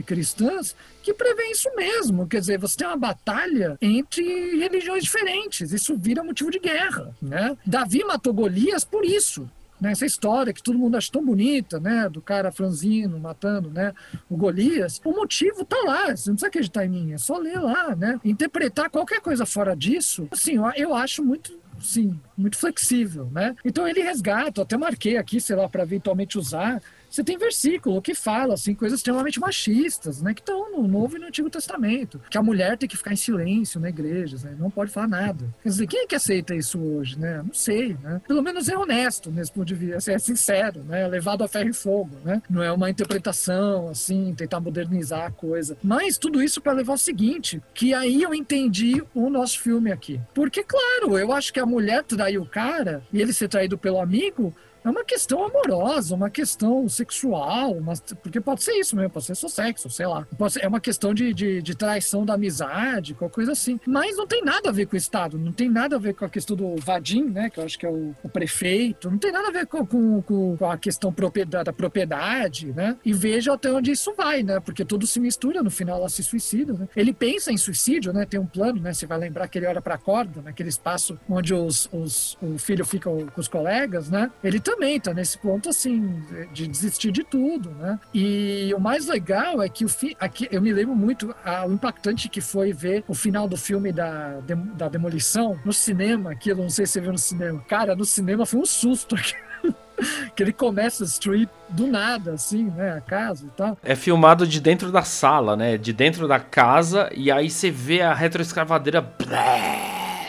cristãs 0.04 0.76
que 1.02 1.14
prevê 1.14 1.44
isso 1.50 1.68
mesmo. 1.74 2.26
Quer 2.26 2.40
dizer, 2.40 2.58
você 2.58 2.76
tem 2.76 2.86
uma 2.86 2.96
batalha 2.96 3.78
entre 3.80 4.22
religiões 4.58 5.04
diferentes. 5.04 5.72
Isso 5.72 5.96
vira 5.96 6.22
motivo 6.22 6.50
de 6.50 6.58
guerra, 6.58 7.14
né? 7.20 7.56
Davi 7.66 8.04
matou 8.04 8.32
Golias 8.32 8.84
por 8.84 9.04
isso. 9.04 9.48
Né, 9.82 9.90
essa 9.90 10.06
história 10.06 10.52
que 10.52 10.62
todo 10.62 10.78
mundo 10.78 10.96
acha 10.96 11.10
tão 11.10 11.26
bonita, 11.26 11.80
né, 11.80 12.08
do 12.08 12.22
cara 12.22 12.52
franzino 12.52 13.18
matando, 13.18 13.68
né, 13.68 13.92
o 14.30 14.36
Golias, 14.36 15.00
o 15.04 15.10
motivo 15.10 15.64
tá 15.64 15.76
lá, 15.84 16.14
você 16.14 16.30
não 16.30 16.36
precisa 16.36 16.46
acreditar 16.46 16.86
em 16.86 16.88
mim, 16.88 17.12
é 17.12 17.18
só 17.18 17.36
ler 17.36 17.58
lá, 17.58 17.96
né, 17.96 18.20
interpretar 18.24 18.88
qualquer 18.88 19.20
coisa 19.20 19.44
fora 19.44 19.74
disso, 19.74 20.28
assim, 20.30 20.54
eu, 20.54 20.70
eu 20.76 20.94
acho 20.94 21.24
muito 21.24 21.60
sim, 21.80 22.16
muito 22.38 22.56
flexível, 22.56 23.28
né? 23.32 23.56
Então 23.64 23.88
ele 23.88 24.00
resgata, 24.00 24.62
até 24.62 24.76
marquei 24.76 25.16
aqui, 25.16 25.40
sei 25.40 25.56
lá, 25.56 25.68
para 25.68 25.82
eventualmente 25.82 26.38
usar 26.38 26.80
você 27.12 27.22
tem 27.22 27.36
versículo 27.36 28.00
que 28.00 28.14
fala 28.14 28.54
assim 28.54 28.74
coisas 28.74 28.98
extremamente 28.98 29.38
machistas, 29.38 30.22
né, 30.22 30.32
que 30.32 30.40
estão 30.40 30.72
no 30.72 30.88
Novo 30.88 31.16
e 31.16 31.20
no 31.20 31.26
Antigo 31.26 31.50
Testamento, 31.50 32.20
que 32.30 32.38
a 32.38 32.42
mulher 32.42 32.78
tem 32.78 32.88
que 32.88 32.96
ficar 32.96 33.12
em 33.12 33.16
silêncio 33.16 33.78
na 33.78 33.90
igreja, 33.90 34.38
né, 34.42 34.56
não 34.58 34.70
pode 34.70 34.90
falar 34.90 35.08
nada. 35.08 35.44
Quer 35.62 35.68
dizer, 35.68 35.86
quem 35.86 36.00
é 36.00 36.06
que 36.06 36.14
aceita 36.14 36.54
isso 36.54 36.80
hoje, 36.80 37.18
né? 37.18 37.42
Não 37.42 37.52
sei, 37.52 37.96
né? 38.02 38.20
Pelo 38.26 38.42
menos 38.42 38.68
é 38.68 38.76
honesto 38.76 39.30
nesse 39.30 39.52
ponto 39.52 39.66
de 39.66 39.74
vista, 39.74 39.96
assim, 39.96 40.12
é 40.12 40.18
sincero, 40.18 40.82
né? 40.84 41.02
É 41.02 41.08
levado 41.08 41.44
a 41.44 41.48
ferro 41.48 41.68
e 41.68 41.72
fogo, 41.72 42.16
né? 42.24 42.42
Não 42.48 42.62
é 42.62 42.72
uma 42.72 42.88
interpretação 42.88 43.88
assim, 43.88 44.34
tentar 44.34 44.60
modernizar 44.60 45.26
a 45.26 45.30
coisa. 45.30 45.76
Mas 45.82 46.16
tudo 46.16 46.42
isso 46.42 46.60
para 46.60 46.72
levar 46.72 46.94
ao 46.94 46.98
seguinte, 46.98 47.62
que 47.74 47.92
aí 47.92 48.22
eu 48.22 48.34
entendi 48.34 49.02
o 49.14 49.28
nosso 49.28 49.60
filme 49.60 49.92
aqui. 49.92 50.20
Porque 50.34 50.64
claro, 50.64 51.18
eu 51.18 51.32
acho 51.32 51.52
que 51.52 51.60
a 51.60 51.66
mulher 51.66 52.02
traiu 52.04 52.42
o 52.42 52.46
cara 52.46 53.02
e 53.12 53.20
ele 53.20 53.32
ser 53.32 53.48
traído 53.48 53.76
pelo 53.76 54.00
amigo 54.00 54.54
é 54.84 54.90
uma 54.90 55.04
questão 55.04 55.44
amorosa, 55.44 56.14
uma 56.14 56.30
questão 56.30 56.88
sexual, 56.88 57.76
porque 58.22 58.40
pode 58.40 58.62
ser 58.62 58.72
isso 58.72 58.96
mesmo, 58.96 59.10
pode 59.10 59.26
ser 59.26 59.34
só 59.34 59.48
sexo, 59.48 59.88
sei 59.90 60.06
lá. 60.06 60.26
Ser, 60.50 60.64
é 60.64 60.68
uma 60.68 60.80
questão 60.80 61.14
de, 61.14 61.32
de, 61.32 61.62
de, 61.62 61.74
traição 61.74 62.24
da 62.24 62.34
amizade, 62.34 63.14
qualquer 63.14 63.34
coisa 63.34 63.52
assim. 63.52 63.78
Mas 63.86 64.16
não 64.16 64.26
tem 64.26 64.42
nada 64.42 64.68
a 64.68 64.72
ver 64.72 64.86
com 64.86 64.94
o 64.94 64.98
Estado, 64.98 65.38
não 65.38 65.52
tem 65.52 65.70
nada 65.70 65.96
a 65.96 65.98
ver 65.98 66.14
com 66.14 66.24
a 66.24 66.28
questão 66.28 66.56
do 66.56 66.76
Vadim, 66.76 67.24
né, 67.24 67.48
que 67.48 67.58
eu 67.58 67.64
acho 67.64 67.78
que 67.78 67.86
é 67.86 67.88
o, 67.88 68.14
o 68.22 68.28
prefeito, 68.28 69.10
não 69.10 69.18
tem 69.18 69.32
nada 69.32 69.48
a 69.48 69.50
ver 69.50 69.66
com, 69.66 69.84
com, 69.86 70.22
com 70.22 70.70
a 70.70 70.76
questão 70.76 71.12
propriedade, 71.12 71.64
da 71.64 71.72
propriedade, 71.72 72.72
né? 72.72 72.96
E 73.04 73.12
veja 73.12 73.52
até 73.52 73.72
onde 73.72 73.90
isso 73.90 74.14
vai, 74.16 74.42
né? 74.42 74.60
Porque 74.60 74.84
tudo 74.84 75.06
se 75.06 75.20
mistura, 75.20 75.62
no 75.62 75.70
final 75.70 75.98
ela 75.98 76.08
se 76.08 76.22
suicida, 76.22 76.72
né? 76.72 76.88
Ele 76.96 77.12
pensa 77.12 77.52
em 77.52 77.56
suicídio, 77.56 78.12
né? 78.12 78.26
Tem 78.26 78.38
um 78.38 78.46
plano, 78.46 78.80
né? 78.80 78.92
Você 78.92 79.06
vai 79.06 79.18
lembrar 79.18 79.48
que 79.48 79.58
ele 79.58 79.66
olha 79.66 79.80
pra 79.80 79.96
corda, 79.98 80.42
naquele 80.42 80.68
espaço 80.68 81.18
onde 81.28 81.54
os, 81.54 81.88
os, 81.92 82.36
o 82.42 82.58
filho 82.58 82.84
fica 82.84 83.10
com 83.10 83.40
os 83.40 83.48
colegas, 83.48 84.10
né? 84.10 84.30
Ele 84.42 84.58
também 84.58 84.71
também 84.74 84.98
tá 84.98 85.12
nesse 85.12 85.36
ponto 85.38 85.68
assim 85.68 86.22
de 86.52 86.66
desistir 86.66 87.12
de 87.12 87.22
tudo, 87.22 87.70
né? 87.70 87.98
E 88.14 88.72
o 88.74 88.80
mais 88.80 89.06
legal 89.06 89.62
é 89.62 89.68
que 89.68 89.84
o 89.84 89.88
fi, 89.88 90.16
aqui 90.18 90.48
eu 90.50 90.62
me 90.62 90.72
lembro 90.72 90.94
muito 90.94 91.34
a, 91.44 91.66
o 91.66 91.72
impactante 91.72 92.28
que 92.28 92.40
foi 92.40 92.72
ver 92.72 93.04
o 93.06 93.14
final 93.14 93.46
do 93.46 93.56
filme 93.56 93.92
da, 93.92 94.40
de, 94.40 94.54
da 94.54 94.88
demolição 94.88 95.58
no 95.64 95.72
cinema, 95.72 96.32
aquilo 96.32 96.62
não 96.62 96.70
sei 96.70 96.86
se 96.86 96.92
você 96.92 97.00
viu 97.00 97.12
no 97.12 97.18
cinema. 97.18 97.62
Cara, 97.68 97.94
no 97.94 98.04
cinema 98.04 98.46
foi 98.46 98.60
um 98.60 98.66
susto 98.66 99.14
que 100.34 100.42
ele 100.42 100.52
começa 100.52 101.04
a 101.04 101.06
destruir 101.06 101.48
do 101.68 101.86
nada, 101.86 102.32
assim, 102.32 102.64
né, 102.64 102.94
a 102.96 103.00
casa 103.00 103.46
e 103.46 103.50
tal. 103.50 103.78
É 103.82 103.94
filmado 103.94 104.46
de 104.46 104.60
dentro 104.60 104.90
da 104.90 105.02
sala, 105.02 105.56
né, 105.56 105.76
de 105.76 105.92
dentro 105.92 106.26
da 106.26 106.40
casa, 106.40 107.10
e 107.14 107.30
aí 107.30 107.50
você 107.50 107.70
vê 107.70 108.00
a 108.00 108.14
retroescavadeira 108.14 109.02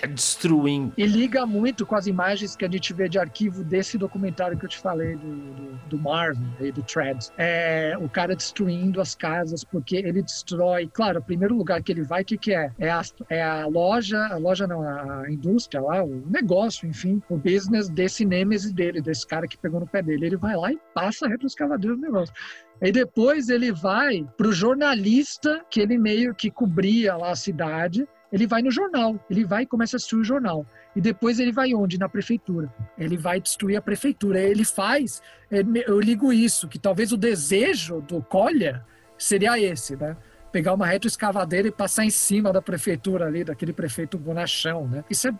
destruindo. 0.07 0.93
E 0.97 1.05
liga 1.05 1.45
muito 1.45 1.85
com 1.85 1.95
as 1.95 2.07
imagens 2.07 2.55
que 2.55 2.65
a 2.65 2.69
gente 2.69 2.93
vê 2.93 3.07
de 3.07 3.19
arquivo 3.19 3.63
desse 3.63 3.97
documentário 3.97 4.57
que 4.57 4.65
eu 4.65 4.69
te 4.69 4.79
falei 4.79 5.15
do, 5.15 5.35
do, 5.35 5.79
do 5.89 5.97
Marvin 5.99 6.47
e 6.59 6.71
do 6.71 6.81
Treads. 6.83 7.31
É 7.37 7.95
o 7.99 8.09
cara 8.09 8.35
destruindo 8.35 8.99
as 8.99 9.15
casas, 9.15 9.63
porque 9.63 9.97
ele 9.97 10.21
destrói. 10.21 10.89
Claro, 10.91 11.19
o 11.19 11.23
primeiro 11.23 11.55
lugar 11.55 11.81
que 11.81 11.91
ele 11.91 12.03
vai, 12.03 12.21
o 12.21 12.25
que, 12.25 12.37
que 12.37 12.53
é? 12.53 12.71
É 12.79 12.89
a, 12.89 13.01
é 13.29 13.41
a 13.41 13.65
loja, 13.65 14.27
a 14.27 14.37
loja 14.37 14.67
não, 14.67 14.81
a 14.83 15.29
indústria 15.29 15.81
lá, 15.81 16.03
o 16.03 16.23
negócio, 16.29 16.87
enfim, 16.87 17.21
o 17.29 17.37
business 17.37 17.89
desse 17.89 18.25
Nemesis 18.25 18.71
dele, 18.71 19.01
desse 19.01 19.25
cara 19.25 19.47
que 19.47 19.57
pegou 19.57 19.79
no 19.79 19.87
pé 19.87 20.01
dele. 20.01 20.25
Ele 20.25 20.37
vai 20.37 20.55
lá 20.55 20.71
e 20.71 20.79
passa 20.93 21.25
a 21.25 21.29
retroescavadeira 21.29 21.95
no 21.95 22.01
negócio. 22.01 22.33
E 22.81 22.91
depois 22.91 23.49
ele 23.49 23.71
vai 23.71 24.27
para 24.35 24.47
o 24.47 24.51
jornalista 24.51 25.63
que 25.69 25.79
ele 25.79 25.97
meio 25.97 26.35
que 26.35 26.51
cobria 26.51 27.15
lá 27.15 27.31
a 27.31 27.35
cidade. 27.35 28.07
Ele 28.33 28.47
vai 28.47 28.63
no 28.63 28.71
jornal, 28.71 29.23
ele 29.29 29.45
vai 29.45 29.61
e 29.61 29.65
começa 29.67 29.95
a 29.95 29.99
destruir 29.99 30.21
o 30.21 30.25
jornal. 30.25 30.65
E 30.95 30.99
depois 30.99 31.39
ele 31.39 31.51
vai 31.51 31.71
onde? 31.75 31.99
Na 31.99 32.09
prefeitura. 32.09 32.73
Ele 32.97 33.15
vai 33.15 33.39
destruir 33.39 33.77
a 33.77 33.81
prefeitura. 33.81 34.39
Ele 34.39 34.65
faz, 34.65 35.21
eu 35.51 35.99
ligo 35.99 36.33
isso, 36.33 36.67
que 36.67 36.79
talvez 36.79 37.11
o 37.11 37.17
desejo 37.17 38.01
do 38.01 38.23
Colha 38.23 38.83
seria 39.19 39.59
esse, 39.59 39.95
né? 39.95 40.17
Pegar 40.51 40.73
uma 40.73 40.87
retroescavadeira 40.87 41.67
e 41.67 41.71
passar 41.71 42.05
em 42.05 42.09
cima 42.09 42.51
da 42.51 42.61
prefeitura 42.61 43.27
ali, 43.27 43.43
daquele 43.43 43.71
prefeito 43.71 44.17
bonachão, 44.17 44.87
né? 44.87 45.03
Isso 45.11 45.27
é, 45.27 45.31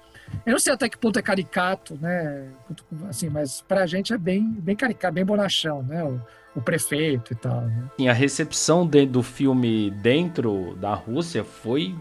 eu 0.45 0.51
não 0.51 0.59
sei 0.59 0.73
até 0.73 0.87
que 0.87 0.97
ponto 0.97 1.17
é 1.17 1.21
caricato, 1.21 1.97
né? 1.99 2.47
Assim, 3.09 3.27
mas 3.27 3.61
pra 3.61 3.87
gente 3.87 4.13
é 4.13 4.17
bem, 4.19 4.43
bem 4.51 4.75
caricato, 4.75 5.15
bem 5.15 5.25
bonachão, 5.25 5.81
né? 5.81 6.03
O, 6.03 6.21
o 6.55 6.61
prefeito 6.61 7.33
e 7.33 7.35
tal. 7.35 7.61
Né? 7.61 8.09
A 8.09 8.13
recepção 8.13 8.87
de, 8.87 9.05
do 9.05 9.23
filme 9.23 9.89
dentro 9.89 10.75
da 10.75 10.93
Rússia 10.93 11.43
foi 11.43 11.95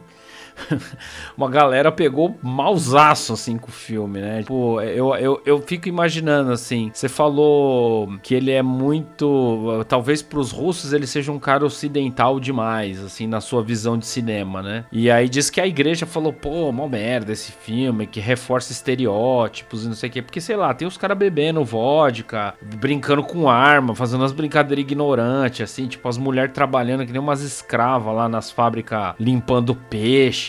uma 1.37 1.49
galera 1.49 1.91
pegou 1.91 2.37
mausaço, 2.43 3.33
assim, 3.33 3.57
com 3.57 3.69
o 3.69 3.73
filme, 3.73 4.21
né? 4.21 4.41
Tipo, 4.41 4.81
eu, 4.81 5.15
eu, 5.17 5.43
eu 5.45 5.63
fico 5.63 5.89
imaginando, 5.89 6.53
assim, 6.53 6.91
você 6.93 7.09
falou 7.09 8.09
que 8.23 8.35
ele 8.35 8.51
é 8.51 8.63
muito. 8.63 9.85
Talvez 9.89 10.23
pros 10.23 10.51
russos 10.51 10.93
ele 10.93 11.07
seja 11.07 11.33
um 11.33 11.39
cara 11.39 11.65
ocidental 11.65 12.39
demais, 12.39 13.03
assim, 13.03 13.27
na 13.27 13.41
sua 13.41 13.63
visão 13.63 13.99
de 13.99 14.07
cinema, 14.07 14.63
né? 14.63 14.85
E 14.93 15.11
aí 15.11 15.29
diz 15.29 15.51
que 15.51 15.61
a 15.61 15.67
igreja 15.67 16.07
falou, 16.07 16.33
pô, 16.33 16.71
mó 16.73 16.89
merda 16.89 17.33
esse 17.33 17.53
filme, 17.53 18.07
que 18.07 18.21
reforça 18.21 18.73
estereótipos 18.73 19.85
e 19.85 19.89
não 19.89 19.95
sei 19.95 20.09
o 20.09 20.13
quê. 20.13 20.23
Porque, 20.23 20.41
sei 20.41 20.57
lá, 20.57 20.73
tem 20.75 20.87
os 20.87 20.97
caras 20.97 21.17
bebendo 21.17 21.65
vodka, 21.65 22.55
brincando 22.63 23.23
com 23.23 23.49
arma, 23.49 23.95
fazendo 23.95 24.21
umas 24.21 24.33
brincadeiras 24.33 24.83
ignorantes, 24.83 25.63
assim, 25.63 25.87
tipo, 25.87 26.09
as 26.09 26.19
mulheres 26.19 26.53
trabalhando 26.53 27.05
que 27.07 27.13
nem 27.13 27.21
umas 27.21 27.43
escravas 27.43 28.15
lá 28.15 28.29
nas 28.29 28.51
fábricas 28.51 29.15
limpando 29.19 29.75
peixe 29.75 30.42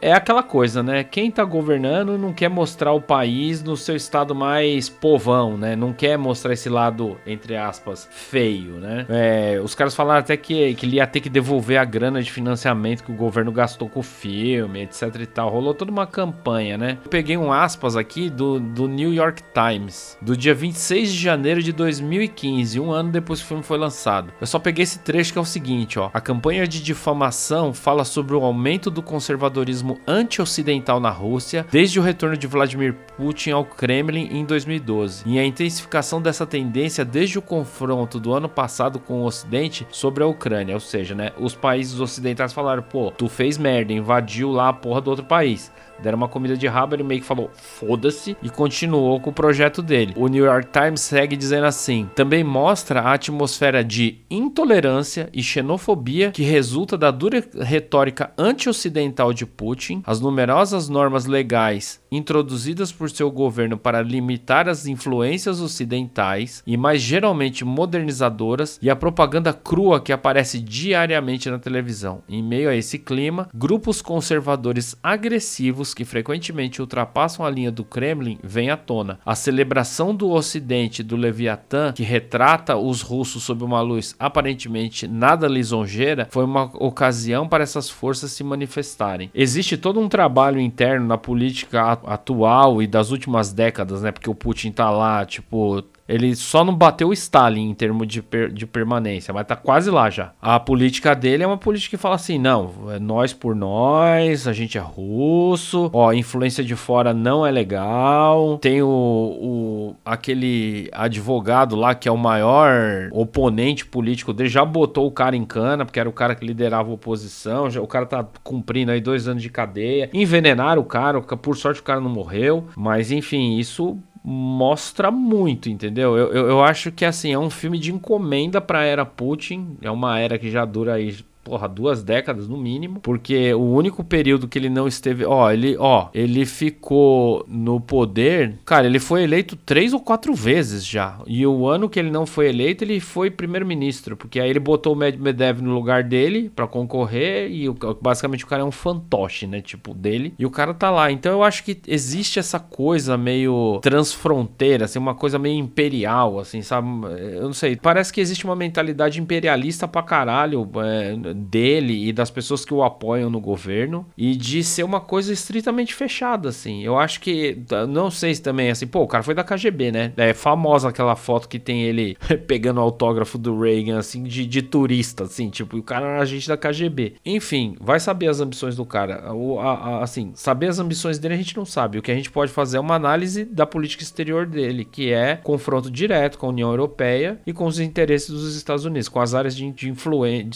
é 0.00 0.12
aquela 0.12 0.42
coisa, 0.42 0.82
né? 0.82 1.04
Quem 1.04 1.30
tá 1.30 1.44
governando 1.44 2.16
não 2.16 2.32
quer 2.32 2.48
mostrar 2.48 2.92
o 2.92 3.00
país 3.00 3.62
no 3.62 3.76
seu 3.76 3.94
estado 3.96 4.34
mais 4.34 4.88
povão, 4.88 5.56
né? 5.56 5.76
Não 5.76 5.92
quer 5.92 6.16
mostrar 6.16 6.52
esse 6.52 6.68
lado, 6.68 7.18
entre 7.26 7.56
aspas, 7.56 8.08
feio, 8.10 8.74
né? 8.74 9.06
É, 9.08 9.60
os 9.62 9.74
caras 9.74 9.94
falaram 9.94 10.20
até 10.20 10.36
que, 10.36 10.74
que 10.74 10.86
ele 10.86 10.96
ia 10.96 11.06
ter 11.06 11.20
que 11.20 11.28
devolver 11.28 11.78
a 11.78 11.84
grana 11.84 12.22
de 12.22 12.30
financiamento 12.30 13.04
que 13.04 13.12
o 13.12 13.14
governo 13.14 13.52
gastou 13.52 13.88
com 13.88 14.00
o 14.00 14.02
filme, 14.02 14.82
etc 14.82 15.14
e 15.20 15.26
tal. 15.26 15.50
Rolou 15.50 15.74
toda 15.74 15.90
uma 15.90 16.06
campanha, 16.06 16.78
né? 16.78 16.98
Eu 17.04 17.10
peguei 17.10 17.36
um 17.36 17.52
aspas 17.52 17.96
aqui 17.96 18.30
do, 18.30 18.58
do 18.58 18.88
New 18.88 19.12
York 19.12 19.42
Times, 19.52 20.16
do 20.22 20.36
dia 20.36 20.54
26 20.54 21.12
de 21.12 21.18
janeiro 21.18 21.62
de 21.62 21.72
2015, 21.72 22.80
um 22.80 22.90
ano 22.90 23.10
depois 23.10 23.40
que 23.40 23.44
o 23.44 23.48
filme 23.48 23.62
foi 23.62 23.78
lançado. 23.78 24.32
Eu 24.40 24.46
só 24.46 24.58
peguei 24.58 24.82
esse 24.82 25.00
trecho 25.00 25.32
que 25.32 25.38
é 25.38 25.42
o 25.42 25.44
seguinte, 25.44 25.98
ó. 25.98 26.10
A 26.12 26.20
campanha 26.20 26.66
de 26.66 26.82
difamação 26.82 27.74
fala 27.74 28.04
sobre 28.04 28.34
o 28.34 28.44
aumento 28.44 28.90
do 28.90 29.02
consumo 29.02 29.25
conservadorismo 29.26 29.98
anti-ocidental 30.06 31.00
na 31.00 31.10
Rússia 31.10 31.66
desde 31.72 31.98
o 31.98 32.02
retorno 32.02 32.36
de 32.36 32.46
Vladimir 32.46 32.94
Putin 33.16 33.50
ao 33.50 33.64
Kremlin 33.64 34.28
em 34.30 34.44
2012, 34.44 35.24
e 35.26 35.36
a 35.36 35.44
intensificação 35.44 36.22
dessa 36.22 36.46
tendência 36.46 37.04
desde 37.04 37.36
o 37.36 37.42
confronto 37.42 38.20
do 38.20 38.32
ano 38.32 38.48
passado 38.48 39.00
com 39.00 39.22
o 39.22 39.24
Ocidente 39.24 39.84
sobre 39.90 40.22
a 40.22 40.26
Ucrânia, 40.28 40.74
ou 40.74 40.80
seja, 40.80 41.14
né, 41.14 41.32
os 41.38 41.56
países 41.56 41.98
ocidentais 41.98 42.52
falaram, 42.52 42.82
pô, 42.84 43.10
tu 43.10 43.28
fez 43.28 43.58
merda, 43.58 43.92
invadiu 43.92 44.52
lá 44.52 44.68
a 44.68 44.72
porra 44.72 45.00
do 45.00 45.10
outro 45.10 45.24
país 45.24 45.72
deram 46.02 46.16
uma 46.16 46.28
comida 46.28 46.56
de 46.56 46.66
rabo, 46.66 46.94
ele 46.94 47.02
meio 47.02 47.20
que 47.20 47.26
falou 47.26 47.50
foda-se 47.54 48.36
e 48.42 48.50
continuou 48.50 49.20
com 49.20 49.30
o 49.30 49.32
projeto 49.32 49.82
dele. 49.82 50.14
O 50.16 50.28
New 50.28 50.44
York 50.44 50.68
Times 50.72 51.00
segue 51.00 51.36
dizendo 51.36 51.66
assim: 51.66 52.08
também 52.14 52.42
mostra 52.44 53.00
a 53.00 53.14
atmosfera 53.14 53.84
de 53.84 54.18
intolerância 54.30 55.28
e 55.32 55.42
xenofobia 55.42 56.30
que 56.30 56.42
resulta 56.42 56.96
da 56.96 57.10
dura 57.10 57.42
retórica 57.60 58.32
anti-ocidental 58.36 59.32
de 59.32 59.46
Putin, 59.46 60.02
as 60.06 60.20
numerosas 60.20 60.88
normas 60.88 61.26
legais 61.26 62.00
introduzidas 62.10 62.92
por 62.92 63.10
seu 63.10 63.30
governo 63.30 63.76
para 63.76 64.02
limitar 64.02 64.68
as 64.68 64.86
influências 64.86 65.60
ocidentais 65.60 66.62
e 66.66 66.76
mais 66.76 67.00
geralmente 67.00 67.64
modernizadoras 67.64 68.78
e 68.80 68.88
a 68.88 68.96
propaganda 68.96 69.52
crua 69.52 70.00
que 70.00 70.12
aparece 70.12 70.60
diariamente 70.60 71.50
na 71.50 71.58
televisão. 71.58 72.22
Em 72.28 72.42
meio 72.42 72.70
a 72.70 72.74
esse 72.74 72.98
clima, 72.98 73.48
grupos 73.54 74.00
conservadores 74.00 74.96
agressivos 75.02 75.85
que 75.94 76.04
frequentemente 76.04 76.80
ultrapassam 76.80 77.44
a 77.44 77.50
linha 77.50 77.70
do 77.70 77.84
Kremlin 77.84 78.38
vêm 78.42 78.70
à 78.70 78.76
tona. 78.76 79.18
A 79.24 79.34
celebração 79.34 80.14
do 80.14 80.30
Ocidente 80.30 81.02
do 81.02 81.16
Leviatã, 81.16 81.92
que 81.92 82.02
retrata 82.02 82.76
os 82.76 83.02
russos 83.02 83.42
sob 83.42 83.64
uma 83.64 83.80
luz 83.80 84.14
aparentemente 84.18 85.06
nada 85.06 85.46
lisonjeira, 85.46 86.28
foi 86.30 86.44
uma 86.44 86.70
ocasião 86.74 87.48
para 87.48 87.62
essas 87.62 87.88
forças 87.88 88.32
se 88.32 88.44
manifestarem. 88.44 89.30
Existe 89.34 89.76
todo 89.76 90.00
um 90.00 90.08
trabalho 90.08 90.60
interno 90.60 91.06
na 91.06 91.18
política 91.18 91.92
atual 92.04 92.82
e 92.82 92.86
das 92.86 93.10
últimas 93.10 93.52
décadas, 93.52 94.02
né? 94.02 94.12
Porque 94.12 94.30
o 94.30 94.34
Putin 94.34 94.70
tá 94.70 94.90
lá, 94.90 95.24
tipo, 95.24 95.82
ele 96.08 96.34
só 96.36 96.64
não 96.64 96.74
bateu 96.74 97.08
o 97.08 97.12
Stalin 97.12 97.70
em 97.70 97.74
termos 97.74 98.06
de, 98.06 98.22
per, 98.22 98.52
de 98.52 98.66
permanência, 98.66 99.32
mas 99.34 99.46
tá 99.46 99.56
quase 99.56 99.90
lá 99.90 100.08
já. 100.08 100.32
A 100.40 100.58
política 100.60 101.14
dele 101.14 101.42
é 101.42 101.46
uma 101.46 101.58
política 101.58 101.96
que 101.96 102.02
fala 102.02 102.14
assim: 102.14 102.38
não, 102.38 102.90
é 102.90 102.98
nós 102.98 103.32
por 103.32 103.54
nós, 103.54 104.46
a 104.46 104.52
gente 104.52 104.78
é 104.78 104.80
russo, 104.80 105.90
ó, 105.92 106.12
influência 106.12 106.62
de 106.62 106.76
fora 106.76 107.12
não 107.12 107.46
é 107.46 107.50
legal. 107.50 108.58
Tem 108.58 108.82
o, 108.82 108.88
o 108.88 109.96
aquele 110.04 110.88
advogado 110.92 111.74
lá 111.76 111.94
que 111.94 112.08
é 112.08 112.12
o 112.12 112.16
maior 112.16 113.08
oponente 113.12 113.84
político 113.84 114.32
dele, 114.32 114.48
já 114.48 114.64
botou 114.64 115.06
o 115.06 115.10
cara 115.10 115.36
em 115.36 115.44
cana, 115.44 115.84
porque 115.84 116.00
era 116.00 116.08
o 116.08 116.12
cara 116.12 116.34
que 116.34 116.46
liderava 116.46 116.90
a 116.90 116.94
oposição. 116.94 117.68
Já, 117.70 117.80
o 117.80 117.86
cara 117.86 118.06
tá 118.06 118.26
cumprindo 118.42 118.92
aí 118.92 119.00
dois 119.00 119.26
anos 119.26 119.42
de 119.42 119.50
cadeia. 119.50 120.10
Envenenaram 120.12 120.80
o 120.80 120.84
cara, 120.84 121.20
por 121.20 121.56
sorte 121.56 121.80
o 121.80 121.84
cara 121.84 122.00
não 122.00 122.10
morreu, 122.10 122.66
mas 122.76 123.10
enfim, 123.10 123.56
isso 123.58 123.98
mostra 124.28 125.08
muito, 125.08 125.68
entendeu? 125.68 126.16
Eu, 126.16 126.32
eu, 126.32 126.48
eu, 126.48 126.64
acho 126.64 126.90
que 126.90 127.04
assim, 127.04 127.32
é 127.32 127.38
um 127.38 127.48
filme 127.48 127.78
de 127.78 127.92
encomenda 127.92 128.60
pra 128.60 128.82
era 128.82 129.06
Putin. 129.06 129.76
É 129.80 129.88
uma 129.88 130.18
era 130.18 130.36
que 130.36 130.50
já 130.50 130.64
dura 130.64 130.94
aí 130.94 131.16
porra, 131.46 131.68
duas 131.68 132.02
décadas 132.02 132.48
no 132.48 132.56
mínimo, 132.58 132.98
porque 132.98 133.54
o 133.54 133.62
único 133.62 134.02
período 134.02 134.48
que 134.48 134.58
ele 134.58 134.68
não 134.68 134.88
esteve, 134.88 135.24
ó, 135.24 135.48
ele, 135.52 135.76
ó, 135.78 136.08
ele 136.12 136.44
ficou 136.44 137.46
no 137.46 137.80
poder, 137.80 138.58
cara, 138.64 138.84
ele 138.84 138.98
foi 138.98 139.22
eleito 139.22 139.54
três 139.54 139.92
ou 139.92 140.00
quatro 140.00 140.34
vezes 140.34 140.84
já, 140.84 141.20
e 141.24 141.46
o 141.46 141.68
ano 141.68 141.88
que 141.88 142.00
ele 142.00 142.10
não 142.10 142.26
foi 142.26 142.48
eleito, 142.48 142.82
ele 142.82 142.98
foi 142.98 143.30
primeiro-ministro, 143.30 144.16
porque 144.16 144.40
aí 144.40 144.50
ele 144.50 144.58
botou 144.58 144.94
o 144.94 144.96
Medvedev 144.96 145.60
no 145.60 145.72
lugar 145.72 146.02
dele 146.02 146.50
para 146.50 146.66
concorrer, 146.66 147.48
e 147.48 147.72
basicamente 148.02 148.42
o 148.42 148.48
cara 148.48 148.62
é 148.62 148.64
um 148.64 148.72
fantoche, 148.72 149.46
né, 149.46 149.60
tipo, 149.60 149.94
dele, 149.94 150.34
e 150.36 150.44
o 150.44 150.50
cara 150.50 150.74
tá 150.74 150.90
lá, 150.90 151.12
então 151.12 151.30
eu 151.30 151.44
acho 151.44 151.62
que 151.62 151.80
existe 151.86 152.40
essa 152.40 152.58
coisa 152.58 153.16
meio 153.16 153.78
transfronteira, 153.82 154.86
assim, 154.86 154.98
uma 154.98 155.14
coisa 155.14 155.38
meio 155.38 155.56
imperial, 155.56 156.40
assim, 156.40 156.60
sabe, 156.60 156.88
eu 157.36 157.44
não 157.44 157.52
sei, 157.52 157.76
parece 157.76 158.12
que 158.12 158.20
existe 158.20 158.44
uma 158.44 158.56
mentalidade 158.56 159.20
imperialista 159.20 159.86
pra 159.86 160.02
caralho, 160.02 160.68
é, 160.82 161.35
dele 161.36 162.08
e 162.08 162.12
das 162.12 162.30
pessoas 162.30 162.64
que 162.64 162.74
o 162.74 162.82
apoiam 162.82 163.30
no 163.30 163.40
governo 163.40 164.06
e 164.16 164.34
de 164.34 164.62
ser 164.64 164.82
uma 164.82 165.00
coisa 165.00 165.32
estritamente 165.32 165.94
fechada, 165.94 166.48
assim. 166.48 166.82
Eu 166.82 166.98
acho 166.98 167.20
que, 167.20 167.58
não 167.88 168.10
sei 168.10 168.34
se 168.34 168.42
também, 168.42 168.70
assim, 168.70 168.86
pô, 168.86 169.02
o 169.02 169.06
cara 169.06 169.22
foi 169.22 169.34
da 169.34 169.44
KGB, 169.44 169.92
né? 169.92 170.12
É 170.16 170.32
famosa 170.32 170.88
aquela 170.88 171.16
foto 171.16 171.48
que 171.48 171.58
tem 171.58 171.82
ele 171.82 172.16
pegando 172.46 172.78
o 172.78 172.82
autógrafo 172.82 173.38
do 173.38 173.58
Reagan, 173.60 173.98
assim, 173.98 174.22
de, 174.22 174.46
de 174.46 174.62
turista, 174.62 175.24
assim, 175.24 175.50
tipo, 175.50 175.76
o 175.76 175.82
cara 175.82 176.06
era 176.06 176.22
agente 176.22 176.48
da 176.48 176.56
KGB. 176.56 177.14
Enfim, 177.24 177.76
vai 177.80 178.00
saber 178.00 178.28
as 178.28 178.40
ambições 178.40 178.76
do 178.76 178.84
cara. 178.84 179.32
O, 179.34 179.58
a, 179.58 179.72
a, 179.72 180.02
assim, 180.02 180.32
saber 180.34 180.68
as 180.68 180.78
ambições 180.78 181.18
dele 181.18 181.34
a 181.34 181.38
gente 181.38 181.56
não 181.56 181.64
sabe. 181.64 181.98
O 181.98 182.02
que 182.02 182.10
a 182.10 182.14
gente 182.14 182.30
pode 182.30 182.52
fazer 182.52 182.76
é 182.78 182.80
uma 182.80 182.94
análise 182.94 183.44
da 183.44 183.66
política 183.66 184.02
exterior 184.02 184.46
dele, 184.46 184.84
que 184.84 185.12
é 185.12 185.36
confronto 185.36 185.90
direto 185.90 186.38
com 186.38 186.46
a 186.46 186.50
União 186.50 186.70
Europeia 186.70 187.40
e 187.46 187.52
com 187.52 187.66
os 187.66 187.78
interesses 187.78 188.30
dos 188.30 188.56
Estados 188.56 188.84
Unidos, 188.84 189.08
com 189.08 189.20
as 189.20 189.34
áreas 189.34 189.56
de, 189.56 189.70
de, 189.72 189.92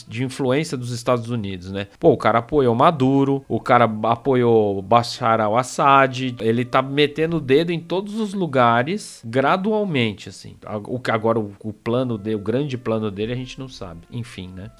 de 0.09 0.25
influência 0.25 0.70
dos 0.77 0.91
Estados 0.91 1.31
Unidos, 1.31 1.71
né? 1.71 1.87
Pô, 1.99 2.13
o 2.13 2.17
cara 2.17 2.39
apoiou 2.39 2.75
Maduro, 2.75 3.45
o 3.49 3.61
cara 3.61 3.91
apoiou 4.05 4.81
Bashar 4.83 5.41
al-Assad, 5.41 6.37
ele 6.41 6.65
tá 6.65 6.83
metendo 6.83 7.37
o 7.37 7.41
dedo 7.41 7.71
em 7.71 7.81
todos 7.81 8.15
os 8.15 8.35
lugares 8.35 9.23
gradualmente, 9.25 10.29
assim. 10.29 10.57
O 10.87 10.99
que 10.99 11.11
agora 11.11 11.39
o, 11.39 11.53
o 11.63 11.73
plano 11.73 12.17
dele, 12.17 12.37
o 12.37 12.41
grande 12.41 12.77
plano 12.77 13.11
dele 13.11 13.33
a 13.33 13.37
gente 13.37 13.59
não 13.59 13.69
sabe. 13.69 14.01
Enfim, 14.11 14.49
né? 14.55 14.71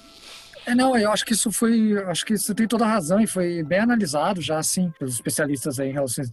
É, 0.65 0.75
não, 0.75 0.95
eu 0.95 1.11
acho 1.11 1.25
que 1.25 1.33
isso 1.33 1.51
foi, 1.51 1.97
acho 2.07 2.25
que 2.25 2.37
você 2.37 2.53
tem 2.53 2.67
toda 2.67 2.85
a 2.85 2.87
razão 2.87 3.19
e 3.19 3.25
foi 3.25 3.63
bem 3.63 3.79
analisado 3.79 4.41
já, 4.41 4.59
assim, 4.59 4.91
pelos 4.99 5.15
especialistas 5.15 5.79
em 5.79 5.91
relações 5.91 6.29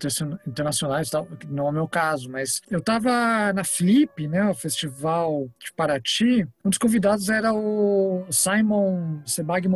internacionais, 0.47 1.09
tal, 1.09 1.27
não 1.49 1.67
é 1.67 1.71
o 1.71 1.73
meu 1.73 1.89
caso, 1.89 2.31
mas 2.31 2.61
eu 2.71 2.79
estava 2.79 3.53
na 3.55 3.65
Flip, 3.65 4.29
né, 4.29 4.45
o 4.45 4.55
festival 4.55 5.49
de 5.59 5.73
Paraty, 5.73 6.47
um 6.65 6.69
dos 6.69 6.79
convidados 6.79 7.29
era 7.31 7.53
o 7.55 8.27
Simon 8.31 9.21
Sebag 9.25 9.67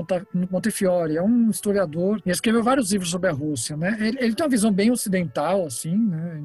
Montefiore, 0.50 1.16
é 1.16 1.22
um 1.22 1.48
historiador 1.48 2.20
e 2.24 2.30
escreveu 2.30 2.62
vários 2.62 2.92
livros 2.92 3.10
sobre 3.10 3.30
a 3.30 3.32
Rússia, 3.32 3.76
né, 3.76 3.96
ele, 4.00 4.18
ele 4.20 4.34
tem 4.34 4.44
uma 4.44 4.50
visão 4.50 4.70
bem 4.70 4.90
ocidental, 4.90 5.66
assim, 5.66 5.96
né, 5.96 6.42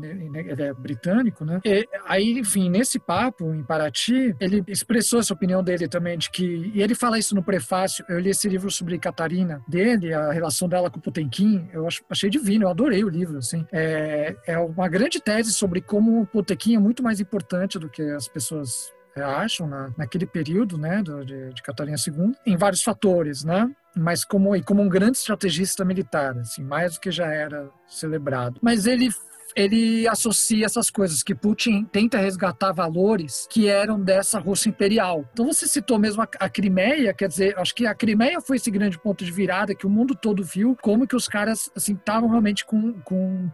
ele 0.48 0.64
é 0.64 0.74
britânico, 0.74 1.44
né, 1.44 1.60
e, 1.66 1.88
aí, 2.06 2.40
enfim, 2.40 2.70
nesse 2.70 3.00
papo 3.00 3.54
em 3.54 3.64
Paraty, 3.64 4.34
ele 4.40 4.64
expressou 4.68 5.20
essa 5.20 5.34
opinião 5.34 5.62
dele 5.62 5.88
também 5.88 6.18
de 6.18 6.30
que, 6.32 6.72
e 6.74 6.82
ele 6.82 6.96
fala 6.96 7.20
isso 7.20 7.36
no 7.36 7.44
prefácio, 7.44 7.97
eu 8.08 8.20
li 8.20 8.30
esse 8.30 8.48
livro 8.48 8.70
sobre 8.70 8.98
Catarina 8.98 9.62
dele, 9.68 10.14
a 10.14 10.32
relação 10.32 10.68
dela 10.68 10.90
com 10.90 11.00
o 11.00 11.02
Potemkin, 11.02 11.68
eu 11.74 11.88
achei 12.10 12.30
divino, 12.30 12.66
eu 12.66 12.70
adorei 12.70 13.04
o 13.04 13.10
livro, 13.10 13.38
assim. 13.38 13.66
É, 13.72 14.36
é 14.46 14.58
uma 14.58 14.88
grande 14.88 15.20
tese 15.20 15.52
sobre 15.52 15.82
como 15.82 16.22
o 16.22 16.26
Potemkin 16.26 16.76
é 16.76 16.80
muito 16.80 17.04
mais 17.04 17.20
importante 17.20 17.80
do 17.80 17.90
que 17.90 18.02
as 18.02 18.28
pessoas 18.28 18.92
é, 19.16 19.22
acham 19.22 19.68
na, 19.68 19.92
naquele 19.98 20.26
período, 20.26 20.78
né, 20.78 21.02
de, 21.02 21.54
de 21.54 21.62
Catarina 21.62 21.98
II, 21.98 22.34
em 22.46 22.56
vários 22.56 22.84
fatores, 22.84 23.44
né? 23.44 23.70
mas 23.98 24.24
como 24.24 24.64
como 24.64 24.82
um 24.82 24.90
grande 24.90 25.18
estrategista 25.18 25.84
militar, 25.84 26.38
assim, 26.38 26.64
mais 26.64 26.94
do 26.94 27.00
que 27.00 27.12
já 27.12 27.26
era 27.26 27.70
celebrado. 27.88 28.60
Mas 28.62 28.86
ele 28.86 29.10
ele 29.58 30.08
associa 30.08 30.66
essas 30.68 30.92
coisas, 30.92 31.24
que 31.24 31.34
Putin 31.34 31.84
tenta 31.86 32.20
resgatar 32.20 32.72
valores 32.72 33.48
que 33.50 33.68
eram 33.68 34.00
dessa 34.00 34.40
Rússia 34.40 34.70
imperial. 34.70 35.28
Então 35.34 35.48
você 35.48 35.68
citou 35.68 35.98
mesmo 35.98 36.22
a, 36.22 36.28
a 36.40 36.48
Crimeia, 36.48 37.14
quer 37.14 37.28
dizer, 37.28 37.58
acho 37.58 37.74
que 37.74 37.88
a 37.88 37.96
Crimeia 37.96 38.40
foi 38.40 38.58
esse 38.58 38.70
grande 38.70 39.00
ponto 39.00 39.26
de 39.26 39.32
virada 39.32 39.74
que 39.74 39.88
o 39.88 39.90
mundo 39.90 40.14
todo 40.14 40.44
viu, 40.44 40.78
como 40.82 41.08
que 41.08 41.16
os 41.16 41.28
caras 41.28 41.72
assim 41.76 41.94
estavam 41.94 42.30
realmente 42.30 42.64
com 42.66 42.94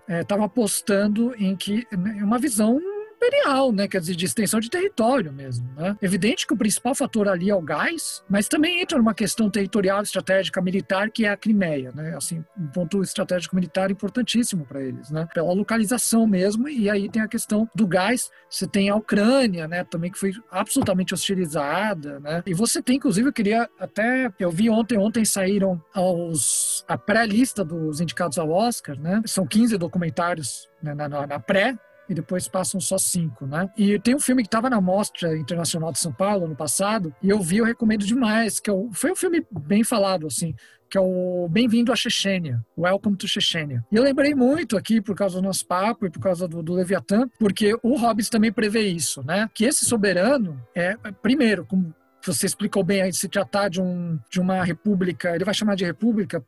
estavam 0.09 0.43
é, 0.43 0.47
apostando 0.47 1.33
em 1.37 1.55
que 1.55 1.87
né, 1.91 2.19
uma 2.21 2.37
visão 2.37 2.79
imperial, 3.23 3.71
né? 3.71 3.87
Quer 3.87 4.01
dizer, 4.01 4.15
de 4.15 4.25
extensão 4.25 4.59
de 4.59 4.69
território 4.69 5.31
mesmo, 5.31 5.67
né? 5.75 5.97
Evidente 6.01 6.45
que 6.45 6.53
o 6.53 6.57
principal 6.57 6.93
fator 6.93 7.27
ali 7.27 7.49
é 7.49 7.55
o 7.55 7.61
gás, 7.61 8.23
mas 8.29 8.47
também 8.47 8.81
entra 8.81 8.97
numa 8.97 9.13
questão 9.13 9.49
territorial, 9.49 10.01
estratégica, 10.01 10.61
militar, 10.61 11.09
que 11.09 11.25
é 11.25 11.29
a 11.29 11.37
Crimeia, 11.37 11.91
né? 11.95 12.15
Assim, 12.15 12.43
um 12.57 12.67
ponto 12.67 13.01
estratégico 13.01 13.55
militar 13.55 13.89
importantíssimo 13.91 14.65
para 14.65 14.81
eles, 14.81 15.09
né? 15.09 15.27
Pela 15.33 15.53
localização 15.53 16.27
mesmo, 16.27 16.67
e 16.67 16.89
aí 16.89 17.09
tem 17.09 17.21
a 17.21 17.27
questão 17.27 17.69
do 17.73 17.87
gás, 17.87 18.29
você 18.49 18.67
tem 18.67 18.89
a 18.89 18.95
Ucrânia, 18.95 19.67
né? 19.67 19.83
Também 19.83 20.11
que 20.11 20.19
foi 20.19 20.31
absolutamente 20.51 21.13
hostilizada, 21.13 22.19
né? 22.19 22.43
E 22.45 22.53
você 22.53 22.81
tem, 22.81 22.97
inclusive, 22.97 23.29
eu 23.29 23.33
queria 23.33 23.69
até, 23.79 24.31
eu 24.39 24.51
vi 24.51 24.69
ontem, 24.69 24.97
ontem 24.97 25.25
saíram 25.25 25.81
os, 25.95 26.83
a 26.87 26.97
pré-lista 26.97 27.63
dos 27.63 28.01
indicados 28.01 28.37
ao 28.37 28.49
Oscar, 28.49 28.99
né? 28.99 29.21
São 29.25 29.45
15 29.45 29.77
documentários 29.77 30.69
né, 30.81 30.93
na, 30.93 31.07
na, 31.07 31.27
na 31.27 31.39
pré, 31.39 31.77
e 32.09 32.13
depois 32.13 32.47
passam 32.47 32.79
só 32.79 32.97
cinco, 32.97 33.45
né? 33.45 33.69
E 33.77 33.99
tem 33.99 34.15
um 34.15 34.19
filme 34.19 34.43
que 34.43 34.47
estava 34.47 34.69
na 34.69 34.81
Mostra 34.81 35.37
Internacional 35.37 35.91
de 35.91 35.99
São 35.99 36.11
Paulo 36.11 36.47
no 36.47 36.55
passado, 36.55 37.13
e 37.21 37.29
eu 37.29 37.39
vi, 37.39 37.57
eu 37.57 37.65
recomendo 37.65 38.05
demais, 38.05 38.59
que 38.59 38.69
é 38.69 38.73
o, 38.73 38.89
foi 38.91 39.11
um 39.11 39.15
filme 39.15 39.45
bem 39.51 39.83
falado, 39.83 40.27
assim, 40.27 40.53
que 40.89 40.97
é 40.97 41.01
o 41.01 41.47
Bem-vindo 41.49 41.91
à 41.91 41.95
Chechênia, 41.95 42.63
Welcome 42.77 43.17
to 43.17 43.27
Chechênia. 43.27 43.83
E 43.91 43.95
eu 43.95 44.03
lembrei 44.03 44.35
muito 44.35 44.77
aqui, 44.77 45.01
por 45.01 45.15
causa 45.15 45.35
do 45.37 45.41
nosso 45.41 45.65
papo 45.65 46.05
e 46.05 46.09
por 46.09 46.19
causa 46.19 46.47
do, 46.47 46.61
do 46.61 46.73
Leviatã, 46.73 47.27
porque 47.39 47.75
o 47.81 47.97
Hobbes 47.97 48.29
também 48.29 48.51
prevê 48.51 48.81
isso, 48.87 49.23
né? 49.23 49.49
Que 49.53 49.65
esse 49.65 49.85
soberano 49.85 50.61
é, 50.75 50.95
primeiro, 51.21 51.65
como 51.65 51.93
você 52.25 52.45
explicou 52.45 52.83
bem 52.83 53.01
aí, 53.01 53.11
se 53.11 53.27
tratar 53.27 53.69
de, 53.69 53.81
um, 53.81 54.17
de 54.29 54.39
uma 54.39 54.63
república, 54.63 55.35
ele 55.35 55.43
vai 55.43 55.53
chamar 55.53 55.75
de 55.75 55.83
república 55.83 56.43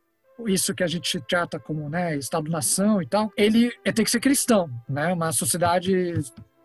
isso 0.46 0.74
que 0.74 0.82
a 0.82 0.86
gente 0.86 1.20
trata 1.20 1.58
como 1.58 1.88
né, 1.88 2.16
Estado-nação 2.16 3.00
e 3.00 3.06
tal, 3.06 3.32
ele 3.36 3.72
é, 3.84 3.92
tem 3.92 4.04
que 4.04 4.10
ser 4.10 4.20
cristão, 4.20 4.68
né? 4.88 5.12
Uma 5.12 5.32
sociedade 5.32 6.14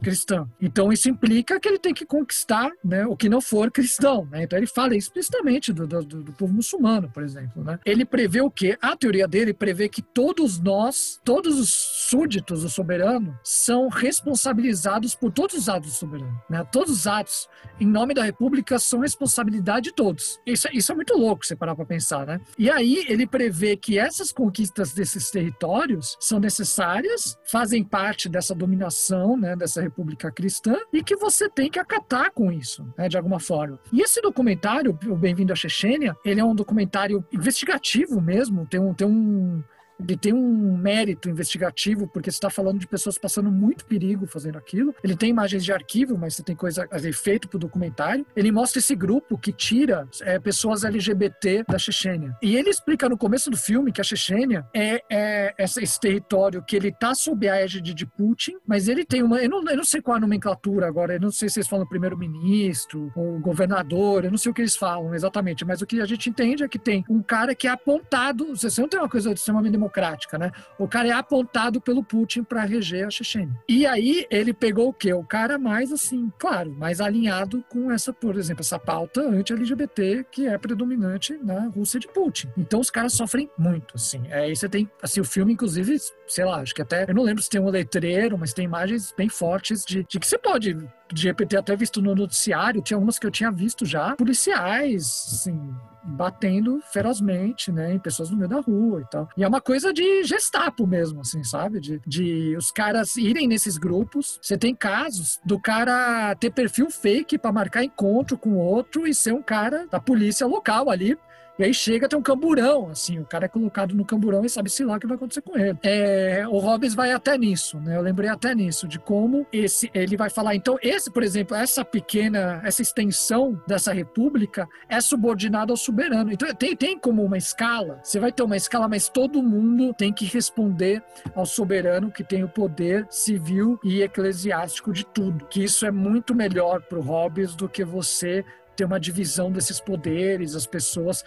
cristã. 0.02 0.48
Então 0.60 0.92
isso 0.92 1.10
implica 1.10 1.60
que 1.60 1.68
ele 1.68 1.80
tem 1.80 1.94
que 1.94 2.06
conquistar 2.06 2.72
né, 2.84 3.06
o 3.06 3.16
que 3.16 3.30
não 3.30 3.42
for 3.42 3.72
cristão. 3.72 4.28
Né? 4.30 4.44
Então 4.44 4.58
ele 4.58 4.68
fala 4.68 4.96
explicitamente 4.96 5.72
do, 5.72 5.88
do, 5.88 6.04
do, 6.04 6.34
povo 6.34 6.54
muçulmano, 6.54 7.10
por 7.10 7.24
exemplo. 7.24 7.64
Né? 7.64 7.80
Ele 7.86 8.04
prevê 8.04 8.42
o 8.42 8.52
quê? 8.52 8.78
A 8.82 8.96
teoria 8.96 9.28
dele 9.28 9.54
prevê 9.54 9.88
que 9.88 10.02
todos 10.02 10.60
nós, 10.60 11.20
todos 11.24 11.60
os 11.60 11.70
súditos 12.10 12.64
do 12.64 12.70
soberano, 12.70 13.38
são 13.44 13.88
responsabilizados 13.88 15.16
por 15.16 15.32
todos 15.32 15.56
os 15.56 15.70
atos 15.70 15.92
do 15.92 15.96
soberano. 15.96 16.42
Né? 16.50 16.66
Todos 16.72 16.92
os 16.92 17.08
atos 17.08 17.48
em 17.80 17.86
nome 17.86 18.14
da 18.14 18.24
república 18.24 18.80
são 18.80 19.00
responsabilidade 19.00 19.90
de 19.90 19.94
todos. 19.94 20.40
Isso, 20.46 20.68
isso 20.74 20.92
é 20.92 20.96
muito 20.96 21.16
louco 21.16 21.46
você 21.46 21.56
parar 21.56 21.76
para 21.76 21.86
pensar. 21.86 22.26
Né? 22.26 22.40
E 22.58 22.70
aí 22.70 23.06
ele 23.08 23.26
prevê 23.28 23.76
que 23.78 23.98
essas 23.98 24.32
conquistas 24.32 24.94
desses 24.94 25.30
territórios 25.30 26.18
são 26.20 26.40
necessárias, 26.40 27.38
fazem 27.46 27.84
parte 27.84 28.30
dessa 28.30 28.56
dominação, 28.56 29.38
né, 29.38 29.56
dessa 29.56 29.82
república 29.92 30.32
cristã 30.32 30.78
e 30.92 31.04
que 31.04 31.16
você 31.16 31.50
tem 31.50 31.70
que 31.70 31.78
acatar 31.78 32.32
com 32.32 32.52
isso, 32.52 32.88
né, 32.98 33.10
de 33.10 33.18
alguma 33.18 33.40
forma. 33.40 33.78
E 33.92 34.02
esse 34.02 34.22
documentário, 34.22 34.98
o 35.06 35.16
Bem-vindo 35.16 35.52
à 35.52 35.56
Chechênia, 35.56 36.16
ele 36.24 36.40
é 36.40 36.44
um 36.44 36.56
documentário 36.56 37.24
investigativo 37.32 38.22
mesmo, 38.22 38.66
tem 38.66 38.80
um, 38.80 38.94
tem 38.94 39.08
um 39.08 39.62
ele 40.08 40.18
tem 40.18 40.34
um 40.34 40.78
mérito 40.78 41.30
investigativo, 41.30 42.08
porque 42.08 42.32
você 42.32 42.38
está 42.38 42.50
falando 42.50 42.80
de 42.80 42.88
pessoas 42.88 43.18
passando 43.18 43.52
muito 43.52 43.86
perigo 43.86 44.26
fazendo 44.26 44.58
aquilo. 44.58 44.94
Ele 45.04 45.16
tem 45.16 45.30
imagens 45.30 45.64
de 45.64 45.72
arquivo, 45.72 46.18
mas 46.18 46.36
você 46.36 46.44
tem 46.44 46.56
coisa 46.56 46.88
feito 47.14 47.48
para 47.48 47.58
o 47.58 47.60
documentário. 47.60 48.26
Ele 48.36 48.52
mostra 48.52 48.80
esse 48.80 48.96
grupo 48.96 49.38
que 49.38 49.52
tira 49.52 50.08
é, 50.22 50.40
pessoas 50.40 50.84
LGBT 50.84 51.64
da 51.68 51.78
Chechênia. 51.78 52.36
E 52.42 52.56
ele 52.56 52.70
explica 52.70 53.08
no 53.08 53.18
começo 53.18 53.50
do 53.50 53.58
filme 53.58 53.92
que 53.92 54.02
a 54.02 54.04
Chechênia 54.04 54.66
é, 54.74 55.04
é 55.10 55.56
esse 55.60 56.00
território 56.00 56.64
que 56.64 56.76
ele 56.76 56.90
está 56.90 57.14
sob 57.14 57.48
a 57.48 57.56
égide 57.56 57.94
de 57.94 58.06
Putin, 58.06 58.58
mas 58.66 58.88
ele 58.88 59.06
tem 59.06 59.24
uma. 59.24 59.42
Eu 59.42 59.50
não, 59.50 59.64
eu 59.64 59.78
não 59.78 59.84
sei 59.84 60.02
qual 60.02 60.18
a 60.18 60.20
nomenclatura 60.20 60.88
agora, 60.88 61.14
eu 61.14 61.22
não 61.22 61.32
sei 61.32 61.50
se 61.50 61.60
eles 61.60 61.68
falam 61.68 61.88
primeiro-ministro 61.88 63.12
ou 63.16 63.40
governador, 63.40 64.26
eu 64.26 64.32
não 64.32 64.38
sei 64.38 64.52
o 64.52 64.56
que 64.56 64.62
eles 64.62 64.76
falam 64.76 65.14
exatamente, 65.14 65.66
mas 65.66 65.82
o 65.82 65.86
que 65.86 66.02
a 66.02 66.06
gente 66.06 66.30
entende 66.30 66.64
é 66.64 66.68
que 66.68 66.80
tem 66.80 67.04
um 67.10 67.22
cara 67.22 67.54
que 67.56 67.68
é 67.68 67.72
apontado. 67.72 68.56
Você 68.56 68.82
não 68.82 68.88
tem 68.88 69.00
uma 69.00 69.10
coisa 69.10 69.32
extremamente 69.32 69.72
democrática 69.72 69.91
democrática, 69.92 70.38
né? 70.38 70.52
O 70.80 70.88
cara 70.88 71.10
é 71.10 71.12
apontado 71.12 71.82
pelo 71.82 72.04
Putin 72.04 72.44
para 72.44 72.64
reger 72.64 73.06
a 73.06 73.10
Chechênia. 73.10 73.56
E 73.68 73.86
aí 73.86 74.26
ele 74.32 74.54
pegou 74.54 74.90
o 74.90 74.94
quê? 74.94 75.14
O 75.14 75.24
cara 75.24 75.58
mais 75.58 75.92
assim, 75.92 76.32
claro, 76.40 76.72
mais 76.72 77.02
alinhado 77.02 77.64
com 77.70 77.92
essa, 77.92 78.14
por 78.14 78.38
exemplo, 78.38 78.62
essa 78.62 78.80
pauta 78.80 79.22
anti-LGBT 79.22 80.26
que 80.32 80.48
é 80.48 80.58
predominante 80.58 81.38
na 81.44 81.68
Rússia 81.68 82.00
de 82.00 82.08
Putin. 82.08 82.50
Então 82.58 82.80
os 82.80 82.90
caras 82.90 83.14
sofrem 83.14 83.50
muito, 83.58 83.96
assim. 83.96 84.24
É, 84.30 84.42
aí 84.42 84.56
você 84.56 84.70
tem, 84.70 84.90
assim, 85.02 85.20
o 85.20 85.26
filme, 85.26 85.54
inclusive, 85.54 85.98
sei 86.28 86.46
lá, 86.46 86.62
acho 86.62 86.74
que 86.74 86.82
até, 86.82 87.06
eu 87.08 87.14
não 87.14 87.24
lembro 87.24 87.44
se 87.44 87.50
tem 87.50 87.60
um 87.60 87.70
letreiro, 87.70 88.38
mas 88.38 88.54
tem 88.54 88.66
imagens 88.66 89.14
bem 89.16 89.28
fortes 89.28 89.84
de, 89.84 90.04
de 90.04 90.20
que 90.20 90.28
você 90.28 90.38
pode 90.38 90.78
de 91.14 91.28
repente 91.28 91.56
até 91.56 91.76
visto 91.76 92.02
no 92.02 92.16
noticiário, 92.16 92.82
tinha 92.82 92.98
umas 92.98 93.20
que 93.20 93.26
eu 93.26 93.32
tinha 93.32 93.52
visto 93.52 93.86
já, 93.86 94.16
policiais, 94.16 95.06
assim, 95.34 95.74
batendo 96.04 96.82
ferozmente, 96.92 97.72
né, 97.72 97.94
em 97.94 98.00
pessoas 98.00 98.30
no 98.30 98.38
meio 98.38 98.50
da 98.50 98.60
rua 98.60 99.02
e 99.02 99.10
tal. 99.10 99.30
E 99.38 99.44
é 99.44 99.48
uma 99.48 99.62
coisa 99.62 99.94
de 99.94 100.24
gestapo 100.24 100.88
mesmo, 100.88 101.22
assim, 101.22 101.44
sabe? 101.44 101.80
De, 101.80 102.02
de 102.06 102.56
os 102.58 102.72
caras 102.72 103.16
irem 103.16 103.48
nesses 103.48 103.78
grupos. 103.78 104.40
Você 104.42 104.58
tem 104.58 104.76
casos 104.76 105.40
do 105.46 105.60
cara 105.60 106.36
ter 106.36 106.52
perfil 106.52 106.90
fake 106.90 107.38
para 107.38 107.52
marcar 107.52 107.84
encontro 107.84 108.38
com 108.38 108.56
outro 108.56 109.08
e 109.08 109.14
ser 109.14 109.34
um 109.34 109.42
cara 109.42 109.88
da 109.88 110.00
polícia 110.00 110.46
local 110.48 110.90
ali 110.90 111.18
e 111.60 111.64
aí 111.64 111.74
chega, 111.74 112.08
tem 112.08 112.18
um 112.18 112.22
camburão, 112.22 112.90
assim, 112.90 113.20
o 113.20 113.26
cara 113.26 113.46
é 113.46 113.48
colocado 113.48 113.94
no 113.94 114.06
camburão 114.06 114.44
e 114.44 114.50
sabe-se 114.50 114.84
lá 114.84 114.96
o 114.96 115.00
que 115.00 115.08
vai 115.08 115.16
acontecer 115.16 115.42
com 115.42 115.58
ele. 115.58 115.78
É, 115.84 116.46
o 116.48 116.58
Robbins 116.58 116.94
vai 116.94 117.12
até 117.12 117.38
nisso, 117.38 117.80
né? 117.80 117.98
Eu 117.98 118.02
lembrei 118.02 118.30
até 118.30 118.56
nisso, 118.56 118.88
de 118.88 118.98
como 118.98 119.46
esse, 119.52 119.90
ele 119.94 120.18
vai 120.18 120.30
falar, 120.30 120.56
então, 120.56 120.78
esse, 120.82 121.12
por 121.12 121.24
exemplo, 121.24 121.56
essa 121.56 121.84
pequena, 121.84 122.62
essa 122.64 122.82
extensão 122.82 123.62
dessa 123.68 123.94
república 123.94 124.68
é 124.90 125.00
subordinada 125.02 125.72
ao 125.72 125.78
soberano. 125.78 126.32
Então, 126.32 126.54
tem, 126.56 126.76
tem 126.76 126.98
como 126.98 127.24
uma 127.24 127.38
escala, 127.38 128.00
você 128.04 128.20
vai 128.20 128.32
ter 128.32 128.44
uma 128.44 128.58
escala, 128.58 128.88
mas 128.88 129.10
todo 129.10 129.44
mundo 129.44 129.94
tem 129.94 130.12
que 130.12 130.26
responder 130.26 131.04
ao 131.36 131.46
soberano 131.46 132.12
que 132.12 132.24
tem 132.24 132.44
o 132.44 132.50
poder 132.50 133.06
civil 133.10 133.80
e 133.84 134.02
eclesiástico 134.02 134.92
de 134.92 135.06
tudo. 135.06 135.46
Que 135.46 135.64
isso 135.64 135.86
é 135.86 135.92
muito 135.92 136.34
melhor 136.34 136.82
para 136.82 136.98
o 136.98 137.02
Hobbes 137.02 137.56
do 137.56 137.70
que 137.70 137.84
você 137.84 138.44
ter 138.76 138.86
uma 138.86 139.00
divisão 139.00 139.52
desses 139.52 139.80
poderes, 139.80 140.56
as 140.56 140.66
pessoas, 140.66 141.24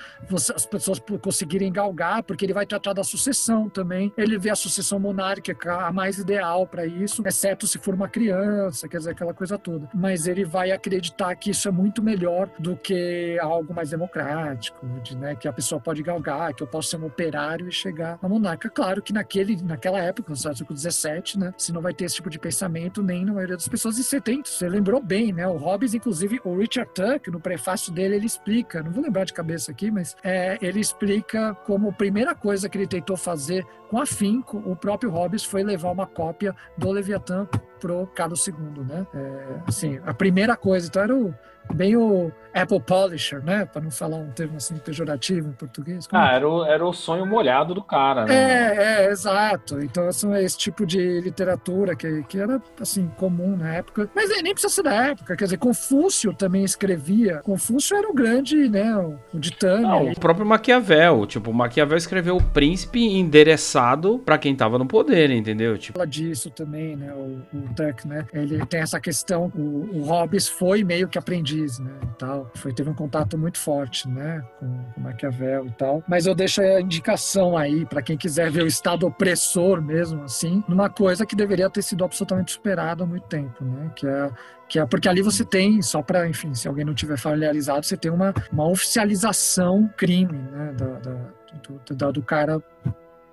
as 0.54 0.66
pessoas 0.66 1.00
conseguirem 1.20 1.72
galgar, 1.72 2.22
porque 2.22 2.44
ele 2.44 2.52
vai 2.52 2.66
tratar 2.66 2.92
da 2.92 3.04
sucessão 3.04 3.68
também. 3.68 4.12
Ele 4.16 4.38
vê 4.38 4.50
a 4.50 4.56
sucessão 4.56 4.98
monárquica 4.98 5.86
a 5.86 5.92
mais 5.92 6.18
ideal 6.18 6.66
para 6.66 6.86
isso, 6.86 7.22
exceto 7.26 7.66
se 7.66 7.78
for 7.78 7.94
uma 7.94 8.08
criança, 8.08 8.88
quer 8.88 8.98
dizer, 8.98 9.10
aquela 9.10 9.34
coisa 9.34 9.58
toda. 9.58 9.88
Mas 9.94 10.26
ele 10.26 10.44
vai 10.44 10.70
acreditar 10.72 11.34
que 11.36 11.50
isso 11.50 11.68
é 11.68 11.70
muito 11.70 12.02
melhor 12.02 12.50
do 12.58 12.76
que 12.76 13.38
algo 13.40 13.74
mais 13.74 13.90
democrático, 13.90 14.86
de, 15.02 15.16
né, 15.16 15.34
que 15.34 15.48
a 15.48 15.52
pessoa 15.52 15.80
pode 15.80 16.02
galgar, 16.02 16.54
que 16.54 16.62
eu 16.62 16.66
posso 16.66 16.88
ser 16.90 16.96
um 16.96 17.06
operário 17.06 17.68
e 17.68 17.72
chegar 17.72 18.18
a 18.22 18.28
monarca. 18.28 18.68
Claro 18.68 19.02
que 19.02 19.12
naquele, 19.12 19.60
naquela 19.62 19.98
época, 19.98 20.30
no 20.30 20.36
século 20.36 20.76
XVII, 20.76 21.38
né, 21.38 21.54
você 21.56 21.72
não 21.72 21.80
vai 21.80 21.94
ter 21.94 22.04
esse 22.04 22.16
tipo 22.16 22.30
de 22.30 22.38
pensamento 22.38 23.02
nem 23.02 23.24
na 23.24 23.32
maioria 23.32 23.56
das 23.56 23.68
pessoas. 23.68 23.98
E 23.98 24.04
você 24.04 24.20
tem, 24.20 24.42
você 24.44 24.68
lembrou 24.68 25.02
bem, 25.02 25.32
né, 25.32 25.46
o 25.46 25.56
Hobbes, 25.56 25.94
inclusive, 25.94 26.40
o 26.44 26.56
Richard 26.56 26.90
Tuck, 26.94 27.30
no 27.34 27.40
prefácio 27.40 27.92
dele 27.92 28.14
ele 28.14 28.26
explica, 28.26 28.82
não 28.82 28.92
vou 28.92 29.02
lembrar 29.02 29.24
de 29.24 29.32
cabeça 29.32 29.72
aqui, 29.72 29.90
mas 29.90 30.16
é, 30.22 30.56
ele 30.62 30.80
explica 30.80 31.54
como 31.66 31.88
a 31.88 31.92
primeira 31.92 32.34
coisa 32.34 32.68
que 32.68 32.78
ele 32.78 32.86
tentou 32.86 33.16
fazer 33.16 33.66
com 33.90 34.00
afinco, 34.00 34.58
o 34.64 34.74
próprio 34.74 35.10
Hobbes 35.10 35.44
foi 35.44 35.62
levar 35.62 35.90
uma 35.90 36.06
cópia 36.06 36.54
do 36.78 36.90
Leviatã 36.90 37.46
pro 37.80 38.06
Carlos 38.14 38.46
II, 38.46 38.54
né? 38.86 39.06
É, 39.12 39.60
assim, 39.66 40.00
a 40.06 40.14
primeira 40.14 40.56
coisa, 40.56 40.86
então 40.86 41.02
era 41.02 41.14
o, 41.14 41.34
bem 41.74 41.96
o 41.96 42.32
Apple 42.54 42.80
Polisher, 42.80 43.42
né? 43.44 43.64
Para 43.64 43.82
não 43.82 43.90
falar 43.90 44.16
um 44.16 44.30
termo 44.30 44.56
assim 44.56 44.76
pejorativo 44.76 45.48
em 45.48 45.52
português. 45.52 46.06
Como... 46.06 46.22
Ah, 46.22 46.32
era 46.32 46.48
o, 46.48 46.64
era 46.64 46.86
o 46.86 46.92
sonho 46.92 47.26
molhado 47.26 47.74
do 47.74 47.82
cara, 47.82 48.24
né? 48.24 48.34
É, 48.34 49.04
é, 49.04 49.10
exato. 49.10 49.80
Então, 49.80 50.06
assim, 50.06 50.32
é 50.32 50.42
esse 50.42 50.56
tipo 50.56 50.86
de 50.86 51.20
literatura 51.20 51.96
que, 51.96 52.22
que 52.24 52.38
era, 52.38 52.62
assim, 52.80 53.10
comum 53.16 53.56
na 53.56 53.74
época. 53.74 54.08
Mas 54.14 54.30
nem 54.42 54.52
precisa 54.52 54.72
ser 54.72 54.82
da 54.82 55.08
época. 55.08 55.36
Quer 55.36 55.44
dizer, 55.44 55.58
Confúcio 55.58 56.32
também 56.32 56.64
escrevia. 56.64 57.40
Confúcio 57.42 57.96
era 57.96 58.08
o 58.08 58.14
grande, 58.14 58.68
né? 58.68 58.96
O, 58.96 59.18
o 59.34 59.38
ditânio. 59.38 59.88
Não, 59.88 60.10
o 60.10 60.20
próprio 60.20 60.46
Maquiavel. 60.46 61.26
Tipo, 61.26 61.50
o 61.50 61.54
Maquiavel 61.54 61.98
escreveu 61.98 62.36
o 62.36 62.42
príncipe 62.42 63.00
endereçado 63.04 64.18
para 64.18 64.38
quem 64.38 64.54
tava 64.54 64.78
no 64.78 64.86
poder, 64.86 65.30
entendeu? 65.30 65.76
Tipo... 65.76 65.98
Fala 65.98 66.06
disso 66.06 66.50
também, 66.50 66.94
né? 66.96 67.12
O, 67.12 67.42
o 67.56 67.74
Tuck, 67.74 68.06
né? 68.06 68.26
Ele 68.32 68.64
tem 68.66 68.80
essa 68.80 69.00
questão, 69.00 69.50
o, 69.54 69.88
o 69.92 70.02
Hobbes 70.02 70.48
foi 70.48 70.84
meio 70.84 71.08
que 71.08 71.18
aprendiz, 71.18 71.78
né? 71.78 71.90
E 72.02 72.18
tal. 72.18 72.43
Foi, 72.54 72.72
teve 72.72 72.90
um 72.90 72.94
contato 72.94 73.36
muito 73.36 73.58
forte, 73.58 74.08
né, 74.08 74.42
com, 74.58 74.84
com 74.92 75.00
Maquiavel 75.00 75.66
e 75.66 75.70
tal. 75.72 76.02
Mas 76.06 76.26
eu 76.26 76.34
deixo 76.34 76.60
a 76.60 76.80
indicação 76.80 77.56
aí 77.56 77.84
para 77.86 78.02
quem 78.02 78.16
quiser 78.16 78.50
ver 78.50 78.62
o 78.62 78.66
Estado 78.66 79.06
opressor 79.06 79.80
mesmo, 79.82 80.22
assim, 80.24 80.62
numa 80.68 80.88
coisa 80.88 81.26
que 81.26 81.36
deveria 81.36 81.68
ter 81.70 81.82
sido 81.82 82.04
absolutamente 82.04 82.52
superada 82.52 83.04
há 83.04 83.06
muito 83.06 83.26
tempo, 83.26 83.64
né, 83.64 83.90
que 83.94 84.06
é 84.06 84.30
que 84.66 84.78
é 84.78 84.86
porque 84.86 85.08
ali 85.08 85.20
você 85.20 85.44
tem, 85.44 85.82
só 85.82 86.02
para, 86.02 86.26
enfim, 86.26 86.54
se 86.54 86.66
alguém 86.66 86.86
não 86.86 86.94
tiver 86.94 87.18
familiarizado, 87.18 87.84
você 87.84 87.96
tem 87.98 88.10
uma, 88.10 88.32
uma 88.50 88.66
oficialização 88.66 89.90
crime, 89.96 90.38
né, 90.38 90.72
da, 90.72 90.86
da 91.00 91.14
do, 91.62 92.12
do, 92.12 92.22
cara 92.22 92.62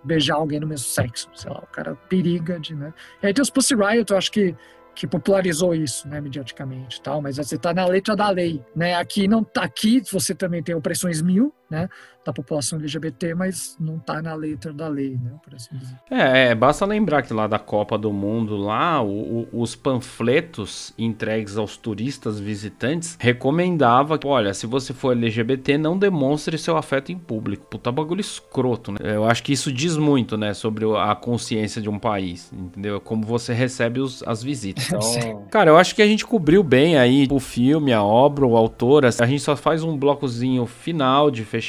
beijar 0.04 0.36
alguém 0.36 0.60
do 0.60 0.68
mesmo 0.68 0.88
sexo, 0.88 1.30
sei 1.34 1.52
lá, 1.52 1.60
o 1.60 1.68
cara 1.68 1.96
periga 2.10 2.60
de, 2.60 2.76
né. 2.76 2.94
E 3.22 3.28
aí 3.28 3.34
tem 3.34 3.42
os 3.42 3.50
Pussy 3.50 3.76
Riot, 3.76 4.12
eu 4.12 4.18
acho 4.18 4.32
que 4.32 4.56
que 4.96 5.08
popularizou 5.08 5.74
isso, 5.74 6.08
né, 6.08 6.20
mediaticamente, 6.20 7.02
tal. 7.02 7.22
Mas 7.22 7.38
você 7.38 7.56
está 7.56 7.74
na 7.74 7.86
letra 7.86 8.16
da 8.16 8.30
lei, 8.30 8.64
né? 8.76 8.96
Aqui 8.96 9.28
não, 9.28 9.46
aqui 9.58 10.02
você 10.12 10.36
também 10.36 10.62
tem 10.62 10.76
opressões 10.76 11.22
mil, 11.22 11.54
né? 11.72 11.88
da 12.24 12.32
população 12.32 12.78
LGBT, 12.80 13.34
mas 13.34 13.76
não 13.80 13.98
está 13.98 14.22
na 14.22 14.36
letra 14.36 14.72
da 14.72 14.88
lei, 14.88 15.18
né? 15.22 15.32
Por 15.44 15.56
assim 15.56 15.76
dizer. 15.76 15.96
É, 16.10 16.50
é, 16.50 16.56
basta 16.56 16.86
lembrar 16.86 17.24
que 17.24 17.34
lá 17.34 17.48
da 17.48 17.58
Copa 17.58 17.98
do 17.98 18.14
Mundo, 18.14 18.58
lá, 18.58 19.02
o, 19.02 19.48
o, 19.52 19.62
os 19.62 19.76
panfletos 19.76 20.94
entregues 20.98 21.58
aos 21.58 21.78
turistas 21.78 22.40
visitantes 22.40 23.18
recomendava 23.20 24.20
que, 24.20 24.28
olha, 24.28 24.54
se 24.54 24.68
você 24.68 24.94
for 24.94 25.18
LGBT, 25.18 25.78
não 25.78 25.98
demonstre 25.98 26.58
seu 26.58 26.78
afeto 26.78 27.12
em 27.12 27.18
público. 27.18 27.66
Puta 27.66 27.92
bagulho 27.92 28.22
escroto, 28.22 28.92
né? 28.92 29.00
Eu 29.02 29.26
acho 29.26 29.42
que 29.42 29.52
isso 29.52 29.72
diz 29.72 29.98
muito, 29.98 30.38
né, 30.38 30.54
sobre 30.54 30.86
a 30.98 31.16
consciência 31.16 31.82
de 31.82 31.90
um 31.90 31.98
país, 31.98 32.52
entendeu? 32.54 33.02
Como 33.02 33.26
você 33.26 33.54
recebe 33.54 34.00
os, 34.00 34.24
as 34.24 34.44
visitas. 34.44 34.92
Então, 35.22 35.46
cara, 35.52 35.72
eu 35.72 35.78
acho 35.78 35.96
que 35.96 36.02
a 36.02 36.08
gente 36.08 36.26
cobriu 36.26 36.64
bem 36.64 36.98
aí 36.98 37.28
o 37.30 37.40
filme, 37.40 37.92
a 37.92 38.04
obra, 38.04 38.46
o 38.46 38.56
autor. 38.56 39.06
A 39.06 39.26
gente 39.26 39.42
só 39.42 39.56
faz 39.56 39.84
um 39.84 39.98
blocozinho 39.98 40.66
final 40.66 41.30
de 41.30 41.44
fechamento 41.44 41.61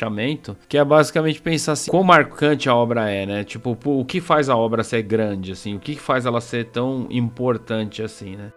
que 0.68 0.78
é 0.78 0.84
basicamente 0.84 1.40
pensar 1.40 1.72
assim, 1.72 1.90
quão 1.90 2.02
marcante 2.02 2.68
a 2.68 2.74
obra 2.74 3.10
é, 3.10 3.26
né? 3.26 3.44
Tipo, 3.44 3.76
o 3.84 4.04
que 4.04 4.20
faz 4.20 4.48
a 4.48 4.56
obra 4.56 4.82
ser 4.82 5.02
grande, 5.02 5.52
assim? 5.52 5.74
O 5.74 5.80
que 5.80 5.96
faz 5.96 6.26
ela 6.26 6.40
ser 6.40 6.66
tão 6.66 7.06
importante 7.10 8.02
assim, 8.02 8.36
né? 8.36 8.52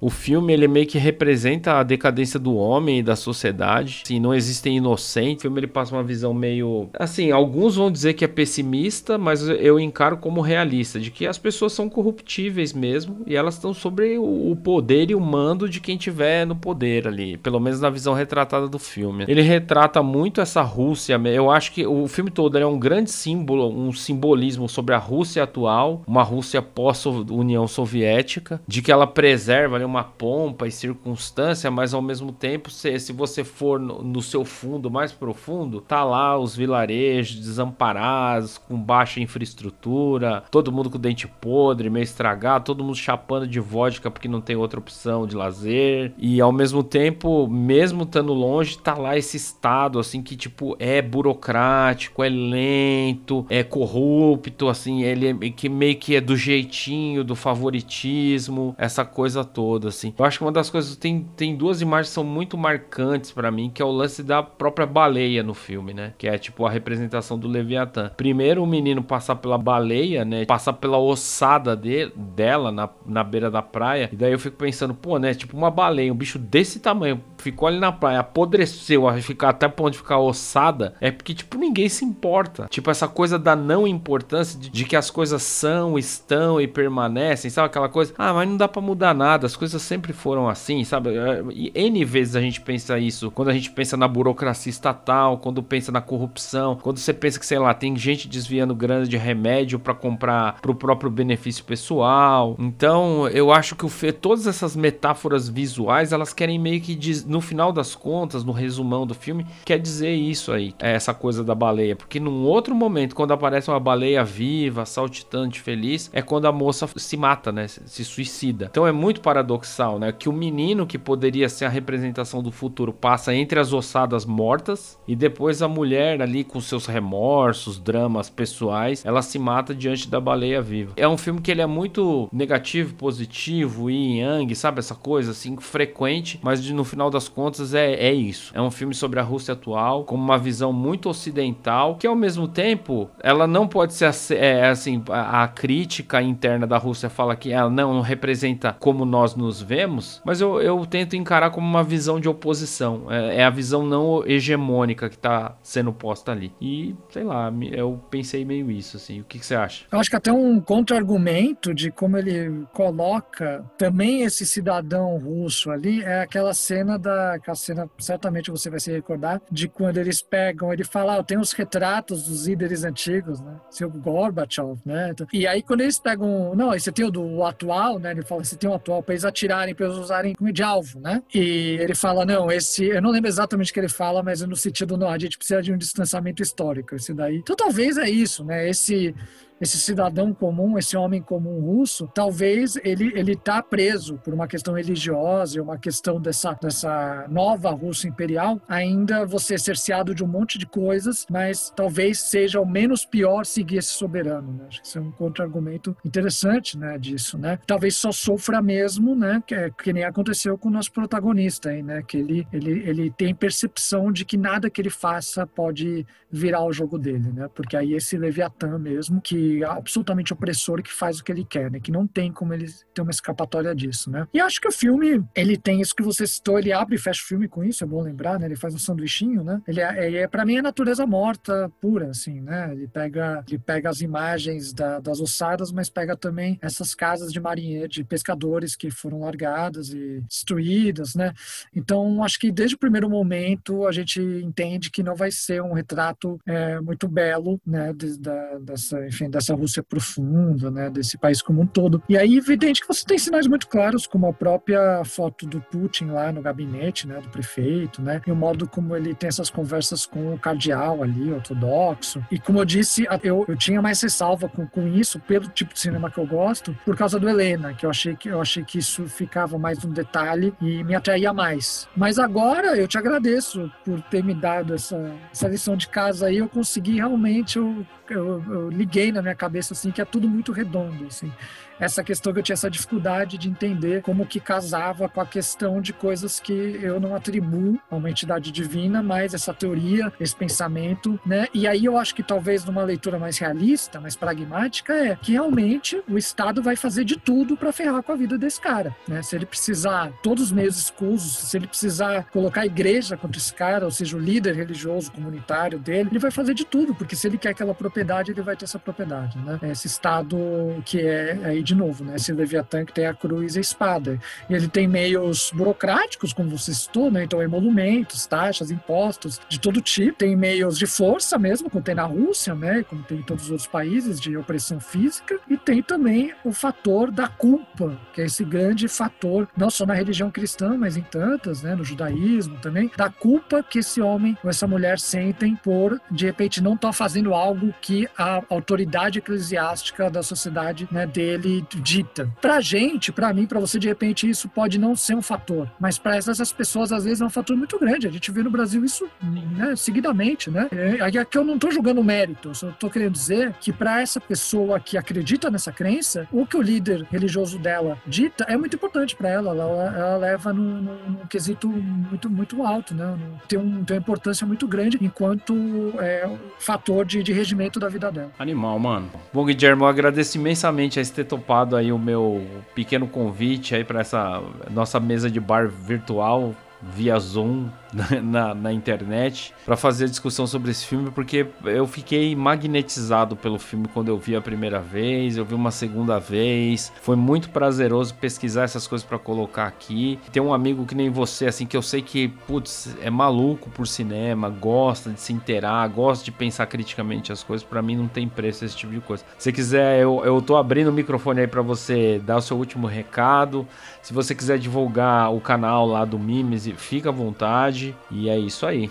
O 0.00 0.10
filme 0.10 0.52
ele 0.52 0.68
meio 0.68 0.86
que 0.86 0.98
representa 0.98 1.74
a 1.74 1.82
decadência 1.82 2.38
do 2.38 2.54
homem 2.54 2.98
e 2.98 3.02
da 3.02 3.16
sociedade. 3.16 4.02
Assim, 4.04 4.20
não 4.20 4.34
existem 4.34 4.76
inocentes. 4.76 5.38
O 5.38 5.42
filme 5.42 5.60
ele 5.60 5.66
passa 5.66 5.94
uma 5.94 6.02
visão 6.02 6.34
meio, 6.34 6.88
assim, 6.98 7.30
alguns 7.30 7.76
vão 7.76 7.90
dizer 7.90 8.14
que 8.14 8.24
é 8.24 8.28
pessimista, 8.28 9.16
mas 9.16 9.48
eu 9.48 9.80
encaro 9.80 10.18
como 10.18 10.40
realista, 10.40 11.00
de 11.00 11.10
que 11.10 11.26
as 11.26 11.38
pessoas 11.38 11.72
são 11.72 11.88
corruptíveis 11.88 12.72
mesmo 12.72 13.22
e 13.26 13.34
elas 13.34 13.54
estão 13.54 13.72
sobre 13.72 14.18
o 14.18 14.56
poder 14.62 15.10
e 15.10 15.14
o 15.14 15.20
mando 15.20 15.68
de 15.68 15.80
quem 15.80 15.96
tiver 15.96 16.46
no 16.46 16.54
poder 16.54 17.08
ali, 17.08 17.36
pelo 17.38 17.58
menos 17.58 17.80
na 17.80 17.88
visão 17.88 18.12
retratada 18.12 18.68
do 18.68 18.78
filme. 18.78 19.24
Ele 19.26 19.42
retrata 19.42 20.02
muito 20.02 20.40
essa 20.40 20.62
Rússia. 20.62 21.20
Eu 21.26 21.50
acho 21.50 21.72
que 21.72 21.86
o 21.86 22.06
filme 22.06 22.30
todo 22.30 22.58
é 22.58 22.66
um 22.66 22.78
grande 22.78 23.10
símbolo, 23.10 23.68
um 23.68 23.92
simbolismo 23.92 24.68
sobre 24.68 24.94
a 24.94 24.98
Rússia 24.98 25.42
atual, 25.42 26.02
uma 26.06 26.22
Rússia 26.22 26.60
pós-União 26.60 27.66
Soviética, 27.66 28.60
de 28.66 28.82
que 28.82 28.92
ela 28.92 29.06
preserva 29.06 29.76
ali, 29.76 29.85
uma 29.86 30.04
pompa 30.04 30.66
e 30.66 30.72
circunstância, 30.72 31.70
mas 31.70 31.94
ao 31.94 32.02
mesmo 32.02 32.32
tempo, 32.32 32.70
se, 32.70 32.98
se 32.98 33.12
você 33.12 33.44
for 33.44 33.78
no, 33.78 34.02
no, 34.02 34.22
seu 34.22 34.44
fundo 34.44 34.90
mais 34.90 35.12
profundo, 35.12 35.80
tá 35.80 36.04
lá 36.04 36.38
os 36.38 36.56
vilarejos 36.56 37.36
desamparados, 37.36 38.58
com 38.58 38.76
baixa 38.76 39.20
infraestrutura, 39.20 40.44
todo 40.50 40.72
mundo 40.72 40.90
com 40.90 40.98
dente 40.98 41.26
podre, 41.26 41.90
meio 41.90 42.02
estragado, 42.04 42.64
todo 42.64 42.84
mundo 42.84 42.96
chapando 42.96 43.46
de 43.46 43.60
vodka 43.60 44.10
porque 44.10 44.28
não 44.28 44.40
tem 44.40 44.56
outra 44.56 44.80
opção 44.80 45.26
de 45.26 45.36
lazer. 45.36 46.12
E 46.18 46.40
ao 46.40 46.52
mesmo 46.52 46.82
tempo, 46.82 47.46
mesmo 47.48 48.02
estando 48.02 48.32
longe, 48.32 48.78
tá 48.78 48.94
lá 48.94 49.16
esse 49.16 49.36
estado 49.36 49.98
assim 49.98 50.22
que 50.22 50.36
tipo 50.36 50.76
é 50.78 51.00
burocrático, 51.00 52.22
é 52.22 52.28
lento, 52.28 53.46
é 53.48 53.62
corrupto, 53.62 54.68
assim, 54.68 55.02
ele 55.02 55.28
é, 55.28 55.50
que 55.50 55.68
meio 55.68 55.96
que 55.96 56.16
é 56.16 56.20
do 56.20 56.36
jeitinho, 56.36 57.22
do 57.22 57.36
favoritismo, 57.36 58.74
essa 58.78 59.04
coisa 59.04 59.44
toda 59.44 59.75
todo, 59.76 59.88
assim. 59.88 60.14
Eu 60.18 60.24
acho 60.24 60.38
que 60.38 60.44
uma 60.44 60.52
das 60.52 60.70
coisas 60.70 60.96
tem 60.96 61.26
tem 61.36 61.54
duas 61.54 61.80
imagens 61.80 62.08
que 62.08 62.14
são 62.14 62.24
muito 62.24 62.56
marcantes 62.56 63.30
para 63.30 63.50
mim, 63.50 63.70
que 63.72 63.82
é 63.82 63.84
o 63.84 63.90
lance 63.90 64.22
da 64.22 64.42
própria 64.42 64.86
baleia 64.86 65.42
no 65.42 65.54
filme, 65.54 65.92
né? 65.92 66.14
Que 66.16 66.26
é 66.26 66.38
tipo 66.38 66.64
a 66.64 66.70
representação 66.70 67.38
do 67.38 67.46
Leviatã. 67.46 68.10
Primeiro 68.16 68.62
o 68.62 68.66
menino 68.66 69.02
passar 69.02 69.36
pela 69.36 69.58
baleia, 69.58 70.24
né? 70.24 70.44
Passar 70.46 70.72
pela 70.74 70.98
ossada 70.98 71.76
de, 71.76 72.10
dela 72.16 72.72
na, 72.72 72.88
na 73.04 73.22
beira 73.22 73.50
da 73.50 73.60
praia. 73.60 74.08
E 74.12 74.16
daí 74.16 74.32
eu 74.32 74.38
fico 74.38 74.56
pensando, 74.56 74.94
pô, 74.94 75.18
né? 75.18 75.34
Tipo 75.34 75.56
uma 75.56 75.70
baleia, 75.70 76.12
um 76.12 76.16
bicho 76.16 76.38
desse 76.38 76.80
tamanho, 76.80 77.20
ficou 77.38 77.68
ali 77.68 77.78
na 77.78 77.92
praia, 77.92 78.20
apodreceu, 78.20 79.06
a 79.06 79.16
ficar 79.20 79.50
até 79.50 79.68
ponto 79.68 79.92
de 79.92 79.98
ficar 79.98 80.18
ossada, 80.18 80.94
é 81.00 81.10
porque, 81.10 81.34
tipo, 81.34 81.58
ninguém 81.58 81.88
se 81.88 82.04
importa. 82.04 82.66
Tipo, 82.70 82.90
essa 82.90 83.08
coisa 83.08 83.38
da 83.38 83.54
não 83.54 83.86
importância 83.86 84.58
de, 84.58 84.70
de 84.70 84.84
que 84.84 84.96
as 84.96 85.10
coisas 85.10 85.42
são, 85.42 85.98
estão 85.98 86.60
e 86.60 86.66
permanecem, 86.66 87.50
sabe? 87.50 87.66
Aquela 87.66 87.88
coisa, 87.88 88.14
ah, 88.18 88.32
mas 88.32 88.48
não 88.48 88.56
dá 88.56 88.68
para 88.68 88.82
mudar 88.82 89.14
nada, 89.14 89.46
as 89.46 89.56
coisas 89.56 89.65
coisas 89.66 89.82
sempre 89.82 90.12
foram 90.12 90.48
assim, 90.48 90.84
sabe? 90.84 91.16
É, 91.16 91.42
e 91.52 91.72
N 91.74 92.04
vezes 92.04 92.36
a 92.36 92.40
gente 92.40 92.60
pensa 92.60 92.98
isso. 92.98 93.30
Quando 93.32 93.48
a 93.48 93.52
gente 93.52 93.70
pensa 93.70 93.96
na 93.96 94.06
burocracia 94.06 94.70
estatal, 94.70 95.38
quando 95.38 95.62
pensa 95.62 95.90
na 95.90 96.00
corrupção, 96.00 96.76
quando 96.76 96.98
você 96.98 97.12
pensa 97.12 97.38
que, 97.38 97.46
sei 97.46 97.58
lá, 97.58 97.74
tem 97.74 97.96
gente 97.96 98.28
desviando 98.28 98.74
grana 98.74 99.06
de 99.06 99.16
remédio 99.16 99.78
para 99.78 99.92
comprar 99.92 100.60
pro 100.60 100.74
próprio 100.74 101.10
benefício 101.10 101.64
pessoal. 101.64 102.54
Então, 102.58 103.26
eu 103.28 103.50
acho 103.50 103.74
que 103.74 103.84
o 103.84 103.90
todas 104.12 104.46
essas 104.46 104.76
metáforas 104.76 105.48
visuais, 105.48 106.12
elas 106.12 106.32
querem 106.32 106.58
meio 106.58 106.80
que, 106.80 106.94
diz, 106.94 107.24
no 107.24 107.40
final 107.40 107.72
das 107.72 107.94
contas, 107.94 108.44
no 108.44 108.52
resumão 108.52 109.04
do 109.04 109.14
filme, 109.14 109.44
quer 109.64 109.78
dizer 109.78 110.14
isso 110.14 110.52
aí, 110.52 110.74
é 110.78 110.92
essa 110.92 111.12
coisa 111.12 111.42
da 111.42 111.54
baleia. 111.54 111.96
Porque 111.96 112.20
num 112.20 112.44
outro 112.44 112.74
momento, 112.74 113.16
quando 113.16 113.32
aparece 113.32 113.68
uma 113.68 113.80
baleia 113.80 114.22
viva, 114.22 114.86
saltitante, 114.86 115.60
feliz, 115.60 116.08
é 116.12 116.22
quando 116.22 116.46
a 116.46 116.52
moça 116.52 116.88
se 116.96 117.16
mata, 117.16 117.50
né? 117.50 117.66
Se 117.66 118.04
suicida. 118.04 118.68
Então 118.70 118.86
é 118.86 118.92
muito 118.92 119.20
paradoxal 119.20 119.55
paradoxal, 119.56 119.98
né? 119.98 120.12
Que 120.12 120.28
o 120.28 120.32
menino 120.32 120.86
que 120.86 120.98
poderia 120.98 121.48
ser 121.48 121.64
a 121.64 121.68
representação 121.68 122.42
do 122.42 122.52
futuro 122.52 122.92
passa 122.92 123.34
entre 123.34 123.58
as 123.58 123.72
ossadas 123.72 124.24
mortas 124.24 124.98
e 125.08 125.16
depois 125.16 125.62
a 125.62 125.68
mulher 125.68 126.20
ali 126.20 126.44
com 126.44 126.60
seus 126.60 126.86
remorsos, 126.86 127.78
dramas 127.78 128.28
pessoais, 128.28 129.04
ela 129.04 129.22
se 129.22 129.38
mata 129.38 129.74
diante 129.74 130.08
da 130.08 130.20
baleia 130.20 130.60
viva. 130.60 130.92
É 130.96 131.08
um 131.08 131.16
filme 131.16 131.40
que 131.40 131.50
ele 131.50 131.62
é 131.62 131.66
muito 131.66 132.28
negativo, 132.32 132.94
positivo, 132.94 133.90
yin 133.90 134.18
yang, 134.20 134.54
sabe 134.54 134.78
essa 134.78 134.94
coisa 134.94 135.30
assim 135.30 135.56
frequente, 135.56 136.38
mas 136.42 136.68
no 136.70 136.84
final 136.84 137.10
das 137.10 137.28
contas 137.28 137.74
é, 137.74 137.94
é 137.94 138.12
isso. 138.12 138.52
É 138.54 138.60
um 138.60 138.70
filme 138.70 138.94
sobre 138.94 139.18
a 139.18 139.22
Rússia 139.22 139.52
atual 139.52 140.04
com 140.04 140.14
uma 140.14 140.38
visão 140.38 140.72
muito 140.72 141.08
ocidental, 141.08 141.96
que 141.96 142.06
ao 142.06 142.16
mesmo 142.16 142.48
tempo 142.48 143.08
ela 143.22 143.46
não 143.46 143.66
pode 143.66 143.94
ser 143.94 144.06
é, 144.32 144.68
assim 144.68 145.02
a, 145.08 145.44
a 145.44 145.48
crítica 145.48 146.20
interna 146.20 146.66
da 146.66 146.78
Rússia 146.78 147.08
fala 147.08 147.36
que 147.36 147.52
ela 147.52 147.70
não 147.70 148.00
representa 148.00 148.76
como 148.78 149.04
nós 149.04 149.34
nos 149.34 149.45
nos 149.46 149.62
vemos, 149.62 150.20
mas 150.24 150.40
eu, 150.40 150.60
eu 150.60 150.84
tento 150.84 151.16
encarar 151.16 151.50
como 151.50 151.66
uma 151.66 151.82
visão 151.82 152.20
de 152.20 152.28
oposição. 152.28 153.10
É, 153.10 153.36
é 153.36 153.44
a 153.44 153.50
visão 153.50 153.84
não 153.84 154.26
hegemônica 154.26 155.08
que 155.08 155.16
está 155.16 155.56
sendo 155.62 155.92
posta 155.92 156.32
ali. 156.32 156.52
E, 156.60 156.94
sei 157.10 157.24
lá, 157.24 157.52
eu 157.72 158.00
pensei 158.10 158.44
meio 158.44 158.70
isso, 158.70 158.96
assim. 158.96 159.20
O 159.20 159.24
que, 159.24 159.38
que 159.38 159.46
você 159.46 159.54
acha? 159.54 159.84
Eu 159.90 159.98
acho 159.98 160.10
que 160.10 160.16
até 160.16 160.32
um 160.32 160.60
contra-argumento 160.60 161.72
de 161.74 161.90
como 161.90 162.16
ele 162.16 162.66
coloca 162.72 163.64
também 163.78 164.22
esse 164.22 164.44
cidadão 164.46 165.16
russo 165.18 165.70
ali 165.70 166.02
é 166.02 166.22
aquela 166.22 166.52
cena 166.52 166.98
da. 166.98 167.34
Aquela 167.34 167.56
cena, 167.56 167.88
certamente 167.98 168.50
você 168.50 168.68
vai 168.68 168.80
se 168.80 168.90
recordar, 168.90 169.40
de 169.50 169.68
quando 169.68 169.98
eles 169.98 170.22
pegam, 170.22 170.72
ele 170.72 170.84
fala, 170.84 171.18
ah, 171.18 171.22
tem 171.22 171.38
os 171.38 171.52
retratos 171.52 172.24
dos 172.24 172.46
líderes 172.46 172.84
antigos, 172.84 173.40
né? 173.40 173.56
Seu 173.70 173.90
Gorbachev, 173.90 174.78
né? 174.84 175.14
E 175.32 175.46
aí 175.46 175.62
quando 175.62 175.80
eles 175.80 175.98
pegam. 175.98 176.54
Não, 176.54 176.70
aí 176.70 176.80
você 176.80 176.92
tem 176.92 177.04
o 177.04 177.10
do 177.10 177.44
atual, 177.44 177.98
né? 177.98 178.10
Ele 178.10 178.22
fala, 178.22 178.44
você 178.44 178.56
tem 178.56 178.68
o 178.68 178.74
atual 178.74 179.02
eles 179.08 179.24
atirarem, 179.36 179.74
para 179.74 179.86
eles 179.86 179.98
usarem 179.98 180.34
como 180.34 180.50
de 180.50 180.62
alvo, 180.62 180.98
né? 180.98 181.22
E 181.34 181.76
ele 181.80 181.94
fala, 181.94 182.24
não, 182.24 182.50
esse. 182.50 182.84
Eu 182.84 183.02
não 183.02 183.10
lembro 183.10 183.28
exatamente 183.28 183.70
o 183.70 183.74
que 183.74 183.80
ele 183.80 183.88
fala, 183.88 184.22
mas 184.22 184.40
no 184.40 184.56
sentido, 184.56 184.96
não, 184.96 185.08
a 185.08 185.18
gente 185.18 185.36
precisa 185.36 185.60
de 185.62 185.72
um 185.72 185.76
distanciamento 185.76 186.42
histórico. 186.42 186.94
Esse 186.94 187.12
daí. 187.12 187.36
Então 187.36 187.54
talvez 187.54 187.98
é 187.98 188.08
isso, 188.08 188.44
né? 188.44 188.68
Esse 188.68 189.14
esse 189.60 189.78
cidadão 189.78 190.32
comum, 190.32 190.78
esse 190.78 190.96
homem 190.96 191.20
comum 191.22 191.60
russo, 191.60 192.08
talvez 192.14 192.76
ele 192.84 193.12
ele 193.14 193.32
está 193.32 193.62
preso 193.62 194.18
por 194.24 194.34
uma 194.34 194.46
questão 194.46 194.74
religiosa 194.74 195.56
uma 195.60 195.78
questão 195.78 196.20
dessa 196.20 196.52
dessa 196.54 197.26
nova 197.28 197.70
Rússia 197.70 198.08
imperial, 198.08 198.60
ainda 198.68 199.24
você 199.26 199.54
é 199.54 199.58
cerceado 199.58 200.14
de 200.14 200.24
um 200.24 200.26
monte 200.26 200.58
de 200.58 200.66
coisas, 200.66 201.26
mas 201.30 201.72
talvez 201.74 202.20
seja 202.20 202.60
o 202.60 202.66
menos 202.66 203.04
pior 203.04 203.44
seguir 203.44 203.78
esse 203.78 203.90
soberano. 203.90 204.52
Né? 204.52 204.64
Acho 204.68 204.80
que 204.80 204.86
isso 204.86 204.98
é 204.98 205.00
um 205.00 205.10
contra-argumento 205.10 205.96
interessante, 206.04 206.78
né, 206.78 206.98
disso, 206.98 207.38
né? 207.38 207.58
Talvez 207.66 207.96
só 207.96 208.12
sofra 208.12 208.60
mesmo, 208.62 209.14
né, 209.14 209.42
que, 209.46 209.54
é, 209.54 209.70
que 209.70 209.92
nem 209.92 210.04
aconteceu 210.04 210.56
com 210.58 210.68
o 210.68 210.72
nosso 210.72 210.92
protagonista, 210.92 211.70
aí, 211.70 211.82
né, 211.82 212.02
que 212.02 212.16
ele 212.16 212.46
ele 212.52 212.88
ele 212.88 213.10
tem 213.10 213.34
percepção 213.34 214.12
de 214.12 214.24
que 214.24 214.36
nada 214.36 214.70
que 214.70 214.80
ele 214.80 214.90
faça 214.90 215.46
pode 215.46 216.06
virar 216.30 216.64
o 216.64 216.72
jogo 216.72 216.98
dele, 216.98 217.32
né? 217.32 217.48
Porque 217.54 217.76
aí 217.76 217.94
esse 217.94 218.16
Leviatã 218.16 218.78
mesmo 218.78 219.20
que 219.20 219.45
absolutamente 219.64 220.32
opressor 220.32 220.82
que 220.82 220.92
faz 220.92 221.18
o 221.18 221.24
que 221.24 221.32
ele 221.32 221.44
quer, 221.44 221.70
né? 221.70 221.80
Que 221.80 221.92
não 221.92 222.06
tem 222.06 222.32
como 222.32 222.52
ele 222.52 222.66
ter 222.94 223.02
uma 223.02 223.10
escapatória 223.10 223.74
disso, 223.74 224.10
né? 224.10 224.26
E 224.32 224.40
acho 224.40 224.60
que 224.60 224.68
o 224.68 224.72
filme, 224.72 225.24
ele 225.34 225.56
tem 225.56 225.80
isso 225.80 225.94
que 225.94 226.02
você 226.02 226.26
citou, 226.26 226.58
ele 226.58 226.72
abre 226.72 226.96
e 226.96 226.98
fecha 226.98 227.22
o 227.22 227.26
filme 227.26 227.48
com 227.48 227.64
isso, 227.64 227.84
é 227.84 227.86
bom 227.86 228.02
lembrar, 228.02 228.38
né? 228.38 228.46
Ele 228.46 228.56
faz 228.56 228.74
um 228.74 228.78
sanduichinho, 228.78 229.42
né? 229.42 229.60
Ele 229.66 229.80
é, 229.80 230.22
é 230.22 230.28
para 230.28 230.44
mim 230.44 230.56
é 230.56 230.62
natureza 230.62 231.06
morta 231.06 231.70
pura, 231.80 232.10
assim, 232.10 232.40
né? 232.40 232.72
Ele 232.72 232.88
pega, 232.88 233.44
ele 233.48 233.58
pega 233.58 233.90
as 233.90 234.00
imagens 234.00 234.72
da, 234.72 235.00
das 235.00 235.20
ossadas, 235.20 235.72
mas 235.72 235.88
pega 235.88 236.16
também 236.16 236.58
essas 236.62 236.94
casas 236.94 237.32
de 237.32 237.40
marinheiros, 237.40 237.94
de 237.94 238.04
pescadores 238.04 238.76
que 238.76 238.90
foram 238.90 239.20
largadas 239.20 239.90
e 239.90 240.20
destruídas, 240.22 241.14
né? 241.14 241.32
Então, 241.74 242.22
acho 242.22 242.38
que 242.38 242.50
desde 242.50 242.76
o 242.76 242.78
primeiro 242.78 243.08
momento 243.08 243.86
a 243.86 243.92
gente 243.92 244.20
entende 244.20 244.90
que 244.90 245.02
não 245.02 245.14
vai 245.14 245.30
ser 245.30 245.62
um 245.62 245.72
retrato 245.72 246.38
é, 246.46 246.80
muito 246.80 247.08
belo, 247.08 247.60
né? 247.66 247.92
De, 247.92 248.18
da, 248.18 248.58
dessa, 248.58 249.06
enfim, 249.06 249.28
dessa 249.36 249.54
Rússia 249.54 249.82
profunda, 249.82 250.70
né, 250.70 250.88
desse 250.88 251.18
país 251.18 251.42
como 251.42 251.60
um 251.60 251.66
todo. 251.66 252.02
E 252.08 252.16
aí, 252.16 252.36
evidente 252.36 252.80
que 252.80 252.88
você 252.88 253.04
tem 253.04 253.18
sinais 253.18 253.46
muito 253.46 253.68
claros, 253.68 254.06
como 254.06 254.26
a 254.26 254.32
própria 254.32 255.04
foto 255.04 255.46
do 255.46 255.60
Putin 255.60 256.06
lá 256.06 256.32
no 256.32 256.40
gabinete, 256.40 257.06
né, 257.06 257.20
do 257.20 257.28
prefeito, 257.28 258.00
né, 258.00 258.20
e 258.26 258.30
o 258.30 258.36
modo 258.36 258.66
como 258.66 258.96
ele 258.96 259.14
tem 259.14 259.28
essas 259.28 259.50
conversas 259.50 260.06
com 260.06 260.34
o 260.34 260.38
cardeal 260.38 261.02
ali, 261.02 261.30
ortodoxo. 261.32 262.24
E 262.30 262.38
como 262.38 262.60
eu 262.60 262.64
disse, 262.64 263.06
eu, 263.22 263.44
eu 263.46 263.56
tinha 263.56 263.82
mais 263.82 264.00
ressalva 264.00 264.48
com, 264.48 264.66
com 264.66 264.88
isso, 264.88 265.20
pelo 265.20 265.48
tipo 265.48 265.74
de 265.74 265.80
cinema 265.80 266.10
que 266.10 266.18
eu 266.18 266.26
gosto, 266.26 266.76
por 266.84 266.96
causa 266.96 267.20
do 267.20 267.28
Helena, 267.28 267.74
que 267.74 267.84
eu 267.84 267.90
achei 267.90 268.16
que 268.16 268.28
eu 268.28 268.40
achei 268.40 268.64
que 268.64 268.78
isso 268.78 269.06
ficava 269.06 269.58
mais 269.58 269.84
um 269.84 269.90
detalhe 269.90 270.54
e 270.60 270.82
me 270.82 270.94
atraía 270.94 271.32
mais. 271.32 271.88
Mas 271.96 272.18
agora 272.18 272.76
eu 272.76 272.88
te 272.88 272.96
agradeço 272.96 273.70
por 273.84 274.00
ter 274.02 274.24
me 274.24 274.34
dado 274.34 274.74
essa, 274.74 275.12
essa 275.30 275.48
lição 275.48 275.76
de 275.76 275.88
casa 275.88 276.26
aí, 276.26 276.38
eu 276.38 276.48
consegui 276.48 276.96
realmente, 276.96 277.58
eu, 277.58 277.86
eu, 278.14 278.42
eu 278.48 278.70
liguei 278.70 279.10
na 279.12 279.22
minha 279.22 279.34
cabeça 279.34 279.74
assim 279.74 279.90
que 279.90 280.00
é 280.00 280.04
tudo 280.04 280.28
muito 280.28 280.52
redondo 280.52 281.06
assim 281.06 281.32
essa 281.78 282.02
questão 282.02 282.32
que 282.32 282.38
eu 282.38 282.42
tinha 282.42 282.54
essa 282.54 282.70
dificuldade 282.70 283.38
de 283.38 283.48
entender 283.48 284.02
como 284.02 284.26
que 284.26 284.40
casava 284.40 285.08
com 285.08 285.20
a 285.20 285.26
questão 285.26 285.80
de 285.80 285.92
coisas 285.92 286.40
que 286.40 286.52
eu 286.52 287.00
não 287.00 287.14
atribuo 287.14 287.78
a 287.90 287.96
uma 287.96 288.10
entidade 288.10 288.50
divina, 288.50 289.02
mas 289.02 289.34
essa 289.34 289.52
teoria, 289.52 290.12
esse 290.20 290.34
pensamento, 290.34 291.18
né? 291.24 291.46
E 291.52 291.66
aí 291.66 291.84
eu 291.84 291.98
acho 291.98 292.14
que 292.14 292.22
talvez 292.22 292.64
numa 292.64 292.82
leitura 292.82 293.18
mais 293.18 293.38
realista, 293.38 294.00
mais 294.00 294.16
pragmática, 294.16 294.92
é 294.92 295.16
que 295.16 295.32
realmente 295.32 296.02
o 296.08 296.18
Estado 296.18 296.62
vai 296.62 296.76
fazer 296.76 297.04
de 297.04 297.16
tudo 297.16 297.56
para 297.56 297.72
ferrar 297.72 298.02
com 298.02 298.12
a 298.12 298.16
vida 298.16 298.38
desse 298.38 298.60
cara, 298.60 298.94
né? 299.06 299.22
Se 299.22 299.36
ele 299.36 299.46
precisar 299.46 300.12
todos 300.22 300.44
os 300.44 300.52
meios 300.52 300.78
escusos, 300.78 301.50
se 301.50 301.56
ele 301.56 301.66
precisar 301.66 302.24
colocar 302.30 302.62
a 302.62 302.66
igreja 302.66 303.16
contra 303.16 303.38
esse 303.38 303.52
cara, 303.52 303.84
ou 303.84 303.90
seja, 303.90 304.16
o 304.16 304.20
líder 304.20 304.54
religioso 304.54 305.12
comunitário 305.12 305.78
dele, 305.78 306.08
ele 306.10 306.18
vai 306.18 306.30
fazer 306.30 306.54
de 306.54 306.64
tudo, 306.64 306.94
porque 306.94 307.16
se 307.16 307.26
ele 307.26 307.38
quer 307.38 307.50
aquela 307.50 307.74
propriedade, 307.74 308.30
ele 308.30 308.42
vai 308.42 308.56
ter 308.56 308.64
essa 308.64 308.78
propriedade, 308.78 309.38
né? 309.38 309.58
Esse 309.70 309.86
Estado 309.86 310.36
que 310.84 311.00
é 311.00 311.38
aí 311.44 311.62
de 311.66 311.74
novo, 311.74 312.04
né? 312.04 312.16
Esse 312.16 312.32
Leviatã 312.32 312.84
que 312.84 312.92
tem 312.92 313.06
a 313.06 313.12
cruz 313.12 313.56
e 313.56 313.58
a 313.58 313.60
espada. 313.60 314.18
E 314.48 314.54
ele 314.54 314.68
tem 314.68 314.86
meios 314.86 315.50
burocráticos, 315.52 316.32
como 316.32 316.48
você 316.48 316.72
citou, 316.72 317.10
né? 317.10 317.24
Então, 317.24 317.42
emolumentos, 317.42 318.24
taxas, 318.26 318.70
impostos 318.70 319.40
de 319.48 319.58
todo 319.58 319.80
tipo. 319.80 320.16
Tem 320.16 320.36
meios 320.36 320.78
de 320.78 320.86
força 320.86 321.36
mesmo, 321.38 321.68
como 321.68 321.82
tem 321.82 321.94
na 321.94 322.04
Rússia, 322.04 322.54
né? 322.54 322.84
Como 322.84 323.02
tem 323.02 323.18
em 323.18 323.22
todos 323.22 323.44
os 323.44 323.50
outros 323.50 323.68
países, 323.68 324.20
de 324.20 324.36
opressão 324.36 324.78
física. 324.78 325.38
E 325.50 325.56
tem 325.56 325.82
também 325.82 326.32
o 326.44 326.52
fator 326.52 327.10
da 327.10 327.26
culpa, 327.26 327.98
que 328.14 328.22
é 328.22 328.26
esse 328.26 328.44
grande 328.44 328.86
fator, 328.86 329.48
não 329.56 329.68
só 329.68 329.84
na 329.84 329.94
religião 329.94 330.30
cristã, 330.30 330.76
mas 330.78 330.96
em 330.96 331.02
tantas, 331.02 331.62
né? 331.62 331.74
No 331.74 331.84
judaísmo 331.84 332.58
também, 332.58 332.90
da 332.96 333.10
culpa 333.10 333.62
que 333.62 333.80
esse 333.80 334.00
homem 334.00 334.38
ou 334.42 334.48
essa 334.48 334.66
mulher 334.66 335.00
sentem 335.00 335.56
por, 335.56 336.00
de 336.10 336.26
repente, 336.26 336.62
não 336.62 336.74
estar 336.74 336.92
fazendo 336.92 337.34
algo 337.34 337.74
que 337.80 338.08
a 338.16 338.42
autoridade 338.48 339.18
eclesiástica 339.18 340.08
da 340.08 340.22
sociedade 340.22 340.88
né, 340.90 341.06
dele 341.06 341.55
dita. 341.76 342.30
Pra 342.40 342.60
gente, 342.60 343.12
pra 343.12 343.32
mim, 343.32 343.46
pra 343.46 343.60
você, 343.60 343.78
de 343.78 343.88
repente, 343.88 344.28
isso 344.28 344.48
pode 344.48 344.78
não 344.78 344.96
ser 344.96 345.14
um 345.14 345.22
fator, 345.22 345.70
mas 345.78 345.98
para 345.98 346.16
essas 346.16 346.52
pessoas, 346.52 346.92
às 346.92 347.04
vezes, 347.04 347.20
é 347.20 347.24
um 347.24 347.30
fator 347.30 347.56
muito 347.56 347.78
grande. 347.78 348.06
A 348.06 348.10
gente 348.10 348.30
vê 348.30 348.42
no 348.42 348.50
Brasil 348.50 348.84
isso 348.84 349.08
né, 349.22 349.74
seguidamente, 349.76 350.50
né? 350.50 350.68
É, 350.72 351.18
aqui 351.18 351.38
eu 351.38 351.44
não 351.44 351.58
tô 351.58 351.70
julgando 351.70 352.02
mérito, 352.02 352.50
eu 352.50 352.54
só 352.54 352.70
tô 352.72 352.90
querendo 352.90 353.12
dizer 353.12 353.54
que 353.60 353.72
para 353.72 354.00
essa 354.00 354.20
pessoa 354.20 354.78
que 354.80 354.96
acredita 354.96 355.50
nessa 355.50 355.72
crença, 355.72 356.28
o 356.32 356.46
que 356.46 356.56
o 356.56 356.62
líder 356.62 357.06
religioso 357.10 357.58
dela 357.58 357.98
dita 358.06 358.44
é 358.48 358.56
muito 358.56 358.76
importante 358.76 359.14
para 359.16 359.28
ela. 359.28 359.50
ela. 359.50 359.96
Ela 359.96 360.16
leva 360.16 360.52
num, 360.52 360.82
num, 360.82 361.26
quesito 361.28 361.68
muito, 361.68 362.28
muito 362.30 362.62
alto, 362.62 362.94
né? 362.94 363.16
Tem, 363.48 363.58
um, 363.58 363.84
tem 363.84 363.96
uma 363.96 364.00
importância 364.00 364.46
muito 364.46 364.66
grande 364.66 364.98
enquanto 365.00 365.54
é, 365.98 366.28
fator 366.58 367.04
de, 367.04 367.22
de 367.22 367.32
regimento 367.32 367.78
da 367.78 367.88
vida 367.88 368.10
dela. 368.10 368.30
Animal, 368.38 368.78
mano. 368.78 369.10
Bom, 369.32 369.44
Guilherme, 369.44 369.82
eu 369.82 369.88
agradeço 369.88 370.36
imensamente 370.36 370.98
a 370.98 371.02
Estetop 371.02 371.44
topado 371.46 371.76
aí 371.76 371.92
o 371.92 371.98
meu 371.98 372.44
pequeno 372.74 373.06
convite 373.06 373.74
aí 373.74 373.84
para 373.84 374.00
essa 374.00 374.42
nossa 374.68 374.98
mesa 374.98 375.30
de 375.30 375.38
bar 375.38 375.68
virtual 375.68 376.52
via 376.82 377.16
Zoom 377.18 377.68
na, 378.22 378.54
na 378.54 378.72
internet 378.72 379.54
para 379.64 379.76
fazer 379.76 380.04
a 380.04 380.08
discussão 380.08 380.46
sobre 380.46 380.70
esse 380.70 380.84
filme, 380.84 381.10
porque 381.10 381.46
eu 381.64 381.86
fiquei 381.86 382.34
magnetizado 382.36 383.36
pelo 383.36 383.58
filme 383.58 383.88
quando 383.92 384.08
eu 384.08 384.18
vi 384.18 384.36
a 384.36 384.40
primeira 384.40 384.80
vez, 384.80 385.36
eu 385.36 385.44
vi 385.44 385.54
uma 385.54 385.70
segunda 385.70 386.18
vez. 386.18 386.92
Foi 387.02 387.16
muito 387.16 387.50
prazeroso 387.50 388.14
pesquisar 388.14 388.64
essas 388.64 388.86
coisas 388.86 389.06
para 389.06 389.18
colocar 389.18 389.66
aqui. 389.66 390.18
Tem 390.32 390.42
um 390.42 390.52
amigo 390.52 390.84
que 390.84 390.94
nem 390.94 391.10
você, 391.10 391.46
assim, 391.46 391.66
que 391.66 391.76
eu 391.76 391.82
sei 391.82 392.02
que, 392.02 392.28
putz, 392.28 392.94
é 393.00 393.10
maluco 393.10 393.70
por 393.70 393.86
cinema, 393.86 394.48
gosta 394.48 395.10
de 395.10 395.20
se 395.20 395.32
inteirar, 395.32 395.86
gosta 395.88 396.24
de 396.24 396.32
pensar 396.32 396.66
criticamente 396.66 397.32
as 397.32 397.42
coisas. 397.42 397.66
Para 397.66 397.82
mim 397.82 397.96
não 397.96 398.08
tem 398.08 398.28
preço 398.28 398.64
esse 398.64 398.76
tipo 398.76 398.92
de 398.92 399.00
coisa. 399.00 399.24
Se 399.38 399.52
quiser, 399.52 400.00
eu, 400.00 400.22
eu 400.24 400.40
tô 400.42 400.56
abrindo 400.56 400.88
o 400.88 400.92
microfone 400.92 401.40
aí 401.40 401.46
para 401.46 401.62
você 401.62 402.20
dar 402.24 402.36
o 402.36 402.42
seu 402.42 402.56
último 402.56 402.86
recado. 402.86 403.66
Se 404.02 404.12
você 404.12 404.34
quiser 404.34 404.58
divulgar 404.58 405.32
o 405.32 405.40
canal 405.40 405.86
lá 405.86 406.04
do 406.04 406.18
Mimes, 406.18 406.66
fica 406.76 407.08
à 407.08 407.12
vontade 407.12 407.85
e 408.10 408.28
é 408.28 408.38
isso 408.38 408.66
aí. 408.66 408.90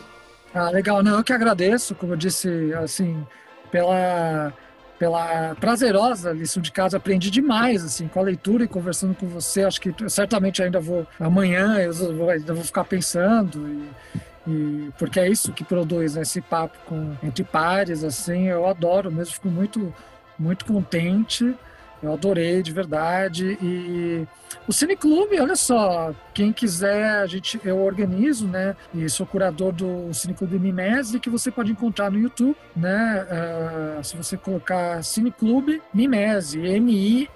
Ah, 0.53 0.69
legal. 0.69 1.03
Não, 1.03 1.17
eu 1.17 1.23
que 1.23 1.33
agradeço, 1.33 1.95
como 1.95 2.13
eu 2.13 2.17
disse, 2.17 2.73
assim, 2.75 3.25
pela 3.71 4.53
pela 4.97 5.55
prazerosa 5.55 6.31
lição 6.31 6.61
de 6.61 6.71
casa, 6.71 6.97
aprendi 6.97 7.29
demais 7.29 7.83
assim 7.83 8.07
com 8.07 8.19
a 8.19 8.23
leitura 8.23 8.63
e 8.63 8.67
conversando 8.67 9.13
com 9.13 9.27
você. 9.27 9.63
Acho 9.63 9.81
que 9.81 9.93
certamente 10.09 10.63
ainda 10.63 10.79
vou 10.79 11.05
amanhã 11.19 11.77
eu 11.79 12.15
vou, 12.15 12.29
ainda 12.29 12.53
vou 12.53 12.63
ficar 12.63 12.85
pensando 12.85 13.67
e, 13.67 14.49
e, 14.49 14.91
porque 14.97 15.19
é 15.19 15.29
isso 15.29 15.51
que 15.51 15.63
produz 15.63 16.15
né, 16.15 16.21
esse 16.21 16.39
papo 16.41 16.77
com 16.85 17.15
entre 17.21 17.43
pares 17.43 18.03
assim. 18.03 18.47
Eu 18.47 18.65
adoro 18.67 19.11
mesmo, 19.11 19.33
fico 19.33 19.49
muito 19.49 19.93
muito 20.37 20.65
contente 20.65 21.55
Eu 22.03 22.13
adorei 22.13 22.61
de 22.61 22.71
verdade. 22.71 23.57
E 23.61 24.27
o 24.67 24.73
Cineclube, 24.73 25.39
olha 25.39 25.55
só, 25.55 26.13
quem 26.35 26.51
quiser, 26.51 27.21
a 27.21 27.25
gente, 27.25 27.57
eu 27.63 27.79
organizo, 27.81 28.45
né? 28.45 28.75
E 28.93 29.09
sou 29.09 29.25
curador 29.25 29.71
do 29.71 30.13
Cineclube 30.13 30.59
Mimese, 30.59 31.17
que 31.17 31.29
você 31.29 31.49
pode 31.49 31.71
encontrar 31.71 32.11
no 32.11 32.19
YouTube, 32.19 32.57
né? 32.75 33.25
Uh, 33.25 34.03
se 34.03 34.17
você 34.17 34.35
colocar 34.35 35.01
Cineclube 35.01 35.81
Mimese, 35.93 36.59
M-I-M-E-S-E, 36.59 37.29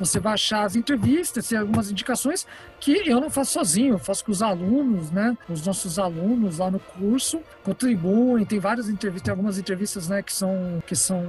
você 0.00 0.18
vai 0.18 0.32
achar 0.32 0.64
as 0.64 0.74
entrevistas 0.74 1.52
e 1.52 1.56
algumas 1.56 1.92
indicações 1.92 2.44
que 2.80 3.08
eu 3.08 3.20
não 3.20 3.30
faço 3.30 3.52
sozinho, 3.52 3.94
eu 3.94 3.98
faço 4.00 4.24
com 4.24 4.32
os 4.32 4.42
alunos, 4.42 5.12
né? 5.12 5.38
Os 5.48 5.64
nossos 5.64 5.96
alunos 5.96 6.58
lá 6.58 6.72
no 6.72 6.80
curso 6.80 7.40
contribuem, 7.62 8.44
tem 8.44 8.58
várias 8.58 8.88
entrevistas, 8.88 9.22
tem 9.22 9.30
algumas 9.30 9.58
entrevistas, 9.58 10.08
né, 10.08 10.24
que 10.24 10.32
são 10.32 10.82
que 10.84 10.96
são 10.96 11.24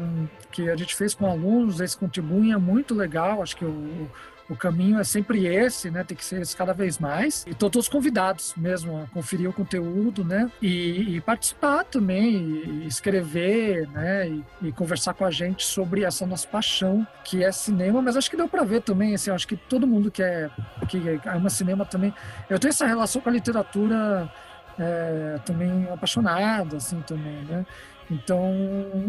que 0.51 0.71
a 0.71 0.75
gente 0.75 0.95
fez 0.95 1.13
com 1.13 1.29
alunos, 1.29 1.79
eles 1.79 1.93
contribuem, 1.93 2.51
é 2.51 2.57
muito 2.57 2.95
legal, 2.95 3.43
acho 3.43 3.55
que 3.55 3.65
o, 3.65 4.09
o 4.49 4.55
caminho 4.55 4.99
é 4.99 5.03
sempre 5.03 5.45
esse, 5.45 5.91
né? 5.91 6.03
Tem 6.03 6.17
que 6.17 6.25
ser 6.25 6.41
esse 6.41 6.55
cada 6.55 6.73
vez 6.73 6.97
mais. 6.97 7.45
E 7.47 7.53
todos 7.53 7.87
convidados 7.87 8.53
mesmo 8.57 9.03
a 9.03 9.07
conferir 9.13 9.47
o 9.47 9.53
conteúdo, 9.53 10.25
né? 10.25 10.51
E, 10.59 11.15
e 11.15 11.21
participar 11.21 11.83
também, 11.83 12.33
e 12.33 12.87
escrever, 12.87 13.87
né? 13.89 14.27
E, 14.27 14.43
e, 14.63 14.71
conversar 14.71 15.13
com 15.13 15.23
a 15.23 15.29
gente 15.29 15.63
sobre 15.63 16.03
essa 16.03 16.25
nossa 16.25 16.47
paixão 16.47 17.05
que 17.23 17.43
é 17.43 17.51
cinema. 17.51 18.01
Mas 18.01 18.17
acho 18.17 18.29
que 18.29 18.35
deu 18.35 18.49
para 18.49 18.63
ver 18.63 18.81
também, 18.81 19.13
assim, 19.13 19.29
acho 19.29 19.47
que 19.47 19.55
todo 19.55 19.85
mundo 19.85 20.09
que 20.09 20.23
é 20.23 20.49
que 20.87 21.19
ama 21.25 21.49
cinema 21.49 21.85
também. 21.85 22.11
Eu 22.49 22.57
tenho 22.57 22.69
essa 22.69 22.87
relação 22.87 23.21
com 23.21 23.29
a 23.29 23.33
literatura 23.33 24.31
é, 24.79 25.39
também 25.45 25.87
apaixonada, 25.91 26.77
assim, 26.77 27.01
também, 27.01 27.43
né? 27.43 27.65
Então, 28.09 28.51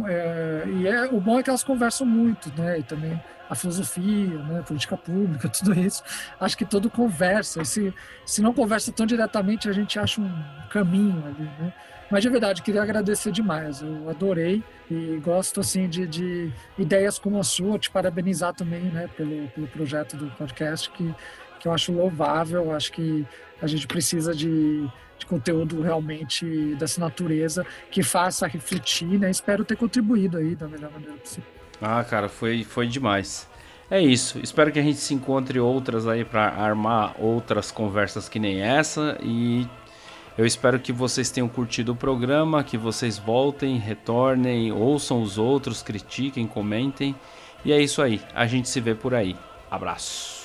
é, 0.07 0.65
e 0.67 0.87
é, 0.87 1.05
o 1.07 1.19
bom 1.19 1.39
é 1.39 1.43
que 1.43 1.49
elas 1.49 1.65
conversam 1.65 2.07
muito, 2.07 2.53
né? 2.61 2.81
E 2.81 2.83
também 2.83 3.19
a 3.51 3.55
filosofia, 3.57 4.39
né? 4.45 4.63
política 4.63 4.97
pública, 4.97 5.49
tudo 5.53 5.79
isso. 5.79 6.03
Acho 6.41 6.57
que 6.57 6.65
todo 6.65 6.89
conversa. 6.89 7.61
E 7.63 7.67
se, 7.67 7.95
se 8.25 8.41
não 8.41 8.55
conversa 8.55 8.93
tão 8.93 9.05
diretamente, 9.05 9.69
a 9.69 9.73
gente 9.73 9.99
acha 9.99 10.21
um 10.21 10.43
caminho 10.71 11.23
ali, 11.27 11.51
né? 11.59 11.75
Mas 12.11 12.23
de 12.23 12.29
verdade, 12.29 12.63
queria 12.63 12.83
agradecer 12.83 13.31
demais. 13.31 13.83
Eu 13.83 14.09
adorei 14.09 14.65
e 14.91 15.21
gosto 15.23 15.61
assim 15.61 15.89
de, 15.89 16.07
de 16.07 16.53
ideias 16.77 17.19
como 17.19 17.39
a 17.39 17.45
sua. 17.45 17.79
Te 17.79 17.91
parabenizar 17.91 18.53
também, 18.53 18.83
né, 18.83 19.09
pelo, 19.17 19.47
pelo 19.49 19.69
projeto 19.69 20.17
do 20.17 20.31
podcast 20.33 20.91
que 20.91 21.15
que 21.61 21.69
eu 21.69 21.73
acho 21.73 21.93
louvável. 21.93 22.75
Acho 22.75 22.91
que 22.91 23.27
a 23.61 23.67
gente 23.67 23.87
precisa 23.87 24.35
de 24.35 24.89
de 25.21 25.27
conteúdo 25.27 25.83
realmente 25.83 26.75
dessa 26.77 26.99
natureza 26.99 27.65
que 27.91 28.03
faça 28.03 28.47
refletir, 28.47 29.19
né? 29.19 29.31
Espero 29.31 29.65
ter 29.65 29.77
contribuído 29.77 30.39
aí 30.39 30.57
da 30.57 30.67
melhor 30.67 30.91
maneira 30.91 31.15
possível. 31.19 31.60
Ah, 31.81 32.05
cara, 32.05 32.29
foi, 32.29 32.65
foi 32.65 32.87
demais. 32.87 33.49
É 33.91 34.01
isso. 34.01 34.39
Espero 34.43 34.71
que 34.71 34.79
a 34.79 34.83
gente 34.83 34.99
se 34.99 35.15
encontre 35.15 35.59
outras 35.59 36.07
aí 36.07 36.25
para 36.25 36.49
armar 36.49 37.15
outras 37.19 37.73
conversas 37.73 38.29
que 38.29 38.39
nem 38.39 38.61
essa 38.61 39.19
e 39.23 39.67
eu 40.39 40.47
espero 40.47 40.79
que 40.79 40.93
vocês 40.93 41.31
tenham 41.31 41.49
curtido 41.49 41.93
o 41.93 41.97
programa, 41.97 42.65
que 42.65 42.79
vocês 42.79 43.19
voltem, 43.19 43.77
retornem, 43.77 44.73
ouçam 44.73 45.21
os 45.21 45.37
outros, 45.37 45.83
critiquem, 45.83 46.47
comentem. 46.47 47.15
E 47.65 47.73
é 47.73 47.81
isso 47.81 48.01
aí. 48.01 48.23
A 48.35 48.47
gente 48.47 48.69
se 48.69 48.81
vê 48.81 48.95
por 48.95 49.15
aí. 49.15 49.37
Abraço. 49.71 50.40